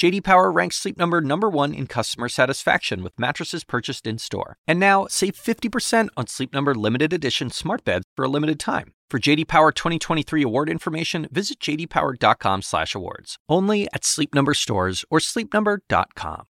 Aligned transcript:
JD 0.00 0.24
Power 0.24 0.50
ranks 0.50 0.76
Sleep 0.76 0.96
Number 0.96 1.20
number 1.20 1.50
1 1.50 1.74
in 1.74 1.86
customer 1.86 2.30
satisfaction 2.30 3.02
with 3.02 3.12
mattresses 3.20 3.64
purchased 3.64 4.06
in-store. 4.06 4.56
And 4.66 4.80
now, 4.80 5.06
save 5.10 5.34
50% 5.34 6.08
on 6.16 6.26
Sleep 6.26 6.54
Number 6.54 6.74
limited 6.74 7.12
edition 7.12 7.50
smart 7.50 7.84
beds 7.84 8.06
for 8.16 8.24
a 8.24 8.28
limited 8.28 8.58
time. 8.58 8.94
For 9.10 9.18
JD 9.20 9.46
Power 9.46 9.72
2023 9.72 10.42
award 10.42 10.70
information, 10.70 11.28
visit 11.30 11.60
jdpower.com/awards. 11.60 13.36
Only 13.46 13.88
at 13.92 14.06
Sleep 14.06 14.34
Number 14.34 14.54
stores 14.54 15.04
or 15.10 15.18
sleepnumber.com. 15.18 16.46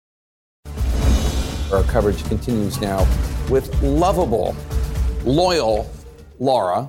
Our 1.72 1.82
coverage 1.90 2.22
continues 2.28 2.80
now 2.80 3.04
with 3.50 3.82
lovable, 3.82 4.54
loyal 5.24 5.90
Laura 6.38 6.88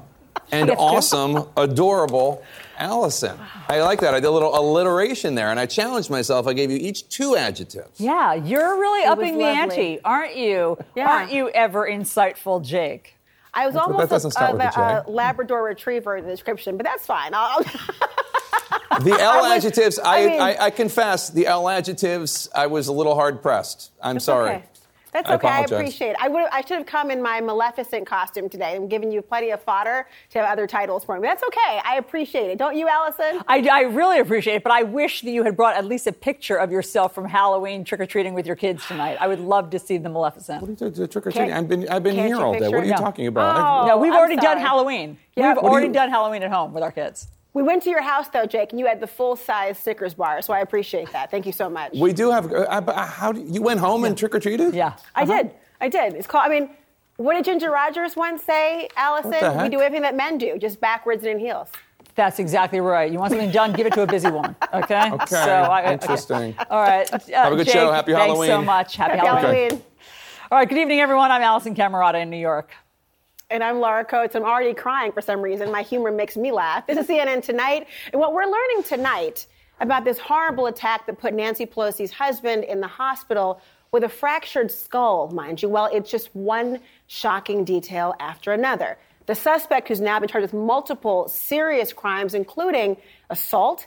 and 0.51 0.69
awesome, 0.69 1.47
adorable 1.57 2.43
Alisyn. 2.81 3.37
I 3.69 3.81
like 3.81 3.99
that. 4.01 4.13
I 4.13 4.19
did 4.19 4.27
a 4.27 4.31
little 4.31 4.57
alliteration 4.57 5.35
there, 5.35 5.49
and 5.49 5.59
I 5.59 5.65
challenged 5.65 6.09
myself. 6.09 6.47
I 6.47 6.53
gave 6.53 6.71
you 6.71 6.77
each 6.77 7.07
two 7.09 7.35
adjectives. 7.35 7.99
Yeah, 7.99 8.33
you're 8.33 8.79
really 8.79 9.03
It 9.03 9.07
upping 9.09 9.37
the 9.37 9.45
ante, 9.45 9.99
aren't 10.03 10.35
you? 10.35 10.77
Yeah. 10.95 11.09
Aren't 11.09 11.31
you 11.31 11.49
ever 11.49 11.87
insightful, 11.87 12.63
Jake? 12.63 13.15
I 13.53 13.65
was 13.67 13.75
almost 13.75 14.09
doesn't 14.09 14.29
a, 14.29 14.31
start 14.31 14.51
of 14.51 14.57
with 14.57 14.65
a 14.65 14.69
a, 14.69 15.03
J. 15.03 15.07
a 15.07 15.11
Labrador 15.11 15.63
Retriever 15.63 16.15
in 16.17 16.23
the 16.25 16.31
description, 16.31 16.77
but 16.77 16.85
that's 16.85 17.05
fine. 17.05 17.31
I'll, 17.33 17.63
The 19.03 19.17
L 19.19 19.41
was- 19.41 19.51
adjectives, 19.65 19.99
I, 19.99 20.15
I 20.23 20.25
mean- 20.27 20.41
I, 20.41 20.57
I 20.65 20.69
confess, 20.69 21.29
the 21.29 21.47
L 21.47 21.67
adjectives, 21.69 22.49
I 22.55 22.67
was 22.67 22.87
a 22.87 22.93
little 22.93 23.15
hard 23.15 23.41
pressed. 23.41 23.91
I'm 24.01 24.19
sorry. 24.19 24.49
Okay. 24.51 24.63
That's 25.11 25.29
I 25.29 25.35
okay. 25.35 25.47
I, 25.47 25.61
appreciate 25.61 26.11
it. 26.11 26.15
I 26.19 26.27
would. 26.29 26.43
I 26.51 26.61
should 26.61 26.77
have 26.77 26.85
come 26.85 27.11
in 27.11 27.21
my 27.21 27.41
Maleficent 27.41 28.05
costume 28.07 28.47
today. 28.47 28.75
I'm 28.75 28.87
giving 28.87 29.11
you 29.11 29.21
plenty 29.21 29.51
of 29.51 29.61
fodder 29.61 30.07
to 30.29 30.39
have 30.39 30.49
other 30.49 30.67
titles 30.67 31.03
for 31.03 31.19
me. 31.19 31.27
That's 31.27 31.43
okay. 31.43 31.81
I 31.83 31.97
appreciate 31.97 32.49
it. 32.51 32.57
Don't 32.57 32.75
you, 32.77 32.87
Alisyn? 32.87 33.43
I, 33.47 33.67
I 33.71 33.81
really 33.81 34.19
appreciate 34.19 34.55
it, 34.55 34.63
but 34.63 34.71
I 34.71 34.83
wish 34.83 35.21
that 35.21 35.31
you 35.31 35.43
had 35.43 35.57
brought 35.57 35.75
at 35.75 35.85
least 35.85 36.07
a 36.07 36.13
picture 36.13 36.55
of 36.55 36.71
yourself 36.71 37.13
from 37.13 37.25
Halloween 37.25 37.83
trick 37.83 37.99
or 37.99 38.05
treating 38.05 38.33
with 38.33 38.47
your 38.47 38.55
kids 38.55 38.85
tonight. 38.87 39.17
I 39.19 39.27
would 39.27 39.39
love 39.41 39.69
to 39.71 39.79
see 39.79 39.97
the 39.97 40.09
Maleficent. 40.09 40.77
The- 40.79 40.89
the 40.89 41.07
Trick 41.07 41.27
or 41.27 41.31
treating. 41.31 41.51
I've 41.53 41.67
been, 41.67 41.89
I've 41.89 42.03
been 42.03 42.15
here 42.15 42.27
you 42.27 42.39
all 42.41 42.53
day. 42.53 42.59
picture 42.59 42.71
What 42.77 42.83
are 42.83 42.85
you 42.85 42.91
No. 42.91 42.97
talking 42.97 43.27
about? 43.27 43.83
Oh. 43.83 43.87
No, 43.87 43.97
we've 43.97 44.11
I'm 44.13 44.17
already 44.19 44.37
done. 44.37 44.57
Halloween. 44.59 45.17
Yeah. 45.35 45.49
We've 45.53 45.63
What 45.63 45.71
already 45.71 45.87
you- 45.87 45.93
done 45.93 46.09
Halloween 46.09 46.43
at 46.43 46.51
home 46.51 46.73
with 46.73 46.83
our 46.83 46.91
kids. 46.91 47.27
We 47.53 47.63
went 47.63 47.83
to 47.83 47.89
your 47.89 48.01
house 48.01 48.29
though, 48.29 48.45
Jake, 48.45 48.71
and 48.71 48.79
you 48.79 48.85
had 48.85 48.99
the 49.01 49.07
full 49.07 49.35
size 49.35 49.77
Snickers 49.77 50.13
bar, 50.13 50.41
so 50.41 50.53
I 50.53 50.59
appreciate 50.61 51.11
that. 51.11 51.29
Thank 51.31 51.45
you 51.45 51.51
so 51.51 51.69
much. 51.69 51.91
we 51.93 52.13
do 52.13 52.31
have. 52.31 52.51
Uh, 52.51 52.59
uh, 52.87 53.05
how 53.05 53.31
do 53.33 53.41
you 53.41 53.61
went 53.61 53.79
home 53.79 54.05
and 54.05 54.17
trick 54.17 54.33
or 54.33 54.39
treated? 54.39 54.73
Yeah. 54.73 54.93
I 55.15 55.23
Uh-huh. 55.23 55.37
did. 55.43 55.51
I 55.81 55.89
did. 55.89 56.13
It's 56.13 56.27
called. 56.27 56.45
I 56.45 56.49
mean, 56.49 56.69
what 57.17 57.33
did 57.35 57.43
Ginger 57.45 57.69
Rogers 57.71 58.15
once 58.15 58.43
say, 58.43 58.87
Alisyn? 58.97 59.63
We 59.63 59.69
do 59.69 59.81
everything 59.81 60.03
that 60.03 60.15
men 60.15 60.37
do, 60.37 60.57
just 60.57 60.79
backwards 60.79 61.23
and 61.23 61.33
in 61.33 61.39
heels. 61.39 61.69
That's 62.15 62.39
exactly 62.39 62.79
right. 62.81 63.11
You 63.11 63.19
want 63.19 63.31
something 63.31 63.51
done, 63.51 63.73
give 63.73 63.87
it 63.87 63.93
to 63.93 64.01
a 64.03 64.07
busy 64.07 64.29
woman. 64.29 64.55
Okay? 64.73 65.11
Okay. 65.11 65.25
So 65.27 65.37
I, 65.39 65.81
okay. 65.83 65.93
Interesting. 65.93 66.55
All 66.69 66.81
right. 66.81 67.11
Uh, 67.13 67.19
Have 67.33 67.53
a 67.53 67.55
good 67.57 67.65
Jake, 67.65 67.73
show. 67.73 67.91
Happy 67.91 68.13
Halloween. 68.13 68.49
thanks 68.49 68.61
so 68.61 68.61
much. 68.65 68.95
Happy, 68.95 69.17
Happy 69.17 69.27
Halloween. 69.27 69.69
Halloween. 69.69 69.83
All 70.51 70.57
right. 70.57 70.67
Good 70.69 70.77
evening, 70.77 70.99
everyone. 71.01 71.31
I'm 71.31 71.41
Alisyn 71.41 71.75
Camerota 71.75 72.21
in 72.21 72.29
New 72.29 72.37
York. 72.37 72.71
And 73.51 73.65
I'm 73.65 73.81
Laura 73.81 74.05
Coates. 74.05 74.33
I'm 74.33 74.45
already 74.45 74.73
crying 74.73 75.11
for 75.11 75.19
some 75.19 75.41
reason. 75.41 75.73
My 75.73 75.81
humor 75.81 76.09
makes 76.09 76.37
me 76.37 76.53
laugh. 76.53 76.87
This 76.87 76.97
is 76.97 77.05
CNN 77.05 77.43
Tonight. 77.43 77.85
And 78.13 78.21
what 78.21 78.31
we're 78.31 78.45
learning 78.45 78.83
tonight 78.87 79.45
about 79.81 80.05
this 80.05 80.17
horrible 80.17 80.67
attack 80.67 81.05
that 81.05 81.19
put 81.19 81.33
Nancy 81.33 81.65
Pelosi's 81.65 82.11
husband 82.11 82.63
in 82.63 82.79
the 82.79 82.87
hospital 82.87 83.59
with 83.91 84.05
a 84.05 84.09
fractured 84.09 84.71
skull, 84.71 85.31
mind 85.31 85.61
you. 85.61 85.67
Well, 85.67 85.89
it's 85.91 86.09
just 86.09 86.33
one 86.33 86.79
shocking 87.07 87.65
detail 87.65 88.15
after 88.21 88.53
another. 88.53 88.97
The 89.25 89.35
suspect, 89.35 89.89
who's 89.89 89.99
now 89.99 90.17
been 90.17 90.29
charged 90.29 90.43
with 90.43 90.53
multiple 90.53 91.27
serious 91.27 91.91
crimes, 91.91 92.33
including 92.33 92.95
assault, 93.29 93.85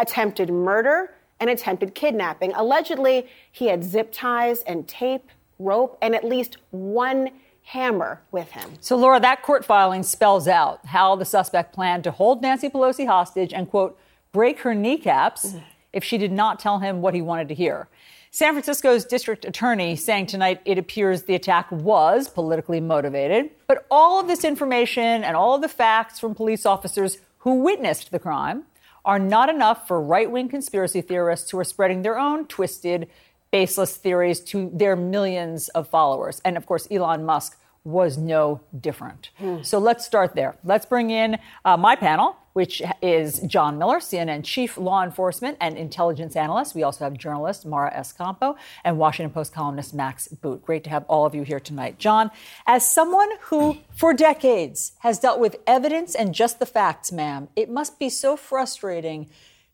attempted 0.00 0.50
murder, 0.50 1.14
and 1.38 1.48
attempted 1.48 1.94
kidnapping. 1.94 2.52
Allegedly, 2.54 3.28
he 3.52 3.68
had 3.68 3.84
zip 3.84 4.10
ties 4.10 4.62
and 4.62 4.88
tape, 4.88 5.30
rope, 5.60 5.96
and 6.02 6.16
at 6.16 6.24
least 6.24 6.56
one 6.72 7.30
hammer 7.64 8.20
with 8.30 8.50
him. 8.52 8.70
So, 8.80 8.96
Laura, 8.96 9.18
that 9.20 9.42
court 9.42 9.64
filing 9.64 10.02
spells 10.02 10.46
out 10.46 10.84
how 10.86 11.16
the 11.16 11.24
suspect 11.24 11.74
planned 11.74 12.04
to 12.04 12.10
hold 12.10 12.42
Nancy 12.42 12.68
Pelosi 12.68 13.06
hostage 13.06 13.52
and, 13.52 13.68
quote, 13.68 13.98
break 14.32 14.60
her 14.60 14.74
kneecaps 14.74 15.54
if 15.92 16.04
she 16.04 16.18
did 16.18 16.32
not 16.32 16.58
tell 16.60 16.78
him 16.78 17.00
what 17.00 17.14
he 17.14 17.22
wanted 17.22 17.48
to 17.48 17.54
hear. 17.54 17.88
San 18.30 18.52
Francisco's 18.52 19.04
district 19.04 19.44
attorney 19.44 19.94
saying 19.94 20.26
tonight 20.26 20.60
it 20.64 20.76
appears 20.76 21.22
the 21.22 21.36
attack 21.36 21.70
was 21.70 22.28
politically 22.28 22.80
motivated, 22.80 23.50
but 23.68 23.86
all 23.90 24.20
of 24.20 24.26
this 24.26 24.44
information 24.44 25.22
and 25.22 25.36
all 25.36 25.54
of 25.54 25.62
the 25.62 25.68
facts 25.68 26.18
from 26.18 26.34
police 26.34 26.66
officers 26.66 27.18
who 27.38 27.54
witnessed 27.54 28.10
the 28.10 28.18
crime 28.18 28.64
are 29.04 29.20
not 29.20 29.48
enough 29.48 29.86
for 29.86 30.00
right 30.00 30.30
wing 30.30 30.48
conspiracy 30.48 31.00
theorists 31.00 31.50
who 31.50 31.58
are 31.58 31.64
spreading 31.64 32.02
their 32.02 32.18
own 32.18 32.46
twisted, 32.46 33.08
baseless 33.54 33.96
theories 33.96 34.40
to 34.40 34.68
their 34.74 34.96
millions 34.96 35.68
of 35.68 35.86
followers. 35.86 36.40
And 36.44 36.56
of 36.56 36.66
course, 36.66 36.88
Elon 36.90 37.24
Musk 37.24 37.56
was 37.84 38.18
no 38.18 38.60
different. 38.80 39.30
So 39.62 39.78
let's 39.78 40.04
start 40.04 40.34
there. 40.34 40.56
Let's 40.64 40.86
bring 40.86 41.10
in 41.10 41.38
uh, 41.64 41.76
my 41.76 41.94
panel, 41.94 42.36
which 42.54 42.82
is 43.00 43.38
John 43.42 43.78
Miller, 43.78 43.98
CNN 44.00 44.42
chief 44.42 44.76
law 44.76 45.04
enforcement 45.04 45.56
and 45.60 45.78
intelligence 45.78 46.34
analyst. 46.34 46.74
We 46.74 46.82
also 46.82 47.04
have 47.04 47.16
journalist 47.16 47.64
Mara 47.64 47.92
Escampo 47.94 48.56
and 48.82 48.98
Washington 48.98 49.32
Post 49.32 49.54
columnist 49.54 49.94
Max 49.94 50.26
Boot. 50.26 50.60
Great 50.64 50.82
to 50.82 50.90
have 50.90 51.04
all 51.06 51.24
of 51.24 51.32
you 51.32 51.44
here 51.44 51.60
tonight. 51.60 52.00
John, 52.00 52.32
as 52.66 52.90
someone 52.90 53.30
who 53.42 53.78
for 53.94 54.12
decades 54.12 54.94
has 55.00 55.20
dealt 55.20 55.38
with 55.38 55.58
evidence 55.64 56.16
and 56.16 56.34
just 56.34 56.58
the 56.58 56.66
facts, 56.66 57.12
ma'am, 57.12 57.46
it 57.54 57.70
must 57.70 58.00
be 58.00 58.08
so 58.08 58.36
frustrating 58.36 59.28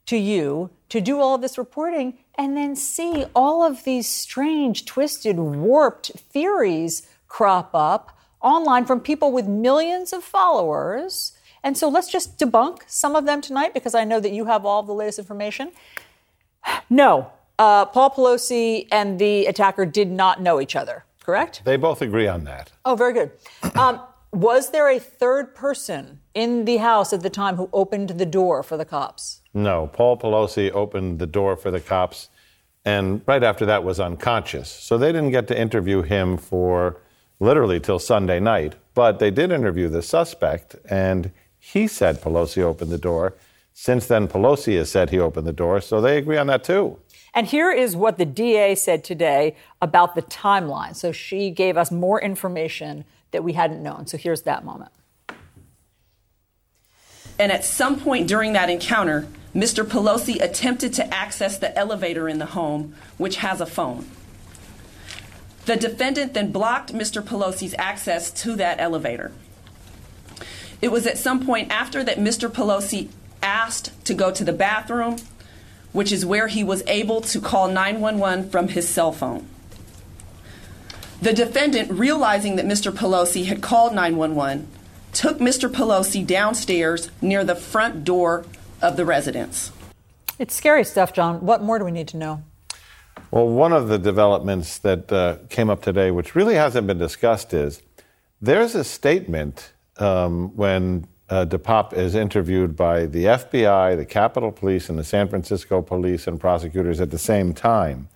to 0.04 0.18
you 0.18 0.68
to 0.90 1.00
do 1.00 1.20
all 1.20 1.34
of 1.36 1.40
this 1.40 1.56
reporting 1.56 2.18
and 2.40 2.56
then 2.56 2.74
see 2.74 3.26
all 3.36 3.62
of 3.62 3.84
these 3.84 4.08
strange, 4.08 4.86
twisted, 4.86 5.38
warped 5.38 6.10
theories 6.16 7.06
crop 7.28 7.74
up 7.74 8.16
online 8.40 8.86
from 8.86 8.98
people 8.98 9.30
with 9.30 9.46
millions 9.46 10.14
of 10.14 10.24
followers. 10.24 11.32
And 11.62 11.76
so 11.76 11.90
let's 11.90 12.10
just 12.10 12.38
debunk 12.38 12.78
some 12.86 13.14
of 13.14 13.26
them 13.26 13.42
tonight 13.42 13.74
because 13.74 13.94
I 13.94 14.04
know 14.04 14.20
that 14.20 14.32
you 14.32 14.46
have 14.46 14.64
all 14.64 14.82
the 14.82 14.94
latest 14.94 15.18
information. 15.18 15.72
No, 16.88 17.30
uh, 17.58 17.84
Paul 17.84 18.10
Pelosi 18.10 18.88
and 18.90 19.18
the 19.18 19.46
attacker 19.46 19.86
did 19.86 20.10
not 20.10 20.42
know 20.42 20.60
each 20.60 20.74
other, 20.74 21.04
correct? 21.22 21.62
They 21.64 21.76
both 21.76 22.02
agree 22.02 22.26
on 22.26 22.44
that. 22.44 22.72
Oh, 22.84 22.96
very 22.96 23.12
good. 23.12 23.30
Um, 23.76 24.00
was 24.32 24.70
there 24.70 24.88
a 24.88 24.98
third 24.98 25.54
person 25.54 26.20
in 26.34 26.64
the 26.64 26.78
house 26.78 27.12
at 27.12 27.22
the 27.22 27.30
time 27.30 27.56
who 27.56 27.68
opened 27.72 28.10
the 28.10 28.26
door 28.26 28.62
for 28.62 28.76
the 28.76 28.84
cops? 28.84 29.40
No, 29.52 29.88
Paul 29.92 30.16
Pelosi 30.16 30.70
opened 30.72 31.18
the 31.18 31.26
door 31.26 31.56
for 31.56 31.70
the 31.70 31.80
cops 31.80 32.28
and 32.84 33.22
right 33.26 33.42
after 33.42 33.66
that 33.66 33.84
was 33.84 34.00
unconscious. 34.00 34.68
So 34.68 34.96
they 34.96 35.12
didn't 35.12 35.30
get 35.30 35.48
to 35.48 35.58
interview 35.58 36.02
him 36.02 36.36
for 36.36 36.96
literally 37.38 37.80
till 37.80 37.98
Sunday 37.98 38.40
night. 38.40 38.74
But 38.94 39.18
they 39.18 39.30
did 39.30 39.50
interview 39.52 39.88
the 39.88 40.02
suspect 40.02 40.76
and 40.88 41.30
he 41.58 41.86
said 41.86 42.22
Pelosi 42.22 42.62
opened 42.62 42.90
the 42.90 42.98
door. 42.98 43.34
Since 43.72 44.06
then, 44.06 44.28
Pelosi 44.28 44.76
has 44.76 44.90
said 44.90 45.10
he 45.10 45.18
opened 45.18 45.46
the 45.46 45.52
door. 45.52 45.80
So 45.80 46.00
they 46.00 46.18
agree 46.18 46.38
on 46.38 46.46
that 46.48 46.64
too. 46.64 46.98
And 47.32 47.46
here 47.46 47.70
is 47.70 47.94
what 47.94 48.18
the 48.18 48.26
DA 48.26 48.74
said 48.74 49.04
today 49.04 49.56
about 49.80 50.14
the 50.14 50.22
timeline. 50.22 50.96
So 50.96 51.12
she 51.12 51.50
gave 51.50 51.76
us 51.76 51.90
more 51.90 52.20
information 52.20 53.04
that 53.30 53.44
we 53.44 53.52
hadn't 53.52 53.82
known. 53.82 54.06
So 54.06 54.16
here's 54.16 54.42
that 54.42 54.64
moment. 54.64 54.90
And 57.38 57.52
at 57.52 57.64
some 57.64 57.98
point 58.00 58.26
during 58.26 58.52
that 58.54 58.68
encounter, 58.68 59.26
Mr. 59.54 59.84
Pelosi 59.84 60.40
attempted 60.40 60.92
to 60.94 61.14
access 61.14 61.58
the 61.58 61.76
elevator 61.76 62.28
in 62.28 62.38
the 62.38 62.46
home, 62.46 62.94
which 63.18 63.36
has 63.36 63.60
a 63.60 63.66
phone. 63.66 64.06
The 65.66 65.76
defendant 65.76 66.34
then 66.34 66.52
blocked 66.52 66.92
Mr. 66.92 67.22
Pelosi's 67.22 67.74
access 67.78 68.30
to 68.42 68.56
that 68.56 68.80
elevator. 68.80 69.32
It 70.80 70.90
was 70.90 71.06
at 71.06 71.18
some 71.18 71.44
point 71.44 71.70
after 71.70 72.02
that 72.04 72.18
Mr. 72.18 72.48
Pelosi 72.48 73.10
asked 73.42 73.92
to 74.04 74.14
go 74.14 74.30
to 74.30 74.44
the 74.44 74.52
bathroom, 74.52 75.16
which 75.92 76.12
is 76.12 76.24
where 76.24 76.48
he 76.48 76.64
was 76.64 76.82
able 76.86 77.20
to 77.20 77.40
call 77.40 77.68
911 77.68 78.50
from 78.50 78.68
his 78.68 78.88
cell 78.88 79.12
phone. 79.12 79.46
The 81.20 81.32
defendant, 81.34 81.90
realizing 81.90 82.56
that 82.56 82.64
Mr. 82.64 82.90
Pelosi 82.90 83.44
had 83.44 83.60
called 83.60 83.94
911, 83.94 84.66
took 85.12 85.38
Mr. 85.38 85.70
Pelosi 85.70 86.26
downstairs 86.26 87.10
near 87.20 87.44
the 87.44 87.56
front 87.56 88.04
door 88.04 88.46
of 88.82 88.96
the 88.96 89.04
residence. 89.04 89.72
It's 90.38 90.54
scary 90.54 90.84
stuff, 90.84 91.12
John. 91.12 91.44
What 91.44 91.62
more 91.62 91.78
do 91.78 91.84
we 91.84 91.90
need 91.90 92.08
to 92.08 92.16
know? 92.16 92.42
Well, 93.30 93.46
one 93.46 93.72
of 93.72 93.88
the 93.88 93.98
developments 93.98 94.78
that 94.78 95.12
uh, 95.12 95.36
came 95.48 95.70
up 95.70 95.82
today, 95.82 96.10
which 96.10 96.34
really 96.34 96.54
hasn't 96.54 96.86
been 96.86 96.98
discussed, 96.98 97.52
is 97.52 97.82
there's 98.40 98.74
a 98.74 98.82
statement 98.82 99.72
um, 99.98 100.56
when 100.56 101.06
uh, 101.28 101.44
DePape 101.44 101.92
is 101.92 102.14
interviewed 102.14 102.74
by 102.74 103.06
the 103.06 103.26
FBI, 103.26 103.96
the 103.96 104.04
Capitol 104.04 104.50
Police, 104.50 104.88
and 104.88 104.98
the 104.98 105.04
San 105.04 105.28
Francisco 105.28 105.80
Police 105.80 106.26
and 106.26 106.40
prosecutors 106.40 107.00
at 107.00 107.10
the 107.10 107.18
same 107.18 107.54
time, 107.54 108.08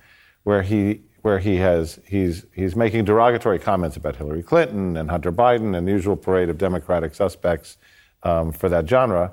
where 0.42 0.62
he 0.62 1.02
where 1.22 1.38
he 1.38 1.56
has 1.56 2.00
he's 2.06 2.44
he's 2.54 2.74
making 2.74 3.04
derogatory 3.04 3.58
comments 3.58 3.96
about 3.96 4.16
Hillary 4.16 4.42
Clinton 4.42 4.96
and 4.96 5.10
Hunter 5.10 5.30
Biden 5.30 5.76
and 5.76 5.86
the 5.86 5.92
usual 5.92 6.16
parade 6.16 6.48
of 6.48 6.58
Democratic 6.58 7.14
suspects 7.14 7.78
um, 8.24 8.50
for 8.50 8.68
that 8.68 8.88
genre, 8.88 9.32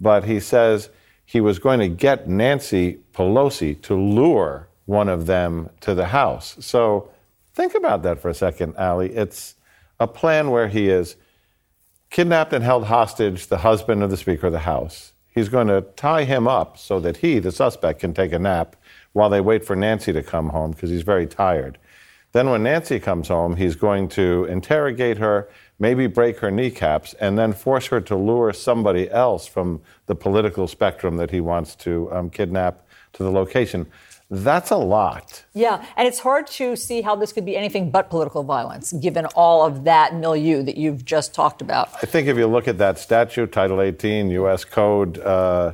but 0.00 0.24
he 0.24 0.40
says 0.40 0.90
he 1.24 1.40
was 1.40 1.58
going 1.58 1.80
to 1.80 1.88
get 1.88 2.28
Nancy 2.28 3.00
Pelosi 3.12 3.80
to 3.82 3.94
lure 3.94 4.68
one 4.86 5.08
of 5.08 5.26
them 5.26 5.70
to 5.80 5.94
the 5.94 6.06
House. 6.06 6.56
So 6.60 7.10
think 7.54 7.74
about 7.74 8.02
that 8.02 8.18
for 8.20 8.28
a 8.28 8.34
second, 8.34 8.76
Ali. 8.76 9.10
It's 9.10 9.54
a 10.00 10.08
plan 10.08 10.50
where 10.50 10.68
he 10.68 10.88
is 10.88 11.16
kidnapped 12.10 12.52
and 12.52 12.64
held 12.64 12.86
hostage 12.86 13.46
the 13.46 13.58
husband 13.58 14.02
of 14.02 14.10
the 14.10 14.16
Speaker 14.16 14.48
of 14.48 14.52
the 14.52 14.60
House. 14.60 15.12
He's 15.32 15.48
going 15.48 15.68
to 15.68 15.82
tie 15.94 16.24
him 16.24 16.48
up 16.48 16.76
so 16.76 16.98
that 17.00 17.18
he, 17.18 17.38
the 17.38 17.52
suspect, 17.52 18.00
can 18.00 18.12
take 18.12 18.32
a 18.32 18.38
nap 18.38 18.74
while 19.12 19.30
they 19.30 19.40
wait 19.40 19.64
for 19.64 19.76
Nancy 19.76 20.12
to 20.12 20.22
come 20.22 20.48
home 20.48 20.72
because 20.72 20.90
he's 20.90 21.02
very 21.02 21.26
tired. 21.26 21.78
Then, 22.32 22.50
when 22.50 22.62
Nancy 22.62 23.00
comes 23.00 23.28
home, 23.28 23.56
he's 23.56 23.76
going 23.76 24.08
to 24.10 24.44
interrogate 24.46 25.18
her, 25.18 25.48
maybe 25.80 26.06
break 26.06 26.38
her 26.38 26.50
kneecaps, 26.50 27.14
and 27.14 27.36
then 27.36 27.52
force 27.52 27.86
her 27.86 28.00
to 28.02 28.14
lure 28.14 28.52
somebody 28.52 29.10
else 29.10 29.46
from 29.46 29.80
the 30.06 30.14
political 30.14 30.68
spectrum 30.68 31.16
that 31.16 31.30
he 31.32 31.40
wants 31.40 31.74
to 31.74 32.12
um, 32.12 32.30
kidnap 32.30 32.86
to 33.14 33.24
the 33.24 33.30
location. 33.30 33.86
That's 34.32 34.70
a 34.70 34.76
lot. 34.76 35.44
Yeah, 35.54 35.84
and 35.96 36.06
it's 36.06 36.20
hard 36.20 36.46
to 36.48 36.76
see 36.76 37.00
how 37.00 37.16
this 37.16 37.32
could 37.32 37.44
be 37.44 37.56
anything 37.56 37.90
but 37.90 38.10
political 38.10 38.44
violence, 38.44 38.92
given 38.92 39.26
all 39.34 39.66
of 39.66 39.82
that 39.84 40.14
milieu 40.14 40.62
that 40.62 40.76
you've 40.76 41.04
just 41.04 41.34
talked 41.34 41.60
about. 41.60 41.88
I 41.96 42.06
think 42.06 42.28
if 42.28 42.36
you 42.36 42.46
look 42.46 42.68
at 42.68 42.78
that 42.78 42.96
statute, 42.98 43.50
Title 43.50 43.80
18, 43.80 44.30
U.S. 44.30 44.64
Code 44.64 45.18
uh, 45.18 45.72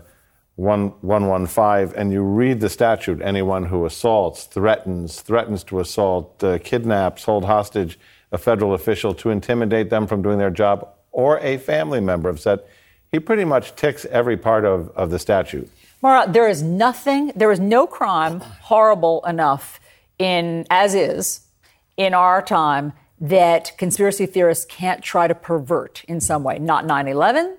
115, 0.55 1.99
and 2.00 2.11
you 2.11 2.23
read 2.23 2.61
the 2.61 2.70
statute, 2.70 3.20
anyone 3.20 3.67
who 3.67 3.85
assaults, 3.85 4.44
threatens, 4.44 5.20
threatens 5.20 5.62
to 5.64 5.81
assault, 5.81 6.43
uh, 6.43 6.59
kidnaps, 6.59 7.25
hold 7.25 7.44
hostage 7.44 7.99
a 8.37 8.38
federal 8.38 8.75
official 8.75 9.15
to 9.15 9.31
intimidate 9.31 9.88
them 9.88 10.06
from 10.06 10.21
doing 10.21 10.38
their 10.38 10.50
job, 10.50 10.87
or 11.11 11.41
a 11.41 11.56
family 11.56 12.00
member 12.00 12.29
have 12.29 12.38
said, 12.38 12.61
he 13.11 13.19
pretty 13.19 13.47
much 13.47 13.75
ticks 13.77 14.05
every 14.06 14.37
part 14.37 14.67
of, 14.67 14.91
of 14.91 15.09
the 15.09 15.19
statute. 15.19 15.71
Mara, 16.03 16.31
there 16.31 16.47
is 16.47 16.62
nothing, 16.62 17.33
there 17.35 17.50
is 17.50 17.59
no 17.59 17.87
crime 17.87 18.41
horrible 18.41 19.25
enough 19.27 19.81
in, 20.19 20.67
as 20.69 20.94
is, 20.94 21.47
in 21.97 22.12
our 22.12 22.43
time 22.43 22.93
that 23.19 23.73
conspiracy 23.79 24.27
theorists 24.27 24.67
can't 24.67 25.03
try 25.03 25.27
to 25.27 25.35
pervert 25.35 26.05
in 26.06 26.21
some 26.21 26.44
way. 26.44 26.59
Not 26.59 26.85
9 26.85 27.09
11, 27.09 27.56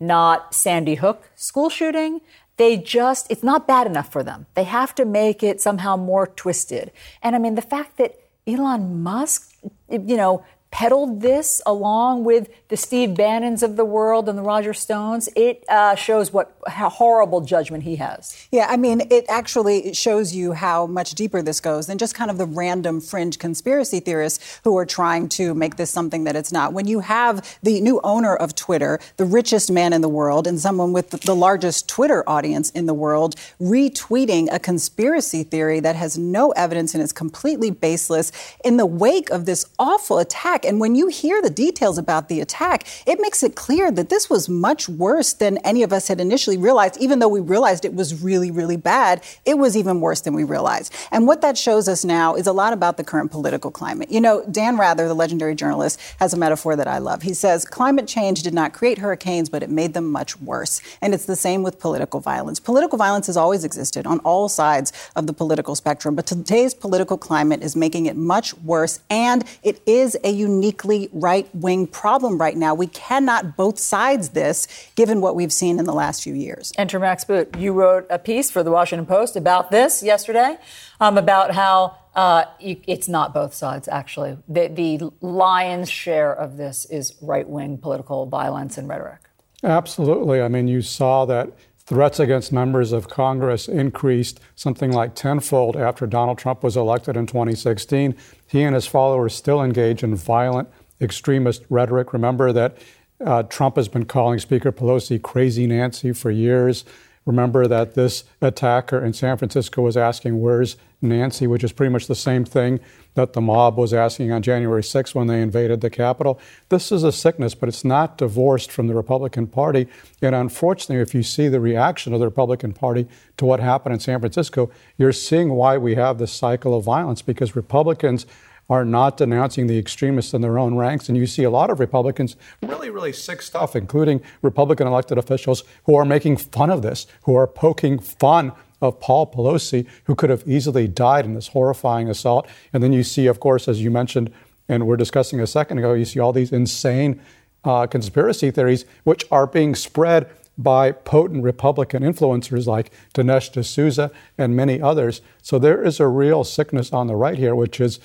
not 0.00 0.52
Sandy 0.52 0.96
Hook 0.96 1.30
school 1.36 1.70
shooting. 1.70 2.20
They 2.56 2.76
just, 2.76 3.30
it's 3.30 3.44
not 3.44 3.68
bad 3.68 3.86
enough 3.86 4.10
for 4.10 4.24
them. 4.24 4.46
They 4.54 4.64
have 4.64 4.96
to 4.96 5.04
make 5.04 5.44
it 5.44 5.60
somehow 5.60 5.94
more 5.96 6.26
twisted. 6.26 6.90
And 7.22 7.36
I 7.36 7.38
mean, 7.38 7.54
the 7.54 7.62
fact 7.62 7.98
that 7.98 8.18
Elon 8.48 9.02
Musk, 9.02 9.54
you 9.90 10.16
know, 10.16 10.44
peddled 10.70 11.22
this 11.22 11.62
along 11.64 12.24
with 12.24 12.48
the 12.68 12.76
Steve 12.76 13.14
Bannons 13.14 13.62
of 13.62 13.76
the 13.76 13.84
world 13.84 14.28
and 14.28 14.36
the 14.36 14.42
Roger 14.42 14.74
Stones, 14.74 15.28
it 15.34 15.64
uh, 15.68 15.94
shows 15.94 16.32
what 16.32 16.54
how 16.66 16.90
horrible 16.90 17.40
judgment 17.40 17.84
he 17.84 17.96
has. 17.96 18.46
Yeah, 18.52 18.66
I 18.68 18.76
mean, 18.76 19.02
it 19.10 19.24
actually 19.28 19.94
shows 19.94 20.34
you 20.34 20.52
how 20.52 20.86
much 20.86 21.12
deeper 21.12 21.40
this 21.40 21.60
goes 21.60 21.86
than 21.86 21.96
just 21.96 22.14
kind 22.14 22.30
of 22.30 22.36
the 22.36 22.46
random 22.46 23.00
fringe 23.00 23.38
conspiracy 23.38 24.00
theorists 24.00 24.60
who 24.64 24.76
are 24.76 24.84
trying 24.84 25.28
to 25.30 25.54
make 25.54 25.76
this 25.76 25.90
something 25.90 26.24
that 26.24 26.36
it's 26.36 26.52
not. 26.52 26.74
When 26.74 26.86
you 26.86 27.00
have 27.00 27.58
the 27.62 27.80
new 27.80 28.00
owner 28.04 28.36
of 28.36 28.54
Twitter, 28.54 29.00
the 29.16 29.24
richest 29.24 29.70
man 29.70 29.92
in 29.94 30.02
the 30.02 30.08
world, 30.08 30.46
and 30.46 30.60
someone 30.60 30.92
with 30.92 31.10
the 31.10 31.34
largest 31.34 31.88
Twitter 31.88 32.22
audience 32.28 32.70
in 32.70 32.84
the 32.86 32.94
world, 32.94 33.36
retweeting 33.60 34.48
a 34.52 34.58
conspiracy 34.58 35.42
theory 35.42 35.80
that 35.80 35.96
has 35.96 36.18
no 36.18 36.50
evidence 36.50 36.94
and 36.94 37.02
is 37.02 37.12
completely 37.12 37.70
baseless 37.70 38.30
in 38.64 38.76
the 38.76 38.86
wake 38.86 39.30
of 39.30 39.46
this 39.46 39.64
awful 39.78 40.18
attack 40.18 40.57
attack. 40.58 40.68
And 40.68 40.80
when 40.80 40.94
you 40.94 41.08
hear 41.08 41.40
the 41.42 41.50
details 41.50 41.98
about 41.98 42.28
the 42.28 42.40
attack, 42.40 42.86
it 43.06 43.20
makes 43.20 43.42
it 43.42 43.54
clear 43.54 43.90
that 43.90 44.08
this 44.08 44.28
was 44.28 44.48
much 44.48 44.88
worse 44.88 45.32
than 45.32 45.58
any 45.58 45.82
of 45.82 45.92
us 45.92 46.08
had 46.08 46.20
initially 46.20 46.56
realized, 46.56 46.96
even 47.00 47.18
though 47.18 47.28
we 47.28 47.40
realized 47.40 47.84
it 47.84 47.94
was 47.94 48.22
really, 48.22 48.50
really 48.50 48.76
bad. 48.76 49.22
It 49.44 49.58
was 49.58 49.76
even 49.76 50.00
worse 50.00 50.20
than 50.22 50.34
we 50.34 50.44
realized. 50.44 50.94
And 51.10 51.26
what 51.26 51.40
that 51.42 51.56
shows 51.56 51.88
us 51.88 52.04
now 52.04 52.34
is 52.34 52.46
a 52.46 52.52
lot 52.52 52.72
about 52.72 52.96
the 52.96 53.04
current 53.04 53.30
political 53.30 53.70
climate. 53.70 54.10
You 54.10 54.20
know, 54.20 54.44
Dan 54.50 54.76
Rather, 54.76 55.06
the 55.08 55.14
legendary 55.14 55.54
journalist, 55.54 56.00
has 56.18 56.32
a 56.32 56.36
metaphor 56.36 56.76
that 56.76 56.88
I 56.88 56.98
love. 56.98 57.22
He 57.22 57.34
says, 57.34 57.64
climate 57.64 58.06
change 58.06 58.42
did 58.42 58.54
not 58.54 58.72
create 58.72 58.98
hurricanes, 58.98 59.48
but 59.48 59.62
it 59.62 59.70
made 59.70 59.94
them 59.94 60.10
much 60.10 60.40
worse. 60.40 60.80
And 61.00 61.14
it's 61.14 61.26
the 61.26 61.36
same 61.36 61.62
with 61.62 61.78
political 61.78 62.20
violence. 62.20 62.60
Political 62.60 62.98
violence 62.98 63.26
has 63.26 63.36
always 63.36 63.64
existed 63.64 64.06
on 64.06 64.18
all 64.20 64.48
sides 64.48 64.92
of 65.16 65.26
the 65.26 65.32
political 65.32 65.74
spectrum, 65.74 66.14
but 66.14 66.26
today's 66.26 66.74
political 66.74 67.18
climate 67.18 67.62
is 67.62 67.76
making 67.76 68.06
it 68.06 68.16
much 68.16 68.54
worse, 68.58 69.00
and 69.10 69.44
it 69.62 69.80
is 69.86 70.16
a 70.24 70.30
uniquely 70.48 71.08
right 71.12 71.48
wing 71.54 71.86
problem 71.86 72.38
right 72.38 72.56
now. 72.56 72.74
We 72.74 72.86
cannot 72.86 73.56
both 73.56 73.78
sides 73.78 74.30
this, 74.30 74.66
given 74.94 75.20
what 75.20 75.36
we've 75.36 75.52
seen 75.52 75.78
in 75.78 75.84
the 75.84 75.92
last 75.92 76.22
few 76.22 76.34
years. 76.34 76.72
Enter 76.76 76.98
Max 76.98 77.24
Boot. 77.24 77.56
You 77.56 77.72
wrote 77.72 78.06
a 78.10 78.18
piece 78.18 78.50
for 78.50 78.62
the 78.62 78.70
Washington 78.70 79.06
Post 79.06 79.36
about 79.36 79.70
this 79.70 80.02
yesterday, 80.02 80.56
um, 81.00 81.18
about 81.18 81.54
how 81.54 81.98
uh, 82.14 82.44
you, 82.58 82.80
it's 82.86 83.08
not 83.08 83.34
both 83.34 83.54
sides, 83.54 83.88
actually. 83.88 84.38
The, 84.48 84.68
the 84.68 85.10
lion's 85.20 85.90
share 85.90 86.32
of 86.32 86.56
this 86.56 86.84
is 86.86 87.14
right 87.20 87.48
wing 87.48 87.78
political 87.78 88.26
violence 88.26 88.78
and 88.78 88.88
rhetoric. 88.88 89.20
Absolutely. 89.62 90.40
I 90.40 90.48
mean, 90.48 90.68
you 90.68 90.82
saw 90.82 91.24
that 91.26 91.52
threats 91.88 92.20
against 92.20 92.52
members 92.52 92.92
of 92.92 93.08
Congress 93.08 93.66
increased 93.66 94.40
something 94.54 94.92
like 94.92 95.14
tenfold 95.14 95.74
after 95.74 96.06
Donald 96.06 96.36
Trump 96.36 96.62
was 96.62 96.76
elected 96.76 97.16
in 97.16 97.26
2016. 97.26 98.14
He 98.46 98.62
and 98.62 98.74
his 98.74 98.86
followers 98.86 99.34
still 99.34 99.62
engage 99.62 100.02
in 100.02 100.14
violent 100.14 100.68
extremist 101.00 101.64
rhetoric. 101.70 102.12
Remember 102.12 102.52
that 102.52 102.76
uh, 103.24 103.42
Trump 103.44 103.76
has 103.76 103.88
been 103.88 104.04
calling 104.04 104.38
Speaker 104.38 104.70
Pelosi 104.70 105.20
crazy 105.20 105.66
Nancy 105.66 106.12
for 106.12 106.30
years. 106.30 106.84
Remember 107.24 107.66
that 107.66 107.94
this 107.94 108.24
attacker 108.42 109.02
in 109.02 109.14
San 109.14 109.38
Francisco 109.38 109.80
was 109.80 109.96
asking, 109.96 110.42
Where's 110.42 110.76
Nancy? 111.00 111.46
which 111.46 111.64
is 111.64 111.72
pretty 111.72 111.92
much 111.92 112.06
the 112.06 112.14
same 112.14 112.44
thing 112.44 112.80
that 113.14 113.32
the 113.32 113.40
mob 113.40 113.76
was 113.76 113.92
asking 113.92 114.32
on 114.32 114.42
January 114.42 114.82
6th 114.82 115.14
when 115.14 115.26
they 115.26 115.40
invaded 115.40 115.80
the 115.80 115.90
Capitol. 115.90 116.38
This 116.68 116.92
is 116.92 117.02
a 117.02 117.12
sickness, 117.12 117.54
but 117.54 117.68
it's 117.68 117.84
not 117.84 118.18
divorced 118.18 118.70
from 118.70 118.86
the 118.86 118.94
Republican 118.94 119.46
Party. 119.46 119.88
And 120.22 120.34
unfortunately, 120.34 121.02
if 121.02 121.14
you 121.14 121.22
see 121.22 121.48
the 121.48 121.60
reaction 121.60 122.12
of 122.12 122.20
the 122.20 122.26
Republican 122.26 122.72
Party 122.72 123.06
to 123.36 123.44
what 123.44 123.60
happened 123.60 123.94
in 123.94 124.00
San 124.00 124.20
Francisco, 124.20 124.70
you're 124.96 125.12
seeing 125.12 125.50
why 125.50 125.78
we 125.78 125.94
have 125.94 126.18
this 126.18 126.32
cycle 126.32 126.76
of 126.76 126.84
violence 126.84 127.22
because 127.22 127.56
Republicans 127.56 128.26
are 128.70 128.84
not 128.84 129.16
denouncing 129.16 129.66
the 129.66 129.78
extremists 129.78 130.34
in 130.34 130.42
their 130.42 130.58
own 130.58 130.74
ranks. 130.74 131.08
And 131.08 131.16
you 131.16 131.26
see 131.26 131.44
a 131.44 131.50
lot 131.50 131.70
of 131.70 131.80
Republicans, 131.80 132.36
really, 132.62 132.90
really 132.90 133.12
sick 133.12 133.40
stuff, 133.40 133.74
including 133.74 134.20
Republican 134.42 134.86
elected 134.86 135.16
officials 135.16 135.64
who 135.84 135.94
are 135.94 136.04
making 136.04 136.36
fun 136.36 136.70
of 136.70 136.82
this, 136.82 137.06
who 137.22 137.34
are 137.34 137.46
poking 137.46 137.98
fun 137.98 138.52
of 138.80 139.00
Paul 139.00 139.30
Pelosi, 139.30 139.86
who 140.04 140.14
could 140.14 140.30
have 140.30 140.46
easily 140.46 140.86
died 140.86 141.24
in 141.24 141.34
this 141.34 141.48
horrifying 141.48 142.08
assault. 142.08 142.48
And 142.72 142.82
then 142.82 142.92
you 142.92 143.02
see, 143.02 143.26
of 143.26 143.40
course, 143.40 143.68
as 143.68 143.82
you 143.82 143.90
mentioned, 143.90 144.32
and 144.68 144.86
we're 144.86 144.96
discussing 144.96 145.40
a 145.40 145.46
second 145.46 145.78
ago, 145.78 145.94
you 145.94 146.04
see 146.04 146.20
all 146.20 146.32
these 146.32 146.52
insane 146.52 147.20
uh, 147.64 147.86
conspiracy 147.86 148.50
theories, 148.50 148.84
which 149.04 149.24
are 149.30 149.46
being 149.46 149.74
spread 149.74 150.28
by 150.56 150.90
potent 150.90 151.44
Republican 151.44 152.02
influencers 152.02 152.66
like 152.66 152.90
Dinesh 153.14 153.52
D'Souza 153.52 154.10
and 154.36 154.56
many 154.56 154.80
others. 154.80 155.20
So 155.40 155.58
there 155.58 155.82
is 155.82 156.00
a 156.00 156.08
real 156.08 156.44
sickness 156.44 156.92
on 156.92 157.06
the 157.06 157.16
right 157.16 157.38
here, 157.38 157.54
which 157.54 157.80
is 157.80 158.00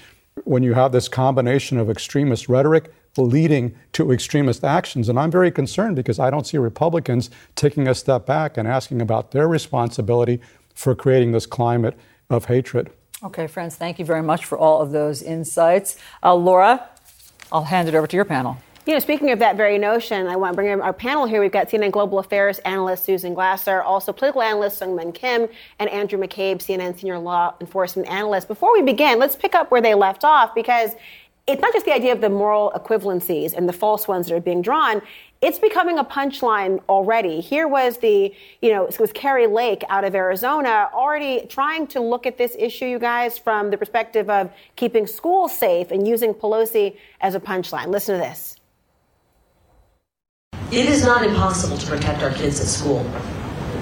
when 0.45 0.63
you 0.63 0.73
have 0.73 0.91
this 0.91 1.07
combination 1.07 1.77
of 1.77 1.89
extremist 1.89 2.47
rhetoric 2.47 2.91
leading 3.17 3.75
to 3.93 4.11
extremist 4.11 4.63
actions. 4.63 5.07
And 5.09 5.19
I'm 5.19 5.29
very 5.29 5.51
concerned 5.51 5.95
because 5.95 6.19
I 6.19 6.29
don't 6.29 6.47
see 6.47 6.57
Republicans 6.57 7.29
taking 7.55 7.87
a 7.87 7.93
step 7.93 8.25
back 8.25 8.57
and 8.57 8.67
asking 8.67 9.01
about 9.01 9.31
their 9.31 9.47
responsibility 9.47 10.41
for 10.73 10.95
creating 10.95 11.31
this 11.31 11.45
climate 11.45 11.97
of 12.29 12.45
hatred. 12.45 12.91
Okay, 13.23 13.47
friends, 13.47 13.75
thank 13.75 13.99
you 13.99 14.05
very 14.05 14.23
much 14.23 14.45
for 14.45 14.57
all 14.57 14.81
of 14.81 14.91
those 14.91 15.21
insights. 15.21 15.97
Uh, 16.21 16.35
Laura, 16.35 16.89
I'll 17.51 17.63
hand 17.63 17.87
it 17.87 17.95
over 17.95 18.07
to 18.07 18.15
your 18.15 18.25
panel. 18.25 18.57
You 18.85 18.91
know, 18.91 18.99
speaking 18.99 19.31
of 19.31 19.39
that 19.39 19.55
very 19.55 19.77
notion, 19.77 20.27
I 20.27 20.35
want 20.35 20.51
to 20.51 20.55
bring 20.57 20.67
in 20.67 20.81
our 20.81 20.91
panel 20.91 21.25
here. 21.25 21.39
We've 21.39 21.49
got 21.49 21.69
CNN 21.69 21.91
Global 21.91 22.19
Affairs 22.19 22.59
analyst 22.59 23.05
Susan 23.05 23.33
Glasser, 23.33 23.81
also 23.81 24.11
political 24.11 24.41
analyst 24.41 24.81
Seungmin 24.81 25.13
Kim, 25.13 25.47
and 25.79 25.89
Andrew 25.89 26.19
McCabe, 26.19 26.57
CNN 26.57 26.99
senior 26.99 27.17
law 27.17 27.53
enforcement 27.61 28.09
analyst. 28.09 28.49
Before 28.49 28.73
we 28.73 28.81
begin, 28.81 29.19
let's 29.19 29.37
pick 29.37 29.55
up 29.55 29.71
where 29.71 29.79
they 29.79 29.93
left 29.93 30.25
off 30.25 30.53
because 30.53 30.95
it's 31.47 31.61
not 31.61 31.71
just 31.71 31.85
the 31.85 31.93
idea 31.93 32.11
of 32.11 32.19
the 32.19 32.29
moral 32.29 32.73
equivalencies 32.75 33.53
and 33.53 33.69
the 33.69 33.73
false 33.73 34.05
ones 34.05 34.27
that 34.27 34.35
are 34.35 34.41
being 34.41 34.61
drawn. 34.61 35.01
It's 35.43 35.59
becoming 35.59 35.99
a 35.99 36.05
punchline 36.05 36.81
already. 36.87 37.41
Here 37.41 37.67
was 37.67 37.97
the, 37.97 38.33
you 38.61 38.71
know, 38.71 38.85
it 38.85 38.97
was 38.97 39.11
Kari 39.11 39.45
Lake 39.45 39.83
out 39.89 40.05
of 40.05 40.15
Arizona 40.15 40.89
already 40.93 41.45
trying 41.47 41.85
to 41.87 41.99
look 41.99 42.25
at 42.25 42.37
this 42.37 42.55
issue, 42.57 42.85
you 42.85 42.97
guys, 42.97 43.37
from 43.37 43.69
the 43.69 43.77
perspective 43.77 44.29
of 44.29 44.53
keeping 44.77 45.05
schools 45.05 45.53
safe 45.53 45.91
and 45.91 46.07
using 46.07 46.33
Pelosi 46.33 46.95
as 47.19 47.35
a 47.35 47.41
punchline. 47.41 47.87
Listen 47.87 48.17
to 48.17 48.25
this 48.25 48.55
It 50.71 50.85
is 50.85 51.03
not 51.03 51.25
impossible 51.25 51.77
to 51.77 51.87
protect 51.87 52.23
our 52.23 52.31
kids 52.31 52.61
at 52.61 52.67
school. 52.67 53.03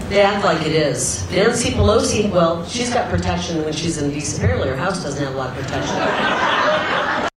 They 0.09 0.21
act 0.21 0.43
like 0.43 0.65
it 0.65 0.73
is. 0.73 1.29
Nancy 1.29 1.69
Pelosi, 1.69 2.31
well, 2.31 2.65
she's 2.65 2.91
got 2.91 3.07
protection 3.11 3.63
when 3.63 3.73
she's 3.73 4.01
in 4.01 4.09
DC. 4.09 4.37
Apparently, 4.37 4.67
her 4.67 4.75
house 4.75 5.03
doesn't 5.03 5.23
have 5.23 5.35
a 5.35 5.37
lot 5.37 5.55
of 5.55 5.63
protection. 5.63 7.29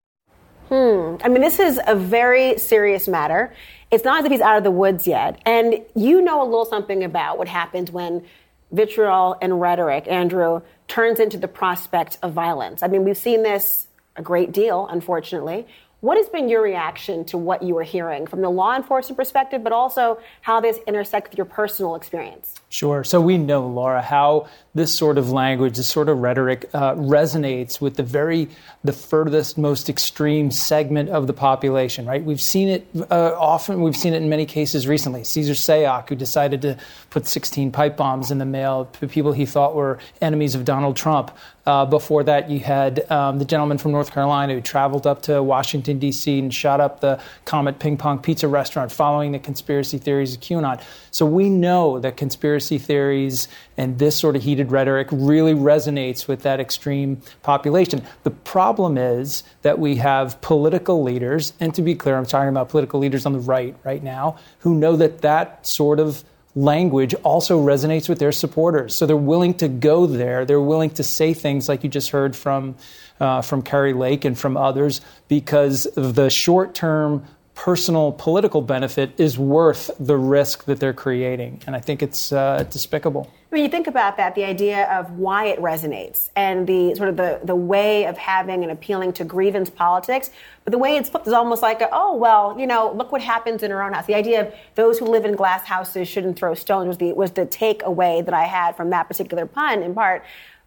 Hmm. 0.70 1.16
I 1.22 1.28
mean, 1.28 1.42
this 1.42 1.60
is 1.60 1.78
a 1.86 1.94
very 1.94 2.58
serious 2.58 3.06
matter. 3.06 3.54
It's 3.94 4.04
not 4.04 4.18
as 4.18 4.24
if 4.24 4.32
he's 4.32 4.40
out 4.40 4.58
of 4.58 4.64
the 4.64 4.72
woods 4.72 5.06
yet. 5.06 5.40
And 5.46 5.80
you 5.94 6.20
know 6.20 6.42
a 6.42 6.46
little 6.46 6.64
something 6.64 7.04
about 7.04 7.38
what 7.38 7.46
happens 7.46 7.92
when 7.92 8.24
vitriol 8.72 9.36
and 9.40 9.60
rhetoric, 9.60 10.08
Andrew, 10.08 10.62
turns 10.88 11.20
into 11.20 11.38
the 11.38 11.46
prospect 11.46 12.18
of 12.20 12.32
violence. 12.32 12.82
I 12.82 12.88
mean, 12.88 13.04
we've 13.04 13.16
seen 13.16 13.44
this 13.44 13.86
a 14.16 14.22
great 14.22 14.50
deal, 14.50 14.88
unfortunately. 14.90 15.68
What 16.00 16.16
has 16.16 16.28
been 16.28 16.48
your 16.48 16.60
reaction 16.60 17.24
to 17.26 17.38
what 17.38 17.62
you 17.62 17.78
are 17.78 17.84
hearing 17.84 18.26
from 18.26 18.40
the 18.42 18.50
law 18.50 18.74
enforcement 18.74 19.16
perspective, 19.16 19.62
but 19.62 19.72
also 19.72 20.18
how 20.40 20.60
this 20.60 20.78
intersects 20.88 21.30
with 21.30 21.38
your 21.38 21.46
personal 21.46 21.94
experience? 21.94 22.56
Sure. 22.74 23.04
So 23.04 23.20
we 23.20 23.38
know, 23.38 23.68
Laura, 23.68 24.02
how 24.02 24.48
this 24.74 24.92
sort 24.92 25.16
of 25.16 25.30
language, 25.30 25.76
this 25.76 25.86
sort 25.86 26.08
of 26.08 26.18
rhetoric 26.18 26.68
uh, 26.74 26.94
resonates 26.94 27.80
with 27.80 27.94
the 27.94 28.02
very, 28.02 28.48
the 28.82 28.92
furthest, 28.92 29.56
most 29.56 29.88
extreme 29.88 30.50
segment 30.50 31.08
of 31.08 31.28
the 31.28 31.32
population, 31.32 32.04
right? 32.04 32.24
We've 32.24 32.40
seen 32.40 32.68
it 32.68 32.86
uh, 33.12 33.36
often, 33.38 33.82
we've 33.82 33.96
seen 33.96 34.12
it 34.12 34.22
in 34.22 34.28
many 34.28 34.44
cases 34.44 34.88
recently. 34.88 35.22
Cesar 35.22 35.52
Sayoc, 35.52 36.08
who 36.08 36.16
decided 36.16 36.62
to 36.62 36.76
put 37.10 37.28
16 37.28 37.70
pipe 37.70 37.96
bombs 37.96 38.32
in 38.32 38.38
the 38.38 38.44
mail 38.44 38.86
to 38.94 39.06
people 39.06 39.30
he 39.30 39.46
thought 39.46 39.76
were 39.76 40.00
enemies 40.20 40.56
of 40.56 40.64
Donald 40.64 40.96
Trump. 40.96 41.30
Uh, 41.66 41.86
before 41.86 42.24
that, 42.24 42.50
you 42.50 42.60
had 42.60 43.10
um, 43.10 43.38
the 43.38 43.44
gentleman 43.44 43.78
from 43.78 43.92
North 43.92 44.12
Carolina 44.12 44.52
who 44.52 44.60
traveled 44.60 45.06
up 45.06 45.22
to 45.22 45.42
Washington, 45.42 45.98
D.C. 45.98 46.38
and 46.38 46.52
shot 46.52 46.78
up 46.78 47.00
the 47.00 47.18
Comet 47.46 47.78
Ping 47.78 47.96
Pong 47.96 48.18
Pizza 48.18 48.48
restaurant 48.48 48.92
following 48.92 49.32
the 49.32 49.38
conspiracy 49.38 49.96
theories 49.96 50.34
of 50.34 50.40
QAnon. 50.40 50.82
So 51.10 51.24
we 51.24 51.48
know 51.48 52.00
that 52.00 52.18
conspiracy 52.18 52.63
theories 52.68 53.48
and 53.76 53.98
this 53.98 54.16
sort 54.16 54.36
of 54.36 54.42
heated 54.42 54.70
rhetoric 54.70 55.08
really 55.10 55.54
resonates 55.54 56.26
with 56.28 56.42
that 56.42 56.60
extreme 56.60 57.20
population. 57.42 58.02
The 58.22 58.30
problem 58.30 58.98
is 58.98 59.42
that 59.62 59.78
we 59.78 59.96
have 59.96 60.40
political 60.40 61.02
leaders, 61.02 61.52
and 61.60 61.74
to 61.74 61.82
be 61.82 61.94
clear, 61.94 62.16
I'm 62.16 62.26
talking 62.26 62.48
about 62.48 62.68
political 62.68 63.00
leaders 63.00 63.26
on 63.26 63.32
the 63.32 63.38
right 63.38 63.76
right 63.84 64.02
now, 64.02 64.38
who 64.60 64.74
know 64.74 64.96
that 64.96 65.22
that 65.22 65.66
sort 65.66 66.00
of 66.00 66.24
language 66.54 67.14
also 67.24 67.60
resonates 67.60 68.08
with 68.08 68.18
their 68.18 68.32
supporters. 68.32 68.94
So 68.94 69.06
they're 69.06 69.16
willing 69.16 69.54
to 69.54 69.68
go 69.68 70.06
there. 70.06 70.44
They're 70.44 70.60
willing 70.60 70.90
to 70.90 71.02
say 71.02 71.34
things 71.34 71.68
like 71.68 71.82
you 71.82 71.90
just 71.90 72.10
heard 72.10 72.36
from 72.36 72.76
uh, 73.20 73.42
from 73.42 73.62
Kari 73.62 73.92
Lake 73.92 74.24
and 74.24 74.38
from 74.38 74.56
others 74.56 75.00
because 75.28 75.86
the 75.94 76.28
short 76.30 76.74
term 76.74 77.24
personal 77.54 78.12
political 78.12 78.60
benefit 78.60 79.12
is 79.18 79.38
worth 79.38 79.90
the 79.98 80.16
risk 80.16 80.64
that 80.64 80.80
they're 80.80 80.92
creating. 80.92 81.60
And 81.66 81.76
I 81.76 81.80
think 81.80 82.02
it's 82.02 82.32
uh, 82.32 82.64
despicable. 82.68 83.30
When 83.50 83.62
you 83.62 83.68
think 83.68 83.86
about 83.86 84.16
that, 84.16 84.34
the 84.34 84.44
idea 84.44 84.90
of 84.90 85.12
why 85.12 85.46
it 85.46 85.60
resonates 85.60 86.30
and 86.34 86.66
the 86.66 86.96
sort 86.96 87.08
of 87.08 87.16
the, 87.16 87.40
the 87.44 87.54
way 87.54 88.06
of 88.06 88.18
having 88.18 88.64
and 88.64 88.72
appealing 88.72 89.12
to 89.14 89.24
grievance 89.24 89.70
politics, 89.70 90.30
but 90.64 90.72
the 90.72 90.78
way 90.78 90.96
it's 90.96 91.08
flipped 91.08 91.28
is 91.28 91.32
almost 91.32 91.62
like, 91.62 91.80
a, 91.80 91.88
oh, 91.92 92.16
well, 92.16 92.58
you 92.58 92.66
know, 92.66 92.92
look 92.92 93.12
what 93.12 93.22
happens 93.22 93.62
in 93.62 93.70
our 93.70 93.82
own 93.82 93.92
house. 93.92 94.06
The 94.06 94.16
idea 94.16 94.48
of 94.48 94.54
those 94.74 94.98
who 94.98 95.04
live 95.04 95.24
in 95.24 95.36
glass 95.36 95.64
houses 95.64 96.08
shouldn't 96.08 96.36
throw 96.36 96.54
stones 96.54 96.88
was 96.88 96.98
the, 96.98 97.12
was 97.12 97.30
the 97.30 97.46
takeaway 97.46 98.24
that 98.24 98.34
I 98.34 98.44
had 98.44 98.76
from 98.76 98.90
that 98.90 99.06
particular 99.06 99.46
pun 99.46 99.84
in 99.84 99.94
part. 99.94 100.24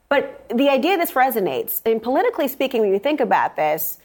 But 0.07 0.47
the 0.55 0.69
idea 0.69 0.97
this 0.97 1.11
resonates, 1.11 1.81
and 1.85 2.01
politically 2.01 2.47
speaking, 2.47 2.79
when 2.79 2.93
you 2.93 2.99
think 2.99 3.19
about 3.19 3.57
this, 3.57 3.99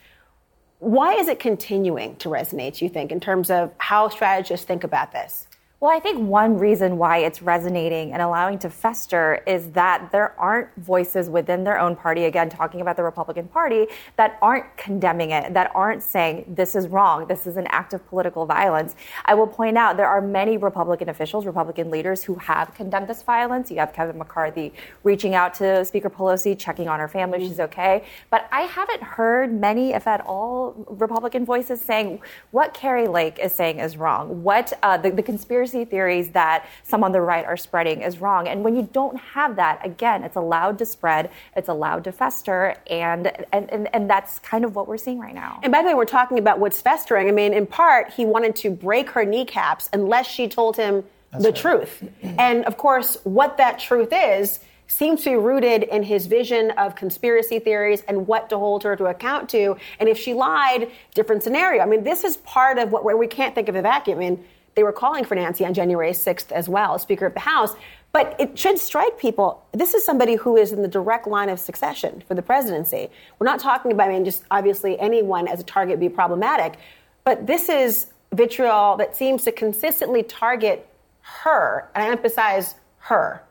why 0.82 1.14
is 1.14 1.28
it 1.28 1.38
continuing 1.38 2.16
to 2.16 2.28
resonate, 2.28 2.82
you 2.82 2.88
think, 2.88 3.12
in 3.12 3.20
terms 3.20 3.50
of 3.50 3.70
how 3.78 4.08
strategists 4.08 4.66
think 4.66 4.82
about 4.82 5.12
this? 5.12 5.46
Well, 5.82 5.90
I 5.90 5.98
think 5.98 6.28
one 6.28 6.58
reason 6.58 6.96
why 6.96 7.18
it's 7.18 7.42
resonating 7.42 8.12
and 8.12 8.22
allowing 8.22 8.56
to 8.60 8.70
fester 8.70 9.42
is 9.48 9.72
that 9.72 10.12
there 10.12 10.32
aren't 10.38 10.68
voices 10.76 11.28
within 11.28 11.64
their 11.64 11.76
own 11.76 11.96
party, 11.96 12.26
again, 12.26 12.48
talking 12.48 12.80
about 12.80 12.96
the 12.96 13.02
Republican 13.02 13.48
Party, 13.48 13.88
that 14.14 14.38
aren't 14.40 14.76
condemning 14.76 15.32
it, 15.32 15.52
that 15.54 15.72
aren't 15.74 16.04
saying 16.04 16.44
this 16.46 16.76
is 16.76 16.86
wrong, 16.86 17.26
this 17.26 17.48
is 17.48 17.56
an 17.56 17.66
act 17.70 17.94
of 17.94 18.06
political 18.06 18.46
violence. 18.46 18.94
I 19.24 19.34
will 19.34 19.48
point 19.48 19.76
out 19.76 19.96
there 19.96 20.06
are 20.06 20.20
many 20.20 20.56
Republican 20.56 21.08
officials, 21.08 21.46
Republican 21.46 21.90
leaders 21.90 22.22
who 22.22 22.36
have 22.36 22.72
condemned 22.74 23.08
this 23.08 23.24
violence. 23.24 23.68
You 23.68 23.78
have 23.78 23.92
Kevin 23.92 24.18
McCarthy 24.18 24.72
reaching 25.02 25.34
out 25.34 25.52
to 25.54 25.84
Speaker 25.84 26.10
Pelosi, 26.10 26.56
checking 26.56 26.86
on 26.86 27.00
her 27.00 27.08
family, 27.08 27.40
mm-hmm. 27.40 27.48
she's 27.48 27.58
okay. 27.58 28.04
But 28.30 28.48
I 28.52 28.60
haven't 28.60 29.02
heard 29.02 29.52
many, 29.52 29.94
if 29.94 30.06
at 30.06 30.20
all, 30.20 30.76
Republican 30.88 31.44
voices 31.44 31.80
saying 31.80 32.20
what 32.52 32.72
Kari 32.72 33.08
Lake 33.08 33.40
is 33.40 33.52
saying 33.52 33.80
is 33.80 33.96
wrong, 33.96 34.44
what 34.44 34.72
uh, 34.84 34.96
the, 34.96 35.10
the 35.10 35.24
conspiracy 35.24 35.71
conspiracy 35.72 35.90
theories 35.90 36.30
that 36.30 36.66
some 36.82 37.04
on 37.04 37.12
the 37.12 37.20
right 37.20 37.44
are 37.44 37.56
spreading 37.56 38.02
is 38.02 38.18
wrong. 38.18 38.48
And 38.48 38.62
when 38.64 38.76
you 38.76 38.88
don't 38.92 39.18
have 39.18 39.56
that, 39.56 39.84
again, 39.84 40.24
it's 40.24 40.36
allowed 40.36 40.78
to 40.78 40.86
spread, 40.86 41.30
it's 41.56 41.68
allowed 41.68 42.04
to 42.04 42.12
fester, 42.12 42.76
and 42.88 43.32
and, 43.52 43.70
and, 43.70 43.94
and 43.94 44.08
that's 44.08 44.38
kind 44.40 44.64
of 44.64 44.74
what 44.74 44.86
we're 44.88 44.98
seeing 44.98 45.18
right 45.18 45.34
now. 45.34 45.60
And 45.62 45.72
by 45.72 45.82
the 45.82 45.88
way, 45.88 45.94
we're 45.94 46.04
talking 46.04 46.38
about 46.38 46.58
what's 46.58 46.80
festering. 46.80 47.28
I 47.28 47.32
mean, 47.32 47.54
in 47.54 47.66
part, 47.66 48.10
he 48.10 48.24
wanted 48.24 48.56
to 48.56 48.70
break 48.70 49.10
her 49.10 49.24
kneecaps 49.24 49.88
unless 49.92 50.26
she 50.26 50.48
told 50.48 50.76
him 50.76 51.04
that's 51.30 51.44
the 51.44 51.50
right. 51.50 51.60
truth. 51.60 52.04
And 52.38 52.64
of 52.64 52.76
course, 52.76 53.18
what 53.24 53.56
that 53.58 53.78
truth 53.78 54.12
is 54.12 54.60
seems 54.86 55.22
to 55.24 55.30
be 55.30 55.36
rooted 55.36 55.84
in 55.84 56.02
his 56.02 56.26
vision 56.26 56.70
of 56.72 56.94
conspiracy 56.94 57.58
theories 57.58 58.02
and 58.08 58.26
what 58.26 58.50
to 58.50 58.58
hold 58.58 58.82
her 58.82 58.94
to 58.96 59.06
account 59.06 59.48
to. 59.48 59.76
And 59.98 60.08
if 60.08 60.18
she 60.18 60.34
lied, 60.34 60.90
different 61.14 61.42
scenario. 61.42 61.82
I 61.82 61.86
mean, 61.86 62.04
this 62.04 62.24
is 62.24 62.36
part 62.38 62.78
of 62.78 62.90
what 62.90 63.02
we 63.18 63.26
can't 63.26 63.54
think 63.54 63.68
of 63.68 63.76
a 63.76 63.82
vacuum. 63.82 64.18
I 64.18 64.20
mean, 64.20 64.44
they 64.74 64.82
were 64.82 64.92
calling 64.92 65.24
for 65.24 65.34
Nancy 65.34 65.64
on 65.64 65.74
January 65.74 66.12
6th 66.12 66.50
as 66.52 66.68
well, 66.68 66.98
Speaker 66.98 67.26
of 67.26 67.34
the 67.34 67.40
House. 67.40 67.74
But 68.12 68.36
it 68.38 68.58
should 68.58 68.78
strike 68.78 69.18
people. 69.18 69.64
This 69.72 69.94
is 69.94 70.04
somebody 70.04 70.34
who 70.34 70.56
is 70.56 70.72
in 70.72 70.82
the 70.82 70.88
direct 70.88 71.26
line 71.26 71.48
of 71.48 71.58
succession 71.58 72.22
for 72.28 72.34
the 72.34 72.42
presidency. 72.42 73.10
We're 73.38 73.46
not 73.46 73.58
talking 73.58 73.90
about, 73.90 74.10
I 74.10 74.12
mean, 74.12 74.24
just 74.24 74.44
obviously 74.50 74.98
anyone 75.00 75.48
as 75.48 75.60
a 75.60 75.64
target 75.64 75.98
be 75.98 76.10
problematic, 76.10 76.74
but 77.24 77.46
this 77.46 77.70
is 77.70 78.08
vitriol 78.32 78.96
that 78.98 79.16
seems 79.16 79.44
to 79.44 79.52
consistently 79.52 80.22
target 80.22 80.86
her, 81.20 81.88
and 81.94 82.04
I 82.04 82.08
emphasize 82.10 82.74
her. 82.98 83.42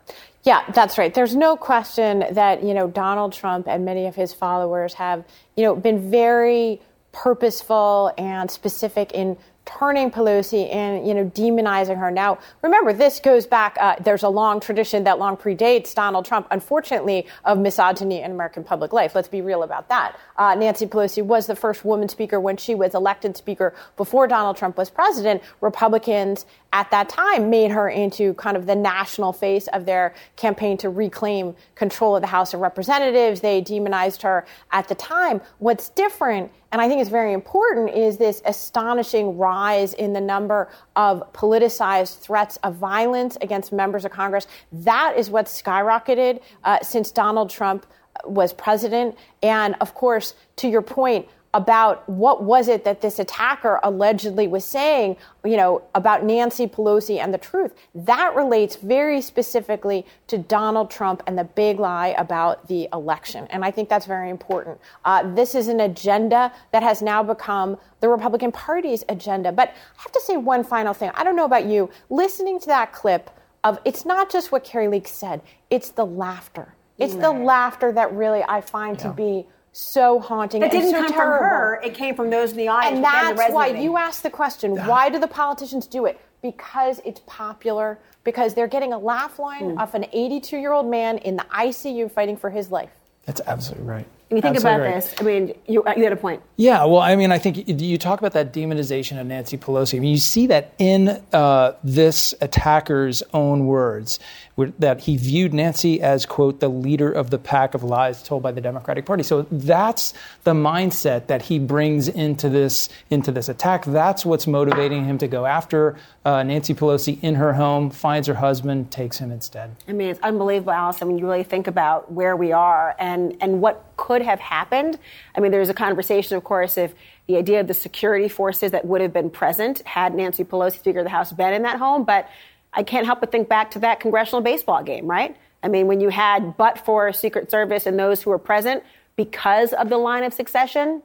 Yeah, 0.43 0.63
that's 0.73 0.97
right. 0.97 1.13
There's 1.13 1.35
no 1.35 1.55
question 1.55 2.25
that, 2.31 2.63
you 2.63 2.73
know, 2.73 2.87
Donald 2.87 3.33
Trump 3.33 3.67
and 3.67 3.85
many 3.85 4.07
of 4.07 4.15
his 4.15 4.33
followers 4.33 4.95
have, 4.95 5.23
you 5.55 5.63
know, 5.63 5.75
been 5.75 6.09
very 6.09 6.81
purposeful 7.11 8.11
and 8.17 8.49
specific 8.49 9.11
in 9.11 9.37
turning 9.65 10.11
Pelosi 10.11 10.73
and 10.73 11.07
you 11.07 11.13
know 11.13 11.25
demonizing 11.25 11.97
her. 11.97 12.11
Now, 12.11 12.39
remember, 12.61 12.93
this 12.93 13.19
goes 13.19 13.45
back. 13.45 13.77
Uh, 13.79 13.95
there's 13.99 14.23
a 14.23 14.29
long 14.29 14.59
tradition 14.59 15.03
that 15.03 15.19
long 15.19 15.37
predates 15.37 15.93
Donald 15.93 16.25
Trump, 16.25 16.47
unfortunately, 16.51 17.27
of 17.45 17.57
misogyny 17.57 18.21
in 18.21 18.31
American 18.31 18.63
public 18.63 18.93
life. 18.93 19.15
Let's 19.15 19.27
be 19.27 19.41
real 19.41 19.63
about 19.63 19.89
that. 19.89 20.19
Uh, 20.41 20.55
Nancy 20.55 20.87
Pelosi 20.87 21.23
was 21.23 21.45
the 21.45 21.55
first 21.55 21.85
woman 21.85 22.09
speaker 22.09 22.39
when 22.39 22.57
she 22.57 22.73
was 22.73 22.95
elected 22.95 23.37
speaker 23.37 23.75
before 23.95 24.25
Donald 24.25 24.57
Trump 24.57 24.75
was 24.75 24.89
president. 24.89 25.43
Republicans 25.61 26.47
at 26.73 26.89
that 26.89 27.09
time 27.09 27.51
made 27.51 27.69
her 27.69 27.87
into 27.87 28.33
kind 28.33 28.57
of 28.57 28.65
the 28.65 28.73
national 28.73 29.33
face 29.33 29.67
of 29.67 29.85
their 29.85 30.15
campaign 30.37 30.77
to 30.77 30.89
reclaim 30.89 31.55
control 31.75 32.15
of 32.15 32.21
the 32.21 32.27
House 32.27 32.55
of 32.55 32.59
Representatives. 32.59 33.41
They 33.41 33.61
demonized 33.61 34.23
her 34.23 34.43
at 34.71 34.87
the 34.87 34.95
time. 34.95 35.41
What's 35.59 35.89
different 35.89 36.51
and 36.71 36.79
I 36.79 36.87
think 36.87 37.01
it's 37.01 37.09
very 37.09 37.33
important, 37.33 37.89
is 37.89 38.17
this 38.17 38.41
astonishing 38.45 39.37
rise 39.37 39.93
in 39.93 40.13
the 40.13 40.21
number 40.21 40.69
of 40.95 41.21
politicized 41.33 42.19
threats 42.19 42.57
of 42.63 42.75
violence 42.75 43.37
against 43.41 43.73
members 43.73 44.05
of 44.05 44.11
Congress. 44.11 44.47
That 44.71 45.15
is 45.17 45.29
what's 45.29 45.61
skyrocketed 45.61 46.39
uh, 46.63 46.79
since 46.81 47.11
Donald 47.11 47.49
Trump 47.49 47.85
was 48.25 48.53
president. 48.53 49.17
And 49.41 49.75
of 49.81 49.93
course, 49.93 50.33
to 50.57 50.67
your 50.67 50.81
point, 50.81 51.27
about 51.53 52.07
what 52.07 52.43
was 52.43 52.67
it 52.67 52.85
that 52.85 53.01
this 53.01 53.19
attacker 53.19 53.79
allegedly 53.83 54.47
was 54.47 54.63
saying, 54.63 55.17
you 55.43 55.57
know, 55.57 55.81
about 55.95 56.23
Nancy 56.23 56.65
Pelosi 56.65 57.19
and 57.19 57.33
the 57.33 57.37
truth. 57.37 57.73
That 57.93 58.35
relates 58.35 58.77
very 58.77 59.21
specifically 59.21 60.05
to 60.27 60.37
Donald 60.37 60.89
Trump 60.89 61.21
and 61.27 61.37
the 61.37 61.43
big 61.43 61.79
lie 61.79 62.15
about 62.17 62.67
the 62.67 62.87
election. 62.93 63.47
And 63.49 63.65
I 63.65 63.71
think 63.71 63.89
that's 63.89 64.05
very 64.05 64.29
important. 64.29 64.79
Uh, 65.03 65.33
this 65.33 65.53
is 65.53 65.67
an 65.67 65.81
agenda 65.81 66.53
that 66.71 66.83
has 66.83 67.01
now 67.01 67.21
become 67.21 67.77
the 67.99 68.07
Republican 68.07 68.51
Party's 68.51 69.03
agenda. 69.09 69.51
But 69.51 69.69
I 69.69 70.01
have 70.03 70.11
to 70.13 70.21
say 70.21 70.37
one 70.37 70.63
final 70.63 70.93
thing. 70.93 71.11
I 71.15 71.23
don't 71.23 71.35
know 71.35 71.45
about 71.45 71.65
you. 71.65 71.89
Listening 72.09 72.59
to 72.61 72.67
that 72.67 72.93
clip 72.93 73.29
of 73.63 73.77
it's 73.85 74.05
not 74.05 74.31
just 74.31 74.51
what 74.51 74.63
Kari 74.63 74.87
Lake 74.87 75.07
said, 75.07 75.41
it's 75.69 75.89
the 75.89 76.05
laughter. 76.05 76.73
It's 77.01 77.15
the 77.15 77.31
laughter 77.31 77.91
that 77.91 78.13
really 78.13 78.43
I 78.43 78.61
find 78.61 78.97
yeah. 78.97 79.03
to 79.03 79.13
be 79.13 79.45
so 79.73 80.19
haunting. 80.19 80.61
It 80.61 80.71
didn't 80.71 80.91
so 80.91 80.97
come 80.97 81.11
terrible. 81.11 81.37
from 81.39 81.47
her. 81.47 81.81
It 81.83 81.93
came 81.93 82.15
from 82.15 82.29
those 82.29 82.51
in 82.51 82.57
the 82.57 82.67
audience. 82.67 82.95
And 82.95 83.03
that's 83.03 83.53
why 83.53 83.67
you 83.67 83.97
asked 83.97 84.23
the 84.23 84.29
question: 84.29 84.75
Why 84.85 85.09
do 85.09 85.19
the 85.19 85.27
politicians 85.27 85.87
do 85.87 86.05
it? 86.05 86.19
Because 86.41 86.99
it's 87.05 87.21
popular. 87.25 87.99
Because 88.23 88.53
they're 88.53 88.67
getting 88.67 88.93
a 88.93 88.99
laugh 88.99 89.39
line 89.39 89.63
mm. 89.63 89.79
off 89.79 89.95
an 89.95 90.03
82-year-old 90.13 90.85
man 90.85 91.17
in 91.17 91.37
the 91.37 91.45
ICU 91.55 92.11
fighting 92.11 92.37
for 92.37 92.51
his 92.51 92.69
life. 92.69 92.91
That's 93.25 93.41
absolutely 93.47 93.87
right. 93.87 94.05
When 94.31 94.37
you 94.37 94.41
think 94.43 94.55
Absolutely 94.55 94.85
about 94.85 94.93
right. 94.93 95.03
this, 95.03 95.15
I 95.19 95.23
mean, 95.23 95.53
you, 95.67 95.83
you 95.97 96.03
had 96.03 96.13
a 96.13 96.15
point. 96.15 96.41
Yeah, 96.55 96.85
well, 96.85 97.01
I 97.01 97.17
mean, 97.17 97.33
I 97.33 97.37
think 97.37 97.67
you 97.67 97.97
talk 97.97 98.17
about 98.17 98.31
that 98.31 98.53
demonization 98.53 99.19
of 99.19 99.27
Nancy 99.27 99.57
Pelosi. 99.57 99.97
I 99.97 99.99
mean, 99.99 100.11
you 100.11 100.17
see 100.19 100.47
that 100.47 100.73
in 100.79 101.21
uh, 101.33 101.73
this 101.83 102.33
attacker's 102.39 103.23
own 103.33 103.65
words, 103.65 104.19
where- 104.50 104.50
that 104.79 105.01
he 105.01 105.17
viewed 105.17 105.53
Nancy 105.53 106.01
as, 106.01 106.25
quote, 106.25 106.59
the 106.59 106.69
leader 106.69 107.11
of 107.11 107.29
the 107.29 107.37
pack 107.37 107.73
of 107.73 107.83
lies 107.83 108.23
told 108.23 108.43
by 108.43 108.51
the 108.51 108.61
Democratic 108.61 109.05
Party. 109.05 109.23
So 109.23 109.43
that's 109.51 110.13
the 110.43 110.53
mindset 110.53 111.27
that 111.27 111.43
he 111.43 111.59
brings 111.59 112.07
into 112.07 112.49
this 112.49 112.89
into 113.09 113.31
this 113.31 113.49
attack. 113.49 113.85
That's 113.85 114.25
what's 114.25 114.47
motivating 114.47 115.05
him 115.05 115.17
to 115.19 115.27
go 115.27 115.45
after 115.45 115.97
uh, 116.25 116.43
Nancy 116.43 116.73
Pelosi 116.73 117.21
in 117.21 117.35
her 117.35 117.53
home, 117.53 117.89
finds 117.89 118.27
her 118.27 118.35
husband, 118.35 118.91
takes 118.91 119.17
him 119.17 119.31
instead. 119.31 119.75
I 119.87 119.93
mean, 119.93 120.09
it's 120.09 120.19
unbelievable, 120.21 120.71
Alice. 120.71 121.01
I 121.01 121.05
mean, 121.05 121.17
you 121.17 121.25
really 121.25 121.43
think 121.43 121.67
about 121.67 122.11
where 122.11 122.35
we 122.35 122.51
are 122.51 122.95
and, 122.99 123.35
and 123.41 123.61
what 123.61 123.85
could 123.97 124.21
have 124.21 124.39
happened. 124.39 124.99
I 125.35 125.39
mean, 125.39 125.51
there's 125.51 125.69
a 125.69 125.73
conversation, 125.73 126.37
of 126.37 126.43
course, 126.43 126.77
if 126.77 126.93
the 127.27 127.37
idea 127.37 127.59
of 127.59 127.67
the 127.67 127.73
security 127.73 128.27
forces 128.27 128.71
that 128.71 128.85
would 128.85 129.01
have 129.01 129.13
been 129.13 129.29
present 129.29 129.81
had 129.87 130.13
Nancy 130.13 130.43
Pelosi, 130.43 130.79
Speaker 130.79 130.99
of 130.99 131.05
the 131.05 131.09
House, 131.09 131.31
been 131.31 131.53
in 131.53 131.61
that 131.63 131.77
home. 131.77 132.03
But 132.03 132.29
I 132.73 132.83
can't 132.83 133.05
help 133.05 133.19
but 133.19 133.31
think 133.31 133.49
back 133.49 133.71
to 133.71 133.79
that 133.79 133.99
congressional 133.99 134.41
baseball 134.41 134.83
game, 134.83 135.07
right? 135.07 135.35
I 135.63 135.67
mean, 135.67 135.87
when 135.87 135.99
you 135.99 136.09
had 136.09 136.57
but 136.57 136.79
for 136.85 137.11
Secret 137.13 137.51
Service 137.51 137.85
and 137.85 137.99
those 137.99 138.21
who 138.23 138.29
were 138.29 138.39
present 138.39 138.83
because 139.15 139.73
of 139.73 139.89
the 139.89 139.97
line 139.97 140.23
of 140.23 140.33
succession, 140.33 141.03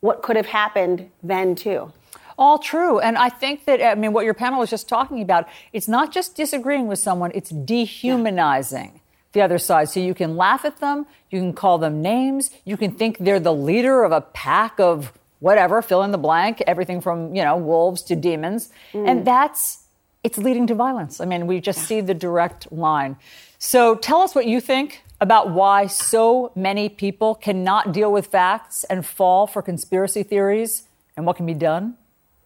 what 0.00 0.22
could 0.22 0.36
have 0.36 0.46
happened 0.46 1.10
then, 1.22 1.54
too? 1.54 1.92
All 2.38 2.58
true. 2.58 2.98
And 3.00 3.16
I 3.16 3.30
think 3.30 3.64
that, 3.64 3.82
I 3.82 3.94
mean, 3.94 4.12
what 4.12 4.24
your 4.24 4.34
panel 4.34 4.60
was 4.60 4.68
just 4.68 4.88
talking 4.88 5.22
about, 5.22 5.48
it's 5.72 5.88
not 5.88 6.12
just 6.12 6.36
disagreeing 6.36 6.86
with 6.86 6.98
someone, 6.98 7.32
it's 7.34 7.50
dehumanizing 7.50 9.00
the 9.32 9.40
other 9.40 9.58
side. 9.58 9.88
So 9.88 10.00
you 10.00 10.12
can 10.12 10.36
laugh 10.36 10.64
at 10.64 10.78
them, 10.78 11.06
you 11.30 11.40
can 11.40 11.54
call 11.54 11.78
them 11.78 12.02
names, 12.02 12.50
you 12.64 12.76
can 12.76 12.92
think 12.92 13.18
they're 13.18 13.40
the 13.40 13.54
leader 13.54 14.04
of 14.04 14.12
a 14.12 14.20
pack 14.20 14.78
of 14.78 15.12
whatever, 15.40 15.80
fill 15.80 16.02
in 16.02 16.10
the 16.10 16.18
blank, 16.18 16.62
everything 16.66 17.00
from, 17.00 17.34
you 17.34 17.42
know, 17.42 17.56
wolves 17.56 18.02
to 18.02 18.16
demons. 18.16 18.70
And 18.92 19.20
mm. 19.20 19.24
that's, 19.24 19.85
it's 20.26 20.38
leading 20.38 20.66
to 20.66 20.74
violence. 20.74 21.20
I 21.20 21.24
mean, 21.24 21.46
we 21.46 21.60
just 21.60 21.86
see 21.86 22.00
the 22.00 22.12
direct 22.12 22.72
line. 22.72 23.16
So 23.60 23.94
tell 23.94 24.22
us 24.22 24.34
what 24.34 24.44
you 24.46 24.60
think 24.60 25.04
about 25.20 25.50
why 25.50 25.86
so 25.86 26.50
many 26.56 26.88
people 26.88 27.36
cannot 27.36 27.92
deal 27.92 28.10
with 28.10 28.26
facts 28.26 28.82
and 28.90 29.06
fall 29.06 29.46
for 29.46 29.62
conspiracy 29.62 30.24
theories 30.24 30.88
and 31.16 31.26
what 31.26 31.36
can 31.36 31.46
be 31.46 31.54
done 31.54 31.96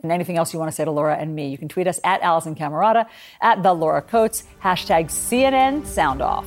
and 0.03 0.13
anything 0.13 0.37
else 0.37 0.53
you 0.53 0.59
want 0.59 0.71
to 0.71 0.75
say 0.75 0.85
to 0.85 0.91
Laura 0.91 1.17
and 1.17 1.35
me. 1.35 1.49
You 1.49 1.57
can 1.57 1.69
tweet 1.71 1.87
us 1.87 1.99
at 2.05 2.21
Alisyn 2.21 2.55
Camerota, 2.55 3.07
at 3.41 3.63
the 3.63 3.73
Laura 3.73 4.03
Coates, 4.03 4.45
hashtag 4.63 5.07
CNN 5.07 5.87
Sound 5.87 6.21
Off. 6.21 6.47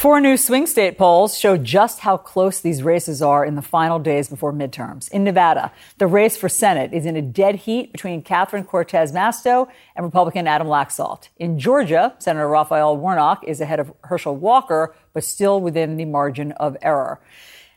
Four 0.00 0.18
new 0.18 0.38
swing 0.38 0.66
state 0.66 0.96
polls 0.96 1.38
show 1.38 1.58
just 1.58 2.00
how 2.00 2.16
close 2.16 2.58
these 2.58 2.82
races 2.82 3.20
are 3.20 3.44
in 3.44 3.54
the 3.54 3.60
final 3.60 3.98
days 3.98 4.30
before 4.30 4.50
midterms. 4.50 5.10
In 5.10 5.24
Nevada, 5.24 5.70
the 5.98 6.06
race 6.06 6.38
for 6.38 6.48
Senate 6.48 6.94
is 6.94 7.04
in 7.04 7.16
a 7.16 7.20
dead 7.20 7.56
heat 7.56 7.92
between 7.92 8.22
Catherine 8.22 8.64
Cortez 8.64 9.12
Masto 9.12 9.68
and 9.94 10.06
Republican 10.06 10.46
Adam 10.46 10.68
Laxalt. 10.68 11.28
In 11.36 11.58
Georgia, 11.58 12.14
Senator 12.18 12.48
Raphael 12.48 12.96
Warnock 12.96 13.44
is 13.46 13.60
ahead 13.60 13.78
of 13.78 13.92
Herschel 14.04 14.34
Walker, 14.34 14.94
but 15.12 15.22
still 15.22 15.60
within 15.60 15.98
the 15.98 16.06
margin 16.06 16.52
of 16.52 16.78
error. 16.80 17.20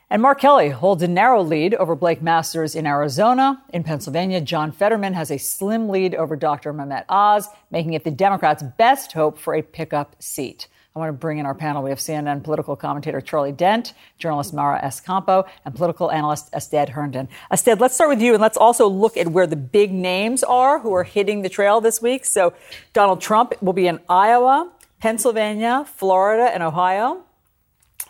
And 0.09 0.21
Mark 0.21 0.39
Kelly 0.39 0.69
holds 0.69 1.03
a 1.03 1.09
narrow 1.09 1.43
lead 1.43 1.73
over 1.73 1.93
Blake 1.93 2.21
Masters 2.21 2.73
in 2.73 2.87
Arizona. 2.87 3.61
In 3.73 3.83
Pennsylvania, 3.83 4.39
John 4.39 4.71
Fetterman 4.71 5.13
has 5.13 5.29
a 5.29 5.37
slim 5.37 5.89
lead 5.89 6.15
over 6.15 6.37
Dr. 6.37 6.71
Mehmet 6.71 7.03
Oz, 7.09 7.49
making 7.69 7.95
it 7.95 8.05
the 8.05 8.11
Democrats' 8.11 8.63
best 8.77 9.11
hope 9.11 9.37
for 9.37 9.53
a 9.53 9.61
pickup 9.61 10.15
seat. 10.19 10.69
I 10.95 10.99
want 10.99 11.09
to 11.09 11.13
bring 11.13 11.39
in 11.39 11.47
our 11.47 11.55
panel. 11.55 11.81
We 11.81 11.89
have 11.89 11.97
CNN 11.97 12.43
political 12.43 12.75
commentator 12.75 13.19
Charlie 13.19 13.51
Dent, 13.51 13.93
journalist 14.19 14.53
Mara 14.53 14.79
Escampo, 14.79 15.47
and 15.65 15.73
political 15.73 16.11
analyst 16.11 16.49
Astead 16.53 16.89
Herndon. 16.89 17.29
Astead, 17.49 17.81
let's 17.81 17.95
start 17.95 18.11
with 18.11 18.21
you, 18.21 18.33
and 18.33 18.41
let's 18.41 18.57
also 18.57 18.87
look 18.87 19.17
at 19.17 19.29
where 19.29 19.47
the 19.47 19.55
big 19.55 19.91
names 19.91 20.43
are 20.43 20.77
who 20.79 20.93
are 20.93 21.03
hitting 21.03 21.41
the 21.41 21.49
trail 21.49 21.81
this 21.81 21.99
week. 21.99 22.25
So 22.25 22.53
Donald 22.93 23.21
Trump 23.21 23.55
will 23.59 23.73
be 23.73 23.87
in 23.87 24.01
Iowa, 24.07 24.71
Pennsylvania, 24.99 25.83
Florida, 25.95 26.43
and 26.53 26.61
Ohio. 26.61 27.23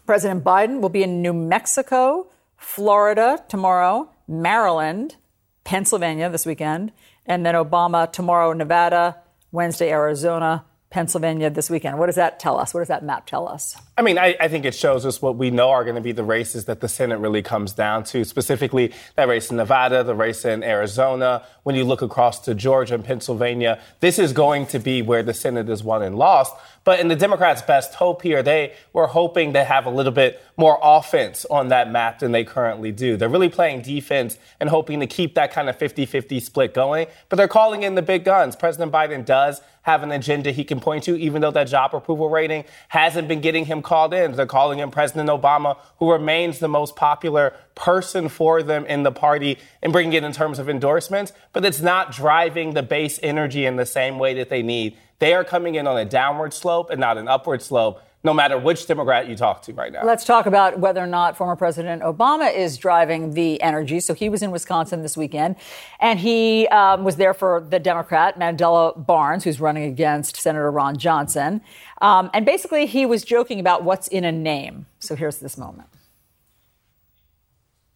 President 0.05 0.43
Biden 0.43 0.81
will 0.81 0.89
be 0.89 1.03
in 1.03 1.21
New 1.21 1.33
Mexico, 1.33 2.27
Florida 2.57 3.41
tomorrow, 3.47 4.09
Maryland, 4.27 5.15
Pennsylvania 5.63 6.29
this 6.29 6.45
weekend, 6.45 6.91
and 7.25 7.45
then 7.45 7.55
Obama 7.55 8.11
tomorrow, 8.11 8.51
Nevada, 8.51 9.19
Wednesday, 9.53 9.89
Arizona, 9.89 10.65
Pennsylvania 10.93 11.49
this 11.49 11.71
weekend. 11.71 11.97
What 11.97 12.05
does 12.05 12.17
that 12.17 12.39
tell 12.39 12.59
us? 12.59 12.71
What 12.71 12.81
does 12.81 12.87
that 12.89 13.03
map 13.03 13.25
tell 13.25 13.47
us? 13.47 13.75
I 13.97 14.03
mean, 14.03 14.19
I, 14.19 14.35
I, 14.39 14.47
think 14.47 14.63
it 14.63 14.75
shows 14.75 15.07
us 15.07 15.23
what 15.23 15.35
we 15.35 15.49
know 15.49 15.71
are 15.71 15.83
going 15.83 15.95
to 15.95 16.01
be 16.01 16.11
the 16.11 16.23
races 16.23 16.65
that 16.65 16.81
the 16.81 16.87
Senate 16.87 17.17
really 17.17 17.41
comes 17.41 17.73
down 17.73 18.03
to, 18.05 18.23
specifically 18.23 18.93
that 19.15 19.27
race 19.27 19.49
in 19.49 19.57
Nevada, 19.57 20.03
the 20.03 20.13
race 20.13 20.45
in 20.45 20.63
Arizona. 20.63 21.43
When 21.63 21.75
you 21.75 21.83
look 21.83 22.03
across 22.03 22.41
to 22.41 22.53
Georgia 22.53 22.93
and 22.93 23.03
Pennsylvania, 23.03 23.81
this 24.01 24.19
is 24.19 24.33
going 24.33 24.67
to 24.67 24.77
be 24.77 25.01
where 25.01 25.23
the 25.23 25.33
Senate 25.33 25.67
is 25.67 25.83
won 25.83 26.03
and 26.03 26.15
lost. 26.15 26.53
But 26.83 26.99
in 26.99 27.07
the 27.07 27.15
Democrats' 27.15 27.63
best 27.63 27.95
hope 27.95 28.21
here, 28.21 28.43
they 28.43 28.73
were 28.91 29.07
hoping 29.07 29.53
to 29.53 29.63
have 29.63 29.87
a 29.87 29.89
little 29.89 30.11
bit 30.11 30.43
more 30.57 30.77
offense 30.83 31.43
on 31.49 31.69
that 31.69 31.89
map 31.89 32.19
than 32.19 32.33
they 32.33 32.43
currently 32.43 32.91
do. 32.91 33.17
They're 33.17 33.29
really 33.29 33.49
playing 33.49 33.81
defense 33.81 34.37
and 34.59 34.69
hoping 34.69 34.99
to 34.99 35.07
keep 35.07 35.33
that 35.35 35.51
kind 35.51 35.69
of 35.69 35.77
50 35.77 36.05
50 36.05 36.39
split 36.39 36.73
going. 36.75 37.07
But 37.29 37.37
they're 37.37 37.47
calling 37.47 37.81
in 37.81 37.95
the 37.95 38.01
big 38.03 38.25
guns. 38.25 38.55
President 38.55 38.91
Biden 38.91 39.25
does 39.25 39.61
have 39.83 40.03
an 40.03 40.11
agenda 40.11 40.51
he 40.51 40.63
can 40.63 40.79
point 40.79 41.03
to, 41.03 41.17
even 41.17 41.41
though 41.41 41.51
that 41.51 41.65
job 41.65 41.93
approval 41.93 42.29
rating 42.29 42.65
hasn't 42.89 43.27
been 43.27 43.41
getting 43.41 43.65
him 43.65 43.81
called 43.81 44.13
in. 44.13 44.33
They're 44.33 44.45
calling 44.45 44.79
in 44.79 44.91
President 44.91 45.29
Obama, 45.29 45.77
who 45.99 46.11
remains 46.11 46.59
the 46.59 46.67
most 46.67 46.95
popular 46.95 47.53
person 47.75 48.27
for 48.29 48.63
them 48.63 48.85
in 48.85 49.03
the 49.03 49.11
party 49.11 49.59
and 49.81 49.93
bringing 49.93 50.13
it 50.13 50.23
in 50.23 50.31
terms 50.31 50.59
of 50.59 50.69
endorsements, 50.69 51.33
but 51.51 51.63
it's 51.63 51.81
not 51.81 52.11
driving 52.11 52.73
the 52.73 52.83
base 52.83 53.19
energy 53.21 53.65
in 53.65 53.75
the 53.75 53.85
same 53.85 54.19
way 54.19 54.33
that 54.33 54.49
they 54.49 54.63
need. 54.63 54.97
They 55.19 55.33
are 55.33 55.43
coming 55.43 55.75
in 55.75 55.87
on 55.87 55.97
a 55.97 56.05
downward 56.05 56.53
slope 56.53 56.89
and 56.89 56.99
not 56.99 57.17
an 57.17 57.27
upward 57.27 57.61
slope. 57.61 58.01
No 58.25 58.33
matter 58.33 58.57
which 58.57 58.87
Democrat 58.87 59.27
you 59.27 59.35
talk 59.35 59.63
to 59.63 59.73
right 59.73 59.91
now. 59.91 60.05
Let's 60.05 60.23
talk 60.23 60.45
about 60.45 60.79
whether 60.79 61.01
or 61.03 61.07
not 61.07 61.35
former 61.35 61.57
President 61.57 62.01
Obama 62.01 62.55
is 62.55 62.77
driving 62.77 63.33
the 63.33 63.61
energy. 63.61 63.99
So 63.99 64.13
he 64.13 64.29
was 64.29 64.41
in 64.41 64.49
Wisconsin 64.49 65.01
this 65.01 65.17
weekend, 65.17 65.57
and 65.99 66.17
he 66.17 66.65
um, 66.69 67.03
was 67.03 67.17
there 67.17 67.33
for 67.33 67.59
the 67.59 67.79
Democrat 67.79 68.39
Mandela 68.39 69.05
Barnes, 69.05 69.43
who's 69.43 69.59
running 69.59 69.83
against 69.83 70.37
Senator 70.37 70.71
Ron 70.71 70.97
Johnson. 70.97 71.59
Um, 72.01 72.29
and 72.33 72.45
basically, 72.45 72.85
he 72.85 73.05
was 73.05 73.25
joking 73.25 73.59
about 73.59 73.83
what's 73.83 74.07
in 74.07 74.23
a 74.23 74.31
name. 74.31 74.85
So 74.99 75.15
here's 75.17 75.39
this 75.39 75.57
moment. 75.57 75.89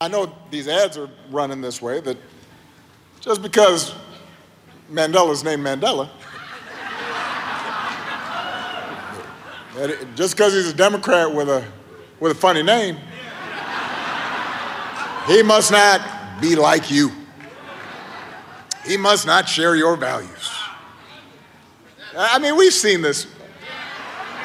I 0.02 0.10
know 0.10 0.36
these 0.52 0.68
ads 0.68 0.98
are 0.98 1.10
running 1.32 1.62
this 1.62 1.82
way 1.82 2.02
that 2.02 2.18
just 3.22 3.42
because 3.42 3.94
Mandela's 4.92 5.46
named 5.46 5.66
Mandela, 5.66 6.10
that 6.10 6.10
it- 9.18 9.26
just 10.16 10.36
because 10.36 10.54
he's 10.54 10.70
a 10.70 10.74
Democrat 10.74 11.34
with 11.34 11.50
a 11.50 11.64
with 12.20 12.32
a 12.32 12.36
funny 12.36 12.64
name, 12.64 12.98
he 15.28 15.44
must 15.44 15.72
not 15.72 16.42
be 16.42 16.56
like 16.56 16.90
you. 16.90 17.12
He 18.86 18.98
must 18.98 19.28
not 19.28 19.48
share 19.48 19.76
your 19.76 19.96
values. 19.96 20.52
I 22.18 22.40
mean, 22.40 22.56
we've 22.56 22.74
seen 22.74 23.02
this. 23.02 23.26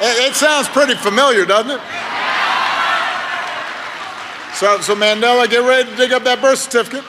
It, 0.00 0.30
it 0.30 0.34
sounds 0.34 0.68
pretty 0.68 0.94
familiar, 0.96 1.46
doesn't 1.46 1.70
it? 1.70 1.80
So, 4.54 4.80
so 4.80 4.94
Mandela, 4.94 5.48
get 5.48 5.66
ready 5.66 5.88
to 5.90 5.96
dig 5.96 6.12
up 6.12 6.24
that 6.24 6.40
birth 6.42 6.58
certificate. 6.58 7.04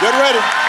Get 0.00 0.12
ready. 0.20 0.61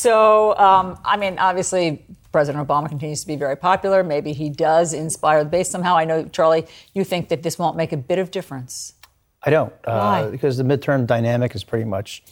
So, 0.00 0.56
um, 0.56 0.98
I 1.04 1.18
mean, 1.18 1.38
obviously, 1.38 2.02
President 2.32 2.66
Obama 2.66 2.88
continues 2.88 3.20
to 3.20 3.26
be 3.26 3.36
very 3.36 3.54
popular. 3.54 4.02
Maybe 4.02 4.32
he 4.32 4.48
does 4.48 4.94
inspire 4.94 5.44
the 5.44 5.50
base 5.50 5.68
somehow. 5.68 5.94
I 5.94 6.06
know, 6.06 6.24
Charlie, 6.24 6.66
you 6.94 7.04
think 7.04 7.28
that 7.28 7.42
this 7.42 7.58
won't 7.58 7.76
make 7.76 7.92
a 7.92 7.98
bit 7.98 8.18
of 8.18 8.30
difference. 8.30 8.94
I 9.42 9.50
don't, 9.50 9.74
Why? 9.84 10.22
uh, 10.22 10.30
because 10.30 10.56
the 10.56 10.64
midterm 10.64 11.06
dynamic 11.06 11.54
is 11.54 11.64
pretty 11.64 11.84
much 11.84 12.22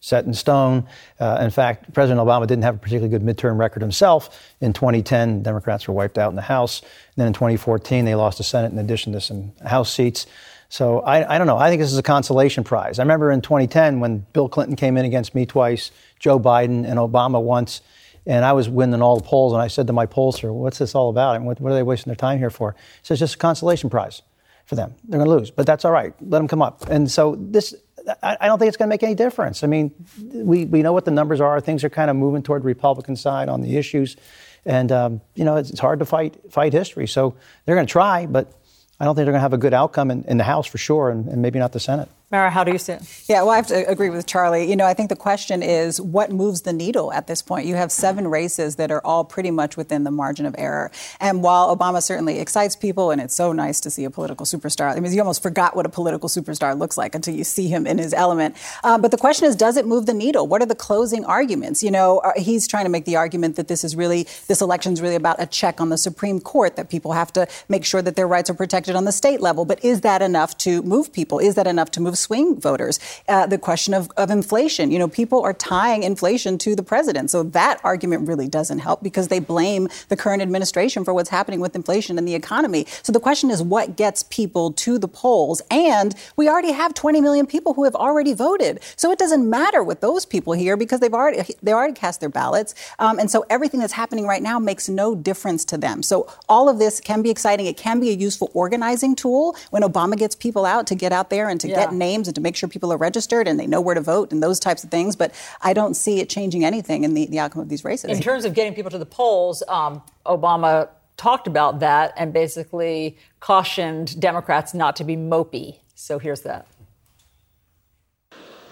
set 0.00 0.26
in 0.26 0.34
stone. 0.34 0.86
Uh, 1.18 1.38
in 1.40 1.48
fact, 1.48 1.94
President 1.94 2.20
Obama 2.20 2.46
didn't 2.46 2.64
have 2.64 2.74
a 2.74 2.78
particularly 2.78 3.08
good 3.08 3.22
midterm 3.22 3.58
record 3.58 3.80
himself. 3.80 4.54
In 4.60 4.74
2010, 4.74 5.42
Democrats 5.42 5.88
were 5.88 5.94
wiped 5.94 6.18
out 6.18 6.28
in 6.28 6.36
the 6.36 6.42
House. 6.42 6.82
And 6.82 6.90
then 7.16 7.28
in 7.28 7.32
2014, 7.32 8.04
they 8.04 8.14
lost 8.14 8.36
the 8.36 8.44
Senate 8.44 8.70
in 8.70 8.78
addition 8.78 9.14
to 9.14 9.20
some 9.22 9.52
House 9.64 9.90
seats. 9.90 10.26
So 10.74 11.02
I, 11.02 11.36
I 11.36 11.38
don't 11.38 11.46
know. 11.46 11.56
I 11.56 11.70
think 11.70 11.80
this 11.80 11.92
is 11.92 11.98
a 11.98 12.02
consolation 12.02 12.64
prize. 12.64 12.98
I 12.98 13.02
remember 13.02 13.30
in 13.30 13.42
2010 13.42 14.00
when 14.00 14.26
Bill 14.32 14.48
Clinton 14.48 14.74
came 14.74 14.96
in 14.96 15.04
against 15.04 15.32
me 15.32 15.46
twice, 15.46 15.92
Joe 16.18 16.40
Biden, 16.40 16.84
and 16.84 16.98
Obama 16.98 17.40
once. 17.40 17.80
And 18.26 18.44
I 18.44 18.54
was 18.54 18.68
winning 18.68 19.00
all 19.00 19.16
the 19.16 19.22
polls, 19.22 19.52
and 19.52 19.62
I 19.62 19.68
said 19.68 19.86
to 19.86 19.92
my 19.92 20.06
pollster, 20.06 20.52
"What's 20.52 20.78
this 20.78 20.96
all 20.96 21.10
about? 21.10 21.40
What, 21.42 21.60
what 21.60 21.70
are 21.70 21.76
they 21.76 21.84
wasting 21.84 22.10
their 22.10 22.16
time 22.16 22.40
here 22.40 22.50
for?" 22.50 22.72
He 22.72 23.06
says, 23.06 23.20
"Just 23.20 23.36
a 23.36 23.38
consolation 23.38 23.88
prize 23.88 24.22
for 24.66 24.74
them. 24.74 24.96
They're 25.04 25.20
going 25.20 25.30
to 25.30 25.36
lose, 25.36 25.52
but 25.52 25.64
that's 25.64 25.84
all 25.84 25.92
right. 25.92 26.12
Let 26.20 26.38
them 26.38 26.48
come 26.48 26.60
up." 26.60 26.88
And 26.88 27.08
so 27.08 27.36
this, 27.38 27.72
I, 28.20 28.36
I 28.40 28.46
don't 28.48 28.58
think 28.58 28.66
it's 28.66 28.76
going 28.76 28.88
to 28.88 28.92
make 28.92 29.04
any 29.04 29.14
difference. 29.14 29.62
I 29.62 29.68
mean, 29.68 29.92
we 30.32 30.64
we 30.64 30.82
know 30.82 30.92
what 30.92 31.04
the 31.04 31.12
numbers 31.12 31.40
are. 31.40 31.60
Things 31.60 31.84
are 31.84 31.90
kind 31.90 32.10
of 32.10 32.16
moving 32.16 32.42
toward 32.42 32.62
the 32.62 32.66
Republican 32.66 33.14
side 33.14 33.48
on 33.48 33.60
the 33.60 33.76
issues, 33.76 34.16
and 34.64 34.90
um, 34.90 35.20
you 35.36 35.44
know 35.44 35.54
it's, 35.54 35.70
it's 35.70 35.78
hard 35.78 36.00
to 36.00 36.04
fight 36.04 36.36
fight 36.50 36.72
history. 36.72 37.06
So 37.06 37.36
they're 37.64 37.76
going 37.76 37.86
to 37.86 37.92
try, 37.92 38.26
but 38.26 38.52
I 39.00 39.04
don't 39.04 39.14
think 39.14 39.26
they're 39.26 39.32
going 39.32 39.40
to 39.40 39.40
have 39.40 39.52
a 39.52 39.58
good 39.58 39.74
outcome 39.74 40.10
in, 40.10 40.24
in 40.24 40.38
the 40.38 40.44
House 40.44 40.66
for 40.66 40.78
sure, 40.78 41.10
and, 41.10 41.26
and 41.28 41.42
maybe 41.42 41.58
not 41.58 41.72
the 41.72 41.80
Senate. 41.80 42.08
Mara, 42.30 42.50
how 42.50 42.64
do 42.64 42.72
you 42.72 42.78
see 42.78 42.94
it? 42.94 43.24
Yeah, 43.28 43.42
well, 43.42 43.50
I 43.50 43.56
have 43.56 43.68
to 43.68 43.88
agree 43.88 44.10
with 44.10 44.26
Charlie. 44.26 44.68
You 44.68 44.74
know, 44.74 44.86
I 44.86 44.94
think 44.94 45.08
the 45.08 45.14
question 45.14 45.62
is 45.62 46.00
what 46.00 46.32
moves 46.32 46.62
the 46.62 46.72
needle 46.72 47.12
at 47.12 47.28
this 47.28 47.42
point? 47.42 47.66
You 47.66 47.76
have 47.76 47.92
seven 47.92 48.26
races 48.26 48.74
that 48.76 48.90
are 48.90 49.00
all 49.06 49.24
pretty 49.24 49.52
much 49.52 49.76
within 49.76 50.02
the 50.02 50.10
margin 50.10 50.44
of 50.44 50.54
error. 50.58 50.90
And 51.20 51.42
while 51.44 51.74
Obama 51.74 52.02
certainly 52.02 52.40
excites 52.40 52.74
people, 52.74 53.12
and 53.12 53.20
it's 53.20 53.34
so 53.34 53.52
nice 53.52 53.78
to 53.82 53.90
see 53.90 54.04
a 54.04 54.10
political 54.10 54.46
superstar, 54.46 54.96
I 54.96 55.00
mean, 55.00 55.12
you 55.12 55.20
almost 55.20 55.42
forgot 55.42 55.76
what 55.76 55.86
a 55.86 55.88
political 55.88 56.28
superstar 56.28 56.76
looks 56.76 56.96
like 56.96 57.14
until 57.14 57.34
you 57.34 57.44
see 57.44 57.68
him 57.68 57.86
in 57.86 57.98
his 57.98 58.12
element. 58.12 58.56
Um, 58.82 59.00
but 59.00 59.10
the 59.10 59.18
question 59.18 59.46
is, 59.46 59.54
does 59.54 59.76
it 59.76 59.86
move 59.86 60.06
the 60.06 60.14
needle? 60.14 60.48
What 60.48 60.60
are 60.60 60.66
the 60.66 60.74
closing 60.74 61.24
arguments? 61.26 61.84
You 61.84 61.90
know, 61.92 62.18
uh, 62.18 62.32
he's 62.36 62.66
trying 62.66 62.84
to 62.84 62.90
make 62.90 63.04
the 63.04 63.16
argument 63.16 63.56
that 63.56 63.68
this 63.68 63.84
is 63.84 63.94
really, 63.94 64.26
this 64.48 64.60
election 64.60 64.94
is 64.94 65.00
really 65.00 65.14
about 65.14 65.40
a 65.40 65.46
check 65.46 65.80
on 65.80 65.90
the 65.90 65.98
Supreme 65.98 66.40
Court, 66.40 66.74
that 66.76 66.88
people 66.88 67.12
have 67.12 67.32
to 67.34 67.46
make 67.68 67.84
sure 67.84 68.02
that 68.02 68.16
their 68.16 68.26
rights 68.26 68.50
are 68.50 68.54
protected 68.54 68.96
on 68.96 69.04
the 69.04 69.12
state 69.12 69.40
level. 69.40 69.64
But 69.64 69.84
is 69.84 70.00
that 70.00 70.20
enough 70.20 70.58
to 70.58 70.82
move 70.82 71.12
people? 71.12 71.38
Is 71.38 71.54
that 71.54 71.68
enough 71.68 71.92
to 71.92 72.00
move 72.00 72.13
swing 72.16 72.60
voters. 72.60 72.98
Uh, 73.28 73.46
the 73.46 73.58
question 73.58 73.94
of, 73.94 74.10
of 74.16 74.30
inflation. 74.30 74.90
You 74.90 74.98
know, 74.98 75.08
people 75.08 75.42
are 75.42 75.52
tying 75.52 76.02
inflation 76.02 76.58
to 76.58 76.74
the 76.74 76.82
president. 76.82 77.30
So 77.30 77.42
that 77.42 77.80
argument 77.84 78.28
really 78.28 78.48
doesn't 78.48 78.80
help 78.80 79.02
because 79.02 79.28
they 79.28 79.40
blame 79.40 79.88
the 80.08 80.16
current 80.16 80.42
administration 80.42 81.04
for 81.04 81.14
what's 81.14 81.30
happening 81.30 81.60
with 81.60 81.74
inflation 81.74 82.18
and 82.18 82.26
the 82.26 82.34
economy. 82.34 82.86
So 83.02 83.12
the 83.12 83.20
question 83.20 83.50
is 83.50 83.62
what 83.62 83.96
gets 83.96 84.22
people 84.24 84.72
to 84.72 84.98
the 84.98 85.08
polls? 85.08 85.62
And 85.70 86.14
we 86.36 86.48
already 86.48 86.72
have 86.72 86.94
20 86.94 87.20
million 87.20 87.46
people 87.46 87.74
who 87.74 87.84
have 87.84 87.94
already 87.94 88.34
voted. 88.34 88.80
So 88.96 89.10
it 89.10 89.18
doesn't 89.18 89.48
matter 89.48 89.82
with 89.82 90.00
those 90.00 90.24
people 90.24 90.52
here 90.52 90.76
because 90.76 91.00
they've 91.00 91.14
already 91.14 91.42
they 91.62 91.72
already 91.72 91.94
cast 91.94 92.20
their 92.20 92.28
ballots. 92.28 92.74
Um, 92.98 93.18
and 93.18 93.30
so 93.30 93.44
everything 93.50 93.80
that's 93.80 93.92
happening 93.92 94.26
right 94.26 94.42
now 94.42 94.58
makes 94.58 94.88
no 94.88 95.14
difference 95.14 95.64
to 95.66 95.78
them. 95.78 96.02
So 96.02 96.28
all 96.48 96.68
of 96.68 96.78
this 96.78 97.00
can 97.00 97.22
be 97.22 97.30
exciting. 97.30 97.66
It 97.66 97.76
can 97.76 98.00
be 98.00 98.10
a 98.10 98.12
useful 98.12 98.50
organizing 98.54 99.16
tool 99.16 99.56
when 99.70 99.82
Obama 99.82 100.16
gets 100.16 100.34
people 100.34 100.64
out 100.64 100.86
to 100.88 100.94
get 100.94 101.12
out 101.12 101.30
there 101.30 101.48
and 101.48 101.60
to 101.60 101.68
yeah. 101.68 101.76
get 101.76 101.92
names 102.04 102.28
and 102.28 102.34
to 102.34 102.40
make 102.40 102.56
sure 102.56 102.68
people 102.68 102.92
are 102.92 102.96
registered 102.96 103.48
and 103.48 103.58
they 103.58 103.66
know 103.66 103.80
where 103.80 103.94
to 103.94 104.00
vote 104.00 104.32
and 104.32 104.42
those 104.42 104.58
types 104.60 104.84
of 104.84 104.90
things. 104.90 105.16
But 105.16 105.32
I 105.62 105.72
don't 105.72 105.94
see 105.94 106.20
it 106.20 106.28
changing 106.28 106.64
anything 106.64 107.04
in 107.04 107.14
the, 107.14 107.26
the 107.26 107.38
outcome 107.38 107.62
of 107.62 107.68
these 107.68 107.84
races. 107.84 108.10
In 108.10 108.22
terms 108.22 108.44
of 108.44 108.54
getting 108.54 108.74
people 108.74 108.90
to 108.90 108.98
the 108.98 109.06
polls, 109.20 109.62
um, 109.68 110.02
Obama 110.26 110.88
talked 111.16 111.46
about 111.46 111.80
that 111.80 112.12
and 112.16 112.32
basically 112.32 113.16
cautioned 113.40 114.20
Democrats 114.20 114.74
not 114.74 114.96
to 114.96 115.04
be 115.04 115.16
mopey. 115.16 115.78
So 115.94 116.18
here's 116.18 116.42
that. 116.42 116.66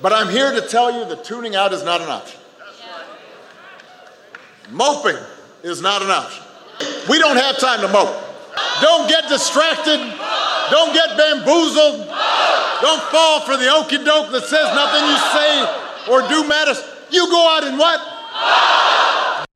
But 0.02 0.12
I'm 0.12 0.28
here 0.28 0.50
to 0.52 0.62
tell 0.66 0.90
you 0.90 1.04
that 1.10 1.24
tuning 1.24 1.54
out 1.54 1.72
is 1.72 1.84
not 1.84 2.00
an 2.00 2.08
option. 2.08 2.40
Moping 4.70 5.22
is 5.62 5.80
not 5.80 6.02
an 6.02 6.10
option. 6.10 6.42
We 7.08 7.18
don't 7.18 7.36
have 7.36 7.58
time 7.58 7.80
to 7.80 7.88
mope. 7.88 8.16
Don't 8.80 9.08
get 9.08 9.28
distracted. 9.28 10.00
Don't 10.72 10.94
get 10.94 11.18
bamboozled. 11.18 12.08
Don't 12.80 13.02
fall 13.12 13.40
for 13.40 13.58
the 13.58 13.68
okey 13.76 14.02
doke 14.02 14.32
that 14.32 14.44
says 14.44 14.74
nothing 14.74 15.04
you 15.04 15.18
say 15.36 15.68
or 16.10 16.26
do 16.30 16.48
matters. 16.48 16.82
You 17.10 17.28
go 17.28 17.56
out 17.56 17.64
and 17.64 17.78
what? 17.78 19.46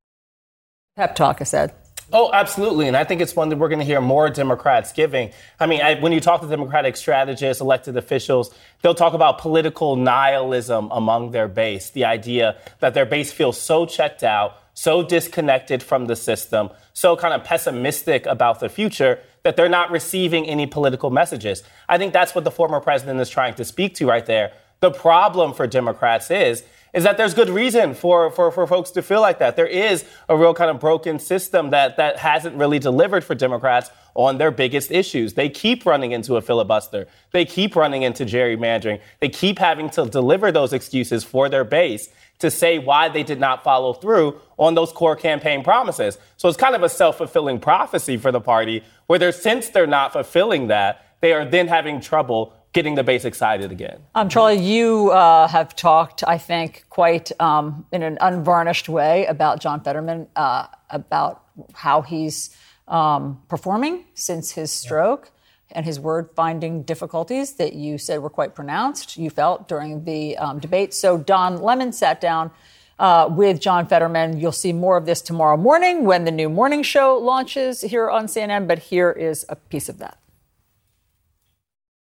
Pep 0.95 1.17
talk, 1.17 1.41
I 1.41 1.45
said. 1.45 1.73
Oh, 2.13 2.31
absolutely. 2.35 2.87
And 2.87 2.97
I 2.99 3.05
think 3.05 3.23
it's 3.23 3.35
one 3.35 3.49
that 3.49 3.57
we're 3.57 3.71
going 3.71 3.79
to 3.79 3.85
hear 3.87 4.03
more 4.03 4.29
Democrats 4.29 4.93
giving. 4.93 5.33
I 5.59 5.65
mean, 5.65 5.81
I, 5.81 5.99
when 6.01 6.13
you 6.13 6.21
talk 6.21 6.43
to 6.43 6.47
Democratic 6.47 6.99
strategists, 6.99 7.63
elected 7.63 7.97
officials, 7.97 8.55
they'll 8.83 8.95
talk 8.95 9.15
about 9.15 9.39
political 9.39 9.97
nihilism 9.97 10.91
among 10.93 11.31
their 11.31 11.49
base. 11.49 11.91
The 11.91 12.05
idea 12.05 12.59
that 12.81 12.93
their 12.93 13.07
base 13.07 13.33
feels 13.33 13.59
so 13.59 13.87
checked 13.87 14.23
out, 14.23 14.59
so 14.75 15.03
disconnected 15.03 15.83
from 15.83 16.09
the 16.09 16.15
system, 16.15 16.69
so 16.93 17.17
kind 17.17 17.33
of 17.33 17.43
pessimistic 17.43 18.27
about 18.27 18.61
the 18.61 18.69
future 18.69 19.19
that 19.47 19.55
they're 19.55 19.69
not 19.69 19.93
receiving 19.93 20.45
any 20.45 20.67
political 20.67 21.09
messages. 21.09 21.63
I 21.89 21.99
think 21.99 22.13
that's 22.13 22.35
what 22.35 22.43
the 22.43 22.51
former 22.51 22.81
president 22.81 23.21
is 23.21 23.31
trying 23.31 23.55
to 23.55 23.65
speak 23.65 23.95
to 23.95 24.05
right 24.05 24.27
there. 24.27 24.51
The 24.81 24.91
problem 24.91 25.55
for 25.55 25.69
Democrats 25.69 26.33
is 26.33 26.65
is 26.93 27.05
that 27.05 27.17
there's 27.17 27.33
good 27.33 27.51
reason 27.51 27.95
for, 27.95 28.31
for, 28.31 28.51
for 28.51 28.67
folks 28.67 28.91
to 28.91 29.03
feel 29.03 29.21
like 29.21 29.39
that. 29.39 29.55
There 29.55 29.67
is 29.67 30.05
a 30.29 30.37
real 30.37 30.53
kind 30.53 30.71
of 30.71 30.81
broken 30.81 31.21
system 31.21 31.71
that, 31.71 31.99
that 31.99 32.17
hasn't 32.17 32.57
really 32.57 32.79
delivered 32.81 33.23
for 33.23 33.37
Democrats 33.37 33.91
on 34.15 34.39
their 34.39 34.51
biggest 34.51 34.91
issues. 34.91 35.35
They 35.35 35.49
keep 35.51 35.87
running 35.87 36.13
into 36.13 36.37
a 36.37 36.41
filibuster. 36.41 37.07
They 37.33 37.45
keep 37.45 37.77
running 37.77 38.03
into 38.03 38.25
gerrymandering. 38.25 39.01
They 39.21 39.29
keep 39.29 39.59
having 39.59 39.91
to 39.91 40.07
deliver 40.07 40.51
those 40.51 40.73
excuses 40.73 41.23
for 41.23 41.49
their 41.49 41.65
base 41.65 42.09
to 42.39 42.51
say 42.51 42.79
why 42.79 43.09
they 43.09 43.23
did 43.23 43.41
not 43.41 43.65
follow 43.65 43.93
through 43.93 44.41
on 44.59 44.75
those 44.75 44.93
core 44.93 45.17
campaign 45.17 45.65
promises. 45.65 46.19
So 46.37 46.49
it's 46.49 46.57
kind 46.57 46.75
of 46.75 46.83
a 46.83 46.89
self 46.89 47.19
fulfilling 47.19 47.61
prophecy 47.61 48.17
for 48.17 48.33
the 48.33 48.41
party, 48.41 48.83
where 49.07 49.19
they're, 49.19 49.33
since 49.33 49.69
they're 49.71 49.87
not 49.87 50.13
fulfilling 50.13 50.69
that, 50.69 51.05
they 51.21 51.33
are 51.33 51.45
then 51.45 51.69
having 51.69 52.01
trouble 52.01 52.53
getting 52.73 52.95
the 52.95 53.03
base 53.03 53.25
excited 53.25 53.73
again. 53.73 54.01
Um, 54.15 54.29
Charlie, 54.29 54.59
you 54.59 55.11
uh, 55.11 55.49
have 55.49 55.75
talked, 55.75 56.23
I 56.27 56.37
think, 56.37 56.85
quite 56.91 57.33
um, 57.41 57.87
in 57.91 58.03
an 58.03 58.19
unvarnished 58.21 58.89
way 58.89 59.25
about 59.27 59.61
John 59.61 59.81
Fetterman, 59.81 60.29
uh, 60.37 60.67
about 60.91 61.43
how 61.73 62.03
he's 62.03 62.55
um, 62.87 63.41
performing 63.49 64.05
since 64.15 64.51
his 64.51 64.71
stroke 64.71 65.31
and 65.71 65.85
his 65.85 65.99
word 65.99 66.31
finding 66.35 66.83
difficulties 66.83 67.55
that 67.55 67.75
you 67.75 67.99
said 67.99 68.21
were 68.21 68.31
quite 68.31 68.55
pronounced, 68.55 69.17
you 69.17 69.31
felt 69.31 69.69
during 69.69 70.05
the 70.05 70.37
um, 70.39 70.59
debate. 70.59 70.95
So 70.95 71.19
Don 71.19 71.61
Lemon 71.61 71.93
sat 71.93 72.21
down 72.21 72.51
uh, 72.99 73.29
with 73.31 73.61
John 73.61 73.87
Fetterman. 73.87 74.41
You'll 74.41 74.53
see 74.53 74.73
more 74.73 74.97
of 74.97 75.07
this 75.07 75.21
tomorrow 75.21 75.57
morning 75.57 76.05
when 76.05 76.25
the 76.25 76.31
new 76.31 76.49
morning 76.49 76.83
show 76.83 77.19
launches 77.19 77.83
here 77.83 78.09
on 78.11 78.27
CNN, 78.27 78.67
but 78.67 78.79
here 78.79 79.11
is 79.11 79.45
a 79.49 79.57
piece 79.57 79.89
of 79.89 79.99
that. 79.99 80.19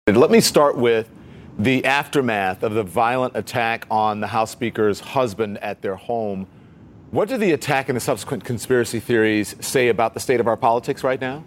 Let 0.07 0.31
me 0.31 0.41
start 0.41 0.77
with 0.77 1.09
the 1.57 1.85
aftermath 1.85 2.63
of 2.63 2.73
the 2.73 2.83
violent 2.83 3.37
attack 3.37 3.85
on 3.89 4.19
the 4.19 4.27
House 4.27 4.51
Speaker's 4.51 4.99
husband 4.99 5.59
at 5.59 5.81
their 5.81 5.95
home. 5.95 6.47
What 7.11 7.29
do 7.29 7.37
the 7.37 7.51
attack 7.51 7.89
and 7.89 7.95
the 7.95 8.01
subsequent 8.01 8.43
conspiracy 8.43 8.99
theories 8.99 9.55
say 9.61 9.89
about 9.89 10.15
the 10.15 10.19
state 10.19 10.39
of 10.39 10.47
our 10.47 10.57
politics 10.57 11.03
right 11.03 11.21
now? 11.21 11.43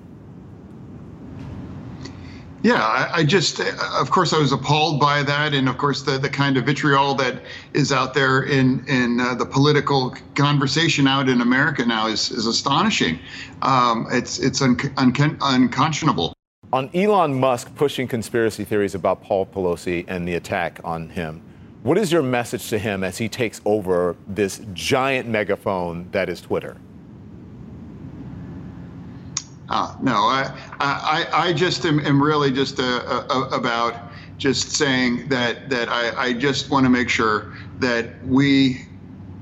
Yeah, 2.66 2.82
I, 2.82 3.18
I, 3.18 3.24
just, 3.24 3.60
of 3.60 4.10
course, 4.10 4.32
I 4.32 4.40
was 4.40 4.50
appalled 4.50 4.98
by 4.98 5.22
that, 5.22 5.54
and 5.54 5.68
of 5.68 5.78
course, 5.78 6.02
the, 6.02 6.18
the 6.18 6.28
kind 6.28 6.56
of 6.56 6.66
vitriol 6.66 7.14
that 7.14 7.40
is 7.74 7.92
out 7.92 8.12
there 8.12 8.42
in 8.42 8.84
in 8.88 9.20
uh, 9.20 9.36
the 9.36 9.46
political 9.46 10.16
conversation 10.34 11.06
out 11.06 11.28
in 11.28 11.42
America 11.42 11.86
now 11.86 12.08
is 12.08 12.32
is 12.32 12.44
astonishing. 12.44 13.20
Um, 13.62 14.08
it's 14.10 14.40
it's 14.40 14.60
un- 14.62 14.80
un- 14.96 15.38
unconscionable. 15.40 16.32
On 16.72 16.90
Elon 16.92 17.38
Musk 17.38 17.72
pushing 17.76 18.08
conspiracy 18.08 18.64
theories 18.64 18.96
about 18.96 19.22
Paul 19.22 19.46
Pelosi 19.46 20.04
and 20.08 20.26
the 20.26 20.34
attack 20.34 20.80
on 20.82 21.10
him, 21.10 21.42
what 21.84 21.96
is 21.96 22.10
your 22.10 22.22
message 22.24 22.68
to 22.70 22.80
him 22.80 23.04
as 23.04 23.16
he 23.16 23.28
takes 23.28 23.60
over 23.64 24.16
this 24.26 24.60
giant 24.72 25.28
megaphone 25.28 26.08
that 26.10 26.28
is 26.28 26.40
Twitter? 26.40 26.76
Uh, 29.68 29.96
no, 30.00 30.12
I, 30.12 30.56
I, 30.78 31.26
I 31.32 31.52
just 31.52 31.84
am, 31.84 31.98
am 32.00 32.22
really 32.22 32.52
just 32.52 32.78
uh, 32.78 33.24
uh, 33.28 33.48
about 33.52 34.12
just 34.38 34.72
saying 34.72 35.28
that 35.28 35.68
that 35.70 35.88
I, 35.88 36.26
I 36.26 36.32
just 36.32 36.70
want 36.70 36.84
to 36.84 36.90
make 36.90 37.08
sure 37.08 37.52
that 37.80 38.24
we 38.24 38.86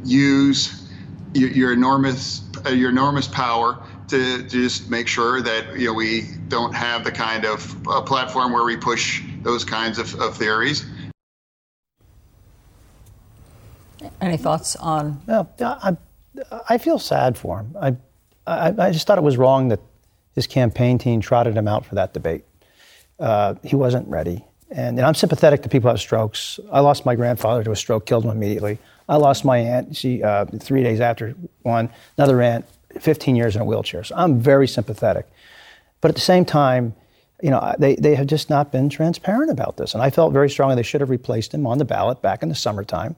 use 0.02 0.88
your, 1.34 1.50
your 1.50 1.72
enormous 1.72 2.42
uh, 2.64 2.70
your 2.70 2.90
enormous 2.90 3.28
power 3.28 3.82
to, 4.08 4.42
to, 4.42 4.48
just 4.48 4.88
make 4.90 5.08
sure 5.08 5.42
that 5.42 5.78
you 5.78 5.88
know 5.88 5.92
we 5.92 6.28
don't 6.48 6.74
have 6.74 7.04
the 7.04 7.12
kind 7.12 7.44
of 7.44 7.88
uh, 7.88 8.00
platform 8.00 8.52
where 8.52 8.64
we 8.64 8.76
push 8.76 9.22
those 9.42 9.64
kinds 9.64 9.98
of, 9.98 10.14
of 10.20 10.36
theories. 10.36 10.86
Any 14.20 14.36
thoughts 14.36 14.76
on? 14.76 15.20
No, 15.26 15.48
I, 15.60 15.96
I 16.68 16.78
feel 16.78 16.98
sad 16.98 17.36
for 17.36 17.60
him. 17.60 17.76
I, 17.80 17.96
I, 18.46 18.86
I 18.86 18.90
just 18.90 19.06
thought 19.06 19.18
it 19.18 19.24
was 19.24 19.36
wrong 19.36 19.68
that 19.68 19.80
his 20.34 20.46
campaign 20.46 20.98
team 20.98 21.20
trotted 21.20 21.56
him 21.56 21.68
out 21.68 21.86
for 21.86 21.94
that 21.94 22.12
debate. 22.12 22.44
Uh, 23.18 23.54
he 23.62 23.76
wasn't 23.76 24.06
ready. 24.08 24.44
And, 24.70 24.98
and, 24.98 25.06
I'm 25.06 25.14
sympathetic 25.14 25.62
to 25.62 25.68
people 25.68 25.88
who 25.88 25.92
have 25.92 26.00
strokes. 26.00 26.58
I 26.72 26.80
lost 26.80 27.06
my 27.06 27.14
grandfather 27.14 27.62
to 27.64 27.70
a 27.70 27.76
stroke, 27.76 28.06
killed 28.06 28.24
him 28.24 28.30
immediately. 28.30 28.78
I 29.08 29.16
lost 29.16 29.44
my 29.44 29.58
aunt, 29.58 29.96
she, 29.96 30.22
uh, 30.22 30.46
three 30.46 30.82
days 30.82 31.00
after 31.00 31.34
one, 31.62 31.90
another 32.18 32.40
aunt, 32.42 32.64
15 32.98 33.36
years 33.36 33.54
in 33.54 33.62
a 33.62 33.64
wheelchair. 33.64 34.02
So 34.02 34.16
I'm 34.16 34.40
very 34.40 34.66
sympathetic. 34.66 35.28
But 36.00 36.08
at 36.08 36.14
the 36.14 36.20
same 36.20 36.44
time, 36.44 36.94
you 37.42 37.50
know, 37.50 37.74
they, 37.78 37.96
they 37.96 38.14
have 38.14 38.26
just 38.26 38.50
not 38.50 38.72
been 38.72 38.88
transparent 38.88 39.50
about 39.50 39.76
this. 39.76 39.94
And 39.94 40.02
I 40.02 40.10
felt 40.10 40.32
very 40.32 40.48
strongly 40.48 40.76
they 40.76 40.82
should 40.82 41.00
have 41.00 41.10
replaced 41.10 41.52
him 41.52 41.66
on 41.66 41.78
the 41.78 41.84
ballot 41.84 42.22
back 42.22 42.42
in 42.42 42.48
the 42.48 42.54
summertime. 42.54 43.16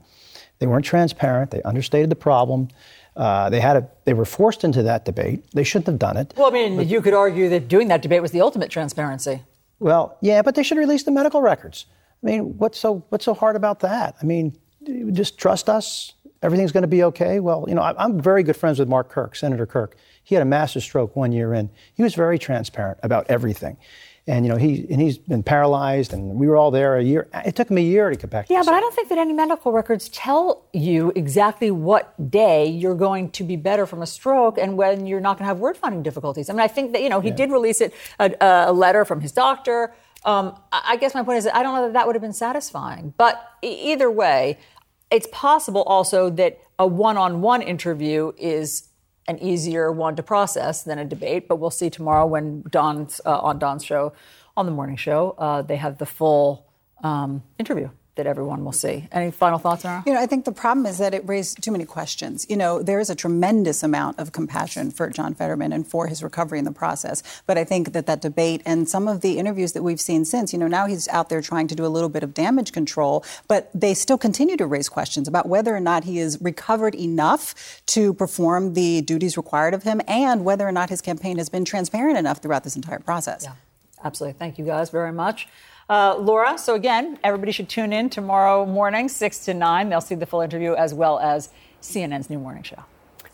They 0.59 0.67
weren't 0.67 0.85
transparent. 0.85 1.51
They 1.51 1.63
understated 1.63 2.11
the 2.11 2.17
problem. 2.17 2.69
Uh, 3.17 3.49
they 3.49 3.61
had 3.61 3.77
a, 3.77 3.89
they 4.05 4.13
were 4.13 4.27
forced 4.27 4.63
into 4.63 4.83
that 4.83 5.05
debate. 5.05 5.51
They 5.53 5.65
shouldn't 5.65 5.87
have 5.87 5.99
done 5.99 6.17
it. 6.17 6.35
Well, 6.37 6.49
I 6.49 6.51
mean, 6.51 6.77
but, 6.77 6.87
you 6.87 7.01
could 7.01 7.15
argue 7.15 7.49
that 7.49 7.67
doing 7.67 7.89
that 7.89 8.03
debate 8.03 8.21
was 8.21 8.31
the 8.31 8.43
ultimate 8.43 8.71
transparency. 8.71 9.43
Well, 9.79 10.17
yeah, 10.21 10.43
but 10.43 10.55
they 10.55 10.63
should 10.63 10.79
release 10.79 11.05
the 11.05 11.11
medical 11.11 11.41
records. 11.41 11.87
I 12.23 12.27
mean, 12.27 12.59
what's 12.59 12.79
so 12.79 13.05
what's 13.09 13.25
so 13.25 13.35
hard 13.35 13.57
about 13.57 13.81
that? 13.81 14.17
I 14.21 14.25
mean, 14.25 14.57
just 15.13 15.39
trust 15.39 15.69
us. 15.69 16.13
Everything's 16.43 16.73
going 16.73 16.83
to 16.83 16.89
be 16.89 17.03
okay. 17.05 17.41
Well, 17.41 17.65
you 17.69 17.75
know, 17.75 17.83
I'm 17.83 18.21
very 18.21 18.43
good 18.43 18.57
friends 18.57 18.79
with 18.79 18.89
Mark 18.89 19.09
Kirk, 19.09 19.35
Senator 19.35 19.67
Kirk. 19.67 19.97
He 20.23 20.35
had 20.35 20.43
a 20.43 20.47
massive 20.47 20.83
stroke 20.83 21.17
one 21.17 21.33
year 21.33 21.55
in. 21.55 21.71
He 21.95 22.03
was 22.03 22.15
very 22.15 22.39
transparent 22.39 22.99
about 23.03 23.27
everything 23.29 23.79
and 24.27 24.45
you 24.45 24.51
know 24.51 24.57
he 24.57 24.87
and 24.91 25.01
he's 25.01 25.19
been 25.19 25.43
paralyzed, 25.43 26.13
and 26.13 26.35
we 26.35 26.49
were 26.49 26.57
all 26.57 26.71
there 26.71 26.97
a 26.97 27.03
year. 27.03 27.29
It 27.45 27.55
took 27.55 27.71
him 27.71 27.79
a 27.79 27.83
year 27.83 28.11
to 28.11 28.17
get 28.17 28.31
back. 28.31 28.51
Yeah, 28.51 28.63
but 28.65 28.75
I 28.75 28.81
don't 28.81 28.95
think 28.95 29.09
that 29.09 29.19
any 29.19 29.33
medical 29.33 29.73
records 29.73 30.09
tell 30.09 30.65
you 30.73 31.13
exactly 31.15 31.71
what 31.71 32.31
day 32.31 32.67
you're 32.67 32.97
going 32.97 33.31
to 33.33 33.45
be 33.45 33.57
better 33.57 33.87
from 33.87 34.03
a 34.03 34.07
stroke 34.07 34.59
and 34.59 34.77
when 34.77 35.07
you're 35.07 35.21
not 35.21 35.39
going 35.39 35.45
to 35.45 35.49
have 35.49 35.59
word 35.59 35.77
finding 35.77 36.03
difficulties. 36.03 36.51
I 36.51 36.55
mean, 36.55 36.61
I 36.61 36.69
think 36.69 36.93
that 36.93 37.03
you 37.03 37.09
know 37.09 37.21
he 37.21 37.29
yeah. 37.29 37.37
did 37.37 37.51
release 37.53 37.81
it 37.81 37.95
a, 38.19 38.35
a, 38.41 38.73
letter 38.73 39.05
from 39.05 39.21
his 39.21 39.31
doctor. 39.31 39.95
Um, 40.25 40.59
I 40.73 40.97
guess 40.97 41.15
my 41.15 41.23
point 41.23 41.39
is 41.39 41.45
that 41.45 41.55
I 41.55 41.63
don't 41.63 41.77
know 41.77 41.83
that 41.83 41.93
that 41.93 42.07
would 42.07 42.17
have 42.17 42.23
been 42.23 42.33
satisfying, 42.33 43.15
but 43.17 43.41
either 43.63 44.11
way, 44.11 44.59
it's 45.11 45.29
possible 45.31 45.83
also 45.85 46.31
that 46.31 46.59
a 46.81 46.87
one-on-one 46.87 47.63
interview 47.63 48.33
is 48.37 48.89
an 49.29 49.39
easier 49.43 49.91
one 49.91 50.17
to 50.17 50.23
process 50.23 50.83
than 50.83 50.99
a 50.99 51.05
debate. 51.05 51.49
But 51.49 51.57
we'll 51.57 51.71
see 51.71 51.91
tomorrow 51.91 52.27
when 52.27 52.63
Don's 52.71 53.21
uh, 53.25 53.39
on 53.39 53.59
Don's 53.59 53.85
show, 53.85 54.13
on 54.57 54.67
the 54.67 54.73
morning 54.73 54.97
show, 54.97 55.35
uh, 55.39 55.63
they 55.63 55.77
have 55.77 55.99
the 55.99 56.07
full 56.07 56.67
um, 57.03 57.43
interview 57.59 57.91
that 58.17 58.27
everyone 58.27 58.65
will 58.65 58.73
see. 58.73 59.09
Any 59.13 59.31
final 59.31 59.59
thoughts, 59.59 59.85
Nora? 59.85 60.03
You 60.07 60.15
know, 60.15 60.21
I 60.21 60.27
think 60.27 60.45
the 60.45 60.53
problem 60.53 60.87
is 60.87 60.99
that 60.99 61.15
it 61.15 61.27
raised 61.27 61.63
too 61.63 61.71
many 61.71 61.85
questions. 61.85 62.47
You 62.49 62.57
know, 62.57 62.83
there 62.83 62.99
is 62.99 63.09
a 63.09 63.15
tremendous 63.15 63.83
amount 63.83 64.19
of 64.19 64.33
compassion 64.33 64.91
for 64.91 65.09
John 65.11 65.35
Fetterman 65.35 65.73
and 65.73 65.87
for 65.87 66.07
his 66.07 66.23
recovery 66.23 66.59
in 66.59 66.65
the 66.65 66.73
process. 66.73 67.23
But 67.47 67.59
I 67.59 67.65
think 67.65 67.93
that 67.93 68.07
that 68.07 68.21
debate 68.21 68.63
and 68.67 68.89
some 68.89 69.07
of 69.07 69.21
the 69.21 69.39
interviews 69.39 69.73
that 69.73 69.83
we've 69.83 70.01
seen 70.01 70.25
since, 70.25 70.53
you 70.53 70.59
know, 70.59 70.67
now 70.67 70.87
he's 70.87 71.09
out 71.09 71.29
there 71.29 71.41
trying 71.41 71.69
to 71.69 71.75
do 71.75 71.85
a 71.85 71.89
little 71.89 72.09
bit 72.09 72.23
of 72.23 72.35
damage 72.35 72.73
control, 72.73 73.25
but 73.49 73.71
they 73.75 73.95
still 73.95 74.19
continue 74.19 74.57
to 74.57 74.67
raise 74.67 74.89
questions 74.89 75.29
about 75.29 75.47
whether 75.49 75.75
or 75.77 75.81
not 75.81 76.05
he 76.05 76.19
is 76.19 76.41
recovered 76.41 76.95
enough 76.95 77.83
to 77.87 78.15
perform 78.15 78.73
the 78.73 79.03
duties 79.03 79.37
required 79.37 79.75
of 79.75 79.83
him 79.83 80.01
and 80.09 80.45
whether 80.45 80.67
or 80.67 80.73
not 80.73 80.89
his 80.89 81.03
campaign 81.03 81.37
has 81.37 81.49
been 81.49 81.65
transparent 81.65 82.17
enough 82.17 82.39
throughout 82.39 82.65
this 82.65 82.77
entire 82.77 82.99
process. 82.99 83.45
Yeah, 83.45 83.53
absolutely. 84.03 84.39
Thank 84.39 84.59
you 84.59 84.65
guys 84.65 84.91
very 84.91 85.13
much. 85.13 85.49
Uh, 85.89 86.17
Laura, 86.19 86.59
so 86.59 86.75
again, 86.75 87.19
everybody 87.23 87.53
should 87.53 87.69
tune 87.69 87.93
in 87.93 88.11
tomorrow 88.11 88.67
morning, 88.67 89.09
6 89.09 89.45
to 89.45 89.55
9. 89.55 89.89
They'll 89.89 90.01
see 90.01 90.17
the 90.17 90.27
full 90.27 90.41
interview 90.41 90.75
as 90.75 90.93
well 90.93 91.21
as 91.21 91.51
CNN's 91.81 92.29
new 92.29 92.39
morning 92.39 92.65
show. 92.65 92.83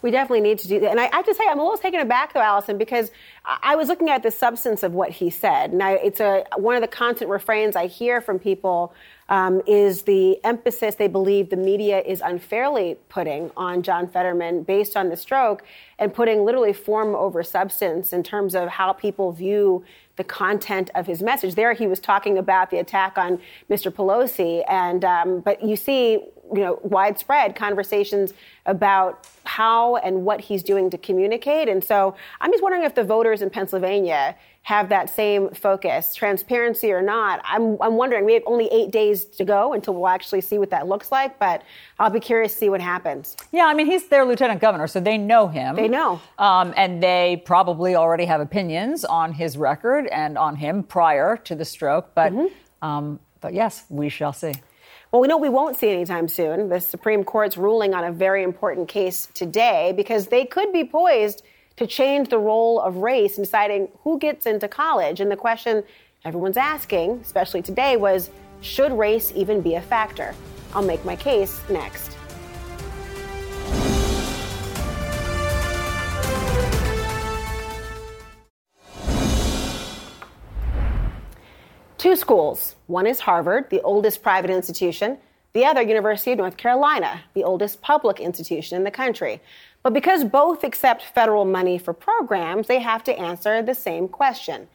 We 0.03 0.11
definitely 0.11 0.41
need 0.41 0.59
to 0.59 0.69
do 0.69 0.81
that. 0.81 0.91
And 0.91 1.01
I, 1.01 1.05
I 1.05 1.17
have 1.17 1.27
to 1.27 1.35
say, 1.35 1.45
I'm 1.49 1.61
a 1.61 1.63
little 1.63 1.79
taken 1.79 2.01
aback, 2.01 2.35
though, 2.35 2.41
Alisyn, 2.41 2.77
because 2.77 3.11
I 3.45 3.77
was 3.77 3.89
looking 3.89 4.11
at 4.11 4.25
the 4.25 4.33
substance 4.33 4.83
of 4.83 4.95
what 4.95 5.11
he 5.11 5.31
said. 5.31 5.73
I, 5.81 5.93
it's 5.93 6.21
a, 6.21 6.45
one 6.57 6.75
of 6.75 6.83
the 6.83 6.89
constant 6.89 7.31
refrains 7.31 7.77
I 7.77 7.87
hear 7.87 8.21
from 8.21 8.41
people 8.41 8.93
um, 9.29 9.63
is 9.67 10.03
the 10.03 10.45
emphasis 10.45 10.97
they 10.97 11.07
believe 11.07 11.51
the 11.51 11.57
media 11.57 12.01
is 12.01 12.21
unfairly 12.21 12.97
putting 13.09 13.51
on 13.57 13.83
John 13.83 14.09
Fetterman 14.09 14.65
based 14.65 14.97
on 14.97 15.09
the 15.09 15.17
stroke 15.17 15.63
and 15.99 16.13
putting 16.13 16.45
literally 16.45 16.73
form 16.73 17.15
over 17.15 17.43
substance 17.45 18.13
in 18.13 18.25
terms 18.25 18.57
of 18.57 18.69
how 18.69 18.93
people 18.93 19.31
view 19.31 19.85
the 20.17 20.25
content 20.25 20.91
of 20.95 21.07
his 21.07 21.23
message. 21.23 21.55
There, 21.55 21.73
he 21.73 21.87
was 21.87 21.99
talking 21.99 22.37
about 22.37 22.71
the 22.71 22.79
attack 22.79 23.17
on 23.17 23.41
Mr. 23.71 23.91
Pelosi, 23.91 24.63
and 24.69 25.05
um, 25.05 25.41
but 25.41 25.63
you 25.63 25.77
see, 25.77 26.13
you 26.13 26.61
know, 26.61 26.79
widespread 26.83 27.57
conversations 27.57 28.35
about 28.67 29.27
how 29.45 29.97
and 29.97 30.25
what 30.25 30.41
he's 30.41 30.63
doing 30.63 30.91
to 30.91 30.99
communicate. 30.99 31.69
And 31.69 31.83
so, 31.83 32.15
I'm 32.41 32.51
just 32.51 32.63
wondering 32.63 32.85
if 32.85 32.95
the 32.95 33.05
voters 33.05 33.41
in 33.41 33.51
Pennsylvania 33.51 34.37
have 34.65 34.91
that 34.91 35.11
same 35.11 35.51
focus, 35.51 36.15
transparency 36.15 36.93
or 36.93 37.03
not. 37.03 37.41
I'm, 37.45 37.77
I'm 37.81 37.97
wondering, 37.97 38.25
we 38.25 38.35
have 38.35 38.45
only 38.47 38.69
eight 38.69 38.93
days 38.93 39.25
to 39.25 39.45
go 39.45 39.73
until 39.73 39.95
we'll 39.95 40.09
actually 40.09 40.41
see 40.41 40.57
what 40.57 40.71
that 40.71 40.87
looks 40.87 41.11
like, 41.11 41.39
but 41.41 41.63
I'll 41.99 42.11
be 42.11 42.21
curious 42.21 42.53
to 42.53 42.59
see 42.59 42.69
what 42.69 42.81
happens. 42.81 43.37
Yeah, 43.51 43.67
I 43.67 43.75
mean, 43.75 43.87
he's 43.87 44.07
their 44.07 44.25
lieutenant 44.25 44.61
governor, 44.61 44.87
so 44.87 45.01
they 45.01 45.19
know 45.19 45.49
him. 45.49 45.75
They 45.75 45.89
know. 45.89 46.21
Um, 46.39 46.73
and 46.77 47.03
they 47.03 47.43
probably 47.45 47.97
already 47.97 48.25
have 48.27 48.41
opinions 48.41 49.05
on 49.05 49.33
his 49.33 49.59
record 49.59 50.07
and 50.07 50.39
on 50.39 50.55
him 50.55 50.85
prior 50.85 51.37
to 51.39 51.57
the 51.57 51.65
stroke, 51.65 52.15
but, 52.15 52.33
mm-hmm. 52.33 52.87
um, 52.87 53.19
but 53.41 53.55
yes, 53.55 53.85
we 53.89 54.09
shall 54.09 54.33
see. 54.33 54.55
Well, 55.11 55.21
we 55.21 55.29
know 55.29 55.39
we 55.39 55.49
won't 55.49 55.77
see 55.77 55.91
anytime 55.91 56.29
soon. 56.29 56.69
The 56.69 56.81
Supreme 56.81 57.25
Court's 57.25 57.57
ruling 57.57 57.95
on 57.95 58.05
a 58.05 58.13
very 58.13 58.45
important 58.45 58.89
case 58.89 59.29
today 59.35 59.93
because 59.95 60.29
they 60.29 60.47
could 60.47 60.73
be 60.73 60.85
poised 60.85 61.43
to 61.77 61.87
change 61.87 62.29
the 62.29 62.39
role 62.39 62.81
of 62.81 62.97
race 62.97 63.37
in 63.37 63.45
deciding 63.45 63.89
who 64.03 64.19
gets 64.19 64.47
into 64.47 64.69
college. 64.69 65.21
And 65.21 65.31
the 65.31 65.37
question 65.37 65.83
everyone's 66.25 66.57
asking, 66.57 67.21
especially 67.23 67.63
today, 67.63 67.97
was 67.97 68.31
should 68.61 68.93
race 68.93 69.33
even 69.35 69.61
be 69.61 69.75
a 69.75 69.81
factor? 69.81 70.35
I'll 70.75 70.83
make 70.83 71.05
my 71.05 71.17
case 71.17 71.61
next. 71.69 72.17
Two 81.99 82.17
schools. 82.17 82.75
One 82.89 83.07
is 83.07 83.21
Harvard, 83.21 83.71
the 83.71 83.81
oldest 83.83 84.25
private 84.25 84.51
institution. 84.51 85.19
The 85.55 85.67
other, 85.67 85.83
University 85.83 86.33
of 86.33 86.39
North 86.39 86.57
Carolina, 86.57 87.25
the 87.35 87.45
oldest 87.45 87.83
public 87.83 88.21
institution 88.21 88.77
in 88.77 88.85
the 88.85 88.91
country. 88.91 89.41
But 89.83 89.93
because 89.93 90.25
both 90.25 90.65
accept 90.65 91.03
federal 91.03 91.45
money 91.45 91.77
for 91.77 91.93
programs, 91.93 92.69
they 92.69 92.81
have 92.81 93.05
to 93.05 93.19
answer 93.19 93.63
the 93.63 93.75
same 93.75 94.09
question. 94.09 94.69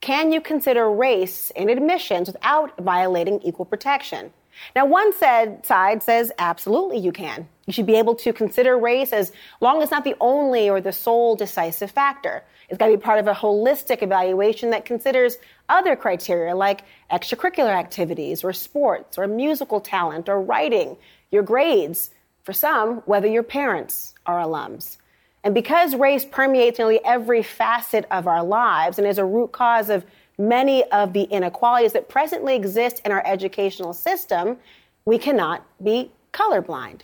Can 0.00 0.32
you 0.32 0.40
consider 0.40 0.90
race 0.90 1.50
in 1.54 1.68
admissions 1.68 2.28
without 2.28 2.76
violating 2.78 3.40
equal 3.42 3.66
protection? 3.66 4.32
Now, 4.74 4.86
one 4.86 5.12
said, 5.14 5.64
side 5.66 6.02
says 6.02 6.32
absolutely 6.38 6.98
you 6.98 7.12
can. 7.12 7.48
You 7.66 7.72
should 7.72 7.86
be 7.86 7.96
able 7.96 8.14
to 8.16 8.32
consider 8.32 8.76
race 8.76 9.12
as 9.12 9.32
long 9.60 9.78
as 9.78 9.84
it's 9.84 9.92
not 9.92 10.04
the 10.04 10.16
only 10.20 10.68
or 10.68 10.80
the 10.80 10.92
sole 10.92 11.36
decisive 11.36 11.90
factor. 11.90 12.42
It's 12.68 12.78
got 12.78 12.86
to 12.86 12.96
be 12.96 13.02
part 13.02 13.18
of 13.18 13.28
a 13.28 13.34
holistic 13.34 14.02
evaluation 14.02 14.70
that 14.70 14.84
considers 14.84 15.36
other 15.68 15.94
criteria 15.94 16.54
like 16.54 16.84
extracurricular 17.10 17.74
activities 17.74 18.44
or 18.44 18.52
sports 18.52 19.18
or 19.18 19.26
musical 19.26 19.80
talent 19.80 20.28
or 20.28 20.40
writing, 20.40 20.96
your 21.30 21.42
grades, 21.42 22.10
for 22.42 22.52
some, 22.52 22.96
whether 23.06 23.28
your 23.28 23.42
parents 23.42 24.14
are 24.26 24.40
alums. 24.40 24.96
And 25.44 25.54
because 25.54 25.94
race 25.94 26.24
permeates 26.24 26.78
nearly 26.78 27.04
every 27.04 27.42
facet 27.42 28.06
of 28.10 28.26
our 28.26 28.44
lives 28.44 28.98
and 28.98 29.06
is 29.06 29.18
a 29.18 29.24
root 29.24 29.52
cause 29.52 29.90
of 29.90 30.04
many 30.38 30.84
of 30.84 31.12
the 31.12 31.22
inequalities 31.24 31.92
that 31.92 32.08
presently 32.08 32.54
exist 32.56 33.00
in 33.04 33.12
our 33.12 33.22
educational 33.26 33.92
system, 33.92 34.56
we 35.04 35.18
cannot 35.18 35.64
be 35.82 36.10
colorblind. 36.32 37.00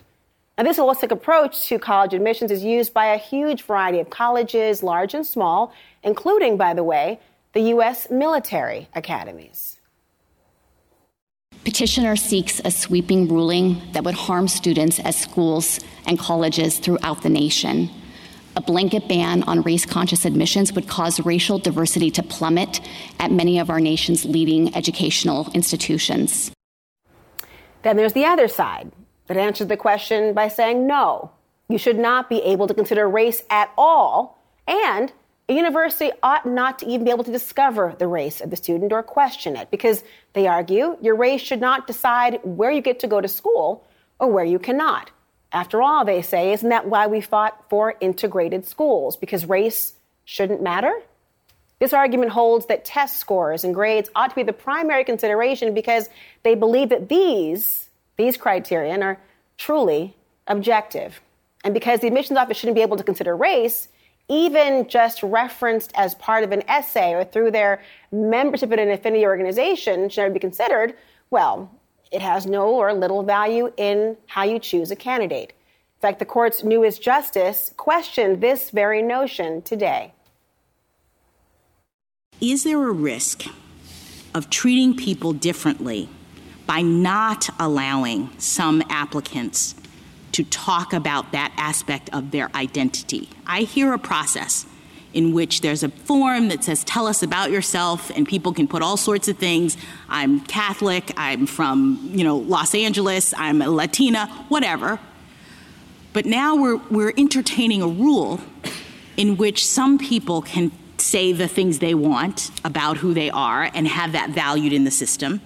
Now, 0.57 0.63
this 0.65 0.77
holistic 0.77 1.11
approach 1.11 1.67
to 1.67 1.79
college 1.79 2.13
admissions 2.13 2.51
is 2.51 2.63
used 2.63 2.93
by 2.93 3.07
a 3.07 3.17
huge 3.17 3.63
variety 3.63 3.99
of 3.99 4.09
colleges, 4.09 4.83
large 4.83 5.13
and 5.13 5.25
small, 5.25 5.73
including, 6.03 6.57
by 6.57 6.73
the 6.73 6.83
way, 6.83 7.19
the 7.53 7.61
U.S. 7.61 8.09
military 8.09 8.89
academies. 8.93 9.79
Petitioner 11.63 12.15
seeks 12.15 12.59
a 12.65 12.71
sweeping 12.71 13.27
ruling 13.27 13.81
that 13.93 14.03
would 14.03 14.15
harm 14.15 14.47
students 14.47 14.99
at 14.99 15.13
schools 15.13 15.79
and 16.05 16.17
colleges 16.19 16.79
throughout 16.79 17.21
the 17.21 17.29
nation. 17.29 17.89
A 18.59 18.61
blanket 18.61 19.07
ban 19.07 19.43
on 19.43 19.61
race 19.61 19.85
conscious 19.85 20.25
admissions 20.25 20.73
would 20.73 20.85
cause 20.85 21.21
racial 21.21 21.59
diversity 21.59 22.11
to 22.11 22.21
plummet 22.21 22.81
at 23.17 23.31
many 23.31 23.57
of 23.57 23.69
our 23.69 23.79
nation's 23.79 24.25
leading 24.25 24.75
educational 24.75 25.49
institutions. 25.53 26.51
Then 27.83 27.95
there's 27.95 28.11
the 28.11 28.25
other 28.25 28.49
side 28.49 28.91
that 29.27 29.37
answers 29.37 29.67
the 29.67 29.77
question 29.77 30.33
by 30.33 30.49
saying 30.49 30.85
no, 30.85 31.31
you 31.69 31.77
should 31.77 31.97
not 31.97 32.29
be 32.29 32.41
able 32.41 32.67
to 32.67 32.73
consider 32.73 33.07
race 33.07 33.41
at 33.49 33.71
all, 33.77 34.37
and 34.67 35.13
a 35.47 35.53
university 35.53 36.11
ought 36.21 36.45
not 36.45 36.79
to 36.79 36.85
even 36.85 37.05
be 37.05 37.11
able 37.11 37.23
to 37.23 37.31
discover 37.31 37.95
the 37.97 38.07
race 38.07 38.41
of 38.41 38.49
the 38.49 38.57
student 38.57 38.91
or 38.91 39.01
question 39.03 39.55
it 39.55 39.71
because 39.71 40.03
they 40.33 40.47
argue 40.47 40.97
your 40.99 41.15
race 41.15 41.39
should 41.39 41.61
not 41.61 41.87
decide 41.87 42.41
where 42.43 42.71
you 42.71 42.81
get 42.81 42.99
to 42.99 43.07
go 43.07 43.21
to 43.21 43.27
school 43.29 43.87
or 44.19 44.27
where 44.29 44.43
you 44.43 44.59
cannot. 44.59 45.11
After 45.51 45.81
all, 45.81 46.05
they 46.05 46.21
say, 46.21 46.53
isn't 46.53 46.69
that 46.69 46.87
why 46.87 47.07
we 47.07 47.21
fought 47.21 47.65
for 47.69 47.95
integrated 47.99 48.65
schools? 48.65 49.17
Because 49.17 49.45
race 49.45 49.93
shouldn't 50.25 50.61
matter? 50.61 50.93
This 51.79 51.93
argument 51.93 52.31
holds 52.31 52.65
that 52.67 52.85
test 52.85 53.17
scores 53.17 53.63
and 53.63 53.73
grades 53.73 54.09
ought 54.13 54.29
to 54.29 54.35
be 54.35 54.43
the 54.43 54.53
primary 54.53 55.03
consideration 55.03 55.73
because 55.73 56.09
they 56.43 56.53
believe 56.53 56.89
that 56.89 57.09
these, 57.09 57.89
these 58.17 58.37
criterion 58.37 59.01
are 59.01 59.17
truly 59.57 60.15
objective. 60.45 61.21
And 61.63 61.73
because 61.73 62.01
the 62.01 62.07
admissions 62.07 62.37
office 62.37 62.57
shouldn't 62.57 62.75
be 62.75 62.81
able 62.81 62.97
to 62.97 63.03
consider 63.03 63.35
race, 63.35 63.87
even 64.27 64.87
just 64.87 65.23
referenced 65.23 65.91
as 65.95 66.15
part 66.15 66.43
of 66.43 66.51
an 66.51 66.63
essay 66.69 67.13
or 67.13 67.23
through 67.23 67.51
their 67.51 67.81
membership 68.11 68.71
in 68.71 68.79
an 68.79 68.91
affinity 68.91 69.25
organization 69.25 70.09
should 70.09 70.21
never 70.21 70.33
be 70.33 70.39
considered, 70.39 70.93
well, 71.31 71.71
it 72.11 72.21
has 72.21 72.45
no 72.45 72.69
or 72.69 72.93
little 72.93 73.23
value 73.23 73.71
in 73.77 74.17
how 74.27 74.43
you 74.43 74.59
choose 74.59 74.91
a 74.91 74.95
candidate. 74.95 75.49
In 75.49 76.01
fact, 76.01 76.19
the 76.19 76.25
court's 76.25 76.63
newest 76.63 77.01
justice 77.01 77.73
questioned 77.77 78.41
this 78.41 78.69
very 78.69 79.01
notion 79.01 79.61
today. 79.61 80.13
Is 82.39 82.63
there 82.63 82.81
a 82.87 82.91
risk 82.91 83.43
of 84.33 84.49
treating 84.49 84.95
people 84.95 85.33
differently 85.33 86.07
by 86.65 86.81
not 86.81 87.49
allowing 87.59 88.29
some 88.37 88.81
applicants 88.89 89.75
to 90.31 90.43
talk 90.45 90.93
about 90.93 91.31
that 91.33 91.51
aspect 91.57 92.09
of 92.13 92.31
their 92.31 92.49
identity? 92.55 93.29
I 93.45 93.61
hear 93.61 93.91
a 93.91 93.99
process 93.99 94.65
in 95.13 95.33
which 95.33 95.61
there's 95.61 95.83
a 95.83 95.89
form 95.89 96.49
that 96.49 96.63
says, 96.63 96.83
Tell 96.83 97.07
us 97.07 97.23
about 97.23 97.51
yourself, 97.51 98.11
and 98.11 98.27
people 98.27 98.53
can 98.53 98.67
put 98.67 98.81
all 98.81 98.97
sorts 98.97 99.27
of 99.27 99.37
things. 99.37 99.77
I'm 100.07 100.41
Catholic, 100.41 101.11
I'm 101.17 101.45
from, 101.45 102.11
you 102.13 102.23
know, 102.23 102.37
Los 102.37 102.75
Angeles, 102.75 103.33
I'm 103.37 103.61
a 103.61 103.69
Latina, 103.69 104.27
whatever. 104.49 104.99
But 106.13 106.25
now 106.25 106.55
we're, 106.55 106.77
we're 106.89 107.13
entertaining 107.17 107.81
a 107.81 107.87
rule 107.87 108.39
in 109.17 109.37
which 109.37 109.65
some 109.65 109.97
people 109.97 110.41
can 110.41 110.71
say 110.97 111.31
the 111.31 111.47
things 111.47 111.79
they 111.79 111.93
want 111.93 112.51
about 112.63 112.97
who 112.97 113.13
they 113.13 113.29
are 113.29 113.69
and 113.73 113.87
have 113.87 114.11
that 114.13 114.31
valued 114.31 114.73
in 114.73 114.83
the 114.83 114.91
system, 114.91 115.41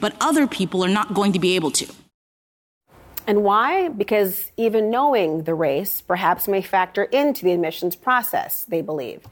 but 0.00 0.14
other 0.20 0.46
people 0.46 0.84
are 0.84 0.88
not 0.88 1.14
going 1.14 1.32
to 1.32 1.38
be 1.38 1.56
able 1.56 1.70
to. 1.70 1.86
And 3.26 3.42
why? 3.42 3.88
Because 3.88 4.52
even 4.56 4.90
knowing 4.90 5.44
the 5.44 5.54
race 5.54 6.00
perhaps 6.00 6.46
may 6.46 6.60
factor 6.62 7.04
into 7.04 7.44
the 7.44 7.52
admissions 7.52 7.96
process, 7.96 8.64
they 8.64 8.82
believe. 8.82 9.22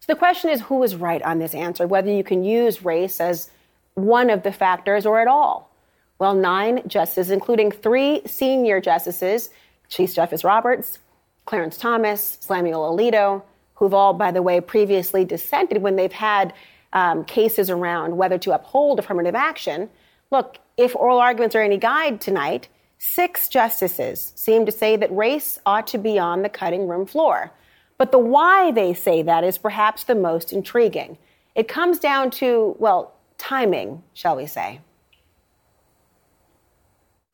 So 0.00 0.12
the 0.12 0.18
question 0.18 0.50
is 0.50 0.62
who 0.62 0.82
is 0.82 0.96
right 0.96 1.22
on 1.22 1.38
this 1.38 1.54
answer, 1.54 1.86
whether 1.86 2.10
you 2.10 2.24
can 2.24 2.44
use 2.44 2.84
race 2.84 3.20
as 3.20 3.50
one 3.94 4.30
of 4.30 4.42
the 4.42 4.52
factors 4.52 5.06
or 5.06 5.20
at 5.20 5.28
all. 5.28 5.70
Well, 6.18 6.34
nine 6.34 6.82
justices, 6.86 7.30
including 7.30 7.70
three 7.70 8.22
senior 8.26 8.80
justices, 8.80 9.50
Chief 9.88 10.14
Justice 10.14 10.44
Roberts, 10.44 10.98
Clarence 11.44 11.76
Thomas, 11.76 12.38
Samuel 12.40 12.96
Alito, 12.96 13.42
who've 13.74 13.94
all, 13.94 14.14
by 14.14 14.30
the 14.30 14.42
way, 14.42 14.60
previously 14.60 15.24
dissented 15.24 15.82
when 15.82 15.96
they've 15.96 16.12
had 16.12 16.52
um, 16.92 17.24
cases 17.24 17.68
around 17.70 18.16
whether 18.16 18.38
to 18.38 18.52
uphold 18.52 18.98
affirmative 18.98 19.34
action. 19.34 19.88
Look, 20.30 20.56
if 20.76 20.96
oral 20.96 21.18
arguments 21.18 21.54
are 21.54 21.62
any 21.62 21.76
guide 21.76 22.20
tonight, 22.20 22.68
six 22.98 23.48
justices 23.48 24.32
seem 24.34 24.66
to 24.66 24.72
say 24.72 24.96
that 24.96 25.14
race 25.14 25.58
ought 25.66 25.86
to 25.88 25.98
be 25.98 26.18
on 26.18 26.42
the 26.42 26.48
cutting 26.48 26.88
room 26.88 27.06
floor. 27.06 27.52
But 27.98 28.12
the 28.12 28.18
why 28.18 28.72
they 28.72 28.94
say 28.94 29.22
that 29.22 29.44
is 29.44 29.58
perhaps 29.58 30.04
the 30.04 30.14
most 30.14 30.52
intriguing. 30.52 31.18
It 31.54 31.68
comes 31.68 31.98
down 31.98 32.30
to, 32.32 32.76
well, 32.78 33.14
timing, 33.38 34.02
shall 34.12 34.36
we 34.36 34.46
say. 34.46 34.80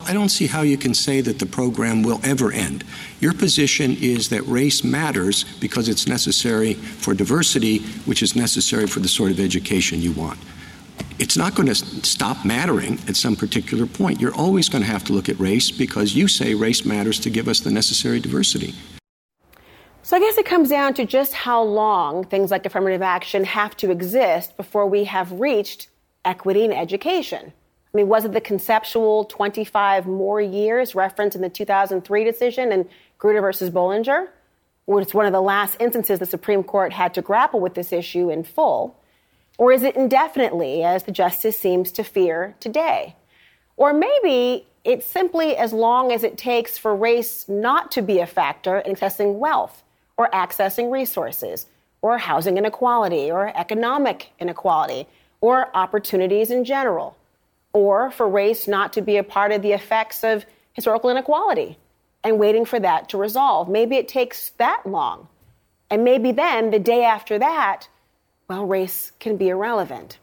I 0.05 0.12
don't 0.12 0.31
see 0.31 0.48
how 0.48 0.62
you 0.62 0.77
can 0.77 0.94
say 0.94 1.20
that 1.20 1.38
the 1.38 1.46
program 1.46 2.03
will 2.03 2.20
ever 2.25 2.51
end. 2.51 2.85
Your 3.20 3.33
position 3.33 3.96
is 4.01 4.31
that 4.31 4.42
race 4.42 4.83
matters 4.83 5.44
because 5.61 5.88
it's 5.88 6.09
necessary 6.09 6.75
for 6.75 7.14
diversity, 7.14 7.79
which 8.05 8.22
is 8.22 8.35
necessary 8.35 8.88
for 8.88 8.98
the 8.98 9.09
sort 9.09 9.31
of 9.31 9.38
education 9.38 10.01
you 10.01 10.12
want. 10.12 10.40
It's 11.18 11.37
not 11.37 11.55
going 11.55 11.68
to 11.68 11.74
stop 11.74 12.44
mattering 12.44 12.98
at 13.07 13.16
some 13.16 13.37
particular 13.37 13.87
point. 13.87 14.20
You're 14.20 14.35
always 14.35 14.68
going 14.68 14.83
to 14.83 14.90
have 14.90 15.05
to 15.05 15.12
look 15.12 15.28
at 15.28 15.38
race 15.38 15.70
because 15.70 16.14
you 16.14 16.26
say 16.28 16.55
race 16.55 16.85
matters 16.85 17.20
to 17.20 17.31
give 17.31 17.48
us 17.48 17.61
the 17.61 17.70
necessary 17.70 18.20
diversity. 18.20 18.74
So 20.05 20.16
I 20.16 20.20
guess 20.20 20.37
it 20.37 20.46
comes 20.46 20.68
down 20.68 20.94
to 20.94 21.07
just 21.07 21.33
how 21.33 21.62
long 21.62 22.24
things 22.24 22.50
like 22.50 22.66
affirmative 22.66 23.02
action 23.02 23.44
have 23.44 23.76
to 23.76 23.90
exist 23.90 24.57
before 24.57 24.87
we 24.87 25.05
have 25.05 25.31
reached 25.33 25.88
equity 26.24 26.64
in 26.64 26.72
education. 26.72 27.52
I 27.94 27.96
mean, 27.96 28.09
was 28.09 28.24
it 28.24 28.33
the 28.33 28.40
conceptual 28.40 29.24
25 29.24 30.07
more 30.07 30.40
years 30.40 30.94
referenced 30.94 31.37
in 31.37 31.42
the 31.42 31.48
2003 31.48 32.24
decision 32.24 32.72
in 32.72 32.88
Grutter 33.18 33.40
versus 33.40 33.70
Bollinger? 33.70 34.28
Which 34.87 35.09
is 35.09 35.14
one 35.14 35.26
of 35.26 35.33
the 35.33 35.40
last 35.40 35.76
instances 35.78 36.18
the 36.18 36.26
Supreme 36.26 36.64
Court 36.64 36.92
had 36.92 37.14
to 37.14 37.22
grapple 37.22 37.61
with 37.61 37.74
this 37.74 37.92
issue 37.92 38.28
in 38.31 38.42
full. 38.42 38.98
Or 39.62 39.70
is 39.70 39.85
it 39.85 39.94
indefinitely, 39.94 40.83
as 40.83 41.05
the 41.05 41.12
justice 41.12 41.57
seems 41.57 41.92
to 41.92 42.03
fear 42.03 42.57
today? 42.59 43.14
Or 43.77 43.92
maybe 43.92 44.66
it's 44.83 45.07
simply 45.07 45.57
as 45.57 45.72
long 45.72 46.11
as 46.11 46.25
it 46.25 46.37
takes 46.37 46.77
for 46.77 46.96
race 46.96 47.48
not 47.48 47.92
to 47.92 48.03
be 48.03 48.18
a 48.18 48.27
factor 48.27 48.79
in 48.79 48.96
accessing 48.96 49.38
wealth 49.38 49.85
or 50.16 50.29
accessing 50.31 50.90
resources 50.90 51.66
or 52.01 52.18
housing 52.18 52.59
inequality 52.59 53.31
or 53.31 53.57
economic 53.57 54.33
inequality 54.40 55.07
or 55.40 55.68
opportunities 55.77 56.51
in 56.51 56.64
general 56.64 57.16
or 57.72 58.11
for 58.11 58.29
race 58.29 58.66
not 58.66 58.92
to 58.94 59.01
be 59.01 59.16
a 59.16 59.22
part 59.22 59.53
of 59.53 59.62
the 59.62 59.75
effects 59.75 60.25
of 60.25 60.44
historical 60.72 61.09
inequality 61.09 61.79
and 62.25 62.37
waiting 62.37 62.64
for 62.64 62.81
that 62.81 63.09
to 63.11 63.16
resolve. 63.16 63.68
Maybe 63.68 63.94
it 63.94 64.09
takes 64.09 64.51
that 64.59 64.85
long. 64.85 65.29
And 65.88 66.03
maybe 66.03 66.33
then, 66.33 66.72
the 66.72 66.81
day 66.81 67.05
after 67.05 67.38
that, 67.38 67.87
well, 68.48 68.66
race 68.66 69.12
can 69.20 69.37
be 69.37 69.48
irrelevant. 69.48 70.18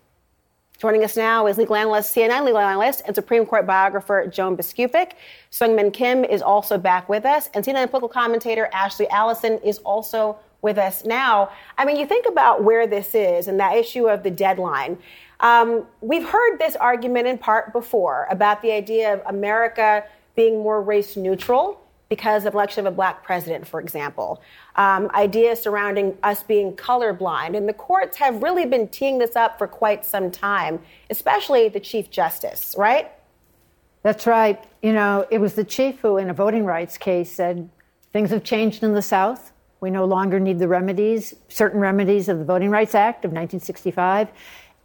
Joining 0.80 1.04
us 1.04 1.18
now 1.18 1.46
is 1.48 1.58
legal 1.58 1.76
analyst, 1.76 2.16
CNN 2.16 2.46
legal 2.46 2.60
analyst, 2.60 3.02
and 3.06 3.14
Supreme 3.14 3.46
Court 3.46 3.68
biographer 3.68 4.26
Joan 4.28 4.56
Biskupic. 4.56 5.12
Seungmin 5.52 5.92
Kim 5.92 6.24
is 6.24 6.42
also 6.42 6.78
back 6.78 7.10
with 7.10 7.26
us, 7.26 7.50
and 7.54 7.66
CNN 7.66 7.90
political 7.90 8.08
commentator 8.08 8.70
Ashley 8.72 9.10
Allison 9.10 9.60
is 9.60 9.80
also 9.80 10.38
with 10.62 10.78
us 10.78 11.04
now. 11.04 11.50
I 11.78 11.84
mean, 11.84 11.98
you 11.98 12.06
think 12.06 12.26
about 12.28 12.64
where 12.64 12.88
this 12.88 13.14
is 13.14 13.48
and 13.48 13.60
that 13.60 13.76
issue 13.76 14.08
of 14.08 14.24
the 14.24 14.32
deadline. 14.32 14.98
Um, 15.42 15.86
we've 16.00 16.28
heard 16.28 16.60
this 16.60 16.76
argument 16.78 17.28
in 17.28 17.38
part 17.38 17.74
before 17.74 18.28
about 18.30 18.62
the 18.62 18.72
idea 18.72 19.14
of 19.14 19.22
America 19.26 20.06
being 20.36 20.64
more 20.64 20.82
race 20.82 21.18
neutral 21.18 21.82
because 22.10 22.46
of 22.46 22.56
election 22.56 22.86
of 22.86 22.92
a 22.92 22.96
black 22.96 23.24
president, 23.24 23.68
for 23.68 23.80
example. 23.80 24.42
Um, 24.76 25.10
ideas 25.14 25.62
surrounding 25.62 26.18
us 26.24 26.42
being 26.42 26.74
colorblind. 26.74 27.56
And 27.56 27.70
the 27.70 27.74
courts 27.74 28.18
have 28.18 28.42
really 28.42 28.66
been 28.66 28.88
teeing 28.88 29.20
this 29.20 29.36
up 29.36 29.60
for 29.60 29.68
quite 29.68 30.04
some 30.04 30.32
time, 30.32 30.80
especially 31.12 31.70
the 31.70 31.80
Chief 31.80 32.10
Justice, 32.10 32.74
right? 32.78 33.12
That's 34.02 34.26
right. 34.26 34.64
You 34.82 34.94
know, 34.94 35.28
it 35.30 35.40
was 35.40 35.54
the 35.54 35.64
chief 35.64 36.00
who, 36.00 36.18
in 36.18 36.30
a 36.30 36.34
voting 36.34 36.66
rights 36.66 36.98
case, 36.98 37.32
said 37.32 37.70
things 38.12 38.32
have 38.32 38.44
changed 38.44 38.82
in 38.82 38.94
the 38.94 39.02
South. 39.02 39.52
We 39.82 39.92
no 39.92 40.06
longer 40.06 40.40
need 40.40 40.58
the 40.58 40.68
remedies, 40.68 41.36
certain 41.48 41.80
remedies 41.80 42.28
of 42.28 42.40
the 42.40 42.46
Voting 42.46 42.70
Rights 42.70 42.96
Act 42.96 43.24
of 43.24 43.32
1965. 43.32 44.30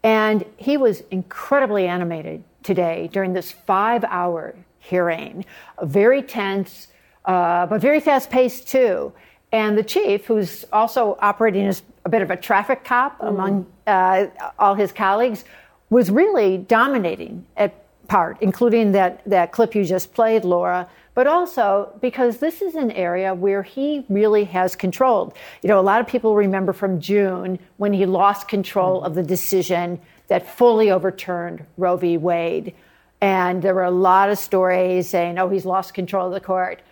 And 0.02 0.44
he 0.58 0.76
was 0.76 1.02
incredibly 1.10 1.86
animated 1.86 2.44
today 2.62 3.08
during 3.12 3.32
this 3.32 3.50
five 3.50 4.04
hour 4.04 4.54
hearing, 4.78 5.46
a 5.78 5.86
very 5.86 6.20
tense, 6.20 6.88
uh, 7.24 7.66
but 7.66 7.80
very 7.80 8.00
fast 8.00 8.30
paced 8.30 8.68
too. 8.68 9.12
And 9.52 9.78
the 9.78 9.84
chief, 9.84 10.26
who's 10.26 10.64
also 10.72 11.16
operating 11.20 11.66
as 11.66 11.82
a 12.04 12.08
bit 12.08 12.22
of 12.22 12.30
a 12.30 12.36
traffic 12.36 12.84
cop 12.84 13.20
mm. 13.20 13.28
among 13.28 13.66
uh, 13.86 14.26
all 14.58 14.74
his 14.74 14.92
colleagues, 14.92 15.44
was 15.90 16.10
really 16.10 16.58
dominating 16.58 17.46
at 17.56 17.72
part, 18.08 18.36
including 18.40 18.92
that, 18.92 19.22
that 19.26 19.52
clip 19.52 19.74
you 19.74 19.84
just 19.84 20.12
played, 20.12 20.44
Laura, 20.44 20.88
but 21.14 21.26
also 21.26 21.96
because 22.00 22.38
this 22.38 22.60
is 22.60 22.74
an 22.74 22.90
area 22.90 23.32
where 23.32 23.62
he 23.62 24.04
really 24.08 24.44
has 24.44 24.74
controlled. 24.74 25.34
You 25.62 25.68
know, 25.68 25.78
a 25.78 25.82
lot 25.82 26.00
of 26.00 26.06
people 26.06 26.34
remember 26.34 26.72
from 26.72 27.00
June 27.00 27.58
when 27.76 27.92
he 27.92 28.06
lost 28.06 28.48
control 28.48 29.02
of 29.02 29.14
the 29.14 29.22
decision 29.22 30.00
that 30.28 30.48
fully 30.56 30.90
overturned 30.90 31.64
Roe 31.76 31.96
v. 31.96 32.16
Wade. 32.16 32.74
And 33.20 33.62
there 33.62 33.74
were 33.74 33.84
a 33.84 33.90
lot 33.90 34.30
of 34.30 34.38
stories 34.38 35.08
saying, 35.08 35.38
oh, 35.38 35.48
he's 35.48 35.64
lost 35.64 35.94
control 35.94 36.26
of 36.26 36.32
the 36.32 36.40
court. 36.40 36.82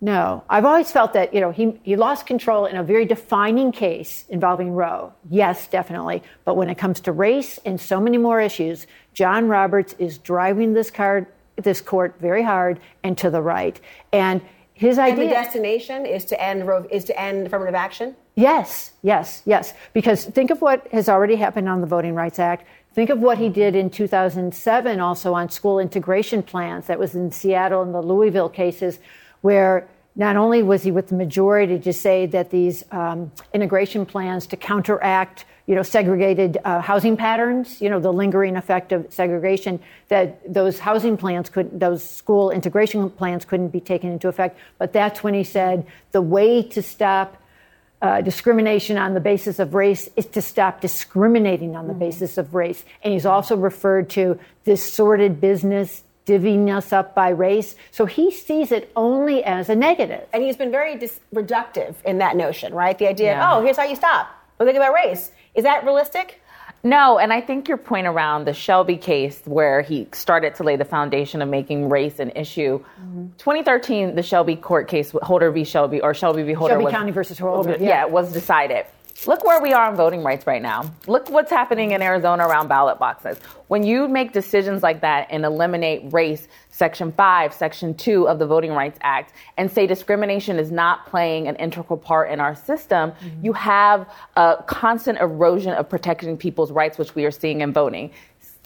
No, 0.00 0.44
I've 0.50 0.66
always 0.66 0.92
felt 0.92 1.14
that, 1.14 1.32
you 1.32 1.40
know, 1.40 1.50
he, 1.50 1.80
he 1.82 1.96
lost 1.96 2.26
control 2.26 2.66
in 2.66 2.76
a 2.76 2.82
very 2.82 3.06
defining 3.06 3.72
case 3.72 4.26
involving 4.28 4.72
Roe. 4.72 5.14
Yes, 5.30 5.68
definitely. 5.68 6.22
But 6.44 6.56
when 6.56 6.68
it 6.68 6.76
comes 6.76 7.00
to 7.00 7.12
race 7.12 7.58
and 7.64 7.80
so 7.80 7.98
many 7.98 8.18
more 8.18 8.40
issues, 8.40 8.86
John 9.14 9.48
Roberts 9.48 9.94
is 9.98 10.18
driving 10.18 10.74
this 10.74 10.90
card 10.90 11.26
this 11.56 11.80
court 11.80 12.16
very 12.20 12.42
hard 12.42 12.80
and 13.02 13.16
to 13.18 13.30
the 13.30 13.40
right. 13.40 13.80
And 14.12 14.42
his 14.74 14.98
idea. 14.98 15.24
And 15.24 15.30
the 15.30 15.34
destination 15.34 16.06
is 16.06 16.26
to 16.26 16.42
end 16.42 16.66
Roe 16.66 16.86
is 16.90 17.04
to 17.04 17.18
end 17.18 17.46
affirmative 17.46 17.74
action. 17.74 18.14
Yes, 18.34 18.92
yes, 19.02 19.42
yes. 19.46 19.72
Because 19.94 20.26
think 20.26 20.50
of 20.50 20.60
what 20.60 20.86
has 20.92 21.08
already 21.08 21.36
happened 21.36 21.68
on 21.68 21.80
the 21.80 21.86
Voting 21.86 22.14
Rights 22.14 22.38
Act. 22.38 22.66
Think 22.92 23.08
of 23.10 23.18
what 23.18 23.38
he 23.38 23.48
did 23.48 23.74
in 23.74 23.90
2007 23.90 25.00
also 25.00 25.34
on 25.34 25.48
school 25.48 25.78
integration 25.78 26.42
plans. 26.42 26.86
That 26.86 26.98
was 26.98 27.14
in 27.14 27.30
Seattle 27.30 27.82
and 27.82 27.94
the 27.94 28.02
Louisville 28.02 28.48
cases, 28.48 28.98
where 29.40 29.86
not 30.14 30.36
only 30.36 30.62
was 30.62 30.82
he 30.82 30.90
with 30.90 31.08
the 31.08 31.14
majority 31.14 31.78
to 31.78 31.92
say 31.92 32.26
that 32.26 32.50
these 32.50 32.84
um, 32.90 33.30
integration 33.52 34.06
plans 34.06 34.46
to 34.46 34.56
counteract 34.56 35.44
you 35.66 35.74
know, 35.74 35.82
segregated 35.82 36.58
uh, 36.64 36.80
housing 36.80 37.16
patterns, 37.16 37.82
you 37.82 37.90
know, 37.90 37.98
the 37.98 38.12
lingering 38.12 38.56
effect 38.56 38.92
of 38.92 39.12
segregation, 39.12 39.80
that 40.08 40.40
those 40.52 40.78
housing 40.78 41.16
plans 41.16 41.50
could, 41.50 41.80
those 41.80 42.08
school 42.08 42.50
integration 42.50 43.10
plans 43.10 43.44
couldn't 43.44 43.68
be 43.68 43.80
taken 43.80 44.10
into 44.10 44.28
effect. 44.28 44.58
But 44.78 44.92
that's 44.92 45.24
when 45.24 45.34
he 45.34 45.42
said 45.42 45.84
the 46.12 46.22
way 46.22 46.62
to 46.62 46.82
stop 46.82 47.36
uh, 48.00 48.20
discrimination 48.20 48.96
on 48.96 49.14
the 49.14 49.20
basis 49.20 49.58
of 49.58 49.74
race 49.74 50.08
is 50.14 50.26
to 50.26 50.42
stop 50.42 50.80
discriminating 50.80 51.74
on 51.74 51.88
the 51.88 51.92
mm-hmm. 51.92 52.00
basis 52.00 52.38
of 52.38 52.54
race. 52.54 52.84
And 53.02 53.12
he's 53.12 53.26
also 53.26 53.56
referred 53.56 54.08
to 54.10 54.38
this 54.64 54.82
sordid 54.92 55.40
business 55.40 56.04
divvying 56.26 56.74
us 56.76 56.92
up 56.92 57.14
by 57.14 57.28
race. 57.30 57.76
So 57.92 58.04
he 58.04 58.30
sees 58.30 58.72
it 58.72 58.90
only 58.96 59.42
as 59.44 59.68
a 59.68 59.76
negative. 59.76 60.26
And 60.32 60.42
he's 60.42 60.56
been 60.56 60.70
very 60.72 60.96
dis- 60.96 61.20
reductive 61.34 61.94
in 62.04 62.18
that 62.18 62.36
notion, 62.36 62.74
right? 62.74 62.98
The 62.98 63.08
idea 63.08 63.30
Yeah. 63.32 63.52
of, 63.52 63.58
oh, 63.62 63.64
here's 63.64 63.76
how 63.76 63.84
you 63.84 63.96
stop. 63.96 64.28
We'll 64.58 64.66
think 64.66 64.76
about 64.76 64.92
race. 64.92 65.30
Is 65.54 65.64
that 65.64 65.84
realistic? 65.84 66.40
No, 66.82 67.18
and 67.18 67.32
I 67.32 67.40
think 67.40 67.68
your 67.68 67.78
point 67.78 68.06
around 68.06 68.44
the 68.44 68.52
Shelby 68.52 68.96
case, 68.96 69.40
where 69.44 69.80
he 69.82 70.06
started 70.12 70.54
to 70.56 70.62
lay 70.62 70.76
the 70.76 70.84
foundation 70.84 71.42
of 71.42 71.48
making 71.48 71.88
race 71.88 72.18
an 72.20 72.30
issue. 72.36 72.78
Mm-hmm. 73.00 73.26
2013, 73.38 74.14
the 74.14 74.22
Shelby 74.22 74.54
court 74.56 74.86
case, 74.86 75.12
Holder 75.22 75.50
v. 75.50 75.64
Shelby, 75.64 76.00
or 76.00 76.14
Shelby 76.14 76.42
v. 76.42 76.52
Holder. 76.52 76.72
Shelby 76.74 76.84
was, 76.84 76.92
County 76.92 77.12
versus 77.12 77.38
Holder, 77.38 77.72
Yeah. 77.80 77.88
yeah. 77.88 78.04
was 78.04 78.32
decided. 78.32 78.84
Look 79.24 79.44
where 79.44 79.60
we 79.60 79.72
are 79.72 79.86
on 79.86 79.96
voting 79.96 80.22
rights 80.22 80.46
right 80.46 80.60
now. 80.60 80.92
Look 81.06 81.30
what's 81.30 81.50
happening 81.50 81.92
in 81.92 82.02
Arizona 82.02 82.46
around 82.46 82.68
ballot 82.68 82.98
boxes. 82.98 83.38
When 83.68 83.82
you 83.82 84.08
make 84.08 84.32
decisions 84.32 84.82
like 84.82 85.00
that 85.00 85.28
and 85.30 85.44
eliminate 85.44 86.12
race, 86.12 86.48
Section 86.70 87.10
5, 87.10 87.54
Section 87.54 87.94
2 87.94 88.28
of 88.28 88.38
the 88.38 88.46
Voting 88.46 88.72
Rights 88.72 88.98
Act, 89.00 89.32
and 89.56 89.70
say 89.70 89.86
discrimination 89.86 90.58
is 90.58 90.70
not 90.70 91.06
playing 91.06 91.48
an 91.48 91.56
integral 91.56 91.96
part 91.96 92.30
in 92.30 92.40
our 92.40 92.54
system, 92.54 93.12
mm-hmm. 93.12 93.44
you 93.44 93.52
have 93.54 94.08
a 94.36 94.62
constant 94.66 95.18
erosion 95.18 95.72
of 95.72 95.88
protecting 95.88 96.36
people's 96.36 96.70
rights, 96.70 96.98
which 96.98 97.14
we 97.14 97.24
are 97.24 97.30
seeing 97.30 97.62
in 97.62 97.72
voting. 97.72 98.10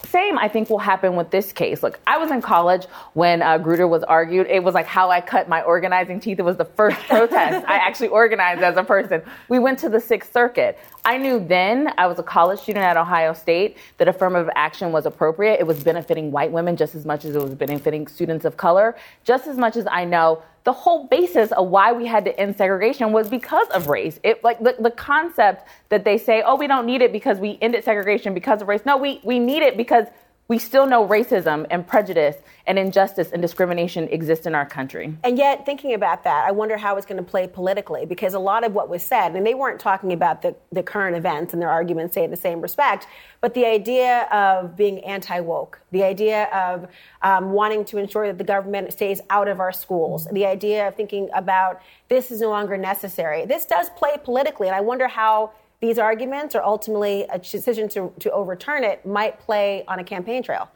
Same, 0.06 0.38
I 0.38 0.48
think, 0.48 0.70
will 0.70 0.78
happen 0.78 1.14
with 1.14 1.30
this 1.30 1.52
case. 1.52 1.82
Look, 1.82 2.00
I 2.06 2.18
was 2.18 2.30
in 2.30 2.40
college 2.40 2.86
when 3.12 3.42
uh, 3.42 3.58
Grutter 3.58 3.88
was 3.88 4.02
argued. 4.02 4.46
It 4.48 4.64
was 4.64 4.74
like 4.74 4.86
how 4.86 5.10
I 5.10 5.20
cut 5.20 5.48
my 5.48 5.62
organizing 5.62 6.20
teeth. 6.20 6.38
It 6.38 6.44
was 6.44 6.56
the 6.56 6.64
first 6.64 6.98
protest 7.08 7.66
I 7.68 7.76
actually 7.76 8.08
organized 8.08 8.62
as 8.62 8.76
a 8.76 8.84
person. 8.84 9.22
We 9.48 9.58
went 9.58 9.78
to 9.80 9.88
the 9.88 10.00
Sixth 10.00 10.32
Circuit. 10.32 10.78
I 11.04 11.16
knew 11.16 11.44
then, 11.44 11.92
I 11.96 12.06
was 12.06 12.18
a 12.18 12.22
college 12.22 12.60
student 12.60 12.84
at 12.84 12.96
Ohio 12.96 13.32
State, 13.32 13.78
that 13.98 14.08
affirmative 14.08 14.50
action 14.54 14.92
was 14.92 15.06
appropriate. 15.06 15.58
It 15.58 15.66
was 15.66 15.82
benefiting 15.82 16.30
white 16.30 16.52
women 16.52 16.76
just 16.76 16.94
as 16.94 17.06
much 17.06 17.24
as 17.24 17.34
it 17.34 17.42
was 17.42 17.54
benefiting 17.54 18.06
students 18.06 18.44
of 18.44 18.56
color. 18.56 18.96
Just 19.24 19.46
as 19.46 19.56
much 19.56 19.76
as 19.76 19.86
I 19.90 20.04
know 20.04 20.42
the 20.64 20.72
whole 20.72 21.06
basis 21.06 21.52
of 21.52 21.68
why 21.68 21.92
we 21.92 22.06
had 22.06 22.24
to 22.26 22.38
end 22.38 22.56
segregation 22.56 23.12
was 23.12 23.28
because 23.30 23.66
of 23.68 23.88
race. 23.88 24.20
It 24.22 24.44
like 24.44 24.58
the, 24.58 24.76
the 24.78 24.90
concept 24.90 25.66
that 25.88 26.04
they 26.04 26.18
say, 26.18 26.42
oh, 26.44 26.56
we 26.56 26.66
don't 26.66 26.84
need 26.84 27.00
it 27.00 27.12
because 27.12 27.38
we 27.38 27.58
ended 27.62 27.82
segregation 27.82 28.34
because 28.34 28.60
of 28.60 28.68
race. 28.68 28.82
No, 28.84 28.98
we, 28.98 29.20
we 29.24 29.38
need 29.38 29.62
it 29.62 29.76
because 29.78 30.06
we 30.50 30.58
still 30.58 30.84
know 30.84 31.06
racism 31.06 31.64
and 31.70 31.86
prejudice 31.86 32.34
and 32.66 32.76
injustice 32.76 33.30
and 33.30 33.40
discrimination 33.40 34.08
exist 34.08 34.48
in 34.48 34.54
our 34.56 34.66
country. 34.66 35.16
And 35.22 35.38
yet, 35.38 35.64
thinking 35.64 35.94
about 35.94 36.24
that, 36.24 36.44
I 36.44 36.50
wonder 36.50 36.76
how 36.76 36.96
it's 36.96 37.06
going 37.06 37.24
to 37.24 37.30
play 37.30 37.46
politically 37.46 38.04
because 38.04 38.34
a 38.34 38.40
lot 38.40 38.64
of 38.64 38.74
what 38.74 38.88
was 38.88 39.04
said, 39.04 39.36
and 39.36 39.46
they 39.46 39.54
weren't 39.54 39.78
talking 39.78 40.12
about 40.12 40.42
the, 40.42 40.56
the 40.72 40.82
current 40.82 41.16
events 41.16 41.52
and 41.52 41.62
their 41.62 41.70
arguments 41.70 42.14
say 42.14 42.24
in 42.24 42.32
the 42.32 42.36
same 42.36 42.60
respect, 42.60 43.06
but 43.40 43.54
the 43.54 43.64
idea 43.64 44.22
of 44.32 44.76
being 44.76 44.98
anti 45.04 45.38
woke, 45.38 45.78
the 45.92 46.02
idea 46.02 46.46
of 46.46 46.88
um, 47.22 47.52
wanting 47.52 47.84
to 47.84 47.98
ensure 47.98 48.26
that 48.26 48.38
the 48.38 48.42
government 48.42 48.92
stays 48.92 49.20
out 49.30 49.46
of 49.46 49.60
our 49.60 49.70
schools, 49.70 50.26
the 50.32 50.46
idea 50.46 50.88
of 50.88 50.96
thinking 50.96 51.30
about 51.32 51.80
this 52.08 52.32
is 52.32 52.40
no 52.40 52.50
longer 52.50 52.76
necessary. 52.76 53.46
This 53.46 53.64
does 53.66 53.88
play 53.90 54.16
politically, 54.24 54.66
and 54.66 54.74
I 54.74 54.80
wonder 54.80 55.06
how 55.06 55.52
these 55.80 55.98
arguments 55.98 56.54
or 56.54 56.62
ultimately 56.62 57.26
a 57.32 57.38
decision 57.38 57.88
to, 57.88 58.12
to 58.20 58.30
overturn 58.32 58.84
it 58.84 59.04
might 59.06 59.38
play 59.38 59.84
on 59.88 59.98
a 59.98 60.04
campaign 60.04 60.42
trail. 60.42 60.70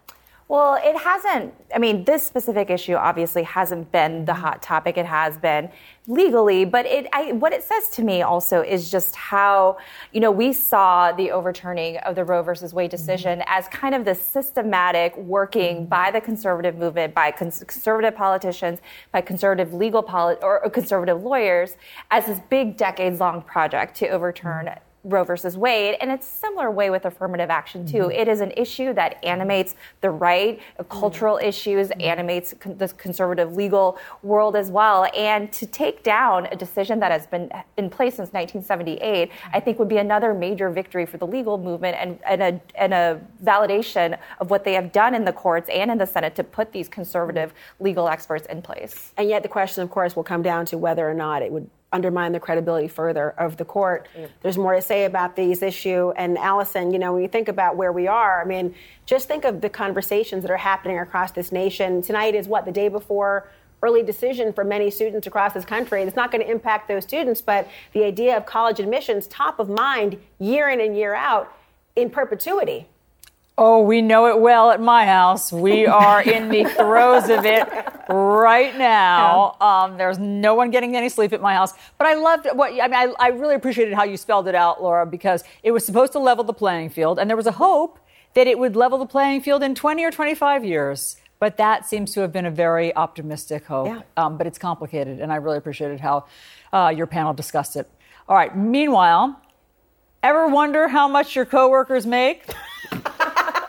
Well, 0.47 0.75
it 0.75 0.97
hasn't. 0.99 1.55
I 1.75 1.79
mean, 1.79 2.05
this 2.05 2.23
specific 2.23 2.69
issue 2.69 2.95
obviously 2.95 3.45
hasn't 3.45 3.91
been 3.91 4.27
the 4.27 4.35
hot 4.35 4.61
topic. 4.61 4.99
It 4.99 5.07
has 5.07 5.39
been 5.39 5.71
legally, 6.07 6.67
but 6.67 6.85
it. 6.85 7.07
I, 7.15 7.33
what 7.33 7.55
it 7.55 7.63
says 7.63 7.89
to 7.91 8.03
me 8.03 8.21
also 8.21 8.61
is 8.61 8.91
just 8.91 9.17
how 9.17 9.79
you 10.13 10.21
know 10.21 10.31
we 10.31 10.53
saw 10.53 11.13
the 11.13 11.31
overturning 11.31 11.97
of 11.99 12.15
the 12.15 12.25
Roe 12.25 12.43
versus 12.43 12.75
Wade 12.75 12.91
mm-hmm. 12.91 12.97
decision 12.99 13.43
as 13.47 13.69
kind 13.69 13.95
of 13.95 14.05
the 14.05 14.15
systematic 14.15 15.17
working 15.17 15.77
mm-hmm. 15.77 15.87
by 15.87 16.11
the 16.11 16.21
conservative 16.21 16.77
movement, 16.77 17.15
by 17.15 17.31
cons- 17.31 17.65
conservative 17.67 18.15
politicians, 18.15 18.81
by 19.13 19.23
conservative 19.23 19.73
legal 19.73 20.03
poli- 20.03 20.37
or 20.43 20.69
conservative 20.69 21.23
lawyers, 21.23 21.79
as 22.11 22.27
this 22.27 22.41
big 22.51 22.77
decades-long 22.77 23.41
project 23.41 23.97
to 23.97 24.09
overturn. 24.09 24.67
Mm-hmm. 24.67 24.94
Roe 25.05 25.23
versus 25.23 25.57
Wade, 25.57 25.97
and 26.01 26.11
it's 26.11 26.27
a 26.27 26.39
similar 26.39 26.71
way 26.71 26.91
with 26.91 27.05
affirmative 27.05 27.51
action 27.51 27.87
too. 27.87 27.99
Mm-hmm. 27.99 28.21
It 28.21 28.29
is 28.29 28.41
an 28.41 28.53
issue 28.57 28.95
that 28.95 29.23
animates 29.23 29.75
the 30.01 30.11
right, 30.11 30.59
mm-hmm. 30.59 30.89
cultural 30.89 31.39
issues, 31.43 31.89
mm-hmm. 31.89 32.01
animates 32.01 32.55
con- 32.59 32.79
the 32.79 32.89
conservative 32.89 33.55
legal 33.55 33.99
world 34.23 34.57
as 34.57 34.71
well. 34.71 35.07
And 35.15 35.53
to 35.53 35.67
take 35.67 36.03
down 36.03 36.47
a 36.47 36.57
decision 36.57 37.01
that 37.01 37.13
has 37.13 37.27
been 37.27 37.51
in 37.77 37.91
place 37.91 38.15
since 38.15 38.33
1978, 38.33 39.31
I 39.53 39.61
think 39.61 39.79
would 39.79 39.89
be 39.89 39.99
another 39.99 40.33
major 40.33 40.71
victory 40.71 41.05
for 41.05 41.19
the 41.19 41.27
legal 41.27 41.59
movement 41.59 41.97
and, 42.01 42.19
and, 42.27 42.43
a, 42.43 42.61
and 42.75 42.95
a 42.95 43.21
validation 43.45 44.19
of 44.41 44.51
what 44.51 44.65
they 44.65 44.73
have 44.73 44.91
done 44.91 45.15
in 45.15 45.25
the 45.25 45.33
courts 45.33 45.69
and 45.69 45.91
in 45.91 45.99
the 45.99 46.07
Senate 46.07 46.35
to 46.37 46.45
put 46.45 46.73
these 46.73 46.89
conservative 46.89 47.53
legal 47.79 48.09
experts 48.09 48.47
in 48.47 48.63
place. 48.63 49.13
And 49.17 49.29
yet, 49.29 49.43
the 49.43 49.49
question, 49.49 49.83
of 49.83 49.91
course, 49.91 50.17
will 50.17 50.25
come 50.25 50.43
down 50.43 50.65
to 50.67 50.79
whether 50.79 51.09
or 51.09 51.15
not 51.15 51.43
it 51.43 51.53
would 51.53 51.69
undermine 51.95 52.33
the 52.33 52.41
credibility 52.41 52.89
further 52.89 53.31
of 53.39 53.57
the 53.57 53.65
court. 53.65 54.09
There's 54.43 54.59
more 54.59 54.75
to 54.75 54.83
say 54.83 55.05
about 55.05 55.37
these 55.37 55.63
issue. 55.63 56.13
And 56.17 56.37
Alisyn, 56.37 56.93
you 56.93 56.99
know, 56.99 57.15
when 57.15 57.23
you 57.23 57.29
think 57.29 57.49
about 57.49 57.77
where 57.77 57.93
we 57.93 58.09
are, 58.09 58.43
I 58.43 58.45
mean, 58.45 58.75
just 59.07 59.29
think 59.29 59.45
of 59.45 59.61
the 59.61 59.71
conversations 59.71 60.43
that 60.43 60.51
are 60.51 60.57
happening 60.57 60.99
across 60.99 61.31
this 61.31 61.53
nation. 61.53 62.03
Tonight 62.03 62.35
is 62.35 62.49
what 62.49 62.65
the 62.65 62.73
day 62.73 62.89
before 62.89 63.49
early 63.83 64.03
decision 64.03 64.53
for 64.53 64.65
many 64.65 64.91
students 64.91 65.27
across 65.27 65.53
this 65.53 65.65
country. 65.65 66.03
It's 66.03 66.17
not 66.17 66.33
going 66.33 66.43
to 66.43 66.51
impact 66.51 66.89
those 66.89 67.05
students, 67.05 67.41
but 67.41 67.69
the 67.93 68.03
idea 68.05 68.37
of 68.37 68.47
college 68.47 68.81
admissions 68.81 69.27
top 69.27 69.59
of 69.59 69.69
mind 69.69 70.19
year 70.39 70.69
in 70.71 70.81
and 70.81 70.97
year 70.97 71.15
out 71.15 71.55
in 71.95 72.11
perpetuity. 72.11 72.89
Oh, 73.57 73.83
we 73.83 74.03
know 74.03 74.27
it 74.27 74.41
well 74.41 74.73
at 74.73 74.81
my 74.81 75.07
house. 75.07 75.53
We 75.53 75.87
are 75.87 76.21
in 76.21 76.49
the 76.49 76.65
throes 76.77 77.29
of 77.29 77.45
it 77.47 77.69
right 78.09 78.77
now. 78.77 79.57
Um, 79.61 79.97
there's 79.97 80.19
no 80.19 80.55
one 80.57 80.73
getting 80.73 80.97
any 80.97 81.09
sleep 81.09 81.33
at 81.33 81.41
my 81.41 81.55
house. 81.55 81.73
But 81.97 82.09
I 82.09 82.15
loved 82.15 82.49
what 82.55 82.73
I 82.73 82.89
mean. 82.89 82.95
I, 82.95 83.13
I 83.21 83.29
really 83.29 83.55
appreciated 83.55 83.95
how 83.95 84.03
you 84.03 84.17
spelled 84.17 84.49
it 84.49 84.57
out, 84.57 84.83
Laura, 84.83 85.07
because 85.07 85.45
it 85.63 85.71
was 85.71 85.87
supposed 85.87 86.13
to 86.13 86.19
level 86.19 86.43
the 86.43 86.53
playing 86.53 86.91
field, 86.91 87.19
and 87.21 87.31
there 87.31 87.37
was 87.37 87.47
a 87.47 87.53
hope 87.53 88.01
that 88.35 88.49
it 88.49 88.59
would 88.59 88.75
level 88.75 88.99
the 88.99 89.07
playing 89.07 89.41
field 89.41 89.63
in 89.63 89.77
20 89.77 90.05
or 90.05 90.11
25 90.11 90.65
years. 90.65 91.17
But 91.39 91.57
that 91.59 91.87
seems 91.87 92.13
to 92.15 92.21
have 92.21 92.33
been 92.33 92.47
a 92.47 92.51
very 92.51 92.95
optimistic 92.97 93.67
hope. 93.67 93.87
Um, 94.17 94.37
but 94.37 94.49
it's 94.49 94.59
complicated, 94.59 95.21
and 95.21 95.33
I 95.33 95.37
really 95.37 95.59
appreciated 95.59 96.01
how 96.01 96.25
uh, 96.73 96.93
your 96.97 97.07
panel 97.07 97.33
discussed 97.35 97.77
it. 97.77 97.89
All 98.29 98.35
right. 98.35 98.57
Meanwhile, 98.57 99.41
ever 100.25 100.49
wonder 100.49 100.89
how 100.89 101.07
much 101.07 101.37
your 101.37 101.45
coworkers 101.45 102.05
make? 102.05 102.47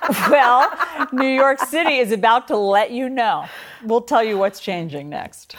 well, 0.29 0.71
New 1.11 1.27
York 1.27 1.59
City 1.59 1.97
is 1.97 2.11
about 2.11 2.47
to 2.49 2.57
let 2.57 2.91
you 2.91 3.09
know. 3.09 3.45
We'll 3.83 4.01
tell 4.01 4.23
you 4.23 4.37
what's 4.37 4.59
changing 4.59 5.09
next. 5.09 5.55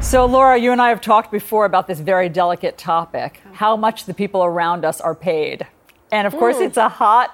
So, 0.00 0.24
Laura, 0.24 0.56
you 0.56 0.72
and 0.72 0.80
I 0.80 0.88
have 0.88 1.00
talked 1.00 1.30
before 1.30 1.64
about 1.66 1.86
this 1.86 2.00
very 2.00 2.28
delicate 2.28 2.78
topic 2.78 3.42
how 3.52 3.76
much 3.76 4.06
the 4.06 4.14
people 4.14 4.42
around 4.42 4.84
us 4.84 5.00
are 5.00 5.14
paid. 5.14 5.66
And 6.10 6.26
of 6.26 6.34
course, 6.36 6.56
Mm. 6.56 6.66
it's 6.66 6.76
a 6.78 6.88
hot 6.88 7.30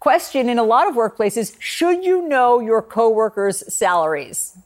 question 0.00 0.48
in 0.48 0.58
a 0.58 0.62
lot 0.62 0.88
of 0.88 0.94
workplaces. 0.94 1.56
Should 1.58 2.04
you 2.04 2.22
know 2.26 2.60
your 2.60 2.80
coworkers' 2.80 3.62
salaries? 3.74 4.56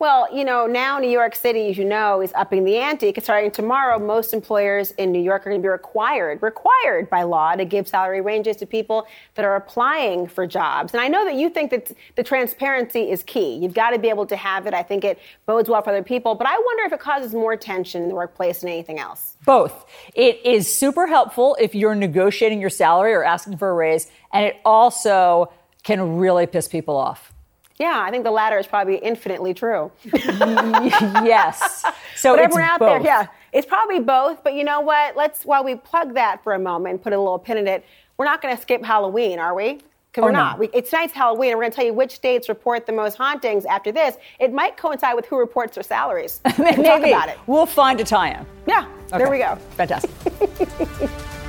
Well, 0.00 0.34
you 0.34 0.44
know, 0.44 0.66
now 0.66 0.98
New 0.98 1.10
York 1.10 1.36
City, 1.36 1.68
as 1.68 1.78
you 1.78 1.84
know, 1.84 2.20
is 2.20 2.32
upping 2.34 2.64
the 2.64 2.76
ante 2.76 3.14
starting 3.20 3.50
tomorrow, 3.50 3.98
most 3.98 4.34
employers 4.34 4.90
in 4.92 5.12
New 5.12 5.22
York 5.22 5.46
are 5.46 5.50
going 5.50 5.60
to 5.60 5.64
be 5.64 5.68
required, 5.68 6.42
required 6.42 7.08
by 7.08 7.22
law 7.22 7.54
to 7.54 7.64
give 7.64 7.86
salary 7.86 8.20
ranges 8.20 8.56
to 8.56 8.66
people 8.66 9.06
that 9.36 9.44
are 9.44 9.54
applying 9.54 10.26
for 10.26 10.46
jobs. 10.46 10.92
And 10.92 11.00
I 11.00 11.08
know 11.08 11.24
that 11.24 11.34
you 11.34 11.48
think 11.48 11.70
that 11.70 11.92
the 12.16 12.24
transparency 12.24 13.10
is 13.10 13.22
key. 13.22 13.56
You've 13.56 13.74
got 13.74 13.90
to 13.90 13.98
be 13.98 14.08
able 14.08 14.26
to 14.26 14.36
have 14.36 14.66
it. 14.66 14.74
I 14.74 14.82
think 14.82 15.04
it 15.04 15.20
bodes 15.46 15.68
well 15.68 15.80
for 15.80 15.90
other 15.90 16.02
people. 16.02 16.34
But 16.34 16.48
I 16.48 16.58
wonder 16.58 16.84
if 16.84 16.92
it 16.92 17.00
causes 17.00 17.32
more 17.32 17.56
tension 17.56 18.02
in 18.02 18.08
the 18.08 18.14
workplace 18.14 18.62
than 18.62 18.70
anything 18.70 18.98
else. 18.98 19.36
Both. 19.46 19.86
It 20.14 20.40
is 20.44 20.72
super 20.72 21.06
helpful 21.06 21.56
if 21.60 21.74
you're 21.74 21.94
negotiating 21.94 22.60
your 22.60 22.70
salary 22.70 23.12
or 23.12 23.22
asking 23.22 23.58
for 23.58 23.70
a 23.70 23.74
raise, 23.74 24.10
and 24.32 24.44
it 24.44 24.56
also 24.64 25.52
can 25.82 26.16
really 26.16 26.46
piss 26.46 26.66
people 26.66 26.96
off. 26.96 27.33
Yeah, 27.78 28.00
I 28.06 28.10
think 28.10 28.22
the 28.24 28.30
latter 28.30 28.58
is 28.58 28.66
probably 28.66 28.96
infinitely 28.96 29.52
true. 29.54 29.90
yes. 30.12 31.84
So 32.16 32.34
but 32.36 32.40
everyone 32.44 32.62
out 32.62 32.80
there, 32.80 33.00
yeah, 33.02 33.26
it's 33.52 33.66
probably 33.66 34.00
both. 34.00 34.44
But 34.44 34.54
you 34.54 34.62
know 34.64 34.80
what? 34.80 35.16
Let's 35.16 35.44
while 35.44 35.64
we 35.64 35.74
plug 35.76 36.14
that 36.14 36.42
for 36.44 36.52
a 36.54 36.58
moment 36.58 37.02
put 37.02 37.12
a 37.12 37.18
little 37.18 37.38
pin 37.38 37.56
in 37.58 37.66
it. 37.66 37.84
We're 38.16 38.26
not 38.26 38.40
going 38.40 38.54
to 38.54 38.62
skip 38.62 38.84
Halloween, 38.84 39.38
are 39.40 39.54
we? 39.54 39.80
'Cause 40.12 40.22
Oh, 40.22 40.26
we're 40.26 40.30
no. 40.30 40.38
not. 40.38 40.58
We, 40.60 40.68
it's 40.72 40.90
tonight's 40.90 41.12
Halloween, 41.12 41.50
and 41.50 41.58
we're 41.58 41.64
going 41.64 41.72
to 41.72 41.76
tell 41.76 41.84
you 41.86 41.92
which 41.92 42.12
states 42.12 42.48
report 42.48 42.86
the 42.86 42.92
most 42.92 43.16
hauntings 43.16 43.64
after 43.64 43.90
this. 43.90 44.14
It 44.38 44.52
might 44.52 44.76
coincide 44.76 45.16
with 45.16 45.26
who 45.26 45.36
reports 45.36 45.74
their 45.74 45.82
salaries. 45.82 46.40
We'll 46.56 46.72
talk 46.72 46.78
Maybe. 47.00 47.10
about 47.10 47.28
it. 47.30 47.38
We'll 47.48 47.66
find 47.66 47.98
a 48.00 48.04
tie-in. 48.04 48.46
Yeah, 48.68 48.86
there 49.10 49.28
we 49.28 49.38
go. 49.38 49.56
Fantastic. 49.76 50.10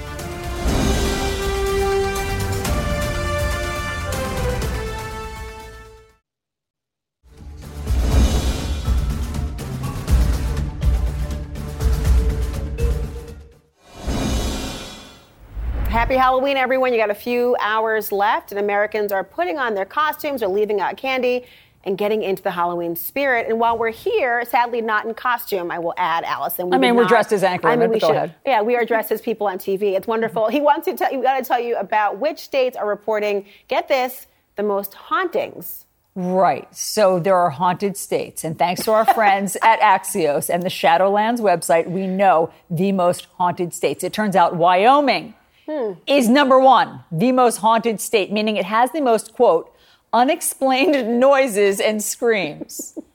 Happy 15.96 16.16
Halloween, 16.16 16.58
everyone. 16.58 16.92
You 16.92 17.00
got 17.00 17.10
a 17.10 17.16
few 17.16 17.56
hours 17.62 18.12
left, 18.12 18.52
and 18.52 18.60
Americans 18.60 19.14
are 19.14 19.24
putting 19.24 19.58
on 19.58 19.76
their 19.76 19.86
costumes 19.86 20.44
or 20.44 20.50
leaving 20.50 20.82
out 20.82 20.98
candy 20.98 21.46
and 21.86 21.98
getting 21.98 22.22
into 22.22 22.44
the 22.44 22.52
Halloween 22.52 22.98
spirit. 22.98 23.48
And 23.48 23.62
while 23.62 23.78
we're 23.78 23.92
here, 23.94 24.44
sadly 24.44 24.82
not 24.82 25.06
in 25.06 25.14
costume, 25.14 25.72
I 25.72 25.80
will 25.80 25.94
add, 25.96 26.26
Alisyn. 26.26 26.76
I 26.76 26.78
mean, 26.80 26.96
we're 26.96 27.04
not- 27.04 27.08
dressed 27.10 27.32
as 27.32 27.44
Anchorman, 27.44 27.66
I 27.70 27.76
mean, 27.78 27.92
we 27.92 28.00
go 28.00 28.08
should. 28.08 28.16
ahead. 28.18 28.36
Yeah, 28.46 28.62
we 28.62 28.76
are 28.76 28.84
dressed 28.84 29.10
as 29.14 29.22
people 29.22 29.48
on 29.48 29.58
TV. 29.58 29.96
It's 29.96 30.06
wonderful. 30.06 30.50
He 30.50 30.60
wants 30.60 30.84
to 30.84 30.98
tell 30.98 31.14
you, 31.14 31.24
got 31.24 31.38
to 31.38 31.46
tell 31.46 31.62
you 31.62 31.78
about 31.78 32.20
which 32.20 32.40
states 32.40 32.76
are 32.76 32.86
reporting, 32.86 33.46
get 33.70 33.88
this, 33.88 34.28
the 34.58 34.64
most 34.64 34.96
hauntings. 34.96 35.86
Right. 36.14 36.68
So 36.76 37.20
there 37.20 37.38
are 37.38 37.52
haunted 37.52 37.96
states. 37.96 38.44
And 38.44 38.60
thanks 38.60 38.84
to 38.84 38.92
our 38.92 39.06
friends 39.06 39.56
at 39.62 39.80
Axios 39.80 40.54
and 40.54 40.62
the 40.62 40.68
Shadowlands 40.68 41.40
website, 41.40 41.90
we 41.90 42.06
know 42.06 42.52
the 42.70 42.92
most 42.92 43.28
haunted 43.38 43.74
states. 43.74 44.04
It 44.04 44.12
turns 44.12 44.36
out 44.36 44.58
Wyoming 44.58 45.36
Hmm. 45.66 45.94
is 46.06 46.30
number 46.30 46.60
one, 46.60 47.00
the 47.12 47.32
most 47.32 47.58
haunted 47.58 48.00
state, 48.00 48.32
meaning 48.32 48.56
it 48.56 48.66
has 48.66 48.92
the 48.92 49.02
most, 49.02 49.34
quote, 49.34 49.74
unexplained 50.14 51.20
noises 51.20 51.80
and 51.80 52.04
screams. 52.04 52.98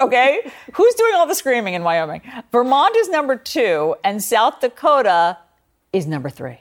Okay? 0.00 0.48
Who's 0.74 0.94
doing 0.94 1.14
all 1.16 1.26
the 1.26 1.34
screaming 1.34 1.74
in 1.74 1.82
Wyoming? 1.82 2.22
Vermont 2.52 2.94
is 2.94 3.08
number 3.08 3.34
two, 3.34 3.96
and 4.04 4.22
South 4.22 4.60
Dakota 4.60 5.38
is 5.92 6.06
number 6.06 6.30
three. 6.30 6.58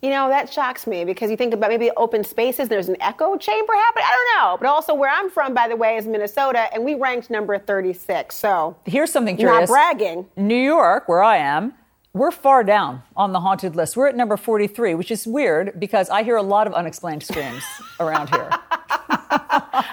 You 0.00 0.10
know, 0.10 0.28
that 0.28 0.52
shocks 0.52 0.86
me 0.86 1.04
because 1.04 1.30
you 1.30 1.36
think 1.36 1.52
about 1.54 1.70
maybe 1.70 1.90
open 1.96 2.24
spaces, 2.24 2.68
there's 2.68 2.88
an 2.88 2.96
echo 3.00 3.36
chamber 3.36 3.72
happening. 3.74 4.04
I 4.06 4.10
don't 4.10 4.38
know. 4.38 4.56
But 4.58 4.68
also, 4.68 4.94
where 4.94 5.10
I'm 5.10 5.30
from, 5.30 5.54
by 5.54 5.68
the 5.68 5.76
way, 5.76 5.96
is 5.96 6.06
Minnesota, 6.06 6.72
and 6.72 6.84
we 6.84 6.94
ranked 6.94 7.30
number 7.30 7.58
36. 7.58 8.34
So 8.34 8.76
Here's 8.86 9.10
something 9.10 9.36
curious. 9.36 9.68
Not 9.68 9.74
bragging. 9.74 10.26
New 10.36 10.54
York, 10.54 11.08
where 11.08 11.22
I 11.22 11.36
am, 11.38 11.74
we're 12.14 12.30
far 12.30 12.62
down 12.62 13.02
on 13.16 13.32
the 13.32 13.40
haunted 13.40 13.74
list. 13.74 13.96
We're 13.96 14.06
at 14.06 14.16
number 14.16 14.36
43, 14.36 14.94
which 14.94 15.10
is 15.10 15.26
weird 15.26 15.78
because 15.78 16.08
I 16.08 16.22
hear 16.22 16.36
a 16.36 16.42
lot 16.42 16.66
of 16.68 16.72
unexplained 16.72 17.24
screams 17.24 17.64
around 17.98 18.30
here. 18.30 18.48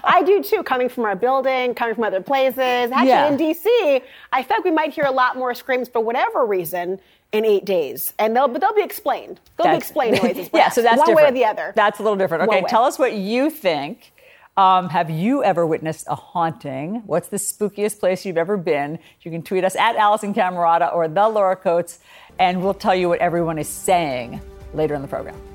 I 0.04 0.22
do 0.26 0.42
too, 0.44 0.62
coming 0.62 0.88
from 0.88 1.06
our 1.06 1.16
building, 1.16 1.74
coming 1.74 1.96
from 1.96 2.04
other 2.04 2.22
places. 2.22 2.60
Actually, 2.92 3.08
Yeah. 3.08 3.28
in 3.30 3.38
DC, 3.38 4.02
I 4.32 4.44
feel 4.44 4.58
like 4.58 4.64
we 4.64 4.72
might 4.72 4.94
hear 4.94 5.06
a 5.06 5.12
lot 5.12 5.36
more 5.36 5.54
screams 5.56 5.90
for 5.90 6.00
whatever 6.00 6.46
reason 6.46 7.00
in 7.32 7.44
eight 7.46 7.66
days, 7.66 8.14
and 8.20 8.36
they'll 8.36 8.48
but 8.48 8.62
they'll 8.62 8.74
be 8.74 8.84
explained. 8.84 9.40
They'll 9.58 9.72
be 9.72 9.78
explained 9.78 10.22
noises. 10.22 10.50
yeah, 10.54 10.70
so 10.70 10.82
that's 10.82 10.98
one 10.98 11.08
different. 11.08 11.16
way 11.16 11.30
or 11.30 11.32
the 11.32 11.46
other. 11.46 11.74
That's 11.76 12.00
a 12.00 12.04
little 12.04 12.18
different. 12.18 12.44
Okay, 12.50 12.64
tell 12.68 12.84
us 12.84 13.00
what 13.00 13.14
you 13.14 13.50
think. 13.50 14.11
Um, 14.58 14.90
have 14.90 15.10
you 15.10 15.44
ever 15.44 15.66
witnessed 15.66 16.08
a 16.10 16.16
haunting? 16.16 17.04
What's 17.06 17.30
the 17.30 17.38
spookiest 17.38 18.00
place 18.00 18.26
you've 18.26 18.38
ever 18.38 18.58
been? 18.58 19.00
You 19.22 19.32
can 19.32 19.44
tweet 19.44 19.64
us 19.64 19.78
at 19.78 19.96
Alisyn 19.96 20.36
Camerota 20.36 20.94
or 20.94 21.08
the 21.08 21.30
Laura 21.30 21.56
Coates, 21.56 22.00
and 22.38 22.62
we'll 22.62 22.74
tell 22.74 22.96
you 22.96 23.08
what 23.08 23.20
everyone 23.20 23.58
is 23.58 23.70
saying 23.70 24.42
later 24.74 24.94
in 24.94 25.02
the 25.02 25.08
program. 25.08 25.51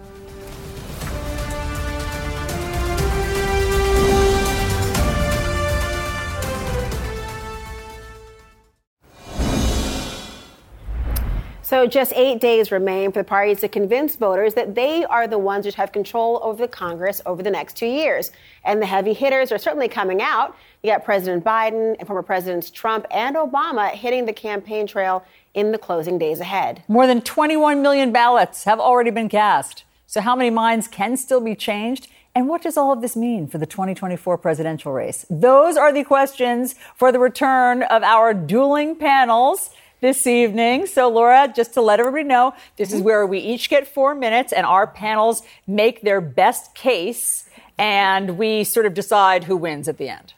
So 11.67 11.85
just 11.85 12.13
eight 12.15 12.41
days 12.41 12.71
remain 12.71 13.11
for 13.11 13.19
the 13.19 13.25
parties 13.25 13.59
to 13.63 13.69
convince 13.69 14.15
voters 14.15 14.55
that 14.55 14.77
they 14.77 15.05
are 15.05 15.27
the 15.27 15.37
ones 15.37 15.67
which 15.67 15.75
have 15.75 15.91
control 15.91 16.39
over 16.45 16.63
the 16.63 16.69
Congress 16.69 17.21
over 17.27 17.43
the 17.43 17.51
next 17.51 17.77
two 17.77 17.89
years. 17.89 18.31
And 18.63 18.81
the 18.81 18.87
heavy 18.87 19.13
hitters 19.13 19.51
are 19.51 19.59
certainly 19.59 19.89
coming 19.89 20.23
out. 20.23 20.57
You 20.85 20.93
got 20.93 21.05
President 21.05 21.45
Biden 21.45 21.97
and 21.99 22.07
former 22.07 22.23
Presidents 22.23 22.71
Trump 22.71 23.05
and 23.11 23.35
Obama 23.35 23.91
hitting 23.91 24.27
the 24.27 24.33
campaign 24.33 24.87
trail 24.87 25.25
in 25.55 25.73
the 25.73 25.79
closing 25.79 26.19
days 26.19 26.39
ahead. 26.39 26.85
More 26.87 27.09
than 27.09 27.21
21 27.21 27.83
million 27.83 28.13
ballots 28.13 28.63
have 28.63 28.79
already 28.79 29.11
been 29.11 29.29
cast. 29.29 29.83
So, 30.07 30.21
how 30.21 30.37
many 30.37 30.51
minds 30.51 30.87
can 30.87 31.17
still 31.17 31.41
be 31.41 31.57
changed? 31.57 32.07
And 32.37 32.47
what 32.49 32.63
does 32.63 32.77
all 32.77 32.93
of 32.93 33.01
this 33.01 33.17
mean 33.17 33.49
for 33.49 33.59
the 33.59 33.67
2024 33.67 34.39
presidential 34.39 34.93
race? 34.93 35.27
Those 35.29 35.77
are 35.77 35.93
the 35.93 36.05
questions 36.05 36.77
for 36.95 37.11
the 37.11 37.19
return 37.19 37.83
of 37.83 38.05
our 38.05 38.35
dueling 38.35 38.95
panels 38.95 39.71
this 40.01 40.27
evening. 40.27 40.87
So, 40.87 41.09
Laura, 41.09 41.53
just 41.55 41.75
to 41.75 41.81
let 41.81 42.01
everybody 42.01 42.25
know, 42.25 42.55
this 42.77 42.91
is 42.91 42.97
mm-hmm. 42.97 43.05
where 43.05 43.27
we 43.27 43.39
each 43.39 43.69
get 43.69 43.87
four 43.87 44.15
minutes 44.15 44.53
and 44.53 44.67
our 44.67 44.87
panels 44.87 45.43
make 45.67 46.03
their 46.03 46.21
best 46.21 46.75
case 46.75 47.49
and 47.79 48.39
we 48.39 48.65
sort 48.65 48.87
of 48.87 48.95
decide 48.95 49.45
who 49.45 49.57
wins 49.57 49.89
at 49.89 49.99
the 49.99 50.09
end. 50.09 50.35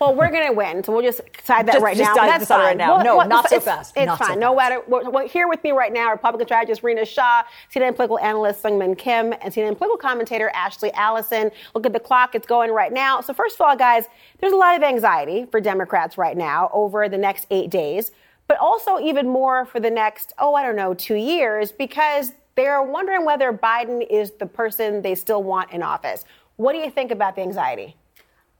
Well, 0.00 0.14
we're 0.14 0.30
going 0.30 0.46
to 0.46 0.54
win, 0.54 0.82
so 0.82 0.94
we'll 0.94 1.02
just 1.02 1.20
decide 1.36 1.66
that 1.66 1.72
Just- 1.72 1.84
right 1.84 1.94
just 1.94 2.08
now. 2.08 2.14
decide- 2.14 2.28
That's 2.30 2.42
decide 2.44 2.62
right 2.62 2.76
now. 2.76 2.96
Well, 2.96 3.04
No, 3.04 3.16
well, 3.18 3.28
not 3.28 3.44
it's, 3.44 3.52
so 3.52 3.60
fast. 3.60 3.92
It's 3.94 4.06
Not 4.06 4.18
so 4.18 4.24
fine. 4.24 4.40
no 4.40 4.56
matter. 4.56 4.82
Well, 4.88 5.10
well, 5.10 5.28
here 5.28 5.46
with 5.46 5.62
me 5.62 5.72
right 5.72 5.92
now, 5.92 6.10
Republican 6.10 6.46
strategist 6.46 6.82
Rina 6.82 7.04
Shah, 7.04 7.42
CNN 7.70 7.96
political 7.96 8.18
analyst 8.18 8.62
Seungmin 8.62 8.96
Kim, 8.96 9.34
and 9.42 9.52
CNN 9.52 9.76
political 9.76 9.98
commentator 9.98 10.50
Ashley 10.54 10.90
Allison. 10.94 11.50
Look 11.74 11.84
at 11.84 11.92
the 11.92 12.00
clock; 12.00 12.34
it's 12.34 12.46
going 12.46 12.70
right 12.70 12.90
now. 12.90 13.20
So, 13.20 13.34
first 13.34 13.56
of 13.56 13.60
all, 13.60 13.76
guys, 13.76 14.06
there's 14.38 14.54
a 14.54 14.56
lot 14.56 14.74
of 14.74 14.82
anxiety 14.82 15.44
for 15.44 15.60
Democrats 15.60 16.16
right 16.16 16.36
now 16.36 16.70
over 16.72 17.06
the 17.10 17.18
next 17.18 17.46
eight 17.50 17.68
days, 17.68 18.10
but 18.50 18.58
also 18.58 18.98
even 18.98 19.28
more 19.28 19.64
for 19.64 19.78
the 19.78 19.88
next, 19.88 20.32
oh, 20.40 20.56
I 20.56 20.64
don't 20.64 20.74
know, 20.74 20.92
two 20.92 21.14
years, 21.14 21.70
because 21.70 22.32
they're 22.56 22.82
wondering 22.82 23.24
whether 23.24 23.52
Biden 23.52 24.04
is 24.10 24.32
the 24.32 24.46
person 24.46 25.02
they 25.02 25.14
still 25.14 25.44
want 25.44 25.70
in 25.70 25.84
office. 25.84 26.24
What 26.56 26.72
do 26.72 26.78
you 26.78 26.90
think 26.90 27.12
about 27.12 27.36
the 27.36 27.42
anxiety? 27.42 27.94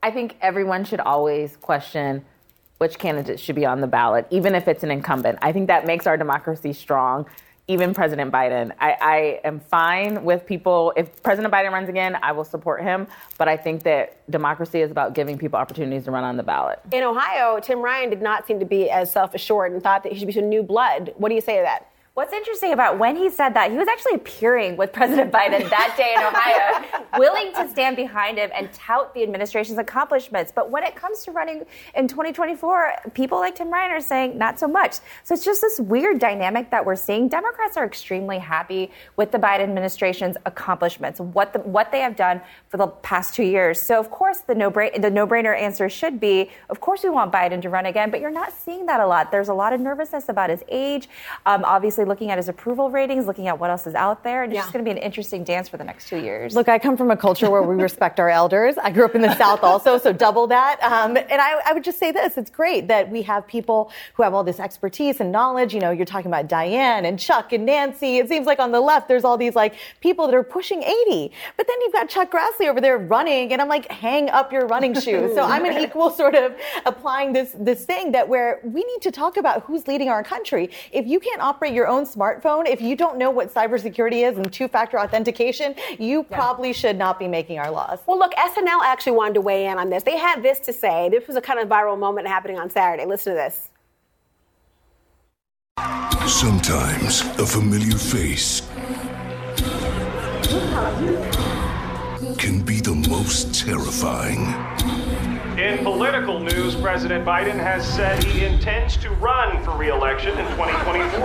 I 0.00 0.12
think 0.12 0.36
everyone 0.42 0.84
should 0.84 1.00
always 1.00 1.56
question 1.56 2.24
which 2.78 3.00
candidate 3.00 3.40
should 3.40 3.56
be 3.56 3.66
on 3.66 3.80
the 3.80 3.88
ballot, 3.88 4.28
even 4.30 4.54
if 4.54 4.68
it's 4.68 4.84
an 4.84 4.92
incumbent. 4.92 5.40
I 5.42 5.50
think 5.50 5.66
that 5.66 5.86
makes 5.86 6.06
our 6.06 6.16
democracy 6.16 6.72
strong. 6.72 7.26
Even 7.68 7.94
President 7.94 8.32
Biden, 8.32 8.72
I, 8.80 8.96
I 9.00 9.40
am 9.44 9.60
fine 9.60 10.24
with 10.24 10.44
people. 10.44 10.92
If 10.96 11.22
President 11.22 11.52
Biden 11.54 11.70
runs 11.70 11.88
again, 11.88 12.18
I 12.22 12.32
will 12.32 12.44
support 12.44 12.82
him. 12.82 13.06
But 13.38 13.48
I 13.48 13.56
think 13.56 13.84
that 13.84 14.28
democracy 14.30 14.80
is 14.80 14.90
about 14.90 15.14
giving 15.14 15.38
people 15.38 15.58
opportunities 15.58 16.04
to 16.04 16.10
run 16.10 16.24
on 16.24 16.36
the 16.36 16.42
ballot. 16.42 16.80
In 16.92 17.04
Ohio, 17.04 17.60
Tim 17.60 17.80
Ryan 17.80 18.10
did 18.10 18.22
not 18.22 18.46
seem 18.46 18.58
to 18.58 18.66
be 18.66 18.90
as 18.90 19.12
self 19.12 19.34
assured 19.34 19.72
and 19.72 19.82
thought 19.82 20.02
that 20.02 20.12
he 20.12 20.18
should 20.18 20.26
be 20.26 20.32
some 20.32 20.48
new 20.48 20.62
blood. 20.62 21.14
What 21.16 21.28
do 21.28 21.34
you 21.34 21.40
say 21.40 21.58
to 21.58 21.62
that? 21.62 21.89
What's 22.14 22.32
interesting 22.32 22.72
about 22.72 22.98
when 22.98 23.14
he 23.14 23.30
said 23.30 23.54
that, 23.54 23.70
he 23.70 23.78
was 23.78 23.86
actually 23.86 24.14
appearing 24.14 24.76
with 24.76 24.92
President 24.92 25.32
Biden 25.32 25.70
that 25.70 25.94
day 25.96 26.14
in 26.16 26.24
Ohio, 26.24 27.04
willing 27.18 27.54
to 27.54 27.68
stand 27.68 27.94
behind 27.94 28.36
him 28.36 28.50
and 28.52 28.70
tout 28.72 29.14
the 29.14 29.22
administration's 29.22 29.78
accomplishments. 29.78 30.50
But 30.52 30.70
when 30.70 30.82
it 30.82 30.96
comes 30.96 31.22
to 31.24 31.30
running 31.30 31.64
in 31.94 32.08
2024, 32.08 32.94
people 33.14 33.38
like 33.38 33.54
Tim 33.54 33.72
Ryan 33.72 33.92
are 33.92 34.00
saying 34.00 34.36
not 34.36 34.58
so 34.58 34.66
much. 34.66 34.96
So 35.22 35.34
it's 35.34 35.44
just 35.44 35.60
this 35.60 35.78
weird 35.78 36.18
dynamic 36.18 36.70
that 36.70 36.84
we're 36.84 36.96
seeing. 36.96 37.28
Democrats 37.28 37.76
are 37.76 37.86
extremely 37.86 38.40
happy 38.40 38.90
with 39.14 39.30
the 39.30 39.38
Biden 39.38 39.60
administration's 39.60 40.36
accomplishments, 40.46 41.20
what 41.20 41.52
the, 41.52 41.60
what 41.60 41.92
they 41.92 42.00
have 42.00 42.16
done 42.16 42.40
for 42.66 42.76
the 42.76 42.88
past 42.88 43.36
two 43.36 43.44
years. 43.44 43.80
So 43.80 44.00
of 44.00 44.10
course 44.10 44.40
the 44.40 44.56
no 44.56 44.68
the 44.68 45.10
no 45.10 45.28
brainer 45.28 45.56
answer 45.56 45.88
should 45.88 46.18
be, 46.18 46.50
of 46.70 46.80
course 46.80 47.04
we 47.04 47.10
want 47.10 47.32
Biden 47.32 47.62
to 47.62 47.70
run 47.70 47.86
again. 47.86 48.10
But 48.10 48.20
you're 48.20 48.30
not 48.32 48.52
seeing 48.52 48.86
that 48.86 48.98
a 48.98 49.06
lot. 49.06 49.30
There's 49.30 49.48
a 49.48 49.54
lot 49.54 49.72
of 49.72 49.80
nervousness 49.80 50.28
about 50.28 50.50
his 50.50 50.64
age. 50.68 51.08
Um, 51.46 51.64
obviously, 51.64 51.99
looking 52.06 52.30
at 52.30 52.38
his 52.38 52.48
approval 52.48 52.90
ratings, 52.90 53.26
looking 53.26 53.48
at 53.48 53.58
what 53.58 53.70
else 53.70 53.86
is 53.86 53.94
out 53.94 54.24
there, 54.24 54.42
and 54.42 54.52
it's 54.52 54.60
just 54.60 54.72
going 54.72 54.84
to 54.84 54.88
be 54.88 54.96
an 54.96 55.02
interesting 55.02 55.44
dance 55.44 55.68
for 55.68 55.76
the 55.76 55.84
next 55.84 56.08
two 56.08 56.18
years. 56.18 56.54
Look, 56.54 56.68
I 56.68 56.78
come 56.78 56.96
from 56.96 57.10
a 57.10 57.16
culture 57.16 57.50
where 57.50 57.62
we 57.62 57.74
respect 57.82 58.20
our 58.20 58.30
elders. 58.30 58.76
I 58.78 58.90
grew 58.90 59.04
up 59.04 59.14
in 59.14 59.22
the 59.22 59.34
South 59.36 59.62
also, 59.62 59.98
so 59.98 60.12
double 60.12 60.46
that. 60.48 60.82
Um, 60.82 61.16
and 61.16 61.40
I, 61.40 61.60
I 61.66 61.72
would 61.72 61.84
just 61.84 61.98
say 61.98 62.12
this: 62.12 62.36
it's 62.36 62.50
great 62.50 62.88
that 62.88 63.10
we 63.10 63.22
have 63.22 63.46
people 63.46 63.90
who 64.14 64.22
have 64.22 64.34
all 64.34 64.44
this 64.44 64.60
expertise 64.60 65.20
and 65.20 65.32
knowledge. 65.32 65.74
You 65.74 65.80
know, 65.80 65.90
you're 65.90 66.06
talking 66.06 66.30
about 66.30 66.48
Diane 66.48 67.04
and 67.04 67.18
Chuck 67.18 67.52
and 67.52 67.66
Nancy. 67.66 68.18
It 68.18 68.28
seems 68.28 68.46
like 68.46 68.58
on 68.58 68.72
the 68.72 68.80
left, 68.80 69.08
there's 69.08 69.24
all 69.24 69.36
these 69.36 69.54
like 69.54 69.74
people 70.00 70.26
that 70.26 70.34
are 70.34 70.42
pushing 70.42 70.82
80, 70.82 71.32
but 71.56 71.66
then 71.66 71.76
you've 71.82 71.92
got 71.92 72.08
Chuck 72.08 72.30
Grassley 72.30 72.68
over 72.68 72.80
there 72.80 72.98
running, 72.98 73.52
and 73.52 73.60
I'm 73.60 73.68
like, 73.68 73.90
hang 73.90 74.30
up 74.30 74.52
your 74.52 74.66
running 74.66 74.94
shoes. 74.94 75.34
So 75.34 75.42
I'm 75.42 75.64
an 75.64 75.78
equal 75.84 76.10
sort 76.10 76.34
of 76.34 76.54
applying 76.86 77.32
this 77.32 77.54
this 77.58 77.84
thing 77.84 78.12
that 78.12 78.28
where 78.28 78.60
we 78.64 78.82
need 78.84 79.02
to 79.02 79.10
talk 79.10 79.36
about 79.36 79.62
who's 79.64 79.86
leading 79.86 80.08
our 80.08 80.22
country. 80.22 80.70
If 80.92 81.06
you 81.06 81.20
can't 81.20 81.40
operate 81.40 81.72
your 81.72 81.88
own 81.90 82.06
smartphone, 82.06 82.66
if 82.66 82.80
you 82.80 82.96
don't 82.96 83.18
know 83.18 83.30
what 83.30 83.52
cybersecurity 83.52 84.26
is 84.30 84.38
and 84.38 84.50
two-factor 84.50 84.98
authentication, 84.98 85.74
you 85.98 86.22
probably 86.22 86.72
should 86.72 86.96
not 86.96 87.18
be 87.18 87.28
making 87.28 87.58
our 87.58 87.70
laws. 87.70 87.98
Well, 88.06 88.18
look, 88.18 88.32
SNL 88.34 88.80
actually 88.82 89.12
wanted 89.12 89.34
to 89.34 89.40
weigh 89.40 89.66
in 89.66 89.76
on 89.78 89.90
this. 89.90 90.04
They 90.04 90.16
had 90.16 90.42
this 90.42 90.60
to 90.60 90.72
say. 90.72 91.08
This 91.10 91.26
was 91.26 91.36
a 91.36 91.40
kind 91.40 91.58
of 91.58 91.68
viral 91.68 91.98
moment 91.98 92.28
happening 92.28 92.58
on 92.58 92.70
Saturday. 92.70 93.04
Listen 93.04 93.34
to 93.34 93.36
this. 93.36 93.68
Sometimes 96.26 97.22
a 97.38 97.46
familiar 97.46 97.96
face 97.96 98.62
can 102.38 102.62
be 102.62 102.80
the 102.80 102.94
most 103.08 103.54
terrifying. 103.54 104.46
In 105.60 105.84
political 105.84 106.40
news, 106.40 106.74
President 106.74 107.22
Biden 107.22 107.56
has 107.56 107.86
said 107.86 108.24
he 108.24 108.46
intends 108.46 108.96
to 108.96 109.10
run 109.10 109.62
for 109.62 109.76
re-election 109.76 110.30
in 110.38 110.46
2024. 110.56 111.18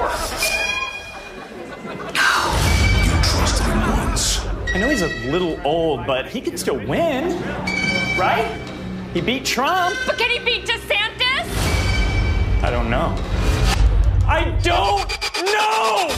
You 3.06 3.12
Trusted 3.24 3.66
him 3.66 3.80
once. 3.92 4.46
I 4.76 4.80
know 4.80 4.90
he's 4.90 5.04
a 5.04 5.32
little 5.32 5.58
old, 5.66 6.06
but 6.06 6.28
he 6.28 6.42
can 6.42 6.58
still 6.58 6.76
win, 6.86 7.42
right? 8.20 8.46
He 9.14 9.22
beat 9.22 9.46
Trump. 9.46 9.96
But 10.06 10.18
can 10.18 10.30
he 10.30 10.40
beat 10.40 10.66
DeSantis? 10.66 11.48
I 12.62 12.70
don't 12.70 12.90
know. 12.90 13.16
I 14.28 14.54
don't 14.62 15.08
know! 15.46 16.10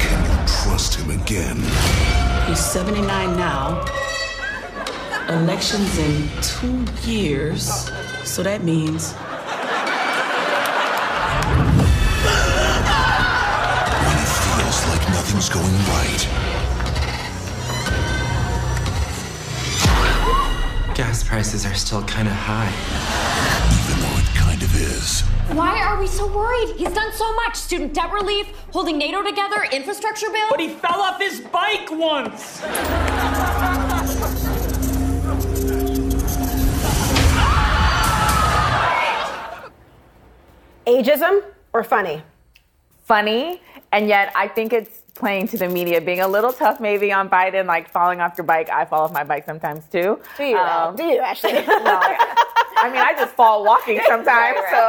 Can 0.00 0.22
you 0.22 0.36
trust 0.64 0.96
him 0.96 1.18
again. 1.18 1.56
He's 2.46 2.60
79 2.60 3.38
now. 3.38 3.82
Elections 5.28 5.98
in 5.98 6.28
two 6.42 6.84
years. 7.08 7.90
So 8.24 8.42
that 8.42 8.62
means 8.62 9.14
When 14.04 14.18
it 14.18 14.28
feels 14.28 14.86
like 14.88 15.08
nothing's 15.08 15.48
going 15.48 15.74
right. 15.88 16.28
Gas 20.94 21.24
prices 21.24 21.64
are 21.64 21.74
still 21.74 22.02
kind 22.04 22.28
of 22.28 22.34
high. 22.34 22.72
Even 23.80 24.02
though 24.02 24.18
it 24.18 24.26
kind 24.36 24.62
of 24.62 24.74
is. 24.76 25.22
Why 25.56 25.80
are 25.82 25.98
we 25.98 26.06
so 26.06 26.26
worried? 26.26 26.74
He's 26.76 26.92
done 26.92 27.12
so 27.14 27.34
much. 27.36 27.56
Student 27.56 27.94
debt 27.94 28.12
relief, 28.12 28.46
holding 28.72 28.98
NATO 28.98 29.22
together, 29.22 29.64
infrastructure 29.72 30.30
bill. 30.30 30.48
But 30.50 30.60
he 30.60 30.68
fell 30.68 31.00
off 31.00 31.18
his 31.20 31.40
bike 31.40 31.90
once. 31.90 32.62
Ageism 40.86 41.42
or 41.72 41.82
funny? 41.84 42.22
Funny, 43.04 43.60
and 43.92 44.08
yet 44.08 44.32
I 44.34 44.48
think 44.48 44.72
it's 44.72 45.02
playing 45.14 45.48
to 45.48 45.58
the 45.58 45.68
media, 45.68 46.00
being 46.00 46.20
a 46.20 46.28
little 46.28 46.52
tough 46.52 46.80
maybe 46.80 47.12
on 47.12 47.28
Biden, 47.28 47.66
like 47.66 47.88
falling 47.88 48.20
off 48.20 48.34
your 48.36 48.46
bike. 48.46 48.70
I 48.70 48.84
fall 48.84 49.02
off 49.02 49.12
my 49.12 49.24
bike 49.24 49.44
sometimes 49.44 49.86
too. 49.86 50.18
Do 50.36 50.44
you? 50.44 50.56
Um, 50.56 50.96
do 50.96 51.04
you 51.04 51.20
actually? 51.20 51.52
no, 51.66 51.66
I, 51.66 52.90
mean, 52.90 53.00
I 53.00 53.14
just 53.16 53.34
fall 53.34 53.64
walking 53.64 54.00
sometimes. 54.06 54.58
So, 54.70 54.88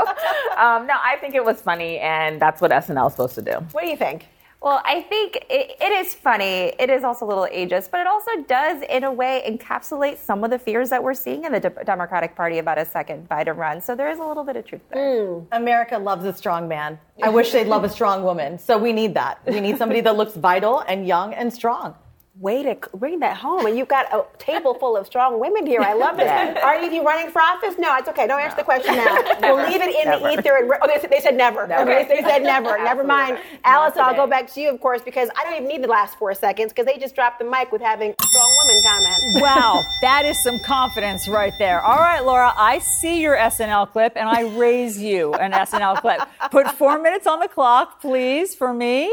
um, 0.57 0.87
no, 0.87 0.95
I 1.01 1.17
think 1.19 1.35
it 1.35 1.43
was 1.43 1.61
funny, 1.61 1.99
and 1.99 2.41
that's 2.41 2.61
what 2.61 2.71
SNL 2.71 3.07
is 3.07 3.13
supposed 3.13 3.35
to 3.35 3.41
do. 3.41 3.53
What 3.71 3.83
do 3.83 3.89
you 3.89 3.97
think? 3.97 4.27
Well, 4.65 4.81
I 4.83 5.01
think 5.03 5.35
it, 5.47 5.75
it 5.79 5.91
is 5.91 6.15
funny. 6.15 6.73
It 6.79 6.89
is 6.89 7.03
also 7.03 7.23
a 7.23 7.27
little 7.27 7.47
ageist, 7.53 7.91
but 7.91 7.99
it 7.99 8.07
also 8.07 8.31
does, 8.47 8.81
in 8.89 9.03
a 9.03 9.11
way, 9.11 9.43
encapsulate 9.47 10.17
some 10.17 10.43
of 10.43 10.49
the 10.49 10.57
fears 10.57 10.89
that 10.89 11.03
we're 11.03 11.13
seeing 11.13 11.43
in 11.43 11.51
the 11.51 11.59
De- 11.59 11.83
Democratic 11.85 12.35
Party 12.35 12.57
about 12.57 12.79
a 12.79 12.85
second 12.85 13.29
Biden 13.29 13.57
run. 13.57 13.79
So 13.79 13.95
there 13.95 14.09
is 14.09 14.17
a 14.17 14.23
little 14.23 14.43
bit 14.43 14.55
of 14.55 14.65
truth 14.65 14.81
there. 14.91 15.27
Hmm. 15.27 15.41
America 15.51 15.99
loves 15.99 16.25
a 16.25 16.33
strong 16.33 16.67
man. 16.67 16.97
I 17.21 17.29
wish 17.29 17.51
they'd 17.51 17.67
love 17.67 17.83
a 17.83 17.89
strong 17.89 18.23
woman. 18.23 18.57
So 18.57 18.75
we 18.79 18.91
need 18.91 19.13
that. 19.13 19.39
We 19.45 19.59
need 19.59 19.77
somebody 19.77 20.01
that 20.01 20.17
looks 20.17 20.33
vital 20.33 20.79
and 20.79 21.05
young 21.05 21.35
and 21.35 21.53
strong. 21.53 21.93
Way 22.37 22.63
to 22.63 22.77
bring 22.93 23.21
that 23.21 23.37
home. 23.37 23.65
And 23.65 23.77
you've 23.77 23.87
got 23.87 24.13
a 24.13 24.25
table 24.37 24.73
full 24.73 24.97
of 24.97 25.05
strong 25.05 25.39
women 25.39 25.65
here. 25.65 25.79
I 25.79 25.93
love 25.93 26.19
it. 26.19 26.27
Are 26.63 26.75
you 26.83 27.01
running 27.05 27.31
for 27.31 27.41
office? 27.41 27.75
No, 27.77 27.95
it's 27.95 28.09
okay. 28.09 28.27
Don't 28.27 28.41
answer 28.41 28.57
the 28.57 28.63
question 28.63 28.95
now. 28.97 29.15
We'll 29.41 29.65
leave 29.69 29.81
it 29.81 29.95
in 29.95 30.05
Never. 30.05 30.19
the 30.23 30.33
ether. 30.33 30.57
And, 30.57 30.69
oh, 30.81 30.87
they, 30.87 30.99
said- 30.99 31.11
they 31.11 31.19
said 31.21 31.35
never. 31.37 31.63
Okay, 31.63 32.05
they 32.09 32.21
said 32.21 32.43
never. 32.43 32.77
Never 32.83 33.03
mind. 33.05 33.37
Alice, 33.63 33.95
I'll 33.95 34.15
go 34.15 34.27
back 34.27 34.51
to 34.53 34.59
you, 34.61 34.69
of 34.69 34.81
course, 34.81 35.01
because 35.01 35.29
I 35.37 35.43
don't 35.45 35.53
even 35.53 35.67
need 35.67 35.81
the 35.81 35.87
last 35.87 36.17
four 36.17 36.33
seconds 36.33 36.73
because 36.73 36.85
they 36.85 36.97
just 36.97 37.15
dropped 37.15 37.39
the 37.39 37.45
mic 37.45 37.71
with 37.71 37.81
having 37.81 38.13
strong 38.21 38.57
women 38.63 38.83
comment. 38.83 39.41
Wow, 39.41 39.83
that 40.01 40.25
is 40.25 40.41
some 40.43 40.59
confidence 40.65 41.27
right 41.29 41.53
there. 41.57 41.81
All 41.81 41.97
right, 41.99 42.19
Laura, 42.19 42.51
I 42.57 42.79
see 42.79 43.21
your 43.21 43.37
SNL 43.37 43.91
clip 43.91 44.13
and 44.17 44.27
I 44.27 44.41
raise 44.57 44.99
you 45.01 45.33
an 45.35 45.51
SNL 45.53 46.01
clip. 46.01 46.19
Put 46.51 46.71
four 46.71 46.99
minutes 46.99 47.27
on 47.27 47.39
the 47.39 47.47
clock, 47.47 48.01
please, 48.01 48.55
for 48.55 48.73
me, 48.73 49.11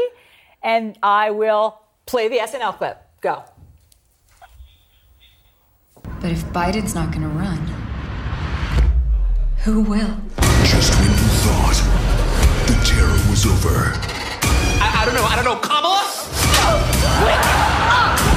and 0.61 0.97
I 1.01 1.31
will 1.31 1.79
play 2.05 2.27
the 2.27 2.37
SNL 2.39 2.77
clip. 2.77 2.99
Go. 3.23 3.41
But 6.19 6.29
if 6.29 6.43
Biden's 6.51 6.93
not 6.93 7.11
going 7.11 7.21
to 7.21 7.29
run, 7.29 7.57
who 9.63 9.79
will? 9.79 10.17
Just 10.67 10.91
when 10.99 11.07
you 11.07 11.31
thought 11.39 11.79
the 12.67 12.75
terror 12.83 13.15
was 13.31 13.45
over, 13.45 13.95
I, 14.83 15.03
I 15.03 15.05
don't 15.05 15.15
know. 15.15 15.23
I 15.23 15.37
don't 15.37 15.45
know. 15.45 15.55
Kamala? 15.55 16.03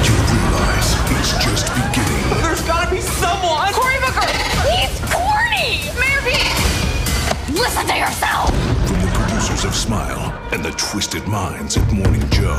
you 0.07 0.15
realize 0.31 0.95
it's 1.19 1.35
just 1.43 1.67
beginning. 1.67 2.39
There's 2.41 2.61
gotta 2.61 2.89
be 2.89 3.01
someone. 3.01 3.73
Cory 3.73 3.99
Booker! 3.99 4.23
He's 4.71 4.95
corny! 5.11 5.83
Mayor 5.99 6.23
Pete! 6.23 7.59
Listen 7.59 7.85
to 7.87 7.97
yourself! 7.97 8.55
From 8.87 9.01
the 9.01 9.11
producers 9.11 9.65
of 9.65 9.75
Smile 9.75 10.31
and 10.53 10.63
the 10.63 10.71
twisted 10.71 11.27
minds 11.27 11.75
at 11.75 11.91
Morning 11.91 12.23
Joe. 12.29 12.57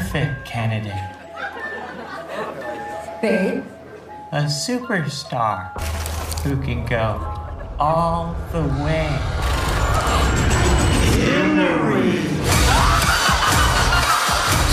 Perfect 0.00 0.46
candidate. 0.46 0.94
Babe? 3.20 3.62
A 4.32 4.44
superstar 4.44 5.70
who 6.42 6.56
can 6.62 6.86
go 6.86 7.20
all 7.78 8.34
the 8.52 8.62
way. 8.82 9.08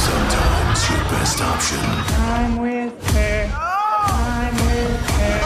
Sometimes 0.07 0.89
your 0.89 1.03
best 1.11 1.41
option 1.41 1.80
I'm 1.82 2.57
with 2.57 3.11
her. 3.11 3.51
I'm 3.53 4.55
with 4.55 5.09
her. 5.19 5.39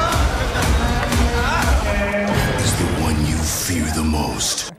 is 2.63 2.73
the 2.77 2.85
one 3.01 3.17
you 3.25 3.37
fear 3.37 3.87
the 3.95 4.03
most. 4.03 4.71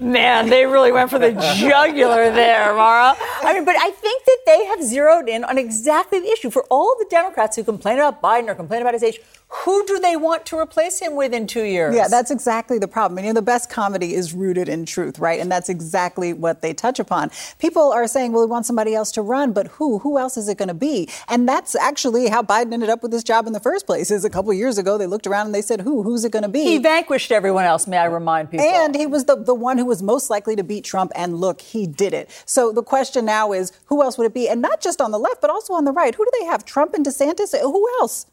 Man, 0.00 0.48
they 0.48 0.64
really 0.64 0.92
went 0.92 1.10
for 1.10 1.18
the 1.18 1.32
jugular 1.56 2.30
there, 2.30 2.72
Mara. 2.74 3.16
I 3.42 3.54
mean, 3.54 3.64
but 3.64 3.76
I 3.78 3.90
think 3.90 4.24
that 4.24 4.38
they 4.46 4.64
have 4.66 4.82
zeroed 4.82 5.28
in 5.28 5.44
on 5.44 5.58
exactly 5.58 6.20
the 6.20 6.30
issue. 6.30 6.50
For 6.50 6.64
all 6.64 6.96
the 6.98 7.06
Democrats 7.10 7.56
who 7.56 7.64
complain 7.64 7.98
about 7.98 8.20
Biden 8.20 8.48
or 8.48 8.54
complain 8.54 8.82
about 8.82 8.94
his 8.94 9.02
age, 9.02 9.20
who 9.50 9.86
do 9.86 9.98
they 9.98 10.14
want 10.14 10.44
to 10.46 10.58
replace 10.58 10.98
him 10.98 11.16
with 11.16 11.32
in 11.32 11.46
two 11.46 11.64
years? 11.64 11.94
Yeah, 11.94 12.06
that's 12.08 12.30
exactly 12.30 12.78
the 12.78 12.86
problem. 12.86 13.16
And, 13.16 13.26
you 13.26 13.32
know, 13.32 13.38
the 13.38 13.42
best 13.42 13.70
comedy 13.70 14.14
is 14.14 14.34
rooted 14.34 14.68
in 14.68 14.84
truth, 14.84 15.18
right? 15.18 15.40
And 15.40 15.50
that's 15.50 15.70
exactly 15.70 16.34
what 16.34 16.60
they 16.60 16.74
touch 16.74 16.98
upon. 16.98 17.30
People 17.58 17.90
are 17.90 18.06
saying, 18.06 18.32
well, 18.32 18.42
we 18.42 18.50
want 18.50 18.66
somebody 18.66 18.94
else 18.94 19.10
to 19.12 19.22
run, 19.22 19.52
but 19.52 19.68
who? 19.68 20.00
Who 20.00 20.18
else 20.18 20.36
is 20.36 20.48
it 20.48 20.58
going 20.58 20.68
to 20.68 20.74
be? 20.74 21.08
And 21.28 21.48
that's 21.48 21.74
actually 21.74 22.28
how 22.28 22.42
Biden 22.42 22.74
ended 22.74 22.90
up 22.90 23.02
with 23.02 23.10
this 23.10 23.24
job 23.24 23.46
in 23.46 23.54
the 23.54 23.60
first 23.60 23.86
place. 23.86 24.10
Is 24.10 24.24
a 24.24 24.30
couple 24.30 24.52
years 24.52 24.76
ago, 24.76 24.98
they 24.98 25.06
looked 25.06 25.26
around 25.26 25.46
and 25.46 25.54
they 25.54 25.62
said, 25.62 25.80
who? 25.80 26.02
Who's 26.02 26.24
it 26.26 26.32
going 26.32 26.42
to 26.42 26.48
be? 26.48 26.62
He 26.62 26.78
vanquished 26.78 27.32
everyone 27.32 27.64
else, 27.64 27.86
may 27.86 27.96
I 27.96 28.04
remind 28.04 28.50
people. 28.50 28.66
And 28.66 28.94
he 28.94 29.06
was 29.06 29.24
the, 29.24 29.36
the 29.36 29.54
one 29.54 29.78
who 29.78 29.86
was 29.86 30.02
most 30.02 30.28
likely 30.28 30.56
to 30.56 30.62
beat 30.62 30.84
Trump. 30.84 31.10
And 31.14 31.38
look, 31.38 31.62
he 31.62 31.86
did 31.86 32.12
it. 32.12 32.28
So 32.44 32.70
the 32.70 32.82
question 32.82 33.24
now 33.24 33.52
is, 33.52 33.72
who 33.86 34.02
else 34.02 34.18
would 34.18 34.26
it 34.26 34.34
be? 34.34 34.46
And 34.48 34.60
not 34.60 34.82
just 34.82 35.00
on 35.00 35.10
the 35.10 35.18
left, 35.18 35.40
but 35.40 35.48
also 35.48 35.72
on 35.72 35.84
the 35.84 35.92
right. 35.92 36.14
Who 36.14 36.24
do 36.24 36.30
they 36.38 36.46
have? 36.46 36.66
Trump 36.66 36.92
and 36.92 37.04
DeSantis? 37.04 37.58
Who 37.58 37.88
else? 38.00 38.26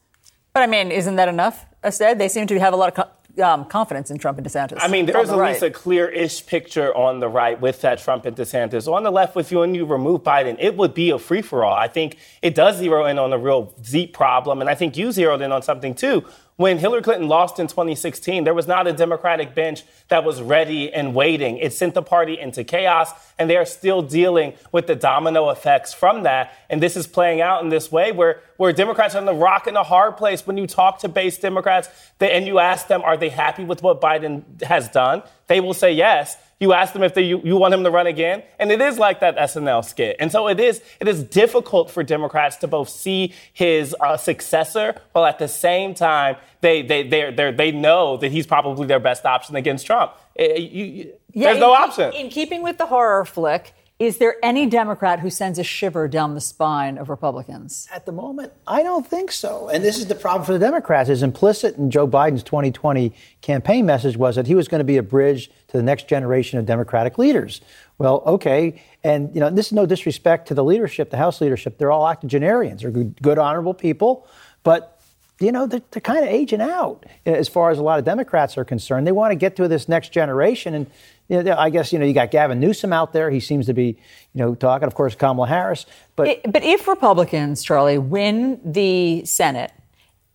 But 0.55 0.63
I 0.63 0.67
mean, 0.67 0.89
isn't 0.89 1.17
that 1.17 1.27
enough? 1.27 1.65
Instead, 1.83 2.17
they 2.17 2.29
seem 2.29 2.47
to 2.47 2.57
have 2.61 2.71
a 2.71 2.77
lot 2.77 2.97
of 2.97 3.09
co- 3.35 3.43
um, 3.43 3.65
confidence 3.65 4.09
in 4.09 4.17
Trump 4.17 4.37
and 4.37 4.47
DeSantis. 4.47 4.77
I 4.79 4.87
mean, 4.87 5.05
there's 5.05 5.27
On 5.27 5.35
at 5.35 5.37
the 5.37 5.43
least 5.51 5.61
right. 5.61 5.69
a 5.69 5.73
clear-ish 5.73 6.45
picture 6.45 6.95
on 6.95 7.19
the 7.19 7.27
right 7.27 7.59
with 7.59 7.81
that 7.81 7.99
Trump 7.99 8.23
and 8.23 8.37
DeSantis. 8.37 8.89
On 8.89 9.03
the 9.03 9.11
left, 9.11 9.35
with 9.35 9.51
you 9.51 9.63
and 9.63 9.75
you 9.75 9.85
remove 9.85 10.23
Biden, 10.23 10.55
it 10.57 10.77
would 10.77 10.93
be 10.93 11.09
a 11.09 11.19
free-for-all. 11.19 11.73
I 11.73 11.89
think 11.89 12.15
it 12.41 12.55
does 12.55 12.77
zero 12.77 13.05
in 13.05 13.19
on 13.19 13.33
a 13.33 13.37
real 13.37 13.73
deep 13.81 14.13
problem, 14.13 14.61
and 14.61 14.69
I 14.69 14.75
think 14.75 14.95
you 14.95 15.11
zeroed 15.11 15.41
in 15.41 15.51
on 15.51 15.61
something 15.61 15.93
too. 15.93 16.23
When 16.57 16.77
Hillary 16.77 17.01
Clinton 17.01 17.27
lost 17.27 17.59
in 17.59 17.67
2016, 17.67 18.45
there 18.45 18.53
was 18.53 18.65
not 18.65 18.87
a 18.87 18.93
Democratic 18.93 19.53
bench 19.53 19.83
that 20.07 20.23
was 20.23 20.41
ready 20.41 20.93
and 20.93 21.13
waiting. 21.13 21.57
It 21.57 21.73
sent 21.73 21.95
the 21.95 22.01
party 22.01 22.39
into 22.39 22.63
chaos, 22.63 23.11
and 23.37 23.49
they 23.49 23.57
are 23.57 23.65
still 23.65 24.01
dealing 24.01 24.53
with 24.71 24.87
the 24.87 24.95
domino 24.95 25.49
effects 25.49 25.93
from 25.93 26.23
that. 26.23 26.53
And 26.69 26.81
this 26.81 26.95
is 26.95 27.07
playing 27.07 27.41
out 27.41 27.61
in 27.61 27.67
this 27.67 27.91
way 27.91 28.13
where, 28.13 28.39
where 28.55 28.71
Democrats 28.71 29.15
are 29.15 29.19
in 29.19 29.25
the 29.25 29.33
rock 29.33 29.67
and 29.67 29.75
a 29.75 29.83
hard 29.83 30.15
place. 30.15 30.47
When 30.47 30.57
you 30.57 30.65
talk 30.65 30.99
to 30.99 31.09
base 31.09 31.37
Democrats 31.37 31.89
they, 32.19 32.31
and 32.31 32.47
you 32.47 32.59
ask 32.59 32.87
them, 32.87 33.01
are 33.01 33.17
they 33.17 33.29
happy 33.29 33.65
with 33.65 33.83
what 33.83 33.99
Biden 33.99 34.61
has 34.61 34.87
done? 34.87 35.23
They 35.47 35.59
will 35.59 35.73
say 35.73 35.91
yes. 35.91 36.37
You 36.59 36.71
ask 36.71 36.93
them 36.93 37.03
if 37.03 37.13
they, 37.13 37.23
you, 37.23 37.41
you 37.43 37.57
want 37.57 37.73
him 37.73 37.83
to 37.83 37.91
run 37.91 38.07
again, 38.07 38.41
and 38.59 38.71
it 38.71 38.79
is 38.79 38.97
like 38.97 39.19
that 39.19 39.35
SNL 39.37 39.83
skit. 39.83 40.15
And 40.21 40.31
so 40.31 40.47
it 40.47 40.57
is 40.59 40.81
it 41.01 41.07
is 41.07 41.21
difficult 41.21 41.91
for 41.91 42.01
Democrats 42.01 42.55
to 42.57 42.67
both 42.67 42.87
see 42.87 43.33
his 43.51 43.93
uh, 43.99 44.15
successor 44.15 44.95
while 45.11 45.25
at 45.25 45.37
the 45.37 45.49
same 45.49 45.93
time 45.93 46.37
they 46.61 46.81
they 46.81 47.03
they 47.07 47.31
they 47.31 47.51
they 47.51 47.71
know 47.71 48.15
that 48.17 48.31
he's 48.31 48.47
probably 48.47 48.87
their 48.87 49.01
best 49.01 49.25
option 49.25 49.57
against 49.57 49.85
Trump. 49.85 50.13
Eh, 50.37 50.55
you- 50.57 50.83
you- 50.85 51.13
Yeah, 51.33 51.47
there's 51.49 51.59
no 51.59 51.75
in- 51.75 51.81
option. 51.81 52.13
In 52.13 52.29
keeping 52.29 52.61
with 52.63 52.77
the 52.77 52.85
horror 52.85 53.25
flick, 53.25 53.73
is 53.97 54.17
there 54.17 54.35
any 54.43 54.65
Democrat 54.65 55.21
who 55.21 55.29
sends 55.29 55.57
a 55.57 55.63
shiver 55.63 56.09
down 56.09 56.33
the 56.33 56.41
spine 56.41 56.97
of 56.97 57.09
Republicans? 57.09 57.87
At 57.93 58.05
the 58.05 58.11
moment, 58.11 58.51
I 58.67 58.83
don't 58.83 59.07
think 59.07 59.31
so. 59.31 59.69
And 59.69 59.85
this 59.85 59.97
is 59.97 60.07
the 60.07 60.15
problem 60.15 60.45
for 60.45 60.51
the 60.51 60.59
Democrats. 60.59 61.09
Is 61.09 61.23
implicit 61.23 61.77
in 61.77 61.89
Joe 61.89 62.05
Biden's 62.05 62.43
2020 62.43 63.13
campaign 63.41 63.85
message 63.85 64.17
was 64.17 64.35
that 64.35 64.47
he 64.47 64.55
was 64.55 64.67
going 64.67 64.79
to 64.79 64.85
be 64.85 64.97
a 64.97 65.03
bridge 65.03 65.49
to 65.69 65.77
the 65.77 65.83
next 65.83 66.09
generation 66.09 66.59
of 66.59 66.65
Democratic 66.65 67.17
leaders. 67.17 67.61
Well, 67.97 68.21
okay, 68.25 68.83
and 69.01 69.33
you 69.33 69.39
know 69.39 69.49
this 69.49 69.67
is 69.67 69.71
no 69.71 69.85
disrespect 69.85 70.49
to 70.49 70.53
the 70.53 70.63
leadership, 70.63 71.09
the 71.09 71.17
House 71.17 71.39
leadership. 71.39 71.77
They're 71.77 71.91
all 71.91 72.03
octogenarians. 72.03 72.81
They're 72.81 72.91
good, 72.91 73.21
good 73.21 73.39
honorable 73.39 73.73
people, 73.73 74.27
but 74.63 74.94
you 75.39 75.51
know, 75.51 75.67
they're, 75.67 75.81
they're 75.91 76.01
kind 76.01 76.19
of 76.23 76.29
aging 76.29 76.61
out 76.61 77.05
as 77.25 77.47
far 77.47 77.69
as 77.71 77.77
a 77.77 77.83
lot 77.83 77.99
of 77.99 78.05
Democrats 78.05 78.57
are 78.57 78.65
concerned. 78.65 79.05
They 79.05 79.11
want 79.11 79.31
to 79.31 79.35
get 79.35 79.55
to 79.57 79.67
this 79.67 79.89
next 79.89 80.11
generation. 80.13 80.73
And 80.73 80.87
you 81.27 81.43
know, 81.43 81.55
I 81.57 81.69
guess, 81.71 81.91
you 81.91 81.99
know, 81.99 82.05
you 82.05 82.13
got 82.13 82.31
Gavin 82.31 82.59
Newsom 82.59 82.93
out 82.93 83.11
there. 83.11 83.29
He 83.31 83.39
seems 83.39 83.65
to 83.65 83.73
be, 83.73 83.87
you 84.33 84.41
know, 84.41 84.55
talking. 84.55 84.87
Of 84.87 84.93
course, 84.95 85.15
Kamala 85.15 85.47
Harris. 85.47 85.85
But, 86.15 86.27
It- 86.27 86.51
but 86.51 86.63
if 86.63 86.87
Republicans, 86.87 87.63
Charlie, 87.63 87.97
win 87.97 88.59
the 88.63 89.25
Senate 89.25 89.71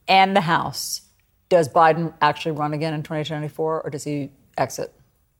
and 0.08 0.34
the 0.36 0.40
House, 0.42 1.02
does 1.48 1.68
Biden 1.68 2.12
actually 2.20 2.52
run 2.52 2.74
again 2.74 2.92
in 2.94 3.02
2024 3.02 3.82
or 3.82 3.90
does 3.90 4.04
he 4.04 4.30
exit? 4.58 4.92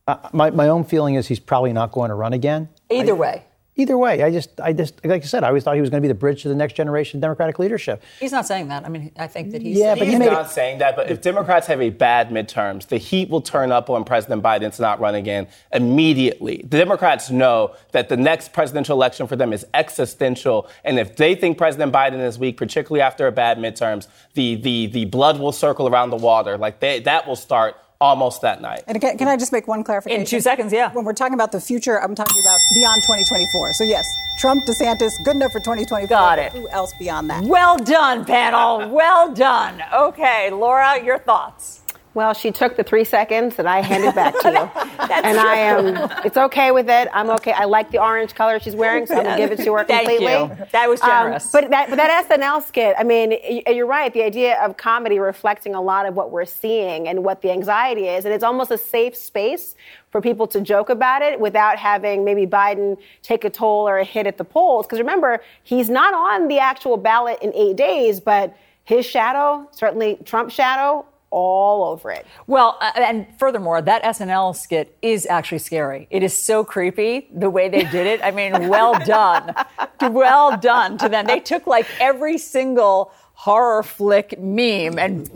uh, 0.08 0.28
my, 0.32 0.50
my 0.50 0.68
own 0.68 0.82
feeling 0.84 1.14
is 1.16 1.28
he's 1.28 1.38
probably 1.38 1.72
not 1.72 1.92
going 1.92 2.08
to 2.08 2.14
run 2.14 2.32
again. 2.32 2.68
Either 2.90 3.14
way. 3.14 3.44
Either 3.76 3.96
way, 3.96 4.22
I 4.22 4.30
just, 4.30 4.60
I 4.60 4.72
just, 4.72 5.02
like 5.04 5.22
I 5.22 5.26
said, 5.26 5.44
I 5.44 5.48
always 5.48 5.62
thought 5.62 5.76
he 5.76 5.80
was 5.80 5.90
going 5.90 6.02
to 6.02 6.06
be 6.06 6.12
the 6.12 6.18
bridge 6.18 6.42
to 6.42 6.48
the 6.48 6.54
next 6.56 6.74
generation 6.74 7.18
of 7.18 7.22
Democratic 7.22 7.58
leadership. 7.58 8.02
He's 8.18 8.32
not 8.32 8.46
saying 8.46 8.68
that. 8.68 8.84
I 8.84 8.88
mean, 8.88 9.12
I 9.16 9.28
think 9.28 9.52
that 9.52 9.62
he's. 9.62 9.78
Yeah, 9.78 9.94
but 9.94 10.04
He's 10.04 10.14
he 10.14 10.18
made 10.18 10.26
not 10.32 10.50
saying 10.50 10.78
that, 10.78 10.96
but 10.96 11.08
if 11.08 11.22
Democrats 11.22 11.68
have 11.68 11.80
a 11.80 11.90
bad 11.90 12.30
midterms, 12.30 12.88
the 12.88 12.98
heat 12.98 13.30
will 13.30 13.40
turn 13.40 13.70
up 13.70 13.88
on 13.88 14.04
President 14.04 14.42
Biden 14.42 14.74
to 14.74 14.82
not 14.82 14.98
run 14.98 15.14
again 15.14 15.46
immediately. 15.72 16.58
The 16.58 16.78
Democrats 16.78 17.30
know 17.30 17.74
that 17.92 18.08
the 18.08 18.16
next 18.16 18.52
presidential 18.52 18.96
election 18.96 19.28
for 19.28 19.36
them 19.36 19.52
is 19.52 19.64
existential, 19.72 20.68
and 20.84 20.98
if 20.98 21.16
they 21.16 21.36
think 21.36 21.56
President 21.56 21.92
Biden 21.92 22.20
is 22.20 22.38
weak, 22.38 22.56
particularly 22.56 23.00
after 23.00 23.28
a 23.28 23.32
bad 23.32 23.58
midterms, 23.58 24.08
the 24.34 24.56
the 24.56 24.86
the 24.88 25.04
blood 25.04 25.38
will 25.38 25.52
circle 25.52 25.86
around 25.86 26.10
the 26.10 26.16
water. 26.16 26.58
Like 26.58 26.80
they, 26.80 27.00
that 27.00 27.26
will 27.26 27.36
start 27.36 27.76
almost 28.01 28.40
that 28.42 28.61
night. 28.61 28.82
And 28.86 29.01
can, 29.01 29.18
can 29.18 29.28
I 29.28 29.36
just 29.36 29.53
make 29.53 29.68
one 29.68 29.84
clarification? 29.84 30.22
In 30.22 30.26
two 30.26 30.40
seconds, 30.40 30.72
yeah. 30.72 30.92
When 30.92 31.05
we're 31.05 31.12
talking 31.12 31.34
about 31.34 31.53
the 31.53 31.61
future, 31.61 32.01
I'm 32.01 32.14
talking 32.14 32.40
about 32.42 32.59
beyond 32.74 33.03
2024. 33.03 33.74
So 33.74 33.84
yes, 33.84 34.07
Trump, 34.38 34.64
DeSantis, 34.64 35.12
good 35.24 35.36
enough 35.36 35.53
for 35.53 35.61
2024. 35.61 36.09
Got 36.09 36.38
it. 36.38 36.53
Who 36.53 36.68
else 36.70 36.92
beyond 36.98 37.28
that? 37.30 37.44
Well 37.44 37.76
done, 37.78 38.24
panel. 38.24 38.88
Well 38.90 39.32
done. 39.34 39.82
Okay, 39.92 40.51
Laura, 40.51 41.03
your 41.03 41.18
thoughts. 41.18 41.82
Well, 42.12 42.34
she 42.34 42.50
took 42.50 42.76
the 42.76 42.82
three 42.82 43.04
seconds 43.04 43.54
that 43.54 43.66
I 43.66 43.82
handed 43.82 44.16
back 44.16 44.36
to 44.40 44.48
you. 44.50 44.56
and 44.98 45.38
I 45.38 45.54
am, 45.56 46.11
it's 46.24 46.36
okay 46.36 46.72
with 46.72 46.90
it. 46.90 47.08
I'm 47.12 47.30
okay. 47.30 47.52
I 47.52 47.66
like 47.66 47.92
the 47.92 48.02
orange 48.02 48.34
color 48.34 48.58
she's 48.58 48.74
wearing, 48.74 49.06
so 49.06 49.14
I'm 49.14 49.22
going 49.22 49.36
to 49.36 49.42
give 49.48 49.52
it 49.58 49.64
to 49.64 49.74
her 49.74 49.84
completely. 49.84 50.26
Thank 50.26 50.58
you. 50.58 50.66
That 50.72 50.88
was 50.88 51.00
Um, 51.02 51.08
generous. 51.08 51.52
but, 51.52 51.70
that, 51.70 51.88
but 51.88 51.96
that 51.96 52.26
SNL 52.28 52.66
skit, 52.66 52.96
I 52.98 53.04
mean, 53.04 53.36
you're 53.68 53.86
right. 53.86 54.12
The 54.12 54.24
idea 54.24 54.61
of 54.61 54.76
comedy 54.76 55.20
reflecting 55.20 55.74
a 55.76 55.80
lot 55.80 56.04
of 56.06 56.14
what 56.16 56.32
we're 56.32 56.46
seeing 56.46 57.06
and 57.06 57.22
what 57.22 57.42
the 57.42 57.52
anxiety 57.52 58.08
is. 58.08 58.24
And 58.24 58.34
it's 58.34 58.44
almost 58.44 58.72
a 58.72 58.78
safe 58.78 59.14
space 59.14 59.76
for 60.11 60.20
people 60.20 60.48
to 60.48 60.61
joke 60.61 60.90
about 60.90 61.22
it 61.22 61.38
without 61.38 61.78
having 61.78 62.24
maybe 62.24 62.44
Biden 62.44 62.98
take 63.22 63.44
a 63.44 63.50
toll 63.50 63.88
or 63.88 63.98
a 63.98 64.04
hit 64.04 64.26
at 64.26 64.36
the 64.36 64.44
polls. 64.44 64.84
Because 64.84 64.98
remember, 64.98 65.40
he's 65.62 65.88
not 65.88 66.12
on 66.12 66.48
the 66.48 66.58
actual 66.58 66.96
ballot 66.96 67.38
in 67.40 67.54
eight 67.54 67.76
days, 67.76 68.18
but 68.18 68.56
his 68.82 69.06
shadow, 69.06 69.68
certainly 69.70 70.18
Trump's 70.24 70.54
shadow, 70.54 71.06
all 71.31 71.85
over 71.85 72.11
it. 72.11 72.26
Well, 72.47 72.76
uh, 72.81 72.93
and 72.97 73.26
furthermore, 73.39 73.81
that 73.83 74.03
SNL 74.03 74.57
skit 74.57 74.97
is 75.03 75.26
actually 75.26 75.59
scary. 75.59 76.07
It 76.11 76.22
is 76.22 76.37
so 76.37 76.64
creepy 76.64 77.28
the 77.33 77.49
way 77.51 77.68
they 77.68 77.85
did 77.85 78.07
it. 78.07 78.20
I 78.22 78.31
mean, 78.31 78.68
well 78.68 78.99
done. 79.05 79.55
Well 80.01 80.57
done 80.59 80.99
to 80.99 81.09
them. 81.09 81.26
They 81.26 81.41
took 81.41 81.66
like 81.66 81.87
every 82.01 82.39
single 82.39 83.12
horror 83.35 83.83
flick 83.83 84.39
meme 84.39 84.99
and 84.99 85.26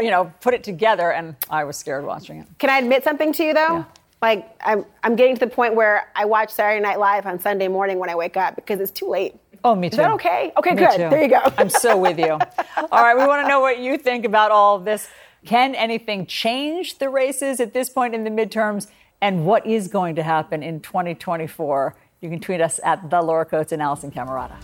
you 0.00 0.10
know 0.10 0.32
put 0.40 0.54
it 0.54 0.64
together 0.64 1.12
and 1.12 1.36
I 1.50 1.64
was 1.64 1.76
scared 1.76 2.06
watching 2.06 2.38
it. 2.38 2.46
Can 2.58 2.70
I 2.70 2.78
admit 2.78 3.04
something 3.04 3.34
to 3.34 3.44
you 3.44 3.52
though? 3.52 3.84
Like 4.22 4.48
I'm, 4.62 4.86
I'm 5.02 5.16
getting 5.16 5.34
to 5.34 5.40
the 5.40 5.50
point 5.50 5.74
where 5.74 6.08
I 6.16 6.24
watch 6.24 6.48
Saturday 6.50 6.80
Night 6.80 6.98
Live 6.98 7.26
on 7.26 7.38
Sunday 7.38 7.68
morning 7.68 7.98
when 7.98 8.08
I 8.08 8.14
wake 8.14 8.38
up 8.38 8.56
because 8.56 8.80
it's 8.80 8.90
too 8.90 9.10
late. 9.10 9.34
Oh, 9.62 9.74
me 9.74 9.90
too. 9.90 9.94
Is 9.94 9.98
that 9.98 10.10
okay? 10.12 10.52
Okay, 10.58 10.70
Me 10.70 10.76
good. 10.76 10.90
too. 10.92 11.10
There 11.10 11.22
you 11.22 11.28
go. 11.28 11.42
I'm 11.58 11.68
so 11.68 11.96
with 11.98 12.18
you. 12.18 12.32
All 12.92 13.02
right, 13.02 13.16
we 13.16 13.26
want 13.26 13.44
to 13.44 13.48
know 13.48 13.60
what 13.60 13.78
you 13.78 13.96
think 13.98 14.24
about 14.26 14.50
all 14.50 14.76
of 14.76 14.84
this. 14.84 15.08
Can 15.44 15.74
anything 15.74 16.24
change 16.24 16.96
the 16.98 17.10
races 17.10 17.60
at 17.60 17.74
this 17.74 17.90
point 17.90 18.14
in 18.14 18.24
the 18.24 18.30
midterms? 18.30 18.86
And 19.20 19.44
what 19.44 19.66
is 19.66 19.88
going 19.88 20.14
to 20.14 20.22
happen 20.22 20.62
in 20.62 20.80
2024? 20.80 21.94
You 22.22 22.30
can 22.30 22.40
tweet 22.40 22.62
us 22.62 22.80
at 22.82 23.10
the 23.10 23.20
Laura 23.20 23.44
Coates 23.44 23.70
and 23.70 23.82
Alisyn 23.82 24.10
Camerota. 24.10 24.56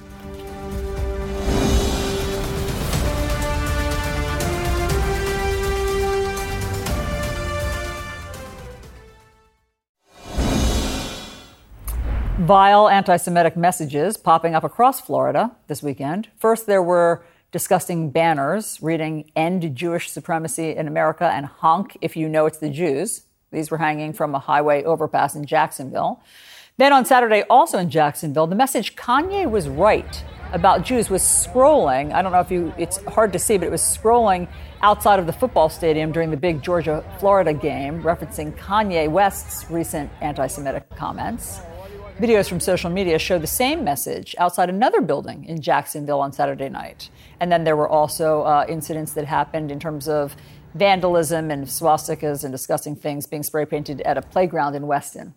Vile 12.38 12.88
anti 12.88 13.18
Semitic 13.18 13.54
messages 13.54 14.16
popping 14.16 14.54
up 14.54 14.64
across 14.64 14.98
Florida 14.98 15.54
this 15.66 15.82
weekend. 15.82 16.28
First, 16.38 16.66
there 16.66 16.82
were 16.82 17.22
disgusting 17.52 18.10
banners 18.10 18.78
reading 18.80 19.30
End 19.34 19.74
Jewish 19.74 20.10
Supremacy 20.10 20.76
in 20.76 20.86
America 20.86 21.24
and 21.24 21.46
Honk 21.46 21.96
if 22.00 22.16
you 22.16 22.28
know 22.28 22.46
it's 22.46 22.58
the 22.58 22.70
Jews. 22.70 23.22
These 23.50 23.70
were 23.70 23.78
hanging 23.78 24.12
from 24.12 24.34
a 24.34 24.38
highway 24.38 24.84
overpass 24.84 25.34
in 25.34 25.44
Jacksonville. 25.44 26.22
Then 26.76 26.92
on 26.92 27.04
Saturday, 27.04 27.42
also 27.50 27.78
in 27.78 27.90
Jacksonville, 27.90 28.46
the 28.46 28.54
message 28.54 28.96
Kanye 28.96 29.50
was 29.50 29.68
right 29.68 30.24
about 30.52 30.84
Jews 30.84 31.10
was 31.10 31.22
scrolling. 31.22 32.12
I 32.12 32.22
don't 32.22 32.32
know 32.32 32.40
if 32.40 32.50
you, 32.50 32.72
it's 32.78 33.02
hard 33.04 33.32
to 33.32 33.38
see, 33.38 33.58
but 33.58 33.66
it 33.66 33.70
was 33.70 33.82
scrolling 33.82 34.48
outside 34.82 35.18
of 35.18 35.26
the 35.26 35.32
football 35.32 35.68
stadium 35.68 36.10
during 36.12 36.30
the 36.30 36.36
big 36.36 36.62
Georgia 36.62 37.04
Florida 37.18 37.52
game, 37.52 38.02
referencing 38.02 38.56
Kanye 38.56 39.10
West's 39.10 39.70
recent 39.70 40.10
anti 40.20 40.46
Semitic 40.46 40.88
comments. 40.96 41.60
Videos 42.20 42.50
from 42.50 42.60
social 42.60 42.90
media 42.90 43.18
show 43.18 43.38
the 43.38 43.46
same 43.46 43.82
message 43.82 44.36
outside 44.36 44.68
another 44.68 45.00
building 45.00 45.46
in 45.46 45.62
Jacksonville 45.62 46.20
on 46.20 46.34
Saturday 46.34 46.68
night. 46.68 47.08
And 47.40 47.50
then 47.50 47.64
there 47.64 47.76
were 47.76 47.88
also 47.88 48.42
uh, 48.42 48.66
incidents 48.68 49.14
that 49.14 49.24
happened 49.24 49.72
in 49.72 49.80
terms 49.80 50.06
of 50.06 50.36
vandalism 50.74 51.50
and 51.50 51.64
swastikas 51.64 52.44
and 52.44 52.52
disgusting 52.52 52.94
things 52.94 53.26
being 53.26 53.42
spray 53.42 53.64
painted 53.64 54.02
at 54.02 54.18
a 54.18 54.22
playground 54.22 54.74
in 54.74 54.86
Weston. 54.86 55.32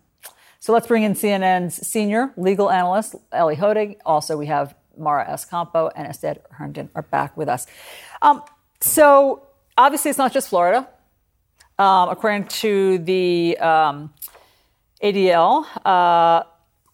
So 0.60 0.74
let's 0.74 0.86
bring 0.86 1.04
in 1.04 1.14
CNN's 1.14 1.86
senior 1.86 2.34
legal 2.36 2.70
analyst, 2.70 3.14
Elie 3.32 3.56
Honig. 3.56 3.96
Also, 4.04 4.36
we 4.36 4.44
have 4.46 4.74
Mara 4.98 5.24
Escampo 5.24 5.90
and 5.96 6.06
Astead 6.06 6.42
Herndon 6.50 6.90
are 6.94 7.02
back 7.02 7.34
with 7.34 7.48
us. 7.48 7.66
Um, 8.20 8.42
so 8.80 9.46
obviously, 9.78 10.10
it's 10.10 10.18
not 10.18 10.34
just 10.34 10.50
Florida. 10.50 10.86
Um, 11.78 12.10
according 12.10 12.48
to 12.48 12.98
the 12.98 13.56
um, 13.56 14.12
ADL, 15.02 15.66
uh, 15.86 16.44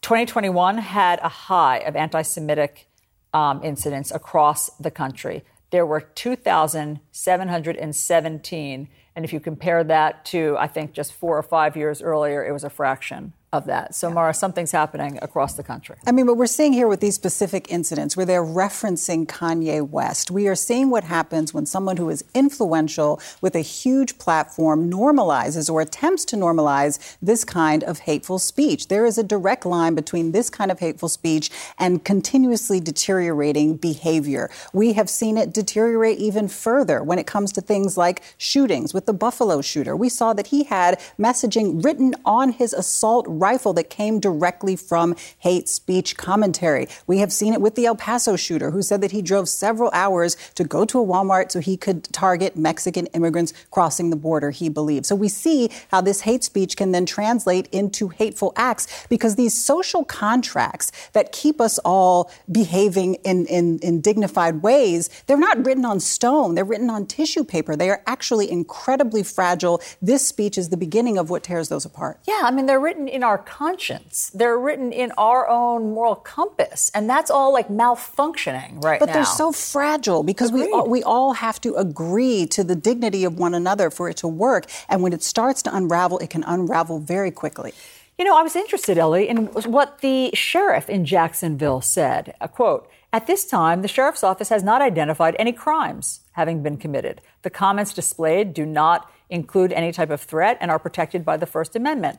2021 0.03 0.79
had 0.79 1.19
a 1.21 1.29
high 1.29 1.79
of 1.79 1.97
anti 1.97 2.23
Semitic 2.23 2.89
um, 3.33 3.63
incidents 3.63 4.11
across 4.11 4.71
the 4.79 4.91
country. 4.91 5.45
There 5.71 5.87
were 5.87 6.01
2,717. 6.01 8.89
And 9.17 9.25
if 9.25 9.33
you 9.33 9.41
compare 9.41 9.83
that 9.85 10.25
to, 10.27 10.57
I 10.59 10.67
think, 10.67 10.93
just 10.93 11.13
four 11.13 11.37
or 11.37 11.43
five 11.43 11.77
years 11.77 12.03
earlier, 12.03 12.45
it 12.45 12.53
was 12.53 12.65
a 12.65 12.71
fraction 12.71 13.33
of 13.53 13.67
that. 13.67 13.95
So, 13.95 14.11
Mara, 14.11 14.33
something's 14.33 14.71
happening 14.71 15.19
across 15.23 15.55
the 15.55 15.65
country. 15.65 15.97
I 16.07 16.13
mean, 16.13 16.27
what 16.27 16.37
we're 16.37 16.47
seeing 16.47 16.73
here 16.73 16.87
with 16.87 17.01
these 17.01 17.17
specific 17.17 17.71
incidents 17.71 18.17
where 18.17 18.25
they're 18.25 18.45
referencing 18.45 19.27
Kanye 19.27 19.87
West, 19.89 20.31
we 20.31 20.47
are 20.47 20.55
seeing 20.55 20.89
what 20.89 21.03
happens 21.05 21.53
when 21.53 21.67
someone 21.67 21.97
who 21.97 22.09
is 22.11 22.25
influential 22.33 23.21
with 23.41 23.57
a 23.57 23.61
huge 23.61 24.19
platform 24.19 24.89
normalizes 24.89 25.69
or 25.69 25.81
attempts 25.81 26.25
to 26.27 26.37
normalize 26.37 27.17
this 27.21 27.45
kind 27.45 27.83
of 27.83 28.01
hateful 28.01 28.39
speech. 28.39 28.87
There 28.87 29.05
is 29.05 29.19
a 29.19 29.25
direct 29.25 29.67
line 29.67 29.97
between 29.97 30.31
this 30.31 30.49
kind 30.49 30.71
of 30.71 30.79
hateful 30.79 31.09
speech 31.09 31.51
and 31.77 32.05
continuously 32.05 32.79
deteriorating 32.79 33.77
behavior. 33.77 34.49
We 34.73 34.93
have 34.93 35.11
seen 35.11 35.37
it 35.37 35.53
deteriorate 35.53 36.19
even 36.19 36.47
further 36.47 37.03
when 37.03 37.19
it 37.19 37.27
comes 37.27 37.51
to 37.53 37.61
things 37.61 37.97
like 37.97 38.23
shootings. 38.39 38.95
With 38.95 39.07
the 39.07 39.13
Buffalo 39.13 39.61
shooter, 39.61 39.97
we 39.97 40.09
saw 40.09 40.35
that 40.35 40.49
he 40.49 40.65
had 40.65 41.01
messaging 41.19 41.85
written 41.85 42.15
on 42.25 42.53
his 42.53 42.73
assault 42.73 43.27
rifle 43.41 43.73
that 43.75 43.91
came 43.91 44.21
directly 44.21 44.77
from 44.77 45.17
hate 45.39 45.69
speech 45.69 46.17
commentary. 46.17 46.87
We 47.07 47.19
have 47.19 47.33
seen 47.33 47.53
it 47.53 47.61
with 47.61 47.75
the 47.75 47.87
El 47.87 47.97
Paso 47.97 48.37
shooter 48.37 48.71
who 48.71 48.83
said 48.83 49.01
that 49.01 49.13
he 49.13 49.23
drove 49.23 49.49
several 49.49 49.91
hours 49.93 50.37
to 50.55 50.65
go 50.65 50.85
to 50.85 51.01
a 51.01 51.07
Walmart 51.07 51.51
so 51.51 51.61
he 51.61 51.77
could 51.77 52.05
target 52.13 52.57
Mexican 52.57 53.07
immigrants 53.07 53.53
crossing 53.71 54.11
the 54.11 54.17
border, 54.17 54.51
he 54.51 54.69
believed. 54.69 55.07
So 55.07 55.15
we 55.15 55.29
see 55.29 55.71
how 55.91 56.01
this 56.01 56.23
hate 56.23 56.45
speech 56.45 56.77
can 56.77 56.93
then 56.93 57.07
translate 57.07 57.69
into 57.73 58.09
hateful 58.09 58.53
acts 58.57 59.07
because 59.09 59.37
these 59.37 59.55
social 59.55 60.05
contracts 60.05 60.93
that 61.13 61.33
keep 61.33 61.61
us 61.61 61.79
all 61.85 62.31
behaving 62.51 63.15
in, 63.25 63.47
in, 63.47 63.79
in 63.81 64.01
dignified 64.01 64.63
ways, 64.63 65.09
they're 65.27 65.37
not 65.37 65.65
written 65.65 65.85
on 65.85 66.01
stone, 66.01 66.55
they're 66.55 66.65
written 66.65 66.91
on 66.91 67.07
tissue 67.07 67.45
paper. 67.45 67.77
They 67.77 67.91
are 67.91 68.03
actually 68.07 68.51
incredibly 68.51 69.23
fragile. 69.23 69.81
This 70.03 70.27
speech 70.27 70.59
is 70.59 70.69
the 70.69 70.77
beginning 70.77 71.19
of 71.19 71.31
what 71.31 71.43
tears 71.43 71.69
those 71.69 71.85
apart. 71.85 72.19
Yeah, 72.27 72.41
I 72.43 72.51
mean, 72.51 72.67
they're 72.67 72.81
written 72.81 73.09
in 73.09 73.23
our 73.23 73.30
conscience, 73.39 74.31
they're 74.35 74.59
written 74.59 74.93
in 74.93 75.13
our 75.19 75.49
own 75.49 75.93
moral 75.93 76.17
compass, 76.17 76.91
and 76.95 77.09
that's 77.09 77.31
all 77.31 77.53
like 77.53 77.69
malfunctioning 77.69 78.83
right 78.83 79.01
but 79.01 79.07
now. 79.07 79.13
they're 79.13 79.25
so 79.25 79.53
fragile 79.53 80.23
because 80.23 80.53
we 80.53 80.71
all, 80.71 80.89
we 80.89 81.03
all 81.03 81.33
have 81.35 81.61
to 81.63 81.75
agree 81.75 82.47
to 82.47 82.65
the 82.65 82.77
dignity 82.77 83.25
of 83.25 83.39
one 83.39 83.55
another 83.55 83.91
for 83.91 84.09
it 84.09 84.17
to 84.19 84.29
work. 84.29 84.67
And 84.89 85.03
when 85.03 85.13
it 85.13 85.23
starts 85.23 85.63
to 85.63 85.75
unravel, 85.75 86.19
it 86.19 86.31
can 86.31 86.45
unravel 86.45 87.01
very 87.01 87.31
quickly. 87.31 87.73
You 88.21 88.27
know, 88.27 88.37
I 88.37 88.43
was 88.43 88.55
interested, 88.55 88.99
Elie, 88.99 89.29
in 89.29 89.47
what 89.47 90.01
the 90.01 90.31
sheriff 90.35 90.91
in 90.91 91.07
Jacksonville 91.07 91.81
said. 91.81 92.35
A 92.39 92.49
quote 92.49 92.87
At 93.15 93.27
this 93.27 93.47
time, 93.47 93.81
the 93.81 93.89
sheriff's 93.89 94.23
office 94.23 94.51
has 94.51 94.63
not 94.63 94.83
identified 94.83 95.35
any 95.39 95.53
crimes 95.53 96.21
having 96.33 96.63
been 96.63 96.77
committed. 96.77 97.23
The 97.41 97.51
comments 97.51 97.95
displayed 97.95 98.53
do 98.53 98.67
not 98.67 99.11
include 99.31 99.73
any 99.73 99.91
type 99.91 100.11
of 100.11 100.21
threat 100.21 100.59
and 100.61 100.71
are 100.71 100.79
protected 100.79 101.25
by 101.25 101.39
the 101.39 101.47
First 101.47 101.75
Amendment. 101.75 102.19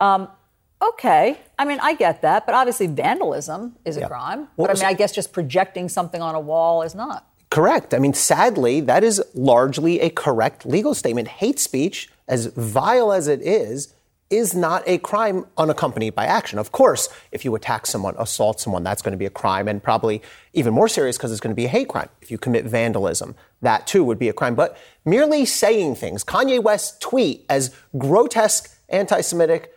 Um, 0.00 0.28
okay, 0.82 1.38
I 1.58 1.64
mean, 1.64 1.78
I 1.80 1.94
get 1.94 2.22
that, 2.22 2.46
but 2.46 2.54
obviously 2.54 2.86
vandalism 2.88 3.76
is 3.84 3.96
a 3.96 4.00
Yeah. 4.00 4.08
crime. 4.08 4.48
Well, 4.56 4.66
but 4.66 4.70
I 4.70 4.72
mean, 4.74 4.80
so- 4.80 4.86
I 4.86 4.92
guess 4.94 5.12
just 5.12 5.32
projecting 5.32 5.88
something 5.88 6.20
on 6.20 6.34
a 6.34 6.40
wall 6.40 6.82
is 6.82 6.94
not. 6.94 7.26
Correct. 7.50 7.92
I 7.94 7.98
mean, 7.98 8.14
sadly, 8.14 8.80
that 8.80 9.04
is 9.04 9.22
largely 9.34 10.00
a 10.00 10.10
correct 10.10 10.64
legal 10.64 10.94
statement. 10.94 11.28
Hate 11.28 11.60
speech, 11.60 12.10
as 12.26 12.46
vile 12.46 13.12
as 13.12 13.28
it 13.28 13.42
is, 13.42 13.92
is 14.30 14.54
not 14.54 14.82
a 14.86 14.96
crime 14.96 15.44
unaccompanied 15.58 16.14
by 16.14 16.24
action. 16.24 16.58
Of 16.58 16.72
course, 16.72 17.10
if 17.30 17.44
you 17.44 17.54
attack 17.54 17.86
someone, 17.86 18.14
assault 18.18 18.58
someone, 18.58 18.82
that's 18.82 19.02
going 19.02 19.12
to 19.12 19.18
be 19.18 19.26
a 19.26 19.30
crime 19.30 19.68
and 19.68 19.82
probably 19.82 20.22
even 20.54 20.72
more 20.72 20.88
serious 20.88 21.18
because 21.18 21.30
it's 21.30 21.40
going 21.42 21.50
to 21.50 21.54
be 21.54 21.66
a 21.66 21.68
hate 21.68 21.88
crime. 21.88 22.08
If 22.22 22.30
you 22.30 22.38
commit 22.38 22.64
vandalism, 22.64 23.34
that 23.60 23.86
too 23.86 24.02
would 24.04 24.18
be 24.18 24.30
a 24.30 24.32
crime. 24.32 24.54
But 24.54 24.78
merely 25.04 25.44
saying 25.44 25.96
things, 25.96 26.24
Kanye 26.24 26.62
West's 26.62 26.96
tweet, 26.98 27.44
as 27.50 27.72
grotesque, 27.98 28.74
anti 28.88 29.20
Semitic, 29.20 29.70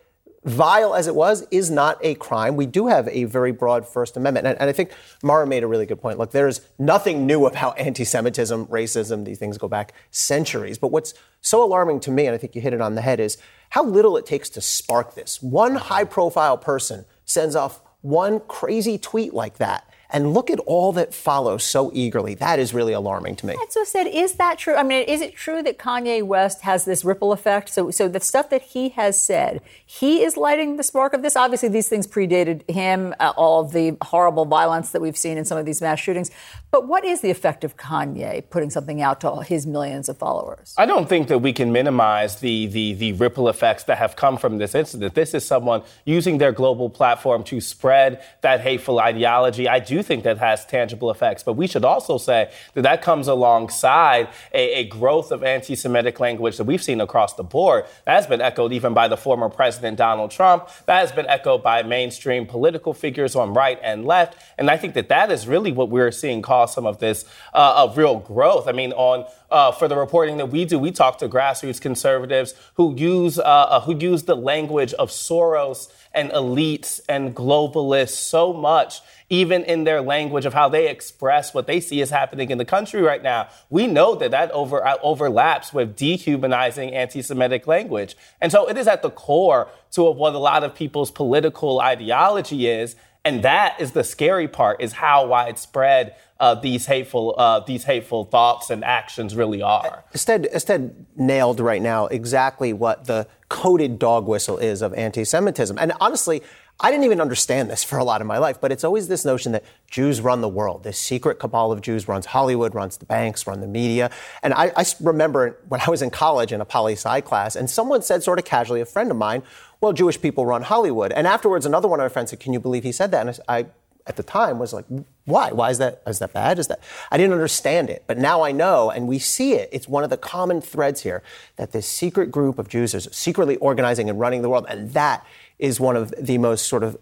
vile 0.45 0.93
as 0.93 1.07
it 1.07 1.15
was, 1.15 1.45
is 1.51 1.71
not 1.71 1.97
a 2.01 2.15
crime. 2.15 2.55
We 2.55 2.65
do 2.65 2.87
have 2.87 3.07
a 3.09 3.25
very 3.25 3.51
broad 3.51 3.87
First 3.87 4.15
Amendment. 4.15 4.47
And, 4.47 4.59
and 4.59 4.69
I 4.69 4.73
think 4.73 4.91
Mara 5.23 5.45
made 5.45 5.63
a 5.63 5.67
really 5.67 5.85
good 5.85 5.99
point. 5.99 6.19
Look, 6.19 6.31
there's 6.31 6.61
nothing 6.77 7.25
new 7.25 7.45
about 7.45 7.77
anti 7.79 8.05
Semitism, 8.05 8.67
racism. 8.67 9.25
These 9.25 9.39
things 9.39 9.57
go 9.57 9.67
back 9.67 9.93
centuries. 10.11 10.77
But 10.77 10.91
what's 10.91 11.13
so 11.41 11.63
alarming 11.63 11.99
to 12.01 12.11
me, 12.11 12.27
and 12.27 12.35
I 12.35 12.37
think 12.37 12.55
you 12.55 12.61
hit 12.61 12.73
it 12.73 12.81
on 12.81 12.95
the 12.95 13.01
head, 13.01 13.19
is 13.19 13.37
how 13.71 13.83
little 13.83 14.17
it 14.17 14.25
takes 14.25 14.49
to 14.51 14.61
spark 14.61 15.15
this. 15.15 15.41
One 15.41 15.75
high 15.75 16.05
profile 16.05 16.57
person 16.57 17.05
sends 17.25 17.55
off 17.55 17.81
one 18.01 18.39
crazy 18.41 18.97
tweet 18.97 19.33
like 19.33 19.57
that. 19.57 19.89
And 20.15 20.33
look 20.33 20.49
at 20.49 20.59
all 20.59 20.93
that 20.93 21.13
follows 21.13 21.65
so 21.65 21.91
eagerly. 21.93 22.35
That 22.35 22.57
is 22.57 22.73
really 22.73 22.93
alarming 22.93 23.35
to 23.37 23.47
me. 23.47 23.53
And 23.53 23.61
Astead, 23.61 24.07
is 24.07 24.35
that 24.35 24.57
true? 24.57 24.75
I 24.75 24.83
mean, 24.83 25.03
is 25.09 25.19
it 25.19 25.35
true 25.35 25.61
that 25.63 25.77
Kanye 25.77 26.23
West 26.23 26.61
has 26.61 26.85
this 26.85 27.03
ripple 27.03 27.33
effect? 27.33 27.67
So, 27.67 27.91
so 27.91 28.07
the 28.07 28.21
stuff 28.21 28.49
that 28.49 28.61
he 28.61 28.89
has 28.89 29.21
said, 29.21 29.59
he 29.85 30.23
is 30.23 30.37
lighting 30.37 30.77
the 30.77 30.83
spark 30.83 31.13
of 31.13 31.21
this. 31.21 31.35
Obviously, 31.35 31.67
these 31.67 31.89
things 31.89 32.07
predated 32.07 32.69
him, 32.69 33.13
uh, 33.19 33.33
all 33.35 33.65
of 33.65 33.73
the 33.73 33.97
horrible 34.01 34.45
violence 34.45 34.91
that 34.91 35.01
we've 35.01 35.17
seen 35.17 35.37
in 35.37 35.43
some 35.43 35.57
of 35.57 35.65
these 35.65 35.81
mass 35.81 35.99
shootings. 35.99 36.31
But 36.75 36.87
what 36.89 37.05
is 37.05 37.21
the 37.21 37.31
effect 37.31 37.63
of 37.63 37.77
Kanye 37.77 38.49
putting 38.49 38.69
something 38.69 39.01
out 39.01 39.21
to 39.21 39.41
his 39.43 39.65
millions 39.65 40.09
of 40.09 40.17
followers? 40.17 40.75
I 40.77 40.85
don't 40.85 41.07
think 41.07 41.29
that 41.29 41.39
we 41.39 41.53
can 41.53 41.71
minimize 41.71 42.41
the, 42.41 42.67
the, 42.67 42.93
the 42.95 43.13
ripple 43.13 43.47
effects 43.47 43.85
that 43.85 43.97
have 43.97 44.17
come 44.17 44.35
from 44.35 44.57
this 44.57 44.75
incident. 44.75 45.15
This 45.15 45.33
is 45.33 45.47
someone 45.47 45.83
using 46.03 46.37
their 46.37 46.51
global 46.51 46.89
platform 46.89 47.45
to 47.45 47.61
spread 47.61 48.21
that 48.41 48.59
hateful 48.59 48.99
ideology. 48.99 49.69
I 49.69 49.79
do 49.79 50.03
think 50.03 50.25
that 50.25 50.37
has 50.39 50.65
tangible 50.65 51.09
effects, 51.11 51.43
but 51.43 51.53
we 51.53 51.65
should 51.65 51.85
also 51.85 52.17
say 52.17 52.51
that 52.73 52.81
that 52.81 53.01
comes 53.01 53.29
alongside 53.29 54.27
a, 54.53 54.81
a 54.81 54.83
growth 54.83 55.31
of 55.31 55.45
anti 55.45 55.75
Semitic 55.77 56.19
language 56.19 56.57
that 56.57 56.65
we've 56.65 56.83
seen 56.83 56.99
across 56.99 57.35
the 57.35 57.43
board. 57.43 57.85
That 58.03 58.15
has 58.15 58.27
been 58.27 58.41
echoed 58.41 58.73
even 58.73 58.93
by 58.93 59.07
the 59.07 59.15
former 59.15 59.47
President 59.47 59.97
Donald 59.97 60.29
Trump. 60.31 60.67
That 60.87 60.99
has 60.99 61.13
been 61.13 61.27
echoed 61.27 61.63
by 61.63 61.83
mainstream 61.83 62.45
political 62.45 62.93
figures 62.93 63.33
on 63.33 63.53
right 63.53 63.79
and 63.81 64.03
left. 64.03 64.35
And 64.57 64.69
I 64.69 64.75
think 64.75 64.93
that 64.95 65.07
that 65.07 65.31
is 65.31 65.47
really 65.47 65.71
what 65.71 65.89
we're 65.89 66.11
seeing 66.11 66.41
cause 66.65 66.73
some 66.73 66.85
of 66.85 66.99
this 66.99 67.25
uh, 67.53 67.83
of 67.83 67.97
real 67.97 68.19
growth. 68.19 68.67
I 68.67 68.71
mean, 68.71 68.91
on 68.93 69.25
uh, 69.49 69.71
for 69.71 69.87
the 69.87 69.95
reporting 69.95 70.37
that 70.37 70.47
we 70.47 70.65
do, 70.65 70.79
we 70.79 70.91
talk 70.91 71.19
to 71.19 71.29
grassroots 71.29 71.79
conservatives 71.79 72.53
who 72.75 72.95
use 72.95 73.39
uh, 73.39 73.43
uh, 73.43 73.79
who 73.81 73.97
use 73.97 74.23
the 74.23 74.35
language 74.35 74.93
of 74.93 75.09
Soros 75.09 75.91
and 76.13 76.31
elites 76.31 77.01
and 77.09 77.35
globalists 77.35 78.15
so 78.15 78.53
much, 78.53 79.01
even 79.29 79.63
in 79.63 79.83
their 79.83 80.01
language 80.01 80.45
of 80.45 80.53
how 80.53 80.69
they 80.69 80.89
express 80.89 81.53
what 81.53 81.67
they 81.67 81.79
see 81.79 81.99
is 82.01 82.09
happening 82.09 82.49
in 82.51 82.57
the 82.57 82.65
country 82.65 83.01
right 83.01 83.21
now. 83.21 83.49
We 83.69 83.87
know 83.87 84.15
that 84.15 84.31
that 84.31 84.51
over, 84.51 84.85
uh, 84.85 84.95
overlaps 85.03 85.73
with 85.73 85.95
dehumanizing 85.95 86.93
anti-Semitic 86.93 87.67
language, 87.67 88.15
and 88.41 88.51
so 88.51 88.67
it 88.67 88.77
is 88.77 88.87
at 88.87 89.01
the 89.01 89.11
core 89.11 89.69
to 89.91 90.03
what 90.03 90.33
a 90.33 90.39
lot 90.39 90.63
of 90.63 90.73
people's 90.73 91.11
political 91.11 91.79
ideology 91.79 92.67
is. 92.67 92.95
And 93.23 93.41
that 93.41 93.81
is 93.81 93.91
the 93.91 94.03
scary 94.03 94.47
part: 94.47 94.81
is 94.81 94.93
how 94.93 95.25
widespread 95.25 96.15
uh, 96.39 96.55
these 96.55 96.85
hateful 96.85 97.35
uh, 97.37 97.61
these 97.61 97.85
hateful 97.85 98.25
thoughts 98.25 98.69
and 98.69 98.83
actions 98.83 99.35
really 99.35 99.61
are. 99.61 100.03
Astead, 100.13 100.47
Astead 100.47 101.05
nailed 101.15 101.59
right 101.59 101.81
now 101.81 102.07
exactly 102.07 102.73
what 102.73 103.05
the 103.05 103.27
coded 103.47 103.99
dog 103.99 104.27
whistle 104.27 104.57
is 104.57 104.81
of 104.81 104.93
anti 104.95 105.23
Semitism. 105.23 105.77
And 105.79 105.93
honestly, 106.01 106.41
I 106.79 106.91
didn't 106.91 107.05
even 107.05 107.21
understand 107.21 107.69
this 107.69 107.85
for 107.85 107.97
a 107.97 108.03
lot 108.03 108.19
of 108.19 108.27
my 108.27 108.37
life, 108.37 108.59
but 108.59 108.69
it's 108.69 108.83
always 108.83 109.07
this 109.07 109.23
notion 109.23 109.53
that 109.53 109.63
Jews 109.89 110.19
run 110.19 110.41
the 110.41 110.49
world. 110.49 110.83
This 110.83 110.99
secret 110.99 111.39
cabal 111.39 111.71
of 111.71 111.79
Jews 111.79 112.07
runs 112.09 112.25
Hollywood, 112.25 112.75
runs 112.75 112.97
the 112.97 113.05
banks, 113.05 113.47
run 113.47 113.61
the 113.61 113.67
media. 113.67 114.11
And 114.43 114.53
I, 114.53 114.73
I 114.75 114.83
remember 114.99 115.57
when 115.69 115.79
I 115.79 115.89
was 115.89 116.01
in 116.01 116.09
college 116.09 116.51
in 116.51 116.59
a 116.59 116.65
poli 116.65 116.93
sci 116.93 117.21
class, 117.21 117.55
and 117.55 117.69
someone 117.69 118.01
said 118.01 118.23
sort 118.23 118.39
of 118.39 118.45
casually, 118.45 118.81
a 118.81 118.85
friend 118.85 119.09
of 119.09 119.15
mine, 119.15 119.41
well, 119.79 119.93
Jewish 119.93 120.19
people 120.21 120.45
run 120.45 120.63
Hollywood. 120.63 121.13
And 121.13 121.27
afterwards, 121.27 121.65
another 121.65 121.87
one 121.87 122.01
of 122.01 122.03
my 122.03 122.09
friends 122.09 122.31
said, 122.31 122.41
Can 122.41 122.51
you 122.51 122.59
believe 122.59 122.83
he 122.83 122.91
said 122.91 123.11
that? 123.11 123.25
And 123.25 123.39
I, 123.47 123.59
I 123.59 123.65
at 124.07 124.15
the 124.17 124.23
time 124.23 124.59
was 124.59 124.73
like, 124.73 124.85
why? 125.25 125.51
Why 125.51 125.71
is 125.71 125.79
that? 125.79 126.01
Is 126.05 126.19
that 126.19 126.33
bad? 126.33 126.59
Is 126.59 126.67
that? 126.67 126.79
I 127.11 127.17
didn't 127.17 127.33
understand 127.33 127.89
it, 127.89 128.03
but 128.05 128.17
now 128.17 128.43
I 128.43 128.51
know, 128.51 128.91
and 128.91 129.07
we 129.07 129.17
see 129.17 129.53
it. 129.53 129.69
It's 129.71 129.87
one 129.87 130.03
of 130.03 130.09
the 130.09 130.17
common 130.17 130.61
threads 130.61 131.01
here 131.01 131.23
that 131.55 131.71
this 131.71 131.87
secret 131.87 132.31
group 132.31 132.59
of 132.59 132.69
Jews 132.69 132.93
is 132.93 133.07
secretly 133.11 133.55
organizing 133.57 134.09
and 134.09 134.19
running 134.19 134.41
the 134.43 134.49
world, 134.49 134.67
and 134.69 134.91
that 134.91 135.25
is 135.57 135.79
one 135.79 135.95
of 135.95 136.13
the 136.19 136.37
most 136.37 136.67
sort 136.67 136.83
of 136.83 136.97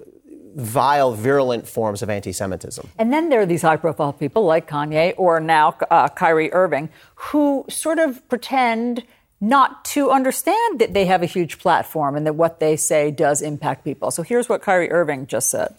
vile, 0.55 1.13
virulent 1.13 1.67
forms 1.67 2.01
of 2.01 2.09
anti-Semitism. 2.09 2.87
And 2.97 3.11
then 3.11 3.29
there 3.29 3.41
are 3.41 3.45
these 3.45 3.63
high 3.63 3.77
profile 3.77 4.13
people 4.13 4.45
like 4.45 4.69
Kanye 4.69 5.13
or 5.17 5.39
now 5.39 5.75
uh, 5.89 6.09
Kyrie 6.09 6.53
Irving 6.53 6.89
who 7.15 7.65
sort 7.69 7.99
of 7.99 8.27
pretend 8.29 9.03
not 9.41 9.83
to 9.83 10.11
understand 10.11 10.79
that 10.79 10.93
they 10.93 11.05
have 11.05 11.21
a 11.21 11.25
huge 11.25 11.57
platform 11.59 12.15
and 12.15 12.25
that 12.25 12.33
what 12.33 12.59
they 12.59 12.77
say 12.77 13.11
does 13.11 13.41
impact 13.41 13.83
people. 13.83 14.11
So 14.11 14.23
here's 14.23 14.47
what 14.47 14.61
Kyrie 14.61 14.91
Irving 14.91 15.27
just 15.27 15.49
said. 15.49 15.75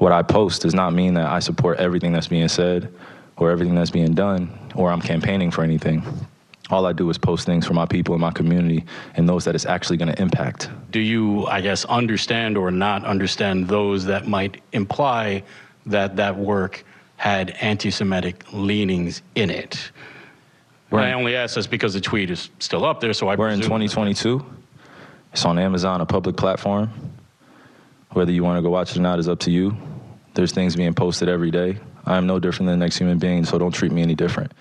What 0.00 0.12
I 0.12 0.22
post 0.22 0.62
does 0.62 0.74
not 0.74 0.94
mean 0.94 1.12
that 1.14 1.26
I 1.26 1.40
support 1.40 1.78
everything 1.78 2.10
that's 2.12 2.28
being 2.28 2.48
said 2.48 2.90
or 3.36 3.50
everything 3.50 3.74
that's 3.74 3.90
being 3.90 4.14
done 4.14 4.50
or 4.74 4.90
I'm 4.90 5.02
campaigning 5.02 5.50
for 5.50 5.62
anything. 5.62 6.02
All 6.70 6.86
I 6.86 6.94
do 6.94 7.10
is 7.10 7.18
post 7.18 7.44
things 7.44 7.66
for 7.66 7.74
my 7.74 7.84
people 7.84 8.14
in 8.14 8.20
my 8.20 8.30
community 8.30 8.86
and 9.16 9.28
those 9.28 9.44
that 9.44 9.54
it's 9.54 9.66
actually 9.66 9.98
going 9.98 10.10
to 10.10 10.20
impact. 10.22 10.70
Do 10.90 11.00
you, 11.00 11.44
I 11.46 11.60
guess, 11.60 11.84
understand 11.84 12.56
or 12.56 12.70
not 12.70 13.04
understand 13.04 13.68
those 13.68 14.06
that 14.06 14.26
might 14.26 14.62
imply 14.72 15.42
that 15.84 16.16
that 16.16 16.34
work 16.34 16.82
had 17.16 17.50
anti 17.60 17.90
Semitic 17.90 18.50
leanings 18.54 19.20
in 19.34 19.50
it? 19.50 19.90
I 20.92 21.12
only 21.12 21.36
ask 21.36 21.56
this 21.56 21.66
because 21.66 21.92
the 21.92 22.00
tweet 22.00 22.30
is 22.30 22.48
still 22.58 22.86
up 22.86 23.00
there, 23.00 23.12
so 23.12 23.28
I 23.28 23.36
We're 23.36 23.50
in 23.50 23.58
presume- 23.60 23.80
2022. 23.88 24.44
It's 25.34 25.44
on 25.44 25.58
Amazon, 25.58 26.00
a 26.00 26.06
public 26.06 26.36
platform. 26.36 26.90
Whether 28.12 28.32
you 28.32 28.42
want 28.42 28.58
to 28.58 28.62
go 28.62 28.70
watch 28.70 28.92
it 28.92 28.96
or 28.96 29.02
not 29.02 29.18
is 29.18 29.28
up 29.28 29.38
to 29.40 29.50
you. 29.50 29.76
There's 30.34 30.52
things 30.52 30.76
being 30.76 30.94
posted 30.94 31.28
every 31.28 31.50
day. 31.50 31.78
I 32.06 32.16
am 32.16 32.26
no 32.26 32.38
different 32.38 32.68
than 32.68 32.78
the 32.78 32.84
next 32.84 32.98
human 32.98 33.18
being, 33.18 33.44
so 33.44 33.58
don't 33.58 33.72
treat 33.72 33.92
me 33.92 34.02
any 34.02 34.14
different. 34.14 34.52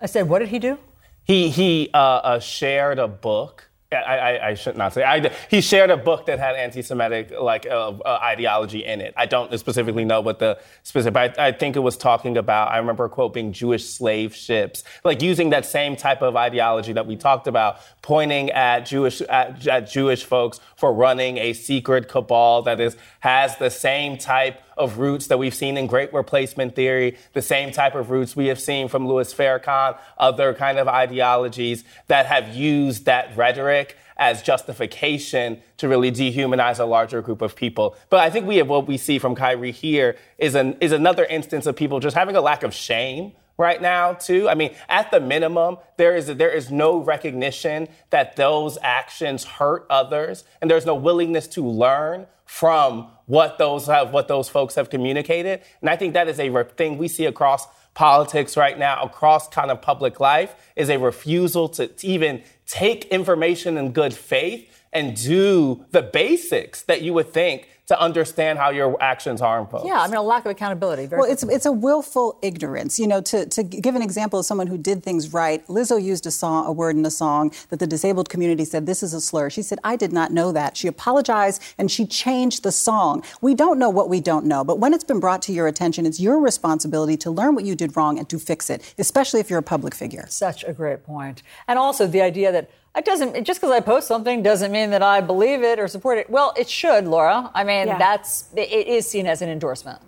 I 0.00 0.06
said, 0.06 0.28
what 0.28 0.40
did 0.40 0.48
he 0.48 0.58
do? 0.58 0.78
He 1.24 1.48
he 1.48 1.90
uh, 1.92 1.98
uh, 1.98 2.38
shared 2.38 2.98
a 2.98 3.08
book. 3.08 3.65
I, 3.92 3.96
I, 3.96 4.48
I 4.48 4.54
should 4.54 4.76
not 4.76 4.94
say. 4.94 5.04
I, 5.04 5.30
he 5.48 5.60
shared 5.60 5.90
a 5.90 5.96
book 5.96 6.26
that 6.26 6.40
had 6.40 6.56
anti-Semitic 6.56 7.32
like 7.40 7.66
uh, 7.66 7.90
uh, 7.90 8.18
ideology 8.20 8.84
in 8.84 9.00
it. 9.00 9.14
I 9.16 9.26
don't 9.26 9.56
specifically 9.58 10.04
know 10.04 10.20
what 10.20 10.40
the 10.40 10.58
specific. 10.82 11.16
I, 11.16 11.46
I 11.48 11.52
think 11.52 11.76
it 11.76 11.80
was 11.80 11.96
talking 11.96 12.36
about. 12.36 12.72
I 12.72 12.78
remember 12.78 13.08
quote 13.08 13.32
being 13.32 13.52
Jewish 13.52 13.88
slave 13.88 14.34
ships, 14.34 14.82
like 15.04 15.22
using 15.22 15.50
that 15.50 15.64
same 15.64 15.94
type 15.94 16.20
of 16.20 16.34
ideology 16.34 16.92
that 16.94 17.06
we 17.06 17.14
talked 17.14 17.46
about, 17.46 17.78
pointing 18.02 18.50
at 18.50 18.80
Jewish 18.80 19.20
at, 19.22 19.64
at 19.68 19.88
Jewish 19.88 20.24
folks 20.24 20.58
for 20.76 20.92
running 20.92 21.38
a 21.38 21.52
secret 21.52 22.08
cabal 22.08 22.62
that 22.62 22.80
is 22.80 22.96
has 23.20 23.56
the 23.58 23.70
same 23.70 24.18
type 24.18 24.60
of 24.76 24.98
roots 24.98 25.26
that 25.28 25.38
we've 25.38 25.54
seen 25.54 25.76
in 25.76 25.86
great 25.86 26.12
replacement 26.12 26.74
theory, 26.74 27.16
the 27.32 27.42
same 27.42 27.72
type 27.72 27.94
of 27.94 28.10
roots 28.10 28.36
we 28.36 28.46
have 28.46 28.60
seen 28.60 28.88
from 28.88 29.06
Louis 29.06 29.32
Farrakhan, 29.32 29.98
other 30.18 30.54
kind 30.54 30.78
of 30.78 30.88
ideologies 30.88 31.84
that 32.08 32.26
have 32.26 32.54
used 32.54 33.06
that 33.06 33.36
rhetoric 33.36 33.96
as 34.16 34.42
justification 34.42 35.60
to 35.76 35.88
really 35.88 36.10
dehumanize 36.10 36.78
a 36.78 36.84
larger 36.84 37.20
group 37.20 37.42
of 37.42 37.54
people. 37.54 37.96
But 38.08 38.20
I 38.20 38.30
think 38.30 38.46
we 38.46 38.56
have 38.56 38.68
what 38.68 38.86
we 38.86 38.96
see 38.96 39.18
from 39.18 39.34
Kyrie 39.34 39.72
here 39.72 40.16
is 40.38 40.54
an 40.54 40.76
is 40.80 40.92
another 40.92 41.24
instance 41.24 41.66
of 41.66 41.76
people 41.76 42.00
just 42.00 42.16
having 42.16 42.36
a 42.36 42.40
lack 42.40 42.62
of 42.62 42.72
shame 42.72 43.32
right 43.58 43.80
now 43.80 44.14
too. 44.14 44.48
I 44.48 44.54
mean, 44.54 44.74
at 44.88 45.10
the 45.10 45.20
minimum, 45.20 45.78
there 45.96 46.16
is 46.16 46.26
there 46.26 46.50
is 46.50 46.70
no 46.70 46.98
recognition 46.98 47.88
that 48.10 48.36
those 48.36 48.78
actions 48.82 49.44
hurt 49.44 49.86
others, 49.90 50.44
and 50.60 50.70
there's 50.70 50.86
no 50.86 50.94
willingness 50.94 51.46
to 51.48 51.66
learn 51.66 52.26
from 52.44 53.10
what 53.26 53.58
those 53.58 53.86
have 53.86 54.12
what 54.12 54.28
those 54.28 54.48
folks 54.48 54.74
have 54.76 54.88
communicated. 54.88 55.62
And 55.80 55.90
I 55.90 55.96
think 55.96 56.14
that 56.14 56.28
is 56.28 56.40
a 56.40 56.64
thing 56.76 56.98
we 56.98 57.08
see 57.08 57.26
across 57.26 57.66
politics 57.94 58.56
right 58.56 58.78
now, 58.78 59.02
across 59.02 59.48
kind 59.48 59.70
of 59.70 59.80
public 59.82 60.20
life, 60.20 60.54
is 60.76 60.90
a 60.90 60.98
refusal 60.98 61.68
to, 61.70 61.88
to 61.88 62.06
even 62.06 62.42
take 62.66 63.06
information 63.06 63.78
in 63.78 63.92
good 63.92 64.14
faith 64.14 64.70
and 64.92 65.16
do 65.16 65.84
the 65.90 66.02
basics 66.02 66.82
that 66.82 67.02
you 67.02 67.12
would 67.14 67.32
think 67.32 67.68
to 67.86 68.00
understand 68.00 68.58
how 68.58 68.70
your 68.70 69.00
actions 69.00 69.40
harm 69.40 69.66
folks. 69.68 69.86
Yeah, 69.86 70.00
I 70.00 70.06
mean, 70.08 70.16
a 70.16 70.22
lack 70.22 70.44
of 70.44 70.50
accountability. 70.50 71.06
Very 71.06 71.20
well, 71.20 71.30
it's 71.30 71.42
it's 71.44 71.66
a 71.66 71.72
willful 71.72 72.38
ignorance. 72.42 72.98
You 72.98 73.06
know, 73.06 73.20
to, 73.22 73.46
to 73.46 73.62
give 73.62 73.94
an 73.94 74.02
example 74.02 74.40
of 74.40 74.46
someone 74.46 74.66
who 74.66 74.76
did 74.76 75.02
things 75.02 75.32
right, 75.32 75.64
Lizzo 75.68 76.02
used 76.02 76.26
a 76.26 76.30
song, 76.30 76.66
a 76.66 76.72
word 76.72 76.96
in 76.96 77.06
a 77.06 77.10
song 77.10 77.52
that 77.68 77.78
the 77.78 77.86
disabled 77.86 78.28
community 78.28 78.64
said 78.64 78.86
this 78.86 79.02
is 79.02 79.14
a 79.14 79.20
slur. 79.20 79.50
She 79.50 79.62
said, 79.62 79.78
"I 79.84 79.94
did 79.96 80.12
not 80.12 80.32
know 80.32 80.50
that." 80.52 80.76
She 80.76 80.88
apologized 80.88 81.62
and 81.78 81.90
she 81.90 82.06
changed 82.06 82.64
the 82.64 82.72
song. 82.72 83.22
We 83.40 83.54
don't 83.54 83.78
know 83.78 83.90
what 83.90 84.08
we 84.08 84.20
don't 84.20 84.46
know, 84.46 84.64
but 84.64 84.78
when 84.80 84.92
it's 84.92 85.04
been 85.04 85.20
brought 85.20 85.42
to 85.42 85.52
your 85.52 85.68
attention, 85.68 86.06
it's 86.06 86.18
your 86.18 86.40
responsibility 86.40 87.16
to 87.18 87.30
learn 87.30 87.54
what 87.54 87.64
you 87.64 87.76
did 87.76 87.96
wrong 87.96 88.18
and 88.18 88.28
to 88.28 88.38
fix 88.38 88.68
it, 88.68 88.94
especially 88.98 89.40
if 89.40 89.48
you're 89.48 89.60
a 89.60 89.62
public 89.62 89.94
figure. 89.94 90.26
Such 90.28 90.64
a 90.64 90.72
great 90.72 91.04
point. 91.04 91.42
And 91.68 91.78
also 91.78 92.06
the 92.06 92.22
idea 92.22 92.50
that 92.50 92.70
it 92.96 93.04
doesn't 93.04 93.44
just 93.44 93.60
because 93.60 93.72
I 93.74 93.80
post 93.80 94.08
something 94.08 94.42
doesn't 94.42 94.72
mean 94.72 94.90
that 94.90 95.02
I 95.02 95.20
believe 95.20 95.62
it 95.62 95.78
or 95.78 95.88
support 95.88 96.18
it. 96.18 96.28
Well, 96.30 96.52
it 96.56 96.68
should, 96.68 97.06
Laura. 97.06 97.50
I 97.54 97.64
mean, 97.64 97.88
Yeah. 97.88 97.98
that's 97.98 98.46
it 98.56 98.86
is 98.86 99.08
seen 99.08 99.26
as 99.26 99.42
an 99.42 99.48
endorsement. 99.48 100.00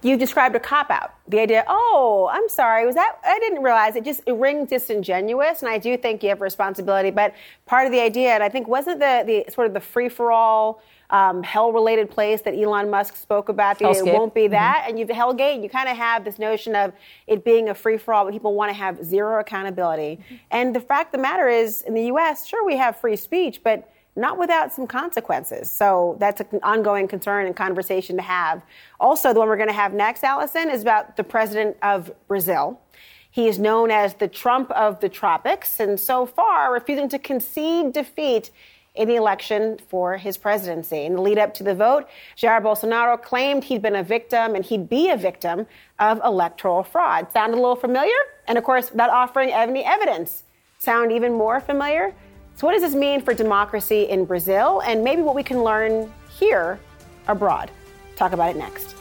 You 0.00 0.16
described 0.16 0.54
a 0.54 0.60
cop 0.60 0.90
out. 0.90 1.12
The 1.26 1.40
idea, 1.40 1.64
oh, 1.66 2.30
I'm 2.32 2.48
sorry, 2.48 2.86
was 2.86 2.94
that 2.94 3.16
I 3.24 3.38
didn't 3.40 3.62
realize 3.62 3.96
it 3.96 4.04
just 4.04 4.20
it 4.26 4.34
rings 4.34 4.68
disingenuous, 4.70 5.62
and 5.62 5.70
I 5.70 5.78
do 5.78 5.96
think 5.96 6.22
you 6.22 6.28
have 6.28 6.40
responsibility. 6.40 7.10
But 7.10 7.34
part 7.66 7.84
of 7.86 7.92
the 7.92 8.00
idea, 8.00 8.30
and 8.30 8.42
I 8.42 8.48
think 8.48 8.68
wasn't 8.68 9.00
the 9.00 9.24
the 9.26 9.52
sort 9.52 9.66
of 9.66 9.74
the 9.74 9.80
free 9.80 10.08
for 10.08 10.30
all 10.30 10.80
um, 11.10 11.42
hell 11.42 11.72
related 11.72 12.10
place 12.10 12.42
that 12.42 12.54
Elon 12.54 12.90
Musk 12.90 13.16
spoke 13.16 13.48
about. 13.48 13.78
The, 13.78 13.88
it 13.90 14.04
won't 14.12 14.34
be 14.34 14.46
that, 14.48 14.84
Mhm. 14.84 14.88
and 14.90 14.98
you've 14.98 15.08
hellscape. 15.08 15.54
And 15.54 15.64
you 15.64 15.70
kind 15.70 15.88
of 15.88 15.96
have 15.96 16.22
this 16.24 16.38
notion 16.38 16.76
of 16.76 16.92
it 17.26 17.44
being 17.44 17.68
a 17.68 17.74
free 17.74 17.96
for 17.96 18.14
all, 18.14 18.24
but 18.24 18.32
people 18.32 18.54
want 18.54 18.68
to 18.70 18.74
have 18.74 19.02
zero 19.04 19.40
accountability. 19.40 20.20
And 20.50 20.76
the 20.76 20.80
fact 20.80 21.08
of 21.14 21.18
the 21.18 21.22
matter 21.22 21.48
is, 21.48 21.82
in 21.82 21.94
the 21.94 22.04
U.S., 22.06 22.46
sure 22.46 22.64
we 22.64 22.76
have 22.76 22.96
free 22.96 23.16
speech, 23.16 23.62
but 23.64 23.90
not 24.18 24.38
without 24.38 24.72
some 24.72 24.86
consequences. 24.86 25.70
So 25.70 26.16
that's 26.18 26.40
an 26.40 26.60
ongoing 26.62 27.08
concern 27.08 27.46
and 27.46 27.56
conversation 27.56 28.16
to 28.16 28.22
have. 28.22 28.62
Also, 29.00 29.32
the 29.32 29.38
one 29.38 29.48
we're 29.48 29.56
going 29.56 29.68
to 29.68 29.74
have 29.74 29.94
next, 29.94 30.22
Alisyn, 30.22 30.72
is 30.72 30.82
about 30.82 31.16
the 31.16 31.24
president 31.24 31.76
of 31.82 32.10
Brazil. 32.26 32.80
He 33.30 33.46
is 33.46 33.58
known 33.58 33.90
as 33.90 34.14
the 34.14 34.28
Trump 34.28 34.70
of 34.72 35.00
the 35.00 35.08
tropics, 35.08 35.80
and 35.80 36.00
so 36.00 36.26
far 36.26 36.72
refusing 36.72 37.08
to 37.10 37.18
concede 37.18 37.92
defeat 37.92 38.50
in 38.94 39.06
the 39.06 39.14
election 39.14 39.78
for 39.88 40.16
his 40.16 40.36
presidency. 40.36 41.04
In 41.04 41.14
the 41.14 41.22
lead 41.22 41.38
up 41.38 41.54
to 41.54 41.62
the 41.62 41.74
vote, 41.74 42.08
Jair 42.36 42.60
Bolsonaro 42.60 43.22
claimed 43.22 43.62
he'd 43.64 43.80
been 43.80 43.94
a 43.94 44.02
victim 44.02 44.56
and 44.56 44.64
he'd 44.64 44.88
be 44.88 45.10
a 45.10 45.16
victim 45.16 45.66
of 46.00 46.20
electoral 46.24 46.82
fraud. 46.82 47.30
Sound 47.32 47.52
a 47.52 47.56
little 47.56 47.76
familiar? 47.76 48.18
And 48.48 48.58
of 48.58 48.64
course, 48.64 48.90
without 48.90 49.10
offering 49.10 49.52
any 49.52 49.84
evidence. 49.84 50.42
Sound 50.78 51.12
even 51.12 51.32
more 51.34 51.60
familiar? 51.60 52.12
So, 52.58 52.66
what 52.66 52.72
does 52.72 52.82
this 52.82 52.96
mean 52.96 53.20
for 53.20 53.34
democracy 53.34 54.08
in 54.08 54.24
Brazil 54.24 54.82
and 54.84 55.04
maybe 55.04 55.22
what 55.22 55.36
we 55.36 55.44
can 55.44 55.62
learn 55.62 56.12
here 56.28 56.80
abroad? 57.28 57.70
Talk 58.16 58.32
about 58.32 58.50
it 58.50 58.56
next. 58.56 58.96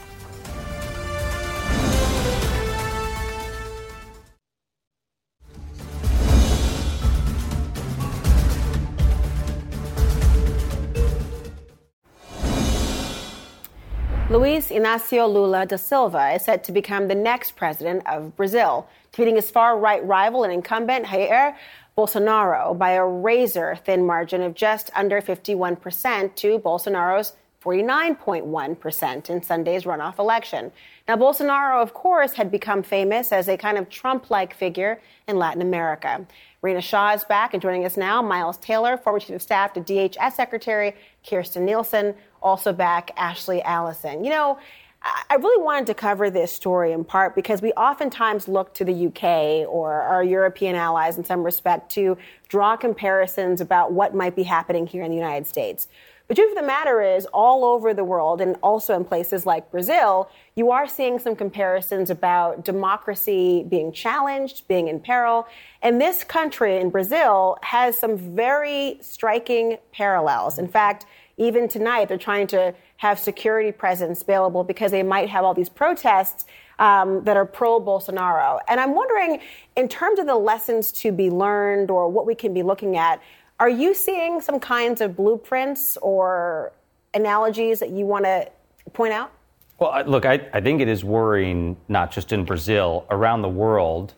Luiz 14.30 14.70
Inácio 14.70 15.28
Lula 15.28 15.66
da 15.66 15.78
Silva 15.78 16.34
is 16.36 16.44
set 16.44 16.64
to 16.66 16.72
become 16.72 17.08
the 17.08 17.16
next 17.16 17.56
president 17.56 18.06
of 18.06 18.36
Brazil, 18.36 18.88
defeating 19.12 19.36
his 19.36 19.50
far 19.50 19.80
right 19.80 20.06
rival 20.06 20.44
and 20.44 20.54
incumbent 20.54 21.08
Jair 21.08 21.56
Bolsonaro 21.98 22.78
by 22.78 22.92
a 22.92 23.04
razor 23.04 23.76
thin 23.84 24.06
margin 24.06 24.44
of 24.44 24.54
just 24.54 24.92
under 24.96 25.20
51% 25.20 26.36
to 26.36 26.60
Bolsonaro's 26.60 27.34
49.1% 27.64 29.30
in 29.32 29.42
Sunday's 29.42 29.84
runoff 29.84 30.20
election. 30.20 30.72
Now, 31.08 31.18
Bolsonaro, 31.18 31.82
of 31.82 31.96
course, 31.96 32.34
had 32.34 32.52
become 32.52 32.84
famous 32.84 33.32
as 33.32 33.50
a 33.50 33.58
kind 33.58 33.80
of 33.80 33.90
Trump 33.90 34.30
like 34.30 34.54
figure 34.54 35.02
in 35.28 35.38
Latin 35.38 35.64
America. 35.64 36.26
Rina 36.62 36.82
Shah 36.82 37.14
is 37.14 37.24
back 37.24 37.54
and 37.54 37.62
joining 37.62 37.84
us 37.84 37.98
now. 37.98 38.22
Miles 38.22 38.58
Taylor, 38.58 38.96
former 38.96 39.20
chief 39.20 39.36
of 39.36 39.42
staff 39.42 39.74
to 39.74 39.82
DHS 39.82 40.34
Secretary 40.34 40.94
Kirstjen 41.26 41.64
Nielsen, 41.64 42.14
also 42.44 42.72
back. 42.72 43.12
Ashley 43.18 43.62
Allison. 43.64 44.24
You 44.24 44.30
know, 44.30 44.60
I 45.02 45.36
really 45.36 45.64
wanted 45.64 45.88
to 45.88 45.94
cover 45.94 46.30
this 46.30 46.52
story 46.52 46.92
in 46.92 47.04
part 47.04 47.36
because 47.36 47.62
we 47.62 47.72
oftentimes 47.74 48.48
look 48.48 48.74
to 48.76 48.84
the 48.84 49.08
UK 49.08 49.68
or 49.70 49.94
our 49.94 50.24
European 50.24 50.76
allies 50.76 51.18
in 51.18 51.24
some 51.24 51.44
respect 51.44 51.92
to 51.92 52.18
draw 52.50 52.76
comparisons 52.76 53.62
about 53.62 53.92
what 53.92 54.16
might 54.16 54.36
be 54.36 54.44
happening 54.44 54.88
here 54.88 55.04
in 55.04 55.12
the 55.12 55.18
United 55.18 55.46
States. 55.46 55.88
The 56.28 56.36
truth 56.36 56.50
of 56.52 56.58
the 56.58 56.68
matter 56.68 57.02
is, 57.02 57.26
all 57.28 57.64
over 57.64 57.94
the 57.94 58.04
world 58.04 58.42
and 58.42 58.58
also 58.62 58.94
in 58.96 59.06
places 59.06 59.46
like 59.46 59.72
Brazil, 59.72 60.30
you 60.56 60.72
are 60.72 60.86
seeing 60.86 61.20
some 61.20 61.38
comparisons 61.38 62.10
about 62.10 62.66
democracy 62.66 63.64
being 63.70 63.94
challenged, 63.94 64.68
being 64.68 64.90
in 64.90 65.00
peril. 65.00 65.48
And 65.82 66.02
this 66.02 66.26
country 66.26 66.78
in 66.78 66.90
Brazil 66.90 67.58
has 67.62 67.98
some 67.98 68.18
very 68.18 68.98
striking 69.00 69.78
parallels. 69.94 70.60
In 70.60 70.68
fact, 70.68 71.06
even 71.38 71.68
tonight, 71.68 72.08
they're 72.08 72.18
trying 72.18 72.48
to 72.48 72.74
have 72.98 73.20
security 73.20 73.72
presence 73.72 74.22
available 74.24 74.64
because 74.64 74.92
they 74.92 75.04
might 75.04 75.30
have 75.30 75.44
all 75.44 75.54
these 75.54 75.70
protests 75.70 76.46
um, 76.80 77.24
that 77.24 77.38
are 77.38 77.46
pro 77.46 77.80
Bolsonaro. 77.80 78.60
And 78.68 78.80
I'm 78.80 78.96
wondering, 78.96 79.40
in 79.76 79.88
terms 79.88 80.20
of 80.20 80.26
the 80.26 80.36
lessons 80.36 80.92
to 80.94 81.12
be 81.12 81.30
learned 81.30 81.92
or 81.92 82.10
what 82.10 82.26
we 82.26 82.34
can 82.34 82.54
be 82.54 82.64
looking 82.64 82.98
at, 82.98 83.22
are 83.60 83.70
you 83.70 83.94
seeing 83.94 84.42
some 84.42 84.60
kinds 84.60 85.00
of 85.00 85.16
blueprints 85.16 85.98
or 86.02 86.74
analogies 87.14 87.80
that 87.80 87.92
you 87.92 88.06
want 88.06 88.26
to 88.26 88.50
point 88.94 89.14
out? 89.14 89.32
Well, 89.80 90.04
look, 90.06 90.26
I, 90.26 90.48
I 90.54 90.62
think 90.62 90.82
it 90.82 90.88
is 90.88 91.04
worrying 91.04 91.78
not 91.88 92.12
just 92.12 92.32
in 92.32 92.46
Brazil, 92.46 93.06
around 93.12 93.44
the 93.44 93.50
world. 93.50 94.16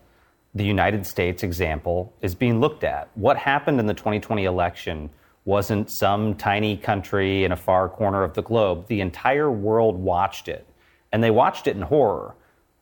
The 0.54 0.64
United 0.64 1.06
States 1.06 1.42
example 1.42 2.14
is 2.22 2.34
being 2.34 2.60
looked 2.60 2.82
at. 2.82 3.08
What 3.14 3.36
happened 3.36 3.78
in 3.78 3.86
the 3.86 3.94
2020 3.94 4.44
election 4.44 5.10
wasn't 5.44 5.90
some 5.90 6.34
tiny 6.34 6.76
country 6.76 7.44
in 7.44 7.52
a 7.52 7.56
far 7.56 7.88
corner 7.88 8.22
of 8.22 8.34
the 8.34 8.42
globe. 8.42 8.86
The 8.88 9.00
entire 9.00 9.50
world 9.50 9.96
watched 9.96 10.48
it, 10.48 10.66
and 11.12 11.22
they 11.22 11.30
watched 11.30 11.66
it 11.66 11.76
in 11.76 11.82
horror. 11.82 12.34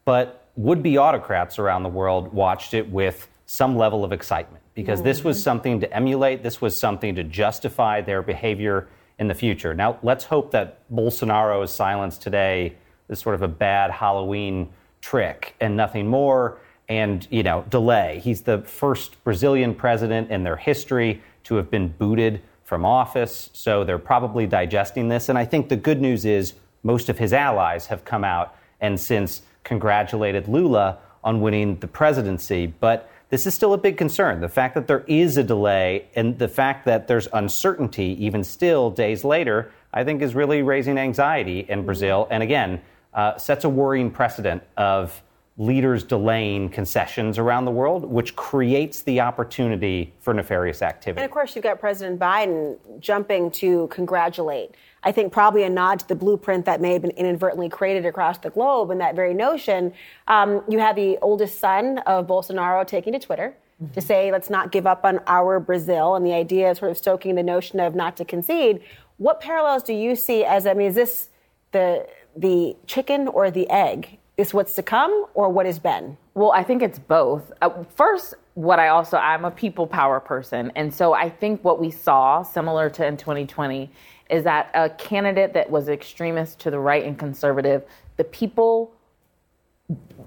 But 0.04 0.48
would 0.56 0.82
be 0.82 0.98
autocrats 0.98 1.58
around 1.58 1.84
the 1.84 1.88
world 1.88 2.32
watched 2.32 2.74
it 2.74 2.90
with 2.90 3.28
some 3.46 3.76
level 3.76 4.04
of 4.04 4.12
excitement 4.12 4.62
because 4.74 5.02
this 5.02 5.24
was 5.24 5.38
mm-hmm. 5.38 5.44
something 5.44 5.80
to 5.80 5.92
emulate, 5.94 6.42
this 6.42 6.60
was 6.60 6.76
something 6.76 7.14
to 7.14 7.24
justify 7.24 8.00
their 8.00 8.22
behavior 8.22 8.88
in 9.18 9.28
the 9.28 9.34
future. 9.34 9.74
Now, 9.74 9.98
let's 10.02 10.24
hope 10.24 10.50
that 10.52 10.80
Bolsonaro's 10.92 11.72
silence 11.72 12.18
today 12.18 12.76
is 13.08 13.18
sort 13.18 13.34
of 13.34 13.42
a 13.42 13.48
bad 13.48 13.90
Halloween 13.90 14.68
trick 15.00 15.54
and 15.60 15.76
nothing 15.76 16.06
more 16.06 16.58
and, 16.88 17.26
you 17.30 17.42
know, 17.42 17.64
delay. 17.68 18.20
He's 18.22 18.42
the 18.42 18.58
first 18.62 19.22
Brazilian 19.24 19.74
president 19.74 20.30
in 20.30 20.42
their 20.42 20.56
history 20.56 21.22
to 21.48 21.56
have 21.56 21.70
been 21.70 21.88
booted 21.88 22.42
from 22.64 22.84
office, 22.84 23.48
so 23.54 23.82
they're 23.82 23.98
probably 23.98 24.46
digesting 24.46 25.08
this. 25.08 25.30
And 25.30 25.38
I 25.38 25.46
think 25.46 25.70
the 25.70 25.76
good 25.76 26.00
news 26.00 26.26
is 26.26 26.52
most 26.82 27.08
of 27.08 27.18
his 27.18 27.32
allies 27.32 27.86
have 27.86 28.04
come 28.04 28.22
out 28.22 28.54
and 28.80 29.00
since 29.00 29.42
congratulated 29.64 30.46
Lula 30.46 30.98
on 31.24 31.40
winning 31.40 31.78
the 31.80 31.88
presidency. 31.88 32.66
But 32.66 33.10
this 33.30 33.46
is 33.46 33.54
still 33.54 33.72
a 33.72 33.78
big 33.78 33.96
concern. 33.96 34.40
The 34.40 34.48
fact 34.48 34.74
that 34.74 34.86
there 34.86 35.04
is 35.06 35.38
a 35.38 35.42
delay 35.42 36.06
and 36.14 36.38
the 36.38 36.48
fact 36.48 36.84
that 36.84 37.08
there's 37.08 37.28
uncertainty, 37.32 38.16
even 38.22 38.44
still 38.44 38.90
days 38.90 39.24
later, 39.24 39.72
I 39.92 40.04
think 40.04 40.20
is 40.20 40.34
really 40.34 40.62
raising 40.62 40.98
anxiety 40.98 41.60
in 41.60 41.86
Brazil. 41.86 42.28
And 42.30 42.42
again, 42.42 42.82
uh, 43.14 43.38
sets 43.38 43.64
a 43.64 43.68
worrying 43.70 44.10
precedent 44.10 44.62
of 44.76 45.22
leaders 45.58 46.04
delaying 46.04 46.68
concessions 46.68 47.36
around 47.36 47.64
the 47.64 47.70
world, 47.70 48.04
which 48.04 48.36
creates 48.36 49.02
the 49.02 49.20
opportunity 49.20 50.14
for 50.20 50.32
nefarious 50.32 50.82
activity. 50.82 51.20
And 51.20 51.28
of 51.28 51.32
course, 51.32 51.56
you've 51.56 51.64
got 51.64 51.80
President 51.80 52.18
Biden 52.20 52.78
jumping 53.00 53.50
to 53.52 53.88
congratulate. 53.88 54.76
I 55.02 55.10
think 55.10 55.32
probably 55.32 55.64
a 55.64 55.70
nod 55.70 55.98
to 55.98 56.08
the 56.08 56.14
blueprint 56.14 56.64
that 56.66 56.80
may 56.80 56.92
have 56.92 57.02
been 57.02 57.10
inadvertently 57.12 57.68
created 57.68 58.06
across 58.06 58.38
the 58.38 58.50
globe 58.50 58.92
and 58.92 59.00
that 59.00 59.16
very 59.16 59.34
notion. 59.34 59.92
Um, 60.28 60.62
you 60.68 60.78
have 60.78 60.94
the 60.94 61.18
oldest 61.22 61.58
son 61.58 61.98
of 61.98 62.28
Bolsonaro 62.28 62.86
taking 62.86 63.12
to 63.14 63.18
Twitter 63.18 63.56
to 63.94 64.00
say, 64.00 64.32
let's 64.32 64.50
not 64.50 64.72
give 64.72 64.88
up 64.88 65.04
on 65.04 65.20
our 65.28 65.60
Brazil, 65.60 66.16
and 66.16 66.26
the 66.26 66.32
idea 66.32 66.68
of 66.70 66.78
sort 66.78 66.90
of 66.90 66.96
stoking 66.96 67.36
the 67.36 67.44
notion 67.44 67.78
of 67.78 67.94
not 67.94 68.16
to 68.16 68.24
concede. 68.24 68.80
What 69.18 69.40
parallels 69.40 69.84
do 69.84 69.92
you 69.92 70.16
see 70.16 70.44
as, 70.44 70.66
I 70.66 70.74
mean, 70.74 70.88
is 70.88 70.96
this 70.96 71.30
the, 71.70 72.06
the 72.36 72.76
chicken 72.86 73.28
or 73.28 73.52
the 73.52 73.70
egg? 73.70 74.18
Is 74.38 74.54
what's 74.54 74.74
to 74.76 74.84
come 74.84 75.26
or 75.34 75.48
what 75.48 75.66
has 75.66 75.80
been? 75.80 76.16
Well, 76.34 76.52
I 76.52 76.62
think 76.62 76.80
it's 76.80 77.00
both. 77.00 77.50
Uh, 77.60 77.82
first, 77.96 78.34
what 78.54 78.78
I 78.78 78.88
also, 78.88 79.16
I'm 79.16 79.44
a 79.44 79.50
people 79.50 79.84
power 79.86 80.20
person. 80.20 80.70
And 80.76 80.94
so 80.94 81.12
I 81.12 81.28
think 81.28 81.64
what 81.64 81.80
we 81.80 81.90
saw, 81.90 82.42
similar 82.44 82.88
to 82.90 83.04
in 83.04 83.16
2020, 83.16 83.90
is 84.30 84.44
that 84.44 84.70
a 84.74 84.90
candidate 84.90 85.54
that 85.54 85.68
was 85.68 85.88
extremist 85.88 86.60
to 86.60 86.70
the 86.70 86.78
right 86.78 87.04
and 87.04 87.18
conservative, 87.18 87.82
the 88.16 88.22
people 88.22 88.92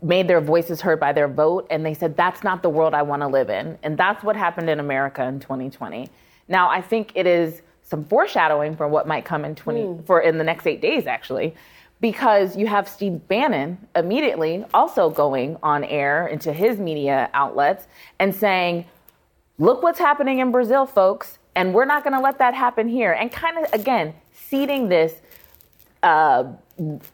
made 0.02 0.28
their 0.28 0.42
voices 0.42 0.82
heard 0.82 1.00
by 1.00 1.14
their 1.14 1.30
vote 1.30 1.68
and 1.70 1.86
they 1.86 1.94
said 1.94 2.18
that's 2.18 2.44
not 2.44 2.64
the 2.64 2.70
world 2.70 2.94
I 2.94 3.04
want 3.04 3.22
to 3.22 3.28
live 3.28 3.50
in. 3.50 3.78
And 3.82 3.98
that's 3.98 4.24
what 4.24 4.36
happened 4.36 4.70
in 4.70 4.82
America 4.82 5.24
in 5.24 5.40
2020. 5.40 6.10
Now, 6.50 6.70
I 6.70 6.82
think 6.82 7.14
it 7.16 7.28
is 7.28 7.62
some 7.84 8.04
foreshadowing 8.06 8.76
for 8.76 8.88
what 8.88 9.08
might 9.08 9.24
come 9.24 9.46
in 9.46 9.56
20 9.56 9.84
Hmm. 9.84 10.02
for 10.04 10.20
in 10.20 10.38
the 10.38 10.44
next 10.44 10.68
eight 10.68 10.82
days, 10.82 11.08
actually. 11.08 11.56
Because 12.02 12.58
you 12.58 12.68
have 12.68 12.90
Steve 12.90 13.28
Bannon 13.28 13.78
immediately 13.96 14.66
also 14.74 15.10
going 15.10 15.58
on 15.62 15.84
air 15.84 16.28
into 16.28 16.52
his 16.52 16.80
media 16.80 17.30
outlets 17.34 17.88
and 18.20 18.34
saying, 18.36 18.86
look 19.60 19.84
what's 19.84 20.00
happening 20.00 20.40
in 20.40 20.52
Brazil, 20.52 20.88
folks, 20.88 21.38
and 21.56 21.74
we're 21.74 21.86
not 21.86 22.04
going 22.04 22.14
to 22.14 22.20
let 22.20 22.40
that 22.40 22.56
happen 22.56 22.88
here. 22.88 23.12
And 23.14 23.32
kind 23.32 23.64
of, 23.64 23.72
again, 23.72 24.16
seeding 24.34 24.90
this 24.90 25.14
uh, 26.02 26.46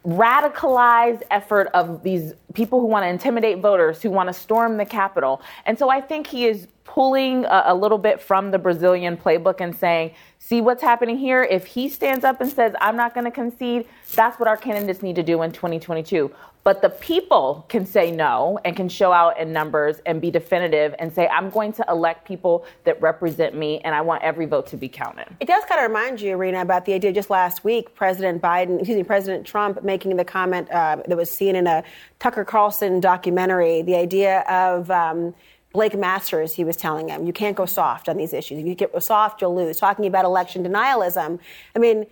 radicalized 0.05 1.23
effort 1.29 1.67
of 1.73 2.03
these 2.03 2.33
people 2.53 2.79
who 2.79 2.87
want 2.87 3.03
to 3.03 3.09
intimidate 3.09 3.59
voters, 3.59 4.01
who 4.01 4.09
want 4.09 4.27
to 4.27 4.33
storm 4.33 4.77
the 4.77 4.85
Capitol. 4.85 5.41
And 5.65 5.77
so 5.77 5.89
I 5.89 6.01
think 6.01 6.27
he 6.27 6.45
is 6.45 6.67
pulling 6.83 7.45
a, 7.45 7.63
a 7.67 7.75
little 7.75 7.97
bit 7.97 8.21
from 8.21 8.51
the 8.51 8.57
Brazilian 8.57 9.17
playbook 9.17 9.59
and 9.59 9.75
saying, 9.75 10.11
see 10.39 10.61
what's 10.61 10.81
happening 10.81 11.17
here. 11.17 11.43
If 11.43 11.65
he 11.65 11.89
stands 11.89 12.23
up 12.23 12.39
and 12.39 12.49
says, 12.49 12.73
I'm 12.79 12.95
not 12.95 13.13
going 13.13 13.25
to 13.25 13.31
concede, 13.31 13.87
that's 14.15 14.39
what 14.39 14.47
our 14.47 14.57
candidates 14.57 15.01
need 15.01 15.15
to 15.17 15.23
do 15.23 15.41
in 15.41 15.51
2022. 15.51 16.33
But 16.67 16.81
the 16.81 16.89
people 16.89 17.65
can 17.69 17.85
say 17.85 18.11
no 18.11 18.59
and 18.65 18.75
can 18.75 18.89
show 18.89 19.13
out 19.13 19.39
in 19.39 19.53
numbers 19.53 20.01
and 20.05 20.19
be 20.19 20.29
definitive 20.29 20.93
and 20.99 21.13
say, 21.13 21.25
I'm 21.29 21.49
going 21.49 21.71
to 21.71 21.85
elect 21.87 22.27
people 22.27 22.65
that 22.83 23.01
represent 23.01 23.55
me 23.55 23.79
and 23.85 23.95
I 23.95 24.01
want 24.01 24.21
every 24.21 24.47
vote 24.47 24.67
to 24.67 24.75
be 24.75 24.89
counted. 24.89 25.27
It 25.39 25.47
does 25.47 25.63
kind 25.63 25.79
of 25.79 25.89
remind 25.89 26.19
you, 26.19 26.31
Irina, 26.31 26.59
about 26.59 26.83
the 26.83 26.91
idea 26.91 27.13
just 27.13 27.29
last 27.29 27.63
week, 27.63 27.95
President 27.95 28.41
Biden, 28.41 28.79
excuse 28.79 28.97
me, 28.97 29.03
President 29.05 29.47
Trump 29.47 29.81
making 29.81 30.17
the 30.17 30.25
comment 30.25 30.69
uh, 30.69 30.97
that 31.07 31.15
was 31.15 31.31
seen 31.31 31.55
in 31.55 31.67
a 31.67 31.85
Tucker 32.19 32.43
Carlson 32.43 32.99
documentary, 32.99 33.81
the 33.81 33.95
idea 33.95 34.41
of 34.41 34.91
um, 34.91 35.33
Blake 35.71 35.97
Masters, 35.97 36.53
he 36.53 36.65
was 36.65 36.75
telling 36.75 37.07
him, 37.07 37.25
you 37.25 37.31
can't 37.31 37.55
go 37.55 37.65
soft 37.65 38.09
on 38.09 38.17
these 38.17 38.33
issues. 38.33 38.59
If 38.59 38.65
you 38.65 38.75
get 38.75 38.91
soft, 39.01 39.41
you'll 39.41 39.55
lose. 39.55 39.77
Talking 39.77 40.05
about 40.05 40.25
election 40.25 40.65
denialism. 40.65 41.39
I 41.77 41.79
mean, 41.79 42.07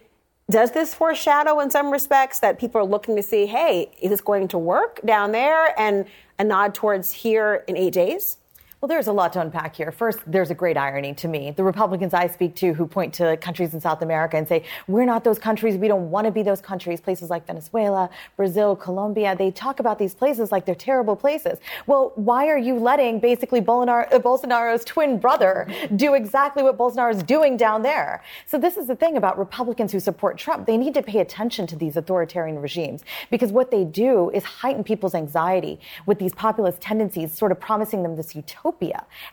does 0.50 0.72
this 0.72 0.94
foreshadow 0.94 1.60
in 1.60 1.72
some 1.72 1.92
respects 1.92 2.40
that 2.40 2.60
people 2.60 2.80
are 2.80 2.86
looking 2.86 3.16
to 3.16 3.24
see, 3.24 3.48
hey, 3.48 3.92
is 4.02 4.12
this 4.12 4.22
going 4.22 4.48
to 4.50 4.58
work 4.58 5.00
down 5.04 5.32
there 5.32 5.80
and 5.80 6.06
a 6.38 6.44
nod 6.44 6.76
towards 6.76 7.12
here 7.12 7.64
in 7.68 7.76
eight 7.76 7.94
days? 7.94 8.38
Well, 8.82 8.90
there's 8.90 9.08
a 9.08 9.14
lot 9.14 9.32
to 9.34 9.42
unpack 9.42 9.78
here. 9.78 9.92
First, 9.92 10.20
there's 10.28 10.52
a 10.52 10.54
great 10.54 10.76
irony 10.76 11.14
to 11.16 11.30
me. 11.30 11.50
The 11.52 11.64
Republicans 11.64 12.14
I 12.14 12.28
speak 12.28 12.56
to 12.58 12.74
who 12.74 12.86
point 12.86 13.14
to 13.16 13.38
countries 13.38 13.74
in 13.74 13.80
South 13.80 14.02
America 14.02 14.36
and 14.36 14.46
say, 14.48 14.66
we're 14.88 15.06
not 15.06 15.24
those 15.24 15.40
countries. 15.40 15.78
We 15.78 15.88
don't 15.88 16.12
want 16.12 16.26
to 16.26 16.32
be 16.32 16.44
those 16.44 16.60
countries. 16.60 17.00
Places 17.00 17.30
like 17.30 17.48
Venezuela, 17.48 18.10
Brazil, 18.36 18.76
Colombia, 18.76 19.34
they 19.34 19.50
talk 19.50 19.80
about 19.80 19.98
these 19.98 20.14
places 20.14 20.52
like 20.52 20.66
they're 20.66 20.76
terrible 20.76 21.16
places. 21.16 21.58
Well, 21.88 22.12
why 22.16 22.48
are 22.48 22.58
you 22.58 22.78
letting 22.78 23.22
basically 23.22 23.62
uh, 23.62 23.64
Bolsonaro's 23.64 24.84
twin 24.84 25.20
brother 25.20 25.68
do 25.96 26.14
exactly 26.14 26.62
what 26.62 26.78
Bolsonaro 26.78 27.16
is 27.16 27.24
doing 27.24 27.56
down 27.56 27.82
there? 27.82 28.24
So 28.46 28.58
this 28.58 28.76
is 28.76 28.88
the 28.88 28.96
thing 28.96 29.16
about 29.16 29.40
Republicans 29.40 29.94
who 29.94 30.02
support 30.02 30.38
Trump. 30.38 30.68
They 30.68 30.78
need 30.78 30.94
to 30.96 31.02
pay 31.02 31.22
attention 31.22 31.66
to 31.68 31.78
these 31.78 31.96
authoritarian 31.96 32.60
regimes 32.60 33.04
because 33.32 33.54
what 33.54 33.72
they 33.72 33.86
do 33.86 34.32
is 34.32 34.44
heighten 34.44 34.84
people's 34.84 35.16
anxiety 35.16 35.80
with 36.06 36.20
these 36.20 36.34
populist 36.34 36.82
tendencies, 36.82 37.34
sort 37.34 37.54
of 37.54 37.60
promising 37.60 38.04
them 38.04 38.18
this 38.18 38.36
utopia. 38.36 38.65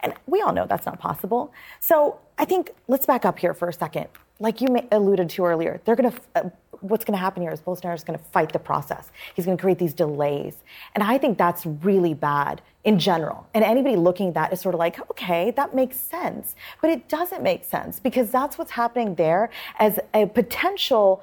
And 0.00 0.14
we 0.26 0.40
all 0.42 0.52
know 0.52 0.66
that's 0.66 0.86
not 0.86 0.98
possible. 0.98 1.52
So 1.80 2.18
I 2.38 2.44
think 2.44 2.70
let's 2.88 3.06
back 3.06 3.24
up 3.24 3.38
here 3.38 3.54
for 3.54 3.68
a 3.68 3.72
second. 3.72 4.08
Like 4.40 4.60
you 4.60 4.68
alluded 4.90 5.30
to 5.30 5.44
earlier, 5.44 5.80
they're 5.84 5.96
going 5.96 6.10
to. 6.10 6.20
Uh, 6.34 6.50
what's 6.80 7.04
going 7.04 7.16
to 7.16 7.20
happen 7.20 7.42
here 7.42 7.52
is 7.52 7.60
Bolsonaro 7.60 7.94
is 7.94 8.02
going 8.02 8.18
to 8.18 8.24
fight 8.26 8.52
the 8.52 8.58
process. 8.58 9.12
He's 9.34 9.44
going 9.44 9.56
to 9.56 9.60
create 9.60 9.78
these 9.78 9.94
delays, 9.94 10.56
and 10.94 11.04
I 11.04 11.16
think 11.16 11.38
that's 11.38 11.64
really 11.64 12.12
bad 12.12 12.60
in 12.84 12.98
general. 12.98 13.46
And 13.54 13.64
anybody 13.64 13.96
looking 13.96 14.28
at 14.28 14.34
that 14.34 14.52
is 14.52 14.60
sort 14.60 14.74
of 14.74 14.80
like, 14.80 14.98
okay, 15.12 15.52
that 15.52 15.74
makes 15.74 15.96
sense, 15.96 16.56
but 16.80 16.90
it 16.90 17.08
doesn't 17.08 17.42
make 17.42 17.64
sense 17.64 18.00
because 18.00 18.30
that's 18.30 18.58
what's 18.58 18.72
happening 18.72 19.14
there 19.14 19.50
as 19.78 20.00
a 20.12 20.26
potential 20.26 21.22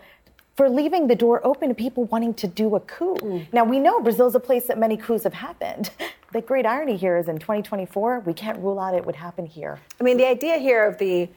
for 0.60 0.70
leaving 0.70 1.08
the 1.08 1.16
door 1.16 1.40
open 1.48 1.70
to 1.70 1.74
people 1.74 2.04
wanting 2.04 2.34
to 2.34 2.46
do 2.46 2.76
a 2.76 2.82
coup. 2.82 3.16
Mm. 3.16 3.48
Now, 3.54 3.64
we 3.64 3.80
know 3.80 4.02
Brazil's 4.02 4.36
a 4.36 4.42
place 4.42 4.68
that 4.68 4.78
many 4.78 4.98
coups 4.98 5.24
have 5.24 5.34
happened. 5.34 5.90
The 6.32 6.42
great 6.42 6.68
irony 6.68 6.96
here 6.96 7.18
is 7.18 7.28
in 7.28 7.40
2024, 7.40 8.20
we 8.20 8.34
can't 8.34 8.60
rule 8.60 8.80
out 8.80 8.94
it 8.94 9.04
would 9.04 9.16
happen 9.16 9.48
here. 9.48 9.80
I 10.00 10.04
mean, 10.04 10.18
the 10.18 10.28
idea 10.28 10.60
here 10.60 10.86
of 10.86 11.00
the 11.00 11.28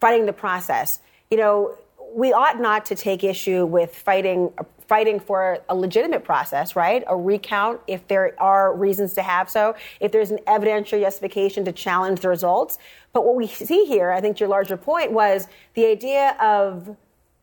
fighting 0.00 0.24
the 0.24 0.32
process, 0.32 1.00
you 1.30 1.36
know, 1.36 1.76
we 2.14 2.32
ought 2.32 2.58
not 2.58 2.86
to 2.86 2.94
take 2.94 3.22
issue 3.24 3.66
with 3.66 3.94
fighting 3.94 4.50
fighting 4.86 5.20
for 5.20 5.58
a 5.68 5.74
legitimate 5.74 6.24
process, 6.24 6.74
right? 6.74 7.04
A 7.08 7.14
recount 7.14 7.82
if 7.86 8.08
there 8.08 8.34
are 8.40 8.74
reasons 8.74 9.12
to 9.14 9.22
have 9.22 9.50
so, 9.50 9.74
if 10.00 10.12
there's 10.12 10.30
an 10.30 10.38
evidentiary 10.46 11.02
justification 11.02 11.62
to 11.66 11.72
challenge 11.72 12.20
the 12.20 12.30
results. 12.30 12.78
But 13.12 13.26
what 13.26 13.34
we 13.34 13.46
see 13.48 13.84
here, 13.84 14.10
I 14.10 14.22
think 14.22 14.40
your 14.40 14.48
larger 14.48 14.78
point 14.78 15.12
was 15.12 15.46
the 15.74 15.84
idea 15.84 16.36
of 16.40 16.96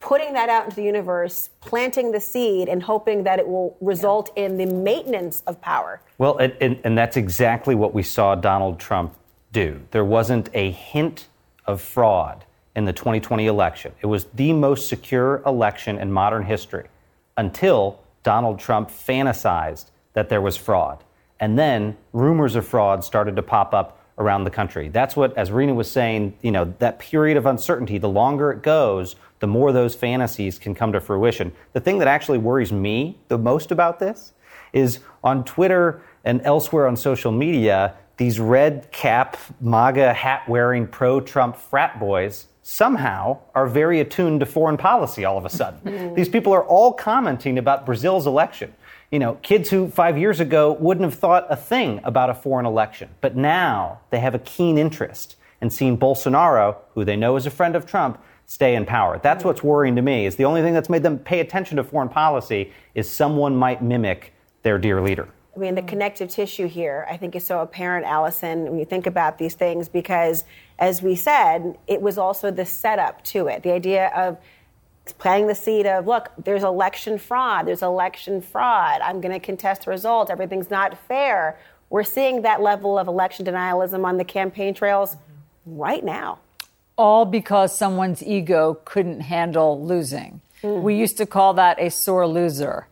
putting 0.06 0.34
that 0.34 0.50
out 0.50 0.66
into 0.66 0.76
the 0.76 0.84
universe, 0.84 1.50
planting 1.62 2.12
the 2.12 2.20
seed, 2.20 2.70
and 2.70 2.84
hoping 2.84 3.24
that 3.24 3.40
it 3.40 3.48
will 3.48 3.76
result 3.82 4.32
in 4.36 4.56
the 4.56 4.66
maintenance 4.68 5.42
of 5.48 5.60
power. 5.60 6.00
Well, 6.20 6.38
and, 6.38 6.54
and, 6.62 6.80
and 6.84 6.96
that's 6.96 7.18
exactly 7.18 7.74
what 7.74 7.92
we 7.96 8.04
saw 8.04 8.36
Donald 8.36 8.80
Trump 8.80 9.16
do. 9.52 9.82
There 9.90 10.06
wasn't 10.06 10.50
a 10.54 10.70
hint 10.70 11.28
of 11.66 11.82
fraud 11.82 12.46
in 12.76 12.86
the 12.86 12.94
2020 12.94 13.48
election. 13.48 13.94
It 14.00 14.06
was 14.06 14.26
the 14.26 14.54
most 14.54 14.88
secure 14.88 15.42
election 15.44 15.98
in 15.98 16.12
modern 16.12 16.44
history 16.44 16.88
until 17.36 18.00
Donald 18.22 18.60
Trump 18.60 18.92
fantasized 18.92 19.86
that 20.14 20.30
there 20.30 20.42
was 20.42 20.56
fraud. 20.56 21.04
And 21.40 21.58
then 21.58 21.98
rumors 22.14 22.56
of 22.56 22.68
fraud 22.68 23.04
started 23.04 23.36
to 23.38 23.42
pop 23.42 23.74
up 23.74 24.00
around 24.18 24.44
the 24.44 24.52
country. 24.52 24.88
That's 24.88 25.16
what, 25.16 25.36
as 25.38 25.52
Rina 25.52 25.74
was 25.74 25.90
saying, 25.90 26.38
you 26.42 26.52
know, 26.52 26.74
that 26.80 27.00
period 27.00 27.38
of 27.38 27.46
uncertainty, 27.46 27.98
the 27.98 28.10
longer 28.10 28.52
it 28.52 28.62
goes, 28.62 29.16
the 29.40 29.48
more 29.48 29.72
those 29.72 29.96
fantasies 29.96 30.58
can 30.58 30.76
come 30.76 30.92
to 30.94 31.00
fruition. 31.00 31.52
The 31.74 31.80
thing 31.80 32.00
that 32.00 32.08
actually 32.08 32.38
worries 32.38 32.72
me 32.72 33.20
the 33.28 33.38
most 33.38 33.72
about 33.72 34.00
this 34.00 34.34
is 34.74 35.00
on 35.24 35.44
Twitter 35.44 36.02
and 36.24 36.42
elsewhere 36.44 36.88
on 36.88 36.96
social 36.96 37.32
media, 37.32 37.96
these 38.18 38.40
red 38.40 38.92
cap, 38.92 39.38
MAGA 39.62 40.14
hat 40.14 40.48
wearing 40.48 40.88
pro 40.88 41.22
Trump 41.22 41.56
frat 41.56 42.00
boys 42.00 42.48
somehow 42.62 43.38
are 43.54 43.68
very 43.68 44.00
attuned 44.00 44.40
to 44.40 44.46
foreign 44.46 44.78
policy 44.78 45.24
all 45.24 45.38
of 45.38 45.46
a 45.46 45.50
sudden. 45.50 46.14
these 46.16 46.30
people 46.30 46.52
are 46.52 46.64
all 46.64 46.92
commenting 46.92 47.58
about 47.58 47.86
Brazil's 47.86 48.26
election. 48.26 48.74
You 49.12 49.20
know, 49.20 49.36
kids 49.36 49.70
who 49.70 49.90
five 49.90 50.18
years 50.18 50.40
ago 50.40 50.74
wouldn't 50.74 51.04
have 51.04 51.14
thought 51.14 51.46
a 51.50 51.56
thing 51.56 52.02
about 52.04 52.32
a 52.32 52.34
foreign 52.34 52.66
election, 52.66 53.10
but 53.22 53.36
now 53.36 54.00
they 54.10 54.20
have 54.20 54.34
a 54.34 54.40
keen 54.40 54.78
interest 54.78 55.36
in 55.62 55.70
seeing 55.70 55.98
Bolsonaro, 55.98 56.78
who 56.96 57.06
they 57.06 57.16
know 57.16 57.36
is 57.36 57.46
a 57.46 57.52
friend 57.52 57.76
of 57.76 57.86
Trump, 57.86 58.20
stay 58.46 58.76
in 58.76 58.86
power. 58.86 59.20
That's 59.22 59.44
what's 59.44 59.64
worrying 59.64 59.96
to 59.96 60.02
me. 60.02 60.26
Is 60.26 60.36
the 60.36 60.46
only 60.46 60.62
thing 60.62 60.74
that's 60.74 60.90
made 60.90 61.04
them 61.04 61.18
pay 61.18 61.40
attention 61.40 61.78
to 61.78 61.84
foreign 61.84 62.10
policy 62.10 62.72
is 62.94 63.10
someone 63.10 63.56
might 63.56 63.82
mimic 63.82 64.34
their 64.64 64.78
dear 64.78 65.02
leader. 65.02 65.28
I 65.56 65.60
mean, 65.60 65.76
the 65.76 65.82
connective 65.82 66.30
tissue 66.30 66.68
here, 66.68 67.08
I 67.10 67.16
think, 67.16 67.36
is 67.36 67.46
so 67.46 67.62
apparent, 67.62 68.06
Alisyn, 68.06 68.68
when 68.70 68.78
you 68.78 68.86
think 68.86 69.08
about 69.08 69.38
these 69.38 69.54
things, 69.54 69.88
because 69.88 70.44
as 70.80 71.02
we 71.02 71.16
said, 71.16 71.78
it 71.88 72.02
was 72.02 72.18
also 72.18 72.52
the 72.52 72.66
setup 72.66 73.24
to 73.26 73.48
it. 73.48 73.64
The 73.64 73.72
idea 73.72 74.12
of 74.16 74.38
planting 75.18 75.48
the 75.48 75.56
seed 75.56 75.86
of, 75.86 76.08
look, 76.08 76.32
there's 76.44 76.64
election 76.64 77.18
fraud, 77.18 77.68
there's 77.68 77.84
election 77.84 78.42
fraud, 78.42 79.00
I'm 79.02 79.22
going 79.22 79.34
to 79.34 79.40
contest 79.40 79.86
the 79.86 79.92
results, 79.92 80.30
everything's 80.30 80.70
not 80.70 80.98
fair. 81.08 81.58
We're 81.90 82.04
seeing 82.04 82.42
that 82.42 82.62
level 82.62 82.98
of 82.98 83.08
election 83.08 83.46
denialism 83.46 84.04
on 84.04 84.18
the 84.18 84.26
campaign 84.26 84.74
trails 84.74 85.16
right 85.66 86.04
now. 86.04 86.40
All 86.98 87.26
because 87.26 87.78
someone's 87.78 88.24
ego 88.24 88.80
couldn't 88.86 89.22
handle 89.22 89.84
losing. 89.84 90.42
Mm. 90.64 90.82
We 90.82 90.96
used 90.96 91.18
to 91.18 91.26
call 91.26 91.54
that 91.56 91.80
a 91.80 91.90
sore 91.90 92.28
loser. 92.28 92.88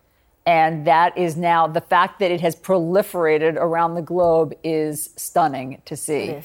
And 0.45 0.85
that 0.87 1.17
is 1.17 1.37
now 1.37 1.67
the 1.67 1.81
fact 1.81 2.19
that 2.19 2.29
it 2.29 2.41
has 2.41 2.55
proliferated 2.55 3.55
around 3.55 3.95
the 3.95 4.01
globe 4.01 4.53
is 4.63 5.11
stunning 5.15 5.81
to 5.85 5.95
see. 5.95 6.41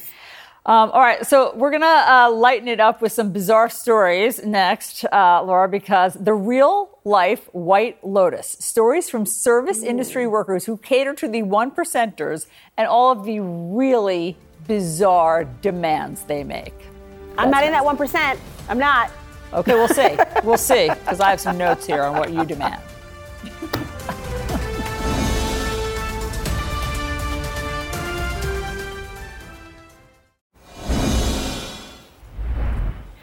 Um, 0.67 0.91
all 0.91 1.01
right, 1.01 1.27
so 1.27 1.55
we're 1.57 1.71
gonna 1.71 2.05
uh, 2.07 2.31
lighten 2.31 2.69
it 2.69 2.79
up 2.79 3.01
with 3.01 3.11
some 3.11 3.33
bizarre 3.33 3.71
stories 3.71 4.45
next, 4.45 5.05
uh, 5.07 5.43
Laura, 5.43 5.67
because 5.67 6.13
the 6.13 6.35
real 6.35 6.99
life 7.05 7.49
White 7.55 8.05
Lotus 8.05 8.57
stories 8.61 9.09
from 9.09 9.25
service 9.25 9.83
industry 9.83 10.27
workers 10.27 10.67
who 10.67 10.77
cater 10.77 11.15
to 11.15 11.27
the 11.27 11.43
one 11.43 11.71
percenters 11.71 12.47
and 12.77 12.87
all 12.87 13.11
of 13.11 13.25
the 13.25 13.41
really 13.41 14.37
bizarre 14.67 15.45
demands 15.45 16.25
they 16.25 16.45
make. 16.45 16.75
I'm 17.39 17.53
not 17.53 17.63
in 17.63 17.71
that 17.71 17.85
1%. 17.85 18.39
I'm 18.69 18.79
not. 18.79 19.13
Okay, 19.53 19.75
we'll 19.75 19.87
see. 19.87 20.19
we'll 20.43 20.59
see, 20.59 20.89
because 20.89 21.21
I 21.21 21.31
have 21.31 21.41
some 21.41 21.57
notes 21.57 21.87
here 21.87 22.03
on 22.03 22.19
what 22.19 22.33
you 22.33 22.45
demand. 22.45 22.83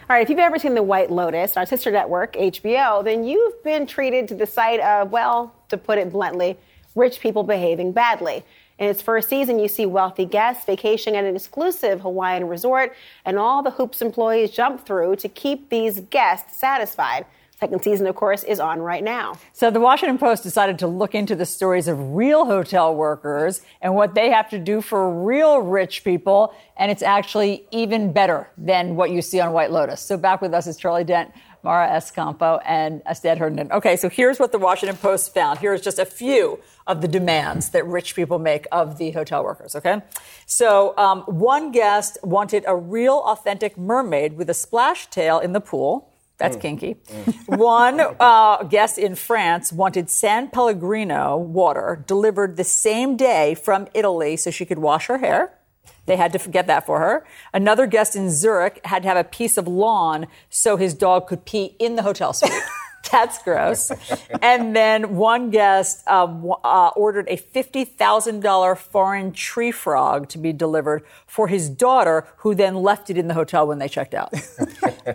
All 0.08 0.16
right, 0.16 0.22
if 0.22 0.30
you've 0.30 0.40
ever 0.40 0.60
seen 0.60 0.76
The 0.76 0.84
White 0.84 1.12
Lotus, 1.12 1.58
our 1.58 1.66
sister 1.66 1.92
network, 1.92 2.36
HBO, 2.36 3.04
then 3.04 3.26
you've 3.26 3.62
been 3.66 3.86
treated 3.86 4.30
to 4.30 4.36
the 4.36 4.46
sight 4.46 4.80
of, 4.80 5.12
well, 5.12 5.54
to 5.68 5.78
put 5.78 5.98
it 5.98 6.14
bluntly, 6.14 6.58
rich 6.96 7.20
people 7.20 7.44
behaving 7.44 7.92
badly. 7.92 8.46
In 8.78 8.90
its 8.90 9.02
first 9.02 9.30
season, 9.30 9.58
you 9.58 9.70
see 9.70 9.86
wealthy 9.86 10.26
guests 10.26 10.66
vacationing 10.66 11.18
at 11.18 11.24
an 11.24 11.36
exclusive 11.36 12.02
Hawaiian 12.02 12.48
resort, 12.48 12.94
and 13.24 13.40
all 13.40 13.64
the 13.64 13.72
Hoops 13.72 14.02
employees 14.02 14.52
jump 14.52 14.86
through 14.86 15.16
to 15.18 15.30
keep 15.30 15.70
these 15.70 16.02
guests 16.02 16.58
satisfied. 16.58 17.26
Second 17.58 17.82
season, 17.82 18.06
of 18.06 18.16
course, 18.16 18.44
is 18.44 18.60
on 18.60 18.82
right 18.82 19.02
now. 19.02 19.38
So 19.54 19.72
the 19.72 19.80
Washington 19.80 20.18
Post 20.18 20.44
decided 20.44 20.78
to 20.80 20.88
look 20.88 21.16
into 21.16 21.38
the 21.38 21.46
stories 21.46 21.88
of 21.88 22.14
real 22.14 22.44
hotel 22.44 22.94
workers 22.94 23.62
and 23.82 23.96
what 23.96 24.14
they 24.14 24.30
have 24.30 24.50
to 24.50 24.60
do 24.60 24.82
for 24.82 25.24
real 25.24 25.60
rich 25.62 26.04
people. 26.04 26.54
And 26.76 26.92
it's 26.92 27.02
actually 27.02 27.66
even 27.72 28.12
better 28.12 28.50
than 28.58 28.98
what 28.98 29.10
you 29.10 29.22
see 29.22 29.40
on 29.40 29.54
White 29.54 29.72
Lotus. 29.72 30.02
So 30.02 30.18
back 30.18 30.42
with 30.42 30.54
us 30.54 30.68
is 30.68 30.76
Charlie 30.76 31.06
Dent, 31.06 31.32
Mara 31.66 31.88
Escampo, 31.90 32.62
and 32.64 33.02
Astead 33.08 33.40
Herndon. 33.40 33.72
Okay, 33.72 33.96
so 33.98 34.08
here's 34.08 34.40
what 34.40 34.52
the 34.52 34.60
Washington 34.60 34.98
Post 34.98 35.34
found. 35.34 35.60
Here's 35.60 35.82
just 35.82 35.98
a 36.00 36.06
few 36.06 36.60
of 36.88 37.02
the 37.02 37.08
demands 37.08 37.70
that 37.72 37.86
rich 37.88 38.16
people 38.16 38.38
make 38.40 38.68
of 38.72 38.98
the 39.00 39.10
hotel 39.12 39.44
workers, 39.44 39.76
okay? 39.76 40.02
So 40.46 40.96
um, 40.98 41.22
one 41.24 41.72
guest 41.72 42.20
wanted 42.24 42.64
a 42.68 42.76
real 42.76 43.18
authentic 43.26 43.78
mermaid 43.78 44.38
with 44.38 44.48
a 44.50 44.54
splash 44.54 45.08
tail 45.10 45.40
in 45.40 45.54
the 45.54 45.60
pool. 45.62 46.12
That's 46.38 46.58
Mm. 46.58 46.62
kinky. 46.62 46.92
One 47.48 48.00
uh, 48.20 48.64
guest 48.64 48.98
in 49.00 49.16
France 49.16 49.74
wanted 49.74 50.10
San 50.10 50.50
Pellegrino 50.50 51.36
water 51.38 52.04
delivered 52.06 52.58
the 52.58 52.64
same 52.64 53.18
day 53.18 53.56
from 53.56 53.88
Italy 53.96 54.38
so 54.38 54.52
she 54.52 54.66
could 54.66 54.80
wash 54.80 55.08
her 55.08 55.18
hair. 55.18 55.54
They 56.06 56.16
had 56.16 56.32
to 56.34 56.50
get 56.50 56.68
that 56.68 56.86
for 56.86 57.00
her. 57.00 57.26
Another 57.54 57.88
guest 57.88 58.16
in 58.16 58.30
Zurich 58.30 58.80
had 58.86 59.04
to 59.04 59.08
have 59.08 59.18
a 59.18 59.24
piece 59.24 59.58
of 59.58 59.68
lawn 59.68 60.28
so 60.50 60.78
his 60.78 60.94
dog 60.94 61.28
could 61.28 61.46
pee 61.46 61.76
in 61.80 61.96
the 61.96 62.04
hotel 62.04 62.34
suite. 62.34 62.54
That's 63.12 63.42
gross. 63.44 63.92
and 64.42 64.76
then 64.76 65.16
one 65.16 65.50
guest 65.50 66.08
um, 66.08 66.52
uh, 66.64 66.90
ordered 66.96 67.28
a 67.30 67.38
$50,000 67.38 68.78
foreign 68.78 69.32
tree 69.32 69.72
frog 69.72 70.28
to 70.30 70.38
be 70.38 70.52
delivered 70.52 71.04
for 71.28 71.48
his 71.48 71.70
daughter, 71.70 72.28
who 72.38 72.56
then 72.56 72.76
left 72.76 73.10
it 73.10 73.18
in 73.18 73.28
the 73.28 73.34
hotel 73.34 73.68
when 73.68 73.80
they 73.80 73.88
checked 73.88 74.14
out. 74.14 74.34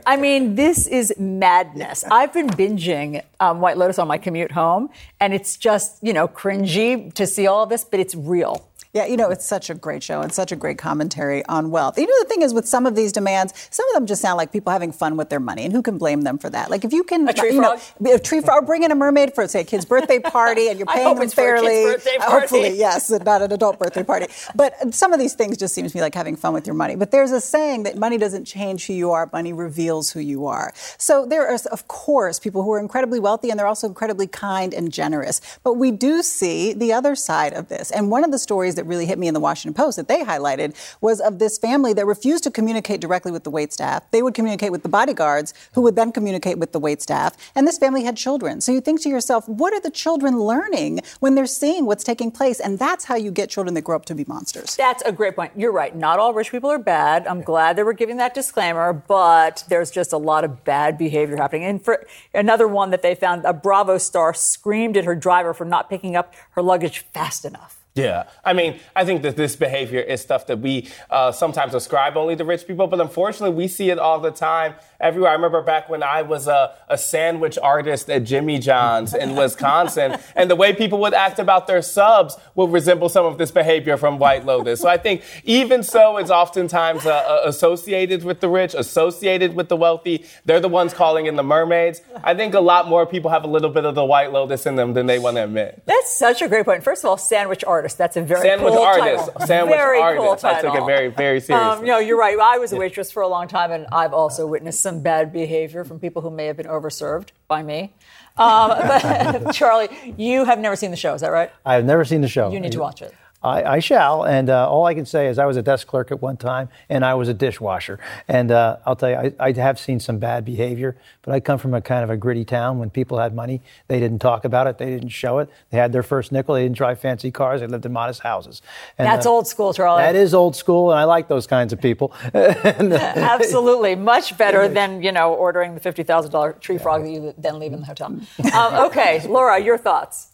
I 0.06 0.16
mean, 0.16 0.54
this 0.54 0.86
is 0.86 1.12
madness. 1.18 2.04
I've 2.10 2.32
been 2.32 2.48
binging 2.48 3.22
um, 3.40 3.60
White 3.60 3.76
Lotus 3.76 3.98
on 3.98 4.08
my 4.08 4.18
commute 4.18 4.52
home, 4.52 4.90
and 5.18 5.34
it's 5.34 5.56
just, 5.56 5.98
you 6.02 6.12
know, 6.12 6.28
cringy 6.28 7.12
to 7.14 7.26
see 7.26 7.46
all 7.46 7.64
of 7.64 7.70
this, 7.70 7.84
but 7.84 8.00
it's 8.00 8.14
real. 8.14 8.69
Yeah, 8.92 9.06
you 9.06 9.16
know, 9.16 9.30
it's 9.30 9.44
such 9.44 9.70
a 9.70 9.74
great 9.74 10.02
show 10.02 10.20
and 10.20 10.32
such 10.32 10.50
a 10.50 10.56
great 10.56 10.76
commentary 10.76 11.44
on 11.46 11.70
wealth. 11.70 11.96
You 11.96 12.08
know, 12.08 12.12
the 12.22 12.28
thing 12.28 12.42
is 12.42 12.52
with 12.52 12.66
some 12.66 12.86
of 12.86 12.96
these 12.96 13.12
demands, 13.12 13.54
some 13.70 13.86
of 13.90 13.94
them 13.94 14.04
just 14.04 14.20
sound 14.20 14.36
like 14.36 14.50
people 14.50 14.72
having 14.72 14.90
fun 14.90 15.16
with 15.16 15.28
their 15.30 15.38
money, 15.38 15.64
and 15.64 15.72
who 15.72 15.80
can 15.80 15.96
blame 15.96 16.22
them 16.22 16.38
for 16.38 16.50
that? 16.50 16.70
Like 16.72 16.84
if 16.84 16.92
you 16.92 17.04
can, 17.04 17.28
A 17.28 17.32
tree 17.32 17.52
you 17.54 17.60
know, 17.60 17.76
frog? 17.76 18.02
be 18.02 18.10
a 18.10 18.18
tree 18.18 18.40
frog, 18.40 18.64
or 18.64 18.66
bring 18.66 18.82
in 18.82 18.90
a 18.90 18.96
mermaid 18.96 19.32
for 19.32 19.46
say 19.46 19.60
a 19.60 19.64
kid's 19.64 19.84
birthday 19.84 20.18
party, 20.38 20.68
and 20.68 20.76
you're 20.80 20.90
I 20.90 20.94
paying 20.94 21.06
hope 21.06 21.16
them 21.18 21.24
it's 21.26 21.34
for 21.34 21.54
a 21.54 21.60
kid's 21.60 21.68
fairly. 21.68 21.84
birthday 21.92 22.16
party. 22.18 22.32
Hopefully, 22.40 22.78
yes, 22.78 23.10
not 23.10 23.42
an 23.42 23.52
adult 23.52 23.78
birthday 23.78 24.02
party. 24.02 24.26
But 24.56 24.92
some 24.92 25.12
of 25.12 25.20
these 25.20 25.34
things 25.34 25.56
just 25.56 25.72
seem 25.72 25.86
to 25.86 25.96
me 25.96 26.00
like 26.02 26.14
having 26.16 26.34
fun 26.34 26.52
with 26.52 26.66
your 26.66 26.74
money. 26.74 26.96
But 26.96 27.12
there's 27.12 27.30
a 27.30 27.40
saying 27.40 27.84
that 27.84 27.96
money 27.96 28.18
doesn't 28.18 28.44
change 28.44 28.86
who 28.88 28.92
you 28.94 29.12
are; 29.12 29.30
money 29.32 29.52
reveals 29.52 30.10
who 30.10 30.18
you 30.18 30.46
are. 30.48 30.72
So 30.98 31.26
there 31.26 31.46
are, 31.46 31.58
of 31.70 31.86
course, 31.86 32.40
people 32.40 32.64
who 32.64 32.72
are 32.72 32.80
incredibly 32.80 33.20
wealthy, 33.20 33.50
and 33.50 33.58
they're 33.58 33.68
also 33.68 33.86
incredibly 33.86 34.26
kind 34.26 34.74
and 34.74 34.92
generous. 34.92 35.40
But 35.62 35.74
we 35.74 35.92
do 35.92 36.24
see 36.24 36.72
the 36.72 36.92
other 36.92 37.14
side 37.14 37.52
of 37.52 37.68
this. 37.68 37.92
And 37.92 38.10
one 38.10 38.24
of 38.24 38.32
the 38.32 38.38
stories 38.40 38.74
that 38.80 38.86
really 38.86 39.04
hit 39.04 39.18
me 39.18 39.28
in 39.28 39.34
the 39.34 39.40
Washington 39.40 39.74
Post 39.74 39.98
that 39.98 40.08
they 40.08 40.24
highlighted 40.24 40.74
was 41.02 41.20
of 41.20 41.38
this 41.38 41.58
family 41.58 41.92
that 41.92 42.06
refused 42.06 42.44
to 42.44 42.50
communicate 42.50 43.00
directly 43.00 43.30
with 43.30 43.44
the 43.44 43.50
wait 43.50 43.74
staff. 43.74 44.10
They 44.10 44.22
would 44.22 44.32
communicate 44.32 44.72
with 44.72 44.82
the 44.82 44.88
bodyguards, 44.88 45.52
who 45.74 45.82
would 45.82 45.96
then 45.96 46.12
communicate 46.12 46.58
with 46.58 46.72
the 46.72 46.78
wait 46.78 47.02
staff. 47.02 47.36
And 47.54 47.66
this 47.66 47.76
family 47.76 48.04
had 48.04 48.16
children. 48.16 48.62
So 48.62 48.72
you 48.72 48.80
think 48.80 49.02
to 49.02 49.10
yourself, 49.10 49.46
what 49.48 49.74
are 49.74 49.80
the 49.80 49.90
children 49.90 50.40
learning 50.40 51.00
when 51.20 51.34
they're 51.34 51.44
seeing 51.44 51.84
what's 51.84 52.02
taking 52.04 52.30
place? 52.30 52.58
And 52.58 52.78
that's 52.78 53.04
how 53.04 53.16
you 53.16 53.30
get 53.30 53.50
children 53.50 53.74
that 53.74 53.82
grow 53.82 53.96
up 53.96 54.06
to 54.06 54.14
be 54.14 54.24
monsters. 54.26 54.76
That's 54.76 55.02
a 55.02 55.12
great 55.12 55.36
point. 55.36 55.52
You're 55.56 55.72
right. 55.72 55.94
Not 55.94 56.18
all 56.18 56.32
rich 56.32 56.50
people 56.50 56.70
are 56.70 56.78
bad. 56.78 57.26
I'm 57.26 57.42
glad 57.42 57.76
they 57.76 57.82
were 57.82 57.92
giving 57.92 58.16
that 58.16 58.32
disclaimer, 58.32 58.94
but 58.94 59.64
there's 59.68 59.90
just 59.90 60.14
a 60.14 60.18
lot 60.18 60.44
of 60.44 60.64
bad 60.64 60.96
behavior 60.96 61.36
happening. 61.36 61.64
And 61.64 61.84
for 61.84 62.06
another 62.32 62.66
one 62.66 62.90
that 62.90 63.02
they 63.02 63.14
found, 63.14 63.44
a 63.44 63.52
Bravo 63.52 63.98
star 63.98 64.32
screamed 64.32 64.96
at 64.96 65.04
her 65.04 65.14
driver 65.14 65.52
for 65.52 65.66
not 65.66 65.90
picking 65.90 66.16
up 66.16 66.34
her 66.52 66.62
luggage 66.62 67.00
fast 67.12 67.44
enough. 67.44 67.79
Yeah, 68.00 68.24
I 68.44 68.52
mean, 68.52 68.78
I 68.94 69.04
think 69.04 69.22
that 69.22 69.36
this 69.36 69.56
behavior 69.56 70.00
is 70.00 70.20
stuff 70.20 70.46
that 70.46 70.58
we 70.58 70.88
uh, 71.10 71.32
sometimes 71.32 71.74
ascribe 71.74 72.16
only 72.16 72.36
to 72.36 72.44
rich 72.44 72.66
people, 72.66 72.86
but 72.86 73.00
unfortunately, 73.00 73.56
we 73.56 73.68
see 73.68 73.90
it 73.90 73.98
all 73.98 74.20
the 74.20 74.30
time 74.30 74.74
everywhere. 75.00 75.30
I 75.30 75.34
remember 75.34 75.62
back 75.62 75.88
when 75.88 76.02
I 76.02 76.22
was 76.22 76.46
a, 76.46 76.74
a 76.88 76.98
sandwich 76.98 77.58
artist 77.62 78.10
at 78.10 78.24
Jimmy 78.24 78.58
John's 78.58 79.14
in 79.14 79.36
Wisconsin, 79.36 80.16
and 80.36 80.50
the 80.50 80.56
way 80.56 80.72
people 80.72 81.00
would 81.00 81.14
act 81.14 81.38
about 81.38 81.66
their 81.66 81.82
subs 81.82 82.36
would 82.54 82.72
resemble 82.72 83.08
some 83.08 83.26
of 83.26 83.38
this 83.38 83.50
behavior 83.50 83.96
from 83.96 84.18
White 84.18 84.44
Lotus. 84.44 84.80
So 84.80 84.88
I 84.88 84.96
think 84.96 85.22
even 85.44 85.82
so, 85.82 86.16
it's 86.16 86.30
oftentimes 86.30 87.06
uh, 87.06 87.10
uh, 87.10 87.42
associated 87.44 88.24
with 88.24 88.40
the 88.40 88.48
rich, 88.48 88.74
associated 88.74 89.54
with 89.54 89.68
the 89.68 89.76
wealthy. 89.76 90.24
They're 90.44 90.60
the 90.60 90.68
ones 90.68 90.94
calling 90.94 91.26
in 91.26 91.36
the 91.36 91.42
mermaids. 91.42 92.02
I 92.22 92.34
think 92.34 92.54
a 92.54 92.60
lot 92.60 92.88
more 92.88 93.06
people 93.06 93.30
have 93.30 93.44
a 93.44 93.48
little 93.48 93.70
bit 93.70 93.84
of 93.84 93.94
the 93.94 94.04
White 94.04 94.32
Lotus 94.32 94.66
in 94.66 94.76
them 94.76 94.94
than 94.94 95.06
they 95.06 95.18
want 95.18 95.36
to 95.36 95.44
admit. 95.44 95.82
That's 95.86 96.16
such 96.16 96.42
a 96.42 96.48
great 96.48 96.64
point. 96.64 96.82
First 96.82 97.04
of 97.04 97.10
all, 97.10 97.16
sandwich 97.16 97.64
artist. 97.64 97.89
That's 97.94 98.16
a 98.16 98.22
very 98.22 98.42
Sandwich 98.42 98.72
cool 98.72 98.82
artist. 98.82 99.26
title. 99.26 99.46
Sandwich 99.46 99.76
very 99.76 100.00
artist. 100.00 100.42
Cool 100.42 100.50
I 100.50 100.60
took 100.60 100.74
it 100.74 100.86
very, 100.86 101.08
very 101.08 101.40
seriously. 101.40 101.54
Um, 101.54 101.84
no, 101.84 101.98
you're 101.98 102.18
right. 102.18 102.38
I 102.38 102.58
was 102.58 102.72
a 102.72 102.76
waitress 102.76 103.10
for 103.10 103.22
a 103.22 103.28
long 103.28 103.48
time, 103.48 103.70
and 103.70 103.86
I've 103.92 104.12
also 104.12 104.46
witnessed 104.46 104.80
some 104.80 105.02
bad 105.02 105.32
behavior 105.32 105.84
from 105.84 106.00
people 106.00 106.22
who 106.22 106.30
may 106.30 106.46
have 106.46 106.56
been 106.56 106.66
overserved 106.66 107.28
by 107.48 107.62
me. 107.62 107.94
Um, 108.36 108.70
but 108.78 109.52
Charlie, 109.52 109.88
you 110.16 110.44
have 110.44 110.58
never 110.58 110.76
seen 110.76 110.90
the 110.90 110.96
show, 110.96 111.14
is 111.14 111.20
that 111.20 111.30
right? 111.30 111.50
I 111.64 111.74
have 111.74 111.84
never 111.84 112.04
seen 112.04 112.20
the 112.20 112.28
show. 112.28 112.50
You 112.50 112.60
need 112.60 112.72
to 112.72 112.80
watch 112.80 113.02
it. 113.02 113.14
I, 113.42 113.62
I 113.76 113.78
shall, 113.78 114.24
and 114.24 114.50
uh, 114.50 114.68
all 114.68 114.84
I 114.84 114.92
can 114.92 115.06
say 115.06 115.26
is 115.26 115.38
I 115.38 115.46
was 115.46 115.56
a 115.56 115.62
desk 115.62 115.86
clerk 115.86 116.12
at 116.12 116.20
one 116.20 116.36
time, 116.36 116.68
and 116.90 117.04
I 117.04 117.14
was 117.14 117.28
a 117.28 117.34
dishwasher. 117.34 117.98
And 118.28 118.50
uh, 118.50 118.76
I'll 118.84 118.96
tell 118.96 119.08
you, 119.08 119.16
I, 119.16 119.32
I 119.38 119.52
have 119.52 119.78
seen 119.78 119.98
some 119.98 120.18
bad 120.18 120.44
behavior, 120.44 120.96
but 121.22 121.32
I 121.32 121.40
come 121.40 121.58
from 121.58 121.72
a 121.72 121.80
kind 121.80 122.04
of 122.04 122.10
a 122.10 122.18
gritty 122.18 122.44
town. 122.44 122.78
When 122.78 122.90
people 122.90 123.18
had 123.18 123.34
money, 123.34 123.62
they 123.88 123.98
didn't 123.98 124.18
talk 124.18 124.44
about 124.44 124.66
it, 124.66 124.76
they 124.76 124.90
didn't 124.90 125.08
show 125.08 125.38
it. 125.38 125.48
They 125.70 125.78
had 125.78 125.90
their 125.90 126.02
first 126.02 126.32
nickel, 126.32 126.54
they 126.54 126.64
didn't 126.64 126.76
drive 126.76 127.00
fancy 127.00 127.30
cars, 127.30 127.62
they 127.62 127.66
lived 127.66 127.86
in 127.86 127.92
modest 127.92 128.20
houses. 128.20 128.60
And, 128.98 129.06
That's 129.06 129.24
uh, 129.24 129.30
old 129.30 129.46
school, 129.46 129.72
Charlie. 129.72 130.02
That 130.02 130.16
is 130.16 130.34
old 130.34 130.54
school, 130.54 130.90
and 130.90 131.00
I 131.00 131.04
like 131.04 131.28
those 131.28 131.46
kinds 131.46 131.72
of 131.72 131.80
people. 131.80 132.12
And, 132.70 132.92
uh, 132.92 132.96
Absolutely, 133.16 133.94
much 133.94 134.36
better 134.36 134.68
than 134.68 135.02
you 135.02 135.12
know 135.12 135.32
ordering 135.34 135.74
the 135.74 135.80
fifty 135.80 136.02
thousand 136.02 136.30
dollar 136.30 136.52
tree 136.52 136.78
frog 136.78 137.02
that 137.02 137.10
you 137.10 137.34
then 137.38 137.58
leave 137.58 137.72
in 137.72 137.80
the 137.80 137.86
hotel. 137.86 138.08
Um, 138.54 138.74
okay, 138.86 139.26
Laura, 139.26 139.58
your 139.58 139.78
thoughts? 139.78 140.32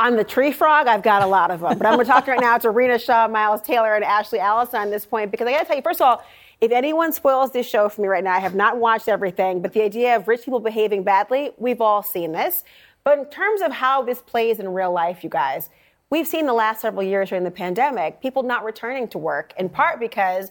On 0.00 0.16
the 0.16 0.24
tree 0.24 0.50
frog, 0.50 0.86
I've 0.86 1.02
got 1.02 1.20
a 1.20 1.26
lot 1.26 1.50
of 1.50 1.60
them. 1.60 1.76
But 1.76 1.86
I'm 1.86 1.92
going 1.92 2.06
to 2.06 2.10
talk 2.10 2.26
right 2.26 2.40
now 2.40 2.56
to 2.56 2.70
Rina 2.70 2.98
Shah, 2.98 3.28
Miles 3.28 3.60
Taylor, 3.60 3.94
and 3.94 4.02
Ashley 4.02 4.38
Allison 4.38 4.80
on 4.80 4.90
this 4.90 5.04
point 5.04 5.30
because 5.30 5.46
I 5.46 5.52
got 5.52 5.58
to 5.58 5.64
tell 5.66 5.76
you, 5.76 5.82
first 5.82 6.00
of 6.00 6.06
all, 6.06 6.24
if 6.62 6.72
anyone 6.72 7.12
spoils 7.12 7.50
this 7.50 7.68
show 7.68 7.86
for 7.90 8.00
me 8.00 8.08
right 8.08 8.24
now, 8.24 8.32
I 8.32 8.38
have 8.38 8.54
not 8.54 8.78
watched 8.78 9.08
everything, 9.08 9.60
but 9.60 9.74
the 9.74 9.82
idea 9.82 10.16
of 10.16 10.26
rich 10.26 10.46
people 10.46 10.58
behaving 10.58 11.02
badly, 11.02 11.50
we've 11.58 11.82
all 11.82 12.02
seen 12.02 12.32
this. 12.32 12.64
But 13.04 13.18
in 13.18 13.26
terms 13.26 13.60
of 13.60 13.72
how 13.72 14.00
this 14.00 14.22
plays 14.22 14.58
in 14.58 14.72
real 14.72 14.90
life, 14.90 15.22
you 15.22 15.28
guys, 15.28 15.68
we've 16.08 16.26
seen 16.26 16.46
the 16.46 16.54
last 16.54 16.80
several 16.80 17.02
years 17.02 17.28
during 17.28 17.44
the 17.44 17.50
pandemic 17.50 18.22
people 18.22 18.42
not 18.42 18.64
returning 18.64 19.06
to 19.08 19.18
work, 19.18 19.52
in 19.58 19.68
part 19.68 20.00
because 20.00 20.50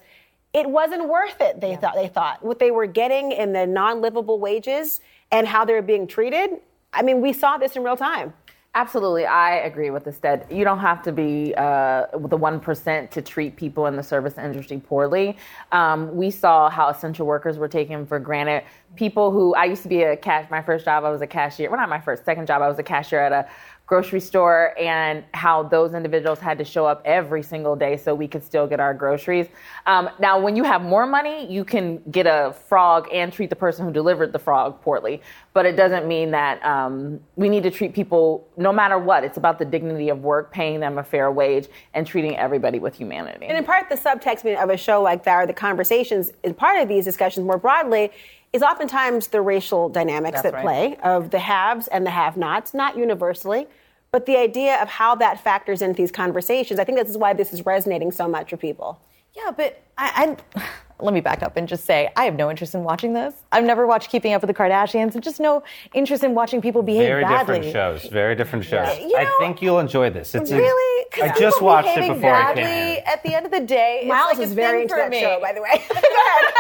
it 0.54 0.70
wasn't 0.70 1.10
worth 1.10 1.42
it. 1.42 1.60
They 1.60 1.76
thought 1.76 1.96
they 1.96 2.08
thought 2.08 2.46
what 2.46 2.60
they 2.60 2.70
were 2.70 2.86
getting 2.86 3.32
in 3.32 3.54
the 3.54 3.66
non-livable 3.66 4.38
wages 4.40 5.00
and 5.32 5.48
how 5.48 5.66
they 5.66 5.74
were 5.74 5.82
being 5.82 6.06
treated. 6.06 6.52
I 6.94 7.02
mean, 7.02 7.20
we 7.20 7.34
saw 7.34 7.58
this 7.58 7.76
in 7.76 7.84
real 7.84 7.98
time. 7.98 8.34
Absolutely, 8.76 9.26
I 9.26 9.56
agree 9.62 9.90
with 9.90 10.04
this. 10.04 10.20
That 10.20 10.52
you 10.52 10.64
don't 10.64 10.78
have 10.78 11.02
to 11.02 11.12
be 11.12 11.56
uh, 11.58 12.06
the 12.14 12.38
one 12.38 12.60
percent 12.60 13.10
to 13.12 13.22
treat 13.22 13.56
people 13.56 13.88
in 13.88 13.96
the 13.96 14.04
service 14.04 14.38
industry 14.38 14.80
poorly. 14.80 15.38
Um, 15.72 16.16
we 16.16 16.30
saw 16.30 16.70
how 16.70 16.88
essential 16.90 17.26
workers 17.26 17.58
were 17.58 17.68
taken 17.68 18.06
for 18.06 18.20
granted. 18.20 18.64
People 18.96 19.32
who 19.32 19.56
I 19.56 19.66
used 19.66 19.82
to 19.84 19.90
be 19.90 20.04
a 20.04 20.16
cash. 20.16 20.50
My 20.52 20.62
first 20.62 20.86
job, 20.86 21.04
I 21.04 21.10
was 21.10 21.22
a 21.22 21.28
cashier. 21.28 21.72
Well, 21.72 21.80
not 21.80 21.90
my 21.90 22.00
first, 22.00 22.26
second 22.26 22.46
job, 22.46 22.62
I 22.62 22.68
was 22.68 22.78
a 22.78 22.84
cashier 22.84 23.20
at 23.20 23.32
a 23.32 23.50
grocery 23.90 24.20
store, 24.20 24.78
and 24.78 25.24
how 25.34 25.64
those 25.64 25.96
individuals 25.96 26.38
had 26.38 26.60
to 26.60 26.64
show 26.64 26.86
up 26.86 27.02
every 27.06 27.42
single 27.42 27.76
day 27.76 27.98
so 27.98 28.14
we 28.14 28.28
could 28.28 28.44
still 28.44 28.68
get 28.68 28.80
our 28.80 28.94
groceries. 28.94 29.48
Um, 29.88 30.12
now, 30.20 30.40
when 30.40 30.56
you 30.56 30.64
have 30.64 30.84
more 30.84 31.08
money, 31.08 31.52
you 31.52 31.66
can 31.66 31.98
get 32.12 32.28
a 32.28 32.56
frog 32.68 33.08
and 33.12 33.34
treat 33.34 33.50
the 33.50 33.56
person 33.56 33.88
who 33.88 33.92
delivered 33.92 34.32
the 34.32 34.38
frog 34.38 34.80
poorly, 34.84 35.24
but 35.54 35.66
it 35.66 35.76
doesn't 35.76 36.08
mean 36.08 36.30
that 36.30 36.64
um, 36.64 37.20
we 37.36 37.50
need 37.50 37.64
to 37.64 37.72
treat 37.72 37.96
people 37.96 38.48
no 38.58 38.72
matter 38.72 39.00
what. 39.00 39.24
It's 39.24 39.38
about 39.38 39.58
the 39.58 39.66
dignity 39.66 40.10
of 40.10 40.22
work, 40.22 40.54
paying 40.54 40.80
them 40.80 41.00
a 41.00 41.04
fair 41.04 41.32
wage, 41.32 41.68
and 41.96 42.06
treating 42.06 42.38
everybody 42.38 42.78
with 42.78 42.94
humanity. 42.94 43.48
And 43.48 43.58
in 43.58 43.64
part, 43.66 43.90
the 43.90 43.96
subtext 43.96 44.46
of 44.62 44.70
a 44.70 44.78
show 44.78 45.02
like 45.02 45.24
that, 45.24 45.36
or 45.36 45.48
the 45.48 45.54
conversations, 45.54 46.32
in 46.44 46.54
part 46.54 46.80
of 46.80 46.88
these 46.88 47.06
discussions 47.06 47.44
more 47.44 47.58
broadly, 47.58 48.12
is 48.54 48.62
oftentimes 48.62 49.28
the 49.28 49.42
racial 49.42 49.90
dynamics 49.90 50.42
That's 50.42 50.44
that 50.44 50.54
right. 50.54 50.64
play 50.64 50.98
of 51.04 51.32
the 51.32 51.40
haves 51.40 51.88
and 51.88 52.06
the 52.06 52.12
have-nots, 52.12 52.76
not 52.76 52.98
universally, 52.98 53.68
but 54.12 54.26
the 54.26 54.38
idea 54.38 54.82
of 54.82 54.90
how 54.90 55.16
that 55.16 55.44
factors 55.44 55.82
into 55.82 55.98
these 55.98 56.12
conversations. 56.12 56.80
I 56.80 56.84
think 56.84 56.98
this 56.98 57.10
is 57.10 57.18
why 57.18 57.34
this 57.34 57.54
is 57.54 57.66
resonating 57.66 58.12
so 58.12 58.28
much 58.28 58.50
for 58.50 58.58
people. 58.58 59.00
Yeah, 59.36 59.52
but 59.52 59.84
I, 59.98 60.38
I 60.56 60.62
let 61.02 61.14
me 61.14 61.22
back 61.22 61.42
up 61.44 61.56
and 61.58 61.68
just 61.68 61.86
say 61.86 62.10
I 62.16 62.26
have 62.26 62.36
no 62.36 62.50
interest 62.50 62.76
in 62.76 62.84
watching 62.84 63.14
this. 63.14 63.34
I've 63.52 63.64
never 63.64 63.88
watched 63.88 64.10
Keeping 64.12 64.34
Up 64.34 64.42
with 64.42 64.48
the 64.50 64.54
Kardashians, 64.54 65.14
and 65.16 65.24
just 65.24 65.40
no 65.40 65.64
interest 65.94 66.24
in 66.24 66.34
watching 66.36 66.62
people 66.62 66.82
behave 66.82 67.08
Very 67.08 67.24
badly. 67.24 67.56
different 67.62 67.74
shows. 67.74 68.12
Very 68.12 68.36
different 68.36 68.66
shows. 68.66 68.88
Yeah. 69.00 69.08
You 69.08 69.16
I 69.18 69.38
think 69.40 69.62
you'll 69.62 69.80
enjoy 69.80 70.10
this. 70.10 70.36
It's 70.36 70.52
a- 70.52 70.58
really? 70.58 71.06
'Cause 71.12 71.24
I 71.24 71.28
people 71.30 71.42
just 71.42 71.62
watched 71.62 71.88
it 71.90 71.96
behaving 71.96 72.16
before 72.18 72.34
I 72.36 72.42
badly, 72.54 72.64
came 72.64 72.94
here. 72.94 73.04
At 73.08 73.24
the 73.24 73.34
end 73.36 73.46
of 73.46 73.52
the 73.52 73.62
day, 73.62 74.00
it's 74.02 74.08
Miles 74.10 74.34
like 74.38 74.46
is 74.46 74.52
a 74.52 74.56
very 74.56 74.72
thing 74.78 74.82
into 74.84 74.94
for 74.96 75.00
that 75.02 75.10
me. 75.10 75.20
show, 75.22 75.40
by 75.42 75.54
the 75.54 75.62
way. 75.62 75.82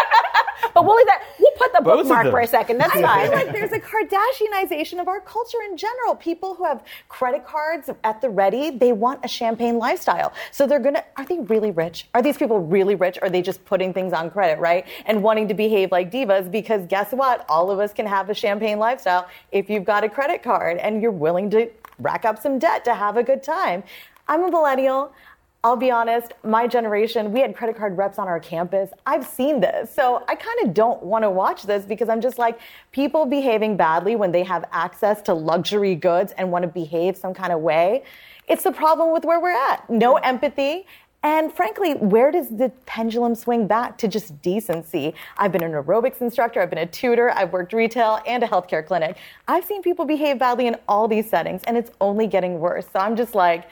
But 0.73 0.85
we'll 0.85 0.97
leave 0.97 1.07
that. 1.07 1.23
We'll 1.39 1.51
put 1.53 1.73
the 1.73 1.81
Both 1.81 1.99
bookmark 2.07 2.29
for 2.29 2.39
a 2.41 2.47
second. 2.47 2.77
That's 2.77 2.93
fine. 2.93 3.03
I 3.05 3.23
feel 3.27 3.33
like 3.33 3.51
there's 3.53 3.71
a 3.71 3.79
Kardashianization 3.79 4.99
of 5.01 5.07
our 5.07 5.19
culture 5.19 5.57
in 5.69 5.77
general. 5.77 6.15
People 6.15 6.53
who 6.53 6.63
have 6.65 6.83
credit 7.07 7.45
cards 7.45 7.89
at 8.03 8.21
the 8.21 8.29
ready, 8.29 8.69
they 8.69 8.91
want 8.91 9.23
a 9.23 9.27
champagne 9.27 9.77
lifestyle. 9.77 10.31
So 10.51 10.67
they're 10.67 10.79
gonna, 10.79 11.03
are 11.17 11.25
they 11.25 11.39
really 11.39 11.71
rich? 11.71 12.07
Are 12.13 12.21
these 12.21 12.37
people 12.37 12.59
really 12.59 12.95
rich? 12.95 13.17
Or 13.21 13.25
are 13.25 13.29
they 13.29 13.41
just 13.41 13.63
putting 13.65 13.93
things 13.93 14.13
on 14.13 14.28
credit, 14.29 14.59
right? 14.59 14.85
And 15.05 15.23
wanting 15.23 15.47
to 15.47 15.53
behave 15.53 15.91
like 15.91 16.11
divas 16.11 16.49
because 16.49 16.85
guess 16.87 17.11
what? 17.11 17.45
All 17.49 17.71
of 17.71 17.79
us 17.79 17.93
can 17.93 18.05
have 18.05 18.29
a 18.29 18.33
champagne 18.33 18.79
lifestyle 18.79 19.27
if 19.51 19.69
you've 19.69 19.85
got 19.85 20.03
a 20.03 20.09
credit 20.09 20.43
card 20.43 20.77
and 20.77 21.01
you're 21.01 21.11
willing 21.11 21.49
to 21.51 21.69
rack 21.99 22.25
up 22.25 22.41
some 22.41 22.59
debt 22.59 22.85
to 22.85 22.93
have 22.93 23.17
a 23.17 23.23
good 23.23 23.43
time. 23.43 23.83
I'm 24.27 24.43
a 24.43 24.51
millennial. 24.51 25.13
I'll 25.61 25.75
be 25.75 25.91
honest, 25.91 26.31
my 26.41 26.67
generation, 26.67 27.33
we 27.33 27.41
had 27.41 27.53
credit 27.53 27.75
card 27.75 27.97
reps 27.97 28.17
on 28.17 28.29
our 28.29 28.39
campus. 28.39 28.91
I've 29.05 29.27
seen 29.27 29.59
this. 29.59 29.93
So 29.93 30.23
I 30.25 30.35
kind 30.35 30.57
of 30.63 30.73
don't 30.73 31.03
want 31.03 31.23
to 31.23 31.29
watch 31.29 31.63
this 31.63 31.83
because 31.83 32.07
I'm 32.07 32.21
just 32.21 32.37
like, 32.39 32.59
people 32.93 33.25
behaving 33.25 33.75
badly 33.75 34.15
when 34.15 34.31
they 34.31 34.43
have 34.43 34.63
access 34.71 35.21
to 35.23 35.33
luxury 35.33 35.95
goods 35.95 36.31
and 36.37 36.49
want 36.49 36.63
to 36.63 36.69
behave 36.69 37.17
some 37.17 37.33
kind 37.33 37.51
of 37.51 37.59
way. 37.59 38.03
It's 38.47 38.63
the 38.63 38.71
problem 38.71 39.11
with 39.11 39.25
where 39.25 39.39
we're 39.41 39.51
at. 39.51 39.87
No 39.89 40.15
empathy. 40.15 40.87
And 41.21 41.51
frankly, 41.51 41.95
where 41.95 42.31
does 42.31 42.47
the 42.49 42.69
pendulum 42.85 43.35
swing 43.35 43.67
back 43.67 43.97
to 43.97 44.07
just 44.07 44.41
decency? 44.41 45.13
I've 45.37 45.51
been 45.51 45.63
an 45.63 45.73
aerobics 45.73 46.21
instructor, 46.21 46.61
I've 46.61 46.69
been 46.69 46.79
a 46.79 46.85
tutor, 46.85 47.29
I've 47.31 47.51
worked 47.51 47.73
retail 47.73 48.19
and 48.25 48.41
a 48.41 48.47
healthcare 48.47 48.85
clinic. 48.85 49.17
I've 49.47 49.65
seen 49.65 49.81
people 49.81 50.05
behave 50.05 50.39
badly 50.39 50.67
in 50.67 50.77
all 50.87 51.09
these 51.09 51.29
settings, 51.29 51.61
and 51.65 51.75
it's 51.75 51.91
only 51.99 52.25
getting 52.25 52.59
worse. 52.59 52.85
So 52.93 52.99
I'm 52.99 53.17
just 53.17 53.35
like, 53.35 53.67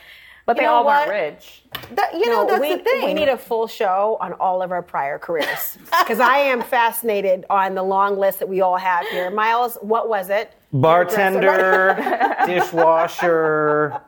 But 0.45 0.57
you 0.57 0.63
they 0.63 0.67
all 0.67 0.83
what? 0.83 1.07
weren't 1.07 1.35
rich. 1.35 1.63
That, 1.93 2.15
you 2.15 2.25
know, 2.25 2.45
that's 2.45 2.59
we, 2.59 2.75
the 2.75 2.83
thing. 2.83 3.05
We 3.05 3.13
need 3.13 3.29
a 3.29 3.37
full 3.37 3.67
show 3.67 4.17
on 4.19 4.33
all 4.33 4.61
of 4.61 4.73
our 4.73 4.81
prior 4.81 5.17
careers 5.17 5.77
because 5.99 6.19
I 6.19 6.39
am 6.39 6.61
fascinated 6.61 7.45
on 7.49 7.75
the 7.75 7.83
long 7.83 8.19
list 8.19 8.39
that 8.39 8.49
we 8.49 8.59
all 8.59 8.77
have 8.77 9.07
here. 9.07 9.31
Miles, 9.31 9.77
what 9.79 10.09
was 10.09 10.29
it? 10.29 10.53
Bartender, 10.73 12.35
dishwasher, 12.45 14.01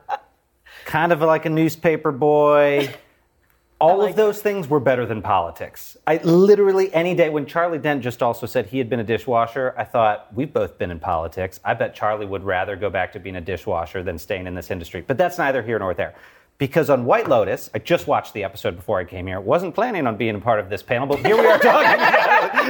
kind 0.84 1.10
of 1.10 1.22
like 1.22 1.46
a 1.46 1.50
newspaper 1.50 2.12
boy. 2.12 2.94
All 3.80 4.02
of 4.02 4.14
those 4.14 4.42
things 4.42 4.68
were 4.68 4.78
better 4.78 5.06
than 5.06 5.22
politics. 5.22 5.96
I 6.06 6.18
literally 6.18 6.92
any 6.92 7.14
day 7.14 7.30
when 7.30 7.46
Charlie 7.46 7.78
Dent 7.78 8.02
just 8.02 8.22
also 8.22 8.44
said 8.44 8.66
he 8.66 8.76
had 8.76 8.90
been 8.90 9.00
a 9.00 9.04
dishwasher, 9.04 9.74
I 9.74 9.84
thought 9.84 10.28
we've 10.34 10.52
both 10.52 10.76
been 10.76 10.90
in 10.90 11.00
politics. 11.00 11.60
I 11.64 11.72
bet 11.72 11.94
Charlie 11.94 12.26
would 12.26 12.44
rather 12.44 12.76
go 12.76 12.90
back 12.90 13.10
to 13.14 13.18
being 13.18 13.36
a 13.36 13.40
dishwasher 13.40 14.02
than 14.02 14.18
staying 14.18 14.46
in 14.46 14.54
this 14.54 14.70
industry. 14.70 15.00
But 15.00 15.16
that's 15.16 15.38
neither 15.38 15.62
here 15.62 15.78
nor 15.78 15.94
there. 15.94 16.14
Because 16.58 16.90
on 16.90 17.06
White 17.06 17.26
Lotus, 17.26 17.70
I 17.74 17.78
just 17.78 18.06
watched 18.06 18.34
the 18.34 18.44
episode 18.44 18.76
before 18.76 19.00
I 19.00 19.04
came 19.04 19.26
here. 19.26 19.40
Wasn't 19.40 19.74
planning 19.74 20.06
on 20.06 20.18
being 20.18 20.34
a 20.34 20.40
part 20.40 20.60
of 20.60 20.68
this 20.68 20.82
panel, 20.82 21.06
but 21.06 21.20
here 21.20 21.38
we 21.38 21.46
are 21.46 21.58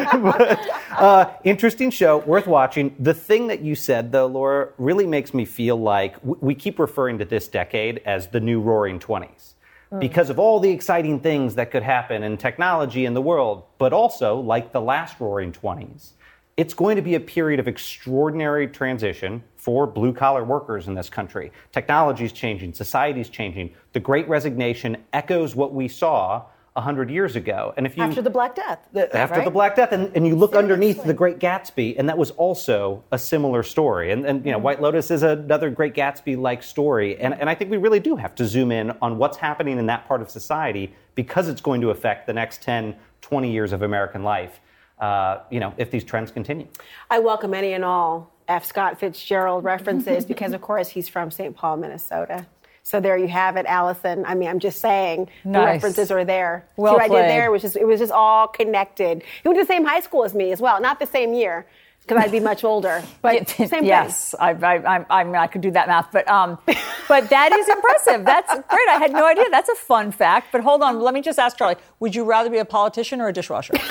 talking 0.08 0.20
about 0.20 0.40
it. 0.40 0.58
But, 0.62 0.80
uh, 1.02 1.30
interesting 1.42 1.90
show, 1.90 2.18
worth 2.18 2.46
watching. 2.46 2.94
The 3.00 3.14
thing 3.14 3.48
that 3.48 3.62
you 3.62 3.74
said, 3.74 4.12
though, 4.12 4.26
Laura, 4.26 4.68
really 4.78 5.08
makes 5.08 5.34
me 5.34 5.44
feel 5.44 5.74
like 5.74 6.14
we 6.22 6.54
keep 6.54 6.78
referring 6.78 7.18
to 7.18 7.24
this 7.24 7.48
decade 7.48 8.00
as 8.06 8.28
the 8.28 8.38
new 8.38 8.60
Roaring 8.60 9.00
Twenties 9.00 9.56
Hmm. 9.90 9.98
because 9.98 10.30
of 10.30 10.38
all 10.38 10.60
the 10.60 10.70
exciting 10.70 11.18
things 11.18 11.56
that 11.56 11.72
could 11.72 11.82
happen 11.82 12.22
in 12.22 12.36
technology 12.36 13.06
in 13.06 13.14
the 13.14 13.22
world, 13.22 13.64
but 13.78 13.92
also, 13.92 14.38
like 14.38 14.72
the 14.72 14.80
last 14.80 15.18
roaring 15.18 15.50
20s, 15.50 16.12
it's 16.56 16.74
going 16.74 16.94
to 16.94 17.02
be 17.02 17.16
a 17.16 17.20
period 17.20 17.58
of 17.58 17.66
extraordinary 17.66 18.68
transition 18.68 19.42
for 19.56 19.86
blue 19.88 20.12
collar 20.12 20.44
workers 20.44 20.86
in 20.86 20.94
this 20.94 21.08
country. 21.08 21.50
Technology 21.72 22.24
is 22.24 22.32
changing, 22.32 22.72
society 22.72 23.20
is 23.20 23.28
changing. 23.28 23.74
The 23.92 24.00
great 24.00 24.28
resignation 24.28 24.96
echoes 25.12 25.56
what 25.56 25.74
we 25.74 25.88
saw 25.88 26.44
100 26.74 27.10
years 27.10 27.34
ago. 27.34 27.74
And 27.76 27.84
if 27.84 27.96
you 27.96 28.02
After 28.02 28.22
the 28.22 28.30
Black 28.30 28.54
Death. 28.54 28.78
after 28.94 29.36
right? 29.36 29.44
the 29.44 29.50
Black 29.50 29.74
Death, 29.74 29.92
and, 29.92 30.14
and 30.16 30.26
you 30.26 30.36
look 30.36 30.54
underneath 30.54 31.02
the 31.02 31.12
Great 31.12 31.38
Gatsby, 31.40 31.96
and 31.98 32.08
that 32.08 32.16
was 32.16 32.30
also 32.32 33.02
a 33.10 33.18
similar 33.18 33.62
story. 33.62 34.12
And, 34.12 34.24
and 34.24 34.46
you 34.46 34.52
know, 34.52 34.58
White 34.58 34.80
Lotus 34.80 35.10
is 35.10 35.22
another 35.22 35.68
Great 35.70 35.94
Gatsby-like 35.94 36.62
story. 36.62 37.18
And, 37.18 37.34
and 37.34 37.50
I 37.50 37.54
think 37.56 37.70
we 37.70 37.76
really 37.76 37.98
do 37.98 38.16
have 38.16 38.34
to 38.36 38.46
zoom 38.46 38.70
in 38.70 38.92
on 39.02 39.18
what's 39.18 39.36
happening 39.36 39.78
in 39.78 39.86
that 39.86 40.06
part 40.06 40.22
of 40.22 40.30
society 40.30 40.94
because 41.16 41.48
it's 41.48 41.60
going 41.60 41.80
to 41.80 41.90
affect 41.90 42.26
the 42.26 42.32
next 42.32 42.62
10, 42.62 42.94
20 43.20 43.50
years 43.50 43.72
of 43.72 43.82
American 43.82 44.22
life. 44.22 44.60
Uh, 44.98 45.40
you 45.50 45.60
know, 45.60 45.72
if 45.76 45.90
these 45.90 46.04
trends 46.04 46.30
continue. 46.30 46.68
I 47.10 47.20
welcome 47.20 47.54
any 47.54 47.72
and 47.72 47.84
all 47.84 48.32
F. 48.48 48.64
Scott 48.64 49.00
Fitzgerald 49.00 49.64
references 49.64 50.26
because, 50.26 50.52
of 50.52 50.60
course, 50.60 50.90
he's 50.90 51.08
from 51.08 51.30
St. 51.30 51.56
Paul, 51.56 51.78
Minnesota. 51.78 52.46
So 52.90 52.98
there 52.98 53.16
you 53.16 53.28
have 53.28 53.56
it, 53.56 53.66
Alisyn. 53.66 54.24
I 54.26 54.34
mean, 54.34 54.48
I'm 54.48 54.58
just 54.58 54.80
saying 54.80 55.28
the 55.44 55.60
references 55.60 56.10
are 56.10 56.24
there. 56.24 56.66
Well 56.76 56.94
See 56.94 56.96
what 56.96 57.02
I 57.04 57.08
did 57.08 57.30
there? 57.30 57.46
It 57.46 57.50
was 57.52 57.62
just 57.62 57.76
it 57.76 57.86
was 57.86 58.00
just 58.00 58.10
all 58.10 58.48
connected. 58.48 59.22
He 59.42 59.48
went 59.48 59.60
to 59.60 59.62
the 59.64 59.72
same 59.72 59.84
high 59.84 60.00
school 60.00 60.24
as 60.24 60.34
me 60.34 60.50
as 60.50 60.60
well, 60.60 60.80
not 60.80 60.98
the 60.98 61.06
same 61.06 61.32
year 61.32 61.66
because 62.00 62.20
I'd 62.20 62.32
be 62.32 62.40
much 62.40 62.64
older, 62.64 63.04
but 63.22 63.48
same 63.48 63.68
thing. 63.68 63.84
yes, 63.84 64.34
I, 64.40 64.50
I, 64.50 64.96
I, 64.96 65.06
I 65.08 65.22
mean, 65.22 65.36
I 65.36 65.46
could 65.46 65.60
do 65.60 65.70
that 65.70 65.86
math, 65.86 66.08
but 66.10 66.26
um, 66.26 66.58
but 67.06 67.30
that 67.30 67.52
is 67.52 67.68
impressive. 67.68 68.24
That's 68.24 68.52
great. 68.52 68.88
I 68.88 68.98
had 68.98 69.12
no 69.12 69.24
idea. 69.24 69.44
That's 69.52 69.68
a 69.68 69.76
fun 69.76 70.10
fact. 70.10 70.48
But 70.50 70.62
hold 70.62 70.82
on, 70.82 70.98
let 70.98 71.14
me 71.14 71.22
just 71.22 71.38
ask 71.38 71.56
Charlie: 71.56 71.76
Would 72.00 72.16
you 72.16 72.24
rather 72.24 72.50
be 72.50 72.58
a 72.58 72.64
politician 72.64 73.20
or 73.20 73.28
a 73.28 73.32
dishwasher? 73.32 73.74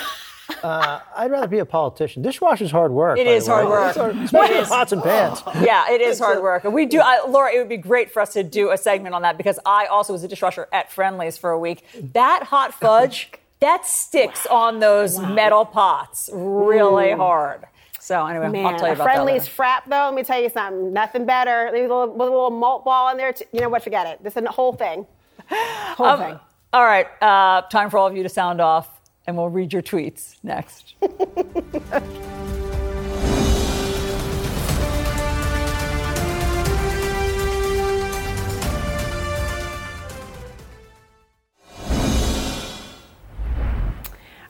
Uh, 0.62 1.00
I'd 1.16 1.30
rather 1.30 1.46
be 1.46 1.58
a 1.58 1.64
politician. 1.64 2.22
Dishwasher's 2.22 2.70
hard 2.70 2.92
work. 2.92 3.18
It 3.18 3.26
by 3.26 3.30
is 3.32 3.46
the 3.46 3.52
way. 3.52 3.56
hard 3.62 3.68
work. 3.68 3.88
It's 3.88 3.96
hard- 3.98 4.16
especially 4.16 4.56
It 4.56 4.60
is. 4.62 4.68
pots 4.68 4.92
and 4.92 5.02
pans. 5.02 5.42
yeah, 5.62 5.90
it 5.90 6.00
is 6.00 6.18
hard 6.18 6.42
work. 6.42 6.64
And 6.64 6.74
we 6.74 6.86
do, 6.86 7.00
I, 7.00 7.24
Laura. 7.26 7.52
It 7.54 7.58
would 7.58 7.68
be 7.68 7.76
great 7.76 8.10
for 8.12 8.20
us 8.20 8.32
to 8.34 8.42
do 8.42 8.70
a 8.70 8.76
segment 8.78 9.14
on 9.14 9.22
that 9.22 9.36
because 9.36 9.58
I 9.64 9.86
also 9.86 10.12
was 10.12 10.22
a 10.24 10.28
dishwasher 10.28 10.68
at 10.72 10.90
Friendly's 10.92 11.38
for 11.38 11.50
a 11.50 11.58
week. 11.58 11.84
That 12.14 12.44
hot 12.44 12.74
fudge 12.74 13.30
that 13.60 13.84
sticks 13.86 14.46
on 14.46 14.80
those 14.80 15.18
metal 15.18 15.64
pots 15.64 16.30
really 16.32 17.12
Ooh. 17.12 17.16
hard. 17.16 17.64
So 17.98 18.26
anyway, 18.26 18.48
Man, 18.48 18.64
I'll 18.66 18.78
tell 18.78 18.88
you 18.88 18.92
a 18.92 18.94
about 18.94 19.04
Friendly's 19.04 19.44
that. 19.44 19.56
frap 19.56 19.82
though. 19.88 20.06
Let 20.06 20.14
me 20.14 20.22
tell 20.22 20.40
you 20.42 20.48
something. 20.48 20.92
Nothing 20.92 21.26
better. 21.26 21.70
Leave 21.72 21.84
a 21.84 21.94
little, 21.94 22.08
with 22.12 22.20
a 22.28 22.30
little 22.30 22.50
malt 22.50 22.84
ball 22.84 23.10
in 23.10 23.16
there. 23.18 23.32
t- 23.32 23.44
You 23.52 23.60
know 23.60 23.68
what? 23.68 23.82
Forget 23.84 24.06
it. 24.06 24.22
This 24.22 24.36
is 24.36 24.42
the 24.42 24.50
whole 24.50 24.72
thing. 24.72 25.06
Whole 25.48 26.06
Um, 26.06 26.18
thing. 26.18 26.40
All 26.72 26.84
right, 26.84 27.06
uh, 27.20 27.62
time 27.62 27.90
for 27.90 27.98
all 27.98 28.06
of 28.06 28.16
you 28.16 28.22
to 28.22 28.28
sound 28.28 28.60
off, 28.60 28.99
and 29.30 29.38
we'll 29.38 29.48
read 29.48 29.72
your 29.72 29.80
tweets 29.80 30.34
next. 30.42 30.94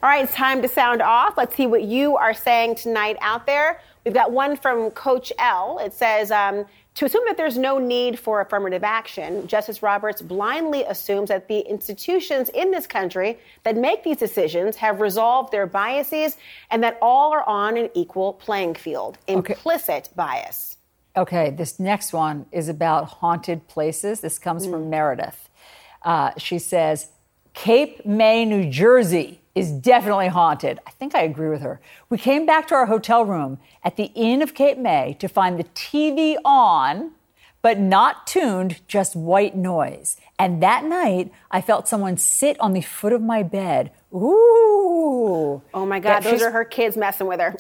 All 0.03 0.09
right, 0.09 0.25
it's 0.25 0.35
time 0.35 0.63
to 0.63 0.69
sound 0.69 1.03
off. 1.03 1.37
Let's 1.37 1.55
see 1.55 1.67
what 1.67 1.83
you 1.83 2.17
are 2.17 2.33
saying 2.33 2.77
tonight 2.77 3.19
out 3.21 3.45
there. 3.45 3.83
We've 4.07 4.15
got 4.15 4.33
one 4.33 4.57
from 4.57 4.91
Coach 4.93 5.31
L. 5.39 5.79
It 5.79 5.93
says, 5.93 6.31
um, 6.31 6.65
to 6.97 7.05
assume 7.05 7.23
that 7.27 7.37
there's 7.37 7.57
no 7.57 7.79
need 7.79 8.19
for 8.19 8.41
affirmative 8.41 8.83
action, 8.83 9.47
Justice 9.47 9.83
Roberts 9.83 10.21
blindly 10.23 10.83
assumes 10.85 11.29
that 11.29 11.49
the 11.49 11.61
institutions 11.61 12.49
in 12.51 12.71
this 12.73 12.87
country 12.87 13.39
that 13.63 13.77
make 13.77 14.03
these 14.03 14.17
decisions 14.17 14.77
have 14.77 15.01
resolved 15.01 15.53
their 15.53 15.67
biases 15.67 16.37
and 16.71 16.83
that 16.83 16.99
all 17.01 17.33
are 17.33 17.49
on 17.49 17.77
an 17.77 17.91
equal 17.95 18.33
playing 18.33 18.75
field. 18.75 19.19
Implicit 19.29 20.11
bias. 20.17 20.77
Okay, 21.17 21.51
this 21.51 21.81
next 21.81 22.13
one 22.13 22.47
is 22.53 22.69
about 22.69 23.05
haunted 23.05 23.67
places. 23.69 24.21
This 24.21 24.39
comes 24.39 24.67
from 24.67 24.91
Meredith. 24.91 25.49
Uh, 26.03 26.33
she 26.39 26.59
says, 26.59 27.09
Cape 27.55 28.05
May, 28.07 28.45
New 28.45 28.71
Jersey 28.71 29.40
is 29.55 29.73
definitely 29.73 30.29
haunted. 30.29 30.79
I 30.87 30.91
think 30.91 31.15
I 31.15 31.23
agree 31.23 31.49
with 31.49 31.63
her. 31.63 31.81
We 32.09 32.19
came 32.19 32.47
back 32.47 32.69
to 32.69 32.75
our 32.75 32.87
hotel 32.87 33.25
room 33.25 33.59
at 33.83 33.97
the 33.97 34.13
Inn 34.15 34.43
of 34.43 34.55
Cape 34.55 34.79
May 34.79 35.17
to 35.19 35.29
find 35.29 35.59
the 35.59 35.65
TV 35.65 36.37
on, 36.45 37.13
but 37.63 37.79
not 37.79 38.27
tuned, 38.27 38.81
just 38.87 39.17
white 39.17 39.57
noise. 39.57 40.17
And 40.41 40.63
that 40.63 40.85
night, 40.85 41.31
I 41.51 41.61
felt 41.61 41.87
someone 41.87 42.17
sit 42.17 42.59
on 42.61 42.73
the 42.73 42.81
foot 42.81 43.13
of 43.13 43.21
my 43.21 43.43
bed. 43.43 43.91
Ooh. 44.15 45.61
Oh 45.75 45.85
my 45.85 46.01
God, 46.01 46.23
those 46.23 46.41
are 46.41 46.51
her 46.51 46.65
kids 46.65 46.97
messing 46.97 47.27
with 47.27 47.41
her. 47.41 47.55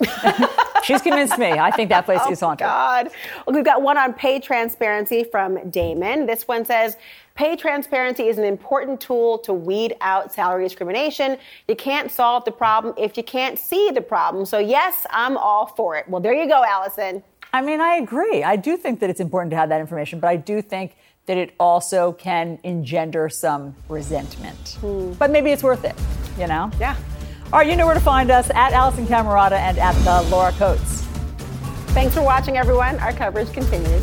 She's 0.82 1.02
convinced 1.02 1.36
me. 1.36 1.50
I 1.50 1.72
think 1.72 1.90
that 1.90 2.06
place 2.06 2.22
oh 2.24 2.32
is 2.32 2.40
haunted. 2.40 2.64
God. 2.64 3.10
Well, 3.46 3.54
we've 3.54 3.66
got 3.66 3.82
one 3.82 3.98
on 3.98 4.14
pay 4.14 4.40
transparency 4.40 5.24
from 5.24 5.68
Damon. 5.68 6.24
This 6.24 6.48
one 6.48 6.64
says, 6.64 6.96
Pay 7.34 7.54
transparency 7.54 8.28
is 8.28 8.38
an 8.38 8.44
important 8.44 8.98
tool 8.98 9.36
to 9.40 9.52
weed 9.52 9.94
out 10.00 10.32
salary 10.32 10.64
discrimination. 10.64 11.36
You 11.68 11.76
can't 11.76 12.10
solve 12.10 12.46
the 12.46 12.50
problem 12.50 12.94
if 12.96 13.18
you 13.18 13.22
can't 13.22 13.58
see 13.58 13.90
the 13.90 14.00
problem. 14.00 14.46
So, 14.46 14.58
yes, 14.58 15.06
I'm 15.10 15.36
all 15.36 15.66
for 15.66 15.96
it. 15.96 16.08
Well, 16.08 16.22
there 16.22 16.32
you 16.32 16.48
go, 16.48 16.64
Alisyn. 16.66 17.22
I 17.52 17.60
mean, 17.60 17.80
I 17.80 17.96
agree. 17.96 18.42
I 18.42 18.56
do 18.56 18.76
think 18.76 19.00
that 19.00 19.10
it's 19.10 19.20
important 19.20 19.50
to 19.50 19.56
have 19.56 19.68
that 19.68 19.80
information, 19.80 20.18
but 20.18 20.28
I 20.28 20.36
do 20.36 20.62
think 20.62 20.96
that 21.30 21.38
it 21.38 21.54
also 21.60 22.10
can 22.10 22.58
engender 22.64 23.28
some 23.28 23.72
resentment. 23.88 24.78
Hmm. 24.80 25.12
But 25.12 25.30
maybe 25.30 25.52
it's 25.52 25.62
worth 25.62 25.84
it, 25.84 25.94
you 26.36 26.48
know? 26.48 26.72
Yeah. 26.80 26.96
All 27.52 27.60
right, 27.60 27.68
you 27.68 27.76
know 27.76 27.86
where 27.86 27.94
to 27.94 28.00
find 28.00 28.32
us 28.32 28.50
at 28.50 28.72
Alisyn 28.72 29.06
Camerota 29.06 29.52
and 29.52 29.78
at 29.78 29.92
the 30.02 30.28
Laura 30.28 30.50
Coates. 30.50 31.02
Thanks 31.94 32.16
for 32.16 32.22
watching, 32.22 32.56
everyone. 32.56 32.98
Our 32.98 33.12
coverage 33.12 33.52
continues. 33.52 34.02